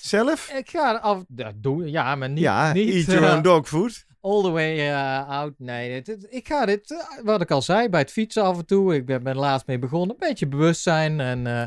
Zelf? 0.00 0.50
ik 0.58 0.70
ga 0.70 0.94
af, 0.94 1.24
ja, 1.36 1.52
doen, 1.56 1.90
ja, 1.90 2.14
maar 2.14 2.28
niet, 2.28 2.38
ja, 2.42 2.72
niet 2.72 2.94
eat 2.94 3.04
your 3.04 3.28
eh, 3.28 3.34
own 3.34 3.42
dog 3.42 3.68
food. 3.68 4.04
all 4.20 4.42
the 4.42 4.50
way 4.50 4.88
eh, 4.90 5.28
out. 5.28 5.52
Nee, 5.58 5.92
dit- 6.02 6.06
dit- 6.20 6.26
ik 6.34 6.46
ga 6.46 6.66
dit, 6.66 7.06
wat 7.24 7.40
ik 7.40 7.50
al 7.50 7.62
zei, 7.62 7.88
bij 7.88 8.00
het 8.00 8.10
fietsen 8.12 8.42
af 8.42 8.58
en 8.58 8.66
toe. 8.66 8.94
Ik 8.94 9.06
ben, 9.06 9.22
ben 9.22 9.36
laatst 9.36 9.66
mee 9.66 9.78
begonnen. 9.78 10.10
Een 10.10 10.28
beetje 10.28 10.46
bewustzijn 10.48 11.20
en 11.20 11.46
eh, 11.46 11.62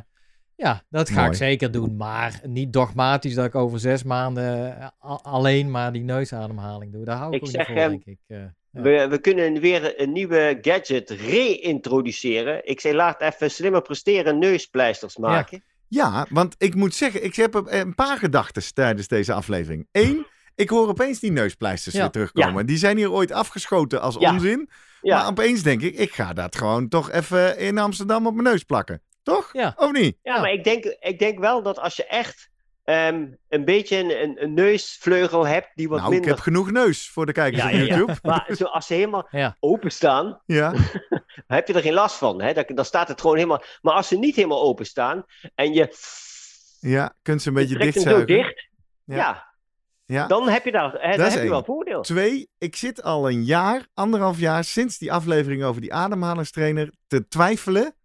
ja, 0.59 0.83
dat 0.89 1.09
ga 1.09 1.15
Mooi. 1.19 1.29
ik 1.29 1.35
zeker 1.35 1.71
doen. 1.71 1.95
Maar 1.97 2.39
niet 2.43 2.73
dogmatisch 2.73 3.33
dat 3.33 3.45
ik 3.45 3.55
over 3.55 3.79
zes 3.79 4.03
maanden 4.03 4.77
eh, 4.79 4.87
alleen 5.21 5.71
maar 5.71 5.91
die 5.93 6.03
neusademhaling 6.03 6.91
doe. 6.91 7.05
Daar 7.05 7.17
hou 7.17 7.29
ik, 7.29 7.35
Ik 7.35 7.41
ook 7.43 7.49
zeg, 7.49 7.67
niet 7.67 7.77
voor, 7.77 7.89
denk 7.89 8.05
ik. 8.05 8.17
eh. 8.27 8.37
Ja. 8.71 8.81
we, 8.81 9.07
we 9.09 9.19
kunnen 9.19 9.59
weer 9.59 10.01
een 10.01 10.11
nieuwe 10.11 10.57
gadget 10.61 11.09
reintroduceren. 11.09 12.67
Ik 12.67 12.79
zei, 12.79 12.95
laat 12.95 13.21
even 13.21 13.51
slimmer 13.51 13.81
presteren 13.81 14.39
neuspleisters 14.39 15.17
maken. 15.17 15.63
Ja, 15.87 16.25
want 16.29 16.55
ik 16.57 16.75
moet 16.75 16.95
zeggen, 16.95 17.23
ik 17.23 17.35
heb 17.35 17.53
een 17.65 17.95
paar 17.95 18.17
gedachten 18.17 18.73
tijdens 18.73 19.07
deze 19.07 19.33
aflevering. 19.33 19.87
Eén, 19.91 20.25
ik 20.55 20.69
hoor 20.69 20.87
opeens 20.87 21.19
die 21.19 21.31
neuspleisters 21.31 21.95
Ja. 21.95 22.01
weer 22.01 22.09
terugkomen. 22.09 22.65
Die 22.65 22.77
zijn 22.77 22.97
hier 22.97 23.11
ooit 23.11 23.31
afgeschoten 23.31 24.01
als 24.01 24.15
Ja. 24.19 24.31
onzin. 24.33 24.69
Ja, 25.01 25.17
Maar 25.17 25.27
opeens 25.27 25.61
denk 25.63 25.81
ik, 25.81 25.95
ik 25.95 26.11
ga 26.13 26.33
dat 26.33 26.55
gewoon 26.55 26.87
toch 26.87 27.11
even 27.11 27.57
in 27.57 27.77
Amsterdam 27.77 28.27
op 28.27 28.33
mijn 28.33 28.47
neus 28.47 28.63
plakken. 28.63 29.01
Toch? 29.29 29.49
Ja. 29.53 29.73
Of 29.77 29.91
niet? 29.91 30.17
ja, 30.21 30.33
Ja. 30.35 30.41
maar 30.41 30.51
ik 30.51 30.63
denk, 30.63 30.83
ik 30.99 31.19
denk 31.19 31.39
wel 31.39 31.61
dat 31.63 31.79
als 31.79 31.95
je 31.95 32.05
echt 32.05 32.49
ehm, 32.83 33.25
een 33.49 33.65
beetje 33.65 33.97
een, 33.97 34.21
een, 34.23 34.43
een 34.43 34.53
neusvleugel 34.53 35.47
hebt 35.47 35.67
die 35.75 35.89
wat 35.89 35.97
nou, 35.99 36.09
ik 36.09 36.17
minder... 36.19 36.35
heb 36.35 36.43
genoeg 36.43 36.71
neus 36.71 37.09
voor 37.09 37.25
de 37.25 37.31
kijkers 37.31 37.61
Ja, 37.63 37.67
op 37.69 37.73
ja, 37.75 37.79
ja. 37.79 37.85
YouTube. 37.85 38.15
Maar 38.29 38.49
zo, 38.55 38.63
als 38.63 38.87
ze 38.87 38.93
helemaal 38.93 39.27
Ja. 39.31 39.55
openstaan, 39.59 40.41
Ja. 40.45 40.73
heb 41.47 41.67
je 41.67 41.73
er 41.73 41.81
geen 41.81 41.93
last 41.93 42.15
van. 42.15 42.41
Hè? 42.41 42.53
Dan, 42.53 42.63
dan 42.67 42.85
staat 42.85 43.07
het 43.07 43.21
gewoon 43.21 43.35
helemaal... 43.35 43.63
Maar 43.81 43.93
als 43.93 44.07
ze 44.07 44.17
niet 44.17 44.35
helemaal 44.35 44.61
openstaan 44.61 45.25
en 45.55 45.73
je 45.73 45.93
ja, 46.79 47.15
kunt 47.21 47.41
ze 47.41 47.47
een 47.47 47.53
beetje 47.53 47.73
zo 47.75 47.79
dichtzuigen. 47.83 48.27
dicht, 48.27 48.67
Ja. 49.03 49.15
ja. 49.15 49.47
Ja. 50.05 50.27
dan 50.27 50.49
heb 50.49 50.65
je, 50.65 50.71
daar, 50.71 50.91
hè, 50.91 51.23
heb 51.23 51.43
je 51.43 51.49
wel 51.49 51.63
voordeel. 51.63 52.01
Twee, 52.01 52.49
ik 52.57 52.75
zit 52.75 53.03
al 53.03 53.29
een 53.29 53.43
jaar, 53.43 53.87
anderhalf 53.93 54.39
jaar, 54.39 54.63
sinds 54.63 54.97
die 54.97 55.11
aflevering 55.11 55.63
over 55.63 55.81
die 55.81 55.93
ademhalingstrainer, 55.93 56.91
te 57.07 57.27
twijfelen 57.27 57.95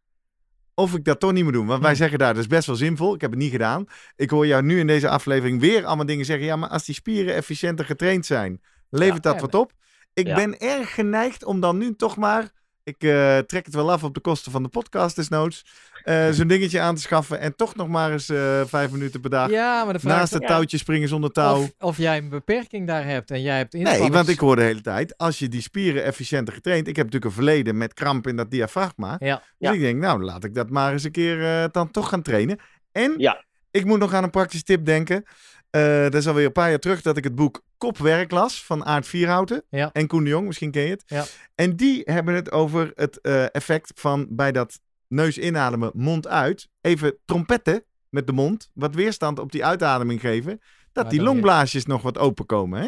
of 0.74 0.94
ik 0.94 1.04
dat 1.04 1.20
toch 1.20 1.32
niet 1.32 1.44
moet 1.44 1.52
doen. 1.52 1.66
Want 1.66 1.82
wij 1.82 1.94
zeggen 1.94 2.18
daar, 2.18 2.34
dat 2.34 2.42
is 2.42 2.48
best 2.48 2.66
wel 2.66 2.76
zinvol. 2.76 3.14
Ik 3.14 3.20
heb 3.20 3.30
het 3.30 3.38
niet 3.40 3.50
gedaan. 3.50 3.84
Ik 4.16 4.30
hoor 4.30 4.46
jou 4.46 4.62
nu 4.62 4.78
in 4.78 4.86
deze 4.86 5.08
aflevering 5.08 5.60
weer 5.60 5.84
allemaal 5.84 6.06
dingen 6.06 6.24
zeggen. 6.24 6.46
Ja, 6.46 6.56
maar 6.56 6.68
als 6.68 6.84
die 6.84 6.94
spieren 6.94 7.34
efficiënter 7.34 7.84
getraind 7.84 8.26
zijn, 8.26 8.60
levert 8.90 9.24
Ja, 9.24 9.32
dat 9.32 9.40
wat 9.40 9.54
op. 9.54 9.72
Ik 10.14 10.26
Ja. 10.26 10.34
ben 10.34 10.58
erg 10.58 10.94
geneigd 10.94 11.44
om 11.44 11.60
dan 11.60 11.78
nu 11.78 11.96
toch 11.96 12.16
maar, 12.16 12.50
ik 12.84 13.02
eh, 13.02 13.38
trek 13.38 13.64
het 13.64 13.74
wel 13.74 13.92
af 13.92 14.04
op 14.04 14.14
de 14.14 14.20
kosten 14.20 14.52
van 14.52 14.62
de 14.62 14.68
podcast 14.68 15.16
desnoods, 15.16 15.64
eh, 16.04 16.30
zo'n 16.30 16.46
dingetje 16.46 16.80
aan 16.80 16.94
te 16.94 17.00
schaffen 17.00 17.40
en 17.40 17.56
toch 17.56 17.74
nog 17.74 17.88
maar 17.88 18.12
eens 18.12 18.28
eh, 18.28 18.60
vijf 18.66 18.90
minuten 18.90 19.20
per 19.20 19.30
dag 19.30 19.50
ja, 19.50 19.84
maar 19.84 19.92
de 19.92 19.98
vraag 19.98 20.16
naast 20.16 20.26
is 20.26 20.32
het 20.38 20.42
Ja. 20.42 20.48
touwtje 20.48 20.78
springen 20.78 21.08
zonder 21.08 21.30
touw. 21.30 21.56
of, 21.62 21.72
of 21.78 21.96
jij 21.96 22.16
een 22.18 22.28
beperking 22.28 22.86
daar 22.86 23.04
hebt 23.04 23.30
en 23.30 23.42
jij 23.42 23.56
hebt 23.56 23.72
Nee, 23.72 23.82
inspannings- 23.82 24.16
want 24.16 24.28
ik 24.28 24.38
hoor 24.38 24.56
de 24.56 24.62
hele 24.62 24.80
tijd, 24.80 25.16
als 25.18 25.38
je 25.38 25.48
die 25.48 25.60
spieren 25.62 26.04
efficiënter 26.04 26.54
getraind... 26.54 26.88
Ik 26.88 26.96
heb 26.96 27.04
natuurlijk 27.04 27.24
een 27.36 27.44
verleden 27.44 27.76
met 27.76 27.94
kramp 27.94 28.26
in 28.26 28.36
dat 28.36 28.50
diafragma. 28.50 29.16
Ja. 29.18 29.36
Dus 29.36 29.44
Ja. 29.58 29.72
ik 29.72 29.80
denk, 29.80 30.00
nou, 30.00 30.22
laat 30.22 30.44
ik 30.44 30.54
dat 30.54 30.70
maar 30.70 30.92
eens 30.92 31.04
een 31.04 31.10
keer 31.12 31.44
eh, 31.44 31.64
dan 31.70 31.90
toch 31.90 32.08
gaan 32.08 32.22
trainen. 32.22 32.58
En 32.92 33.14
Ja. 33.16 33.44
ik 33.70 33.84
moet 33.84 33.98
nog 33.98 34.14
aan 34.14 34.22
een 34.24 34.30
praktische 34.30 34.64
tip 34.64 34.84
denken. 34.84 35.24
Eh, 35.70 36.02
dat 36.02 36.14
is 36.14 36.26
alweer 36.28 36.46
een 36.46 36.52
paar 36.52 36.68
jaar 36.70 36.78
terug 36.78 37.02
dat 37.02 37.16
ik 37.16 37.24
het 37.24 37.34
boek 37.34 37.62
Kopwerk 37.78 38.30
las 38.30 38.64
van 38.64 38.84
Aart 38.84 39.06
Vierhouten 39.06 39.64
Ja. 39.70 39.90
en 39.92 40.06
Koen 40.06 40.24
de 40.24 40.30
Jong, 40.30 40.46
misschien 40.46 40.70
ken 40.70 40.82
je 40.82 40.90
het. 40.90 41.02
Ja. 41.06 41.24
En 41.54 41.76
die 41.76 42.02
hebben 42.04 42.34
het 42.34 42.52
over 42.52 42.90
het 42.94 43.20
eh, 43.20 43.54
effect 43.54 43.92
van 43.94 44.26
bij 44.30 44.52
dat 44.52 44.80
neus 45.14 45.38
inademen, 45.38 45.90
mond 45.94 46.28
uit, 46.28 46.68
even 46.80 47.16
trompetten 47.24 47.84
met 48.08 48.26
de 48.26 48.32
mond, 48.32 48.70
wat 48.74 48.94
weerstand 48.94 49.38
op 49.38 49.52
die 49.52 49.64
uitademing 49.64 50.20
geven, 50.20 50.60
dat 50.92 51.04
Maar 51.04 51.12
die 51.12 51.22
longblaasjes 51.22 51.86
nog 51.86 52.02
wat 52.02 52.18
open 52.18 52.46
komen. 52.46 52.80
Hè? 52.80 52.84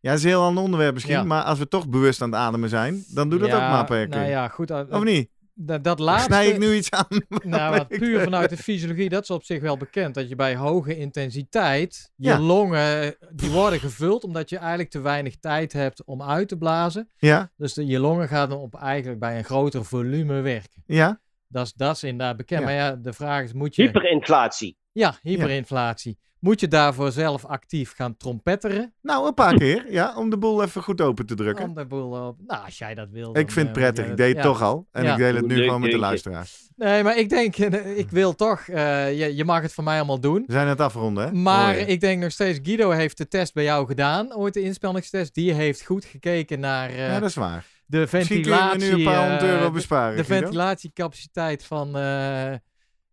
Ja, 0.00 0.10
dat 0.10 0.18
is 0.18 0.22
een 0.22 0.28
heel 0.30 0.42
ander 0.42 0.62
onderwerp 0.62 0.92
misschien, 0.94 1.14
Ja. 1.14 1.24
maar 1.24 1.42
als 1.42 1.58
we 1.58 1.68
toch 1.68 1.88
bewust 1.88 2.22
aan 2.22 2.30
het 2.30 2.40
ademen 2.40 2.68
zijn, 2.68 3.04
dan 3.08 3.28
doe 3.30 3.38
dat 3.38 3.48
Ja, 3.48 3.54
ook 3.54 3.60
maar 3.72 3.84
per 3.84 4.08
keer. 4.08 4.18
Nou 4.18 4.30
ja, 4.30 4.48
goed. 4.48 4.70
uh, 4.70 4.80
Of 4.90 5.04
niet? 5.04 5.30
Dat, 5.54 5.84
dat 5.84 5.98
laatste... 5.98 6.32
Snij 6.32 6.48
ik 6.48 6.58
nu 6.58 6.74
iets 6.74 6.90
aan? 6.90 7.06
Nou, 7.44 7.76
wat 7.76 7.88
puur 7.88 8.20
vanuit 8.20 8.50
de 8.50 8.56
fysiologie, 8.56 9.08
dat 9.08 9.22
is 9.22 9.30
op 9.30 9.44
zich 9.44 9.60
wel 9.60 9.76
bekend. 9.76 10.14
Dat 10.14 10.28
je 10.28 10.36
bij 10.36 10.56
hoge 10.56 10.96
intensiteit, 10.96 12.10
je 12.16 12.28
Ja. 12.28 12.38
longen, 12.38 13.16
die 13.32 13.50
worden 13.50 13.80
gevuld 13.80 14.24
omdat 14.24 14.48
je 14.50 14.56
eigenlijk 14.58 14.90
te 14.90 15.00
weinig 15.00 15.36
tijd 15.36 15.72
hebt 15.72 16.04
om 16.04 16.22
uit 16.22 16.48
te 16.48 16.56
blazen. 16.56 17.08
Ja, 17.16 17.50
Dus 17.56 17.74
de, 17.74 17.86
je 17.86 17.98
longen 17.98 18.28
gaan 18.28 18.48
dan 18.48 18.58
op 18.58 18.74
eigenlijk 18.74 19.20
bij 19.20 19.38
een 19.38 19.44
groter 19.44 19.84
volume 19.84 20.40
werken. 20.40 20.82
ja. 20.86 21.20
Dat 21.50 21.66
is, 21.66 21.72
dat 21.72 21.96
is 21.96 22.02
inderdaad 22.02 22.36
bekend. 22.36 22.60
Ja. 22.60 22.66
Maar 22.66 22.74
ja, 22.74 22.96
de 22.96 23.12
vraag 23.12 23.44
is, 23.44 23.52
moet 23.52 23.74
je... 23.76 23.82
Hyperinflatie. 23.82 24.76
Ja, 24.92 25.14
hyperinflatie. 25.22 26.18
Moet 26.38 26.60
je 26.60 26.68
daarvoor 26.68 27.12
zelf 27.12 27.44
actief 27.44 27.94
gaan 27.94 28.16
trompetteren? 28.16 28.94
Nou, 29.02 29.26
een 29.26 29.34
paar 29.34 29.54
keer, 29.54 29.92
ja, 29.92 30.16
om 30.16 30.30
de 30.30 30.38
boel 30.38 30.62
even 30.62 30.82
goed 30.82 31.00
open 31.00 31.26
te 31.26 31.34
drukken. 31.34 31.64
Om 31.64 31.74
de 31.74 31.86
boel 31.86 32.26
op... 32.28 32.36
Nou, 32.46 32.64
als 32.64 32.78
jij 32.78 32.94
dat 32.94 33.10
wil. 33.10 33.36
Ik 33.36 33.50
vind 33.50 33.68
het 33.68 33.76
eh, 33.76 33.82
prettig. 33.82 34.06
Ik 34.06 34.16
deed 34.16 34.28
het 34.28 34.36
ja. 34.36 34.42
toch 34.42 34.62
al. 34.62 34.86
En 34.92 35.04
Ja. 35.04 35.12
ik 35.12 35.18
deel 35.18 35.34
het 35.34 35.46
nu 35.46 35.54
Leuk 35.54 35.64
gewoon 35.64 35.80
met 35.80 35.90
de 35.90 35.96
deuntje. 35.98 36.08
luisteraars. 36.30 36.68
Nee, 36.76 37.02
maar 37.02 37.16
ik 37.18 37.28
denk, 37.28 37.56
eh, 37.56 37.98
ik 37.98 38.10
wil 38.10 38.34
toch, 38.34 38.60
eh, 38.60 39.18
je, 39.18 39.36
je 39.36 39.44
mag 39.44 39.62
het 39.62 39.72
voor 39.72 39.84
mij 39.84 39.96
allemaal 39.96 40.20
doen. 40.20 40.44
We 40.46 40.52
zijn 40.52 40.68
het 40.68 40.80
afronden, 40.80 41.24
hè? 41.24 41.32
Maar 41.32 41.74
Mooi, 41.74 41.84
ik 41.86 42.00
denk 42.00 42.22
nog 42.22 42.32
steeds, 42.32 42.58
Guido 42.62 42.90
heeft 42.90 43.18
de 43.18 43.28
test 43.28 43.54
bij 43.54 43.64
jou 43.64 43.86
gedaan, 43.86 44.34
ooit 44.34 44.54
de 44.54 44.60
inspanningstest. 44.62 45.34
Die 45.34 45.52
heeft 45.52 45.84
goed 45.84 46.04
gekeken 46.04 46.60
naar 46.60 46.88
eh, 46.90 46.98
ja, 47.08 47.18
dat 47.20 47.28
is 47.28 47.34
waar. 47.34 47.64
De 47.90 47.98
Misschien 47.98 48.26
ventilatie. 48.26 48.78
me 48.78 48.84
nu 48.84 48.92
een 48.92 49.04
paar 49.04 49.20
honderd 49.20 49.42
eh, 49.42 49.48
euro 49.50 49.70
besparen. 49.70 50.16
de 50.16 50.24
ventilatiecapaciteit 50.24 51.64
van 51.64 51.96
eh, 51.96 52.52
eh, 52.52 52.58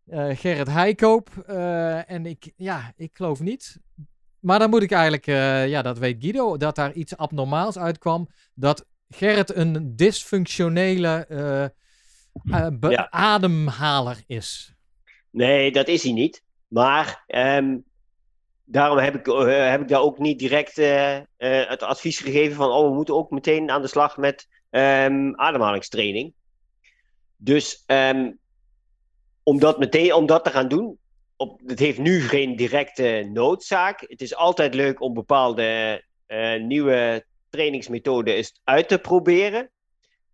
Gerrit 0.08 0.68
Heikoop. 0.70 1.30
Eh, 1.48 2.12
en 2.12 2.26
ik, 2.26 2.52
ja, 2.56 2.94
ik 2.96 3.10
geloof 3.14 3.40
niet. 3.40 3.80
Maar 4.40 4.60
dan 4.60 4.70
moet 4.70 4.82
ik 4.84 4.92
eigenlijk, 4.92 5.28
eh, 5.28 5.68
ja, 5.68 5.82
dat 5.82 5.98
weet 5.98 6.16
Guido, 6.20 6.58
dat 6.58 6.76
daar 6.76 6.94
iets 6.94 7.18
abnormaals 7.18 7.78
uitkwam. 7.78 8.30
Dat 8.54 8.86
Gerrit 9.10 9.56
een 9.56 9.96
dysfunctionele 9.96 11.26
Ja. 12.90 13.08
ademhaler 13.10 14.24
is. 14.28 14.74
Nee, 15.32 15.72
dat 15.72 15.88
is 15.88 16.04
hij 16.04 16.12
niet. 16.12 16.44
Maar 16.68 17.24
ehm, 17.28 17.78
daarom 18.66 18.98
heb 18.98 19.16
ik, 19.16 19.26
heb 19.48 19.82
ik 19.82 19.88
daar 19.88 20.02
ook 20.02 20.18
niet 20.20 20.40
direct 20.40 20.78
eh, 20.78 21.16
eh, 21.18 21.24
het 21.70 21.84
advies 21.84 22.20
gegeven 22.20 22.56
van, 22.56 22.70
oh, 22.72 22.88
we 22.90 22.94
moeten 22.96 23.16
ook 23.16 23.32
meteen 23.32 23.72
aan 23.72 23.82
de 23.82 23.88
slag 23.88 24.18
met 24.18 24.48
ehm, 24.78 25.34
ademhalingstraining. 25.36 26.34
Dus 27.38 27.84
ehm, 27.86 28.32
om, 29.44 29.60
dat 29.60 29.80
meteen, 29.80 30.14
om 30.14 30.26
dat 30.26 30.44
te 30.44 30.50
gaan 30.50 30.68
doen, 30.68 30.98
op, 31.36 31.62
het 31.66 31.80
heeft 31.80 31.98
nu 31.98 32.22
geen 32.22 32.56
directe 32.56 33.30
noodzaak. 33.34 34.02
Het 34.08 34.22
is 34.22 34.36
altijd 34.36 34.74
leuk 34.74 35.02
om 35.02 35.14
bepaalde 35.14 36.04
eh, 36.26 36.62
nieuwe 36.62 37.26
trainingsmethoden 37.50 38.46
uit 38.64 38.88
te 38.88 38.98
proberen. 38.98 39.70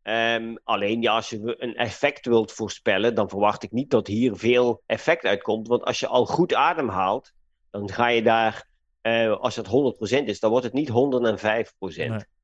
Ehm, 0.01 0.55
alleen 0.63 1.01
ja, 1.01 1.15
als 1.15 1.29
je 1.29 1.55
een 1.57 1.75
effect 1.75 2.25
wilt 2.25 2.51
voorspellen, 2.51 3.15
dan 3.15 3.29
verwacht 3.29 3.63
ik 3.63 3.71
niet 3.71 3.89
dat 3.89 4.07
hier 4.07 4.35
veel 4.35 4.81
effect 4.85 5.25
uitkomt. 5.25 5.67
Want 5.67 5.83
als 5.83 5.99
je 5.99 6.07
al 6.07 6.25
goed 6.25 6.53
ademhaalt, 6.53 7.31
dan 7.71 7.91
ga 7.91 8.07
je 8.07 8.23
daar, 8.23 8.67
eh, 9.03 9.37
als 9.39 9.55
het 9.55 9.67
100% 9.67 10.27
is, 10.27 10.39
dan 10.39 10.49
wordt 10.49 10.65
het 10.65 10.73
niet 10.73 10.89
105%. 10.89 10.93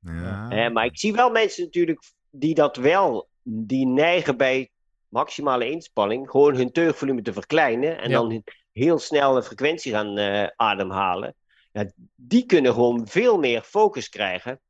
Ja. 0.00 0.68
Maar 0.68 0.84
ik 0.84 0.98
zie 0.98 1.12
wel 1.12 1.30
mensen 1.30 1.64
natuurlijk 1.64 2.00
die 2.30 2.54
dat 2.54 2.76
wel, 2.76 3.28
die 3.42 3.86
neigen 3.86 4.36
bij 4.36 4.70
maximale 5.08 5.70
inspanning, 5.70 6.30
gewoon 6.30 6.54
hun 6.54 6.72
teugvolume 6.72 7.22
te 7.22 7.32
verkleinen 7.32 8.00
en 8.00 8.10
Ja. 8.10 8.18
dan 8.18 8.42
heel 8.72 8.98
snel 8.98 9.36
een 9.36 9.42
frequentie 9.42 9.92
gaan 9.92 10.18
eh, 10.18 10.46
ademhalen. 10.56 11.34
Ja, 11.72 11.90
die 12.14 12.46
kunnen 12.46 12.72
gewoon 12.72 13.06
veel 13.06 13.38
meer 13.38 13.62
focus 13.62 14.08
krijgen 14.08 14.60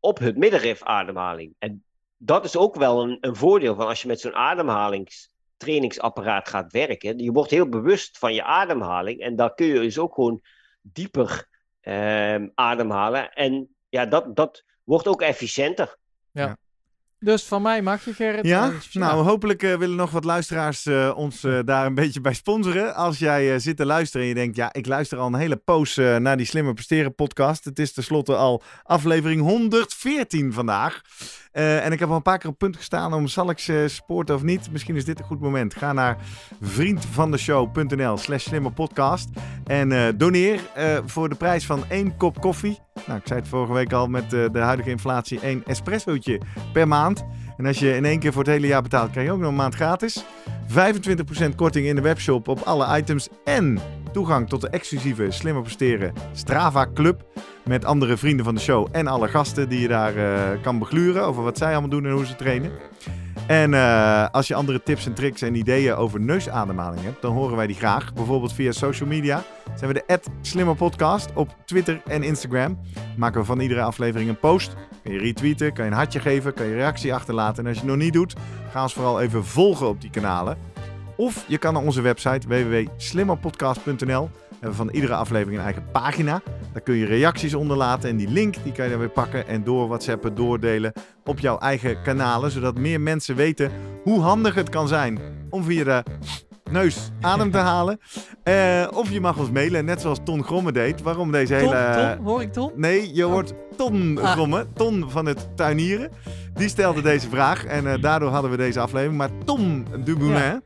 op 0.00 0.18
het 0.18 0.36
middenrif 0.36 0.82
ademhaling. 0.82 1.54
En 1.58 1.84
dat 2.16 2.44
is 2.44 2.56
ook 2.56 2.74
wel 2.76 3.02
een, 3.02 3.18
een 3.20 3.36
voordeel 3.36 3.74
van 3.74 3.86
als 3.86 4.02
je 4.02 4.08
met 4.08 4.20
zo'n 4.20 4.34
ademhalingstrainingsapparaat 4.34 6.48
gaat 6.48 6.72
werken. 6.72 7.18
Je 7.18 7.32
wordt 7.32 7.50
heel 7.50 7.68
bewust 7.68 8.18
van 8.18 8.34
je 8.34 8.44
ademhaling 8.44 9.20
en 9.20 9.36
daar 9.36 9.54
kun 9.54 9.66
je 9.66 9.80
dus 9.80 9.98
ook 9.98 10.14
gewoon 10.14 10.40
dieper 10.80 11.48
ehm, 11.80 12.48
ademhalen. 12.54 13.32
En 13.32 13.74
ja, 13.88 14.06
dat, 14.06 14.36
dat 14.36 14.64
wordt 14.84 15.06
ook 15.06 15.22
efficiënter. 15.22 15.96
Dus 17.22 17.44
van 17.44 17.62
mij 17.62 17.82
mag 17.82 18.04
je, 18.04 18.14
Gerrit. 18.14 18.46
Ja, 18.46 18.70
Eh, 18.70 18.74
nou 18.92 19.24
hopelijk 19.24 19.62
eh, 19.62 19.76
willen 19.76 19.96
nog 19.96 20.10
wat 20.10 20.24
luisteraars 20.24 20.86
eh, 20.86 21.12
ons 21.16 21.46
daar 21.64 21.86
een 21.86 21.94
beetje 21.94 22.20
bij 22.20 22.34
sponsoren. 22.34 22.94
Als 22.94 23.18
jij 23.18 23.58
zit 23.58 23.76
te 23.76 23.86
luisteren 23.86 24.22
en 24.22 24.28
je 24.28 24.34
denkt, 24.34 24.56
ja, 24.56 24.72
ik 24.72 24.86
luister 24.86 25.18
al 25.18 25.26
een 25.26 25.34
hele 25.34 25.56
poos 25.56 25.96
naar 25.96 26.36
die 26.36 26.46
Slimmer 26.46 26.74
Presteren 26.74 27.14
podcast. 27.14 27.64
Het 27.64 27.78
is 27.78 27.92
tenslotte 27.92 28.36
al 28.36 28.62
aflevering 28.82 29.40
114 29.40 30.52
vandaag. 30.52 31.00
En 31.52 31.92
ik 31.92 31.98
heb 31.98 32.08
al 32.08 32.16
een 32.16 32.22
paar 32.22 32.38
keer 32.38 32.50
op 32.50 32.58
punt 32.58 32.76
gestaan 32.76 33.14
om 33.14 33.26
zal 33.26 33.50
ik 33.50 33.58
ze 33.58 33.84
sporten 33.88 34.34
of 34.34 34.42
niet. 34.42 34.70
Misschien 34.70 34.96
is 34.96 35.04
dit 35.04 35.18
een 35.18 35.24
goed 35.24 35.40
moment. 35.40 35.74
Ga 35.74 35.92
naar 35.92 36.16
vriendvandeshow.nl 36.60 38.16
slash 38.16 38.44
slimmerpodcast 38.44 39.28
en 39.66 40.16
doneer 40.16 40.60
voor 41.06 41.28
de 41.28 41.34
prijs 41.34 41.66
van 41.66 41.84
één 41.88 42.16
kop 42.16 42.40
koffie. 42.40 42.78
Nou, 43.06 43.18
ik 43.18 43.26
zei 43.26 43.40
het 43.40 43.48
vorige 43.48 43.72
week 43.72 43.92
al 43.92 44.06
met 44.06 44.32
eh, 44.32 44.44
de 44.52 44.58
huidige 44.58 44.90
inflatie 44.90 45.40
één 45.40 45.62
espressootje 45.66 46.40
per 46.72 46.88
maand. 46.88 47.24
En 47.56 47.66
als 47.66 47.78
je 47.78 47.96
in 47.96 48.04
één 48.04 48.18
keer 48.18 48.32
voor 48.32 48.42
het 48.42 48.52
hele 48.52 48.66
jaar 48.66 48.82
betaalt, 48.82 49.10
krijg 49.10 49.26
je 49.26 49.32
ook 49.32 49.38
nog 49.38 49.48
een 49.48 49.54
maand 49.54 49.74
gratis. 49.74 50.24
25% 50.68 51.54
korting 51.56 51.86
in 51.86 51.94
de 51.94 52.00
webshop 52.00 52.48
op 52.48 52.58
alle 52.60 52.98
items 52.98 53.28
en 53.44 53.78
toegang 54.12 54.48
tot 54.48 54.60
de 54.60 54.68
exclusieve 54.68 55.30
Slimmer 55.30 55.62
Presteren 55.62 56.12
Strava 56.32 56.86
Club. 56.94 57.24
Met 57.64 57.84
andere 57.84 58.16
vrienden 58.16 58.44
van 58.44 58.54
de 58.54 58.60
show 58.60 58.88
en 58.92 59.06
alle 59.06 59.28
gasten 59.28 59.68
die 59.68 59.80
je 59.80 59.88
daar 59.88 60.16
eh, 60.16 60.62
kan 60.62 60.78
begluren 60.78 61.24
over 61.24 61.42
wat 61.42 61.58
zij 61.58 61.72
allemaal 61.72 61.90
doen 61.90 62.06
en 62.06 62.12
hoe 62.12 62.26
ze 62.26 62.36
trainen. 62.36 62.70
En 63.50 63.74
eh, 63.74 64.26
als 64.30 64.48
je 64.48 64.54
andere 64.54 64.82
tips 64.82 65.06
en 65.06 65.14
tricks 65.14 65.42
en 65.42 65.54
ideeën 65.54 65.94
over 65.94 66.20
neusademhaling 66.20 67.02
hebt, 67.02 67.22
dan 67.22 67.32
horen 67.32 67.56
wij 67.56 67.66
die 67.66 67.76
graag. 67.76 68.12
Bijvoorbeeld 68.12 68.52
via 68.52 68.72
social 68.72 69.08
media 69.08 69.42
zijn 69.74 69.92
we 69.92 70.04
de 70.06 70.20
@slimmerpodcast 70.40 71.30
op 71.34 71.56
Twitter 71.64 72.02
en 72.06 72.22
Instagram. 72.22 72.80
Maken 73.16 73.40
we 73.40 73.46
van 73.46 73.60
iedere 73.60 73.82
aflevering 73.82 74.28
een 74.28 74.38
post. 74.38 74.74
Kan 75.02 75.12
je 75.12 75.18
retweeten, 75.18 75.72
kan 75.72 75.84
je 75.84 75.90
een 75.90 75.96
hartje 75.96 76.20
geven, 76.20 76.54
kan 76.54 76.66
je 76.66 76.74
reactie 76.74 77.14
achterlaten. 77.14 77.62
En 77.62 77.68
als 77.68 77.78
je 77.78 77.82
het 77.82 77.92
nog 77.92 78.02
niet 78.02 78.12
doet, 78.12 78.34
ga 78.72 78.82
ons 78.82 78.92
vooral 78.92 79.20
even 79.20 79.44
volgen 79.44 79.88
op 79.88 80.00
die 80.00 80.10
kanalen. 80.10 80.58
Of 81.16 81.44
je 81.48 81.58
kan 81.58 81.72
naar 81.72 81.82
onze 81.82 82.00
website 82.00 82.48
www.slimmerpodcast.nl. 82.48 84.30
Hebben 84.60 84.74
van 84.74 84.90
iedere 84.90 85.14
aflevering 85.14 85.58
een 85.58 85.64
eigen 85.64 85.84
pagina. 85.92 86.42
Daar 86.72 86.82
kun 86.82 86.94
je 86.94 87.06
reacties 87.06 87.54
onderlaten 87.54 88.10
en 88.10 88.16
die 88.16 88.28
link 88.28 88.54
die 88.62 88.72
kan 88.72 88.84
je 88.84 88.90
dan 88.90 89.00
weer 89.00 89.10
pakken 89.10 89.46
en 89.46 89.64
door 89.64 89.88
WhatsAppen 89.88 90.34
doordelen 90.34 90.92
op 91.24 91.38
jouw 91.38 91.58
eigen 91.58 92.02
kanalen. 92.02 92.50
Zodat 92.50 92.78
meer 92.78 93.00
mensen 93.00 93.36
weten 93.36 93.70
hoe 94.02 94.20
handig 94.20 94.54
het 94.54 94.68
kan 94.68 94.88
zijn 94.88 95.18
om 95.50 95.64
via 95.64 95.84
de 95.84 96.02
neus 96.70 97.10
adem 97.20 97.50
te 97.50 97.58
halen. 97.58 98.00
Eh, 98.42 98.86
of 98.92 99.10
je 99.10 99.20
mag 99.20 99.38
ons 99.38 99.50
mailen, 99.50 99.84
net 99.84 100.00
zoals 100.00 100.18
Ton 100.24 100.44
Gromme 100.44 100.72
deed. 100.72 101.02
Waarom 101.02 101.32
deze 101.32 101.58
Tom, 101.58 101.72
hele... 101.72 102.14
Tom, 102.16 102.26
hoor 102.26 102.42
ik 102.42 102.52
Tom? 102.52 102.72
Nee, 102.74 103.14
je 103.14 103.22
hoort 103.22 103.52
Ton 103.80 104.18
Ah. 104.22 104.60
Ton 104.74 105.04
van 105.08 105.26
het 105.26 105.48
tuinieren. 105.56 106.10
Die 106.54 106.68
stelde 106.68 107.02
deze 107.02 107.28
vraag 107.28 107.64
en 107.64 107.92
eh, 107.92 108.02
daardoor 108.02 108.30
hadden 108.30 108.50
we 108.50 108.56
deze 108.56 108.80
aflevering. 108.80 109.18
Maar 109.18 109.30
Tom 109.44 109.84
Dumoulin, 110.04 110.62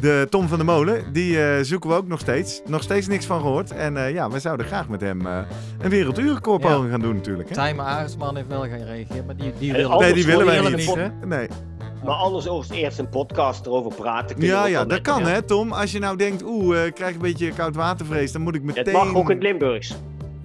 de 0.00 0.26
Tom 0.30 0.48
van 0.48 0.58
de 0.58 0.64
Molen, 0.64 1.12
die 1.12 1.42
eh, 1.44 1.62
zoeken 1.62 1.90
we 1.90 1.96
ook 1.96 2.06
nog 2.06 2.20
steeds. 2.20 2.62
Nog 2.66 2.82
steeds 2.82 3.06
niks 3.06 3.26
van 3.26 3.40
gehoord. 3.40 3.70
En 3.70 3.96
eh, 3.96 4.12
ja, 4.12 4.30
we 4.30 4.38
zouden 4.38 4.66
graag 4.66 4.88
met 4.88 5.00
hem 5.00 5.26
eh, 5.26 5.38
een 5.80 5.90
Ja. 6.84 6.88
gaan 6.90 7.00
doen 7.00 7.14
natuurlijk. 7.14 7.48
Hè? 7.48 7.54
Tijmen 7.54 7.84
Arendsman 7.84 8.36
heeft 8.36 8.48
wel 8.48 8.62
gereageerd, 8.62 9.26
maar 9.26 9.36
die, 9.36 9.52
die 9.58 9.74
En 9.74 9.88
wil 9.88 9.98
Nee, 9.98 10.12
die 10.12 10.26
willen 10.26 10.46
wij 10.46 10.60
niet. 10.74 10.94
hè? 10.94 11.08
Nee. 11.26 11.48
Maar 12.04 12.14
anders 12.14 12.48
ook 12.48 12.64
eerst 12.70 12.98
een 12.98 13.08
podcast 13.08 13.66
erover 13.66 13.94
praten. 13.94 14.36
kun 14.36 14.44
je 14.44 14.50
Ja, 14.50 14.66
ja, 14.66 14.84
dat 14.84 15.00
kan 15.00 15.20
ja. 15.20 15.26
hè 15.26 15.42
Tom. 15.42 15.72
Als 15.72 15.92
je 15.92 15.98
nou 15.98 16.16
denkt, 16.16 16.42
oeh, 16.44 16.80
eh, 16.80 16.86
ik 16.86 16.94
krijg 16.94 17.14
een 17.14 17.20
beetje 17.20 17.52
koudwatervrees, 17.52 18.32
dan 18.32 18.42
moet 18.42 18.54
ik 18.54 18.62
meteen... 18.62 18.84
Het 18.84 18.92
mag 18.92 19.14
ook 19.14 19.30
in 19.30 19.34
het 19.34 19.42
Limburgs. 19.42 19.96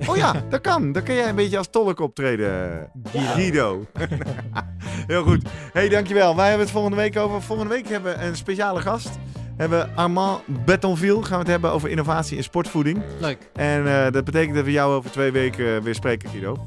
Oh 0.07 0.17
ja, 0.17 0.33
dat 0.49 0.61
kan. 0.61 0.91
Dan 0.91 1.03
kan 1.03 1.15
jij 1.15 1.29
een 1.29 1.35
beetje 1.35 1.57
als 1.57 1.67
tolk 1.69 1.99
optreden, 1.99 2.89
Guido. 3.13 3.85
Heel 5.07 5.23
goed. 5.23 5.49
hey, 5.73 5.89
dankjewel. 5.89 6.35
Wij 6.35 6.47
hebben 6.47 6.65
het 6.65 6.73
volgende 6.75 6.97
week 6.97 7.17
over. 7.17 7.41
Volgende 7.41 7.73
week 7.73 7.87
hebben 7.89 8.17
we 8.17 8.23
een 8.25 8.35
speciale 8.35 8.81
gast. 8.81 9.09
We 9.33 9.65
hebben 9.65 9.89
Armand 9.95 10.41
Betonville. 10.65 11.21
Gaan 11.23 11.31
we 11.31 11.37
het 11.37 11.47
hebben 11.47 11.71
over 11.71 11.89
innovatie 11.89 12.37
in 12.37 12.43
sportvoeding. 12.43 13.01
Leuk. 13.19 13.49
En 13.53 13.87
eh, 13.87 14.11
dat 14.11 14.23
betekent 14.23 14.55
dat 14.55 14.65
we 14.65 14.71
jou 14.71 14.93
over 14.93 15.11
twee 15.11 15.31
weken 15.31 15.75
eh, 15.75 15.81
weer 15.81 15.95
spreken, 15.95 16.29
Guido. 16.29 16.57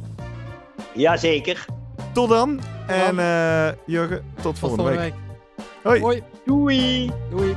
Jazeker. 0.95 1.65
Tot 2.13 2.29
dan. 2.29 2.61
En 2.87 3.17
dan. 3.17 3.25
eh, 3.25 3.69
Jurgen, 3.87 4.25
tot 4.35 4.43
Tot 4.43 4.59
volgende, 4.59 4.83
volgende 4.83 5.03
week. 5.03 5.15
week. 5.57 5.65
Hoi. 5.83 6.01
Hoi. 6.01 6.23
Doei! 6.45 7.11
Doei. 7.31 7.57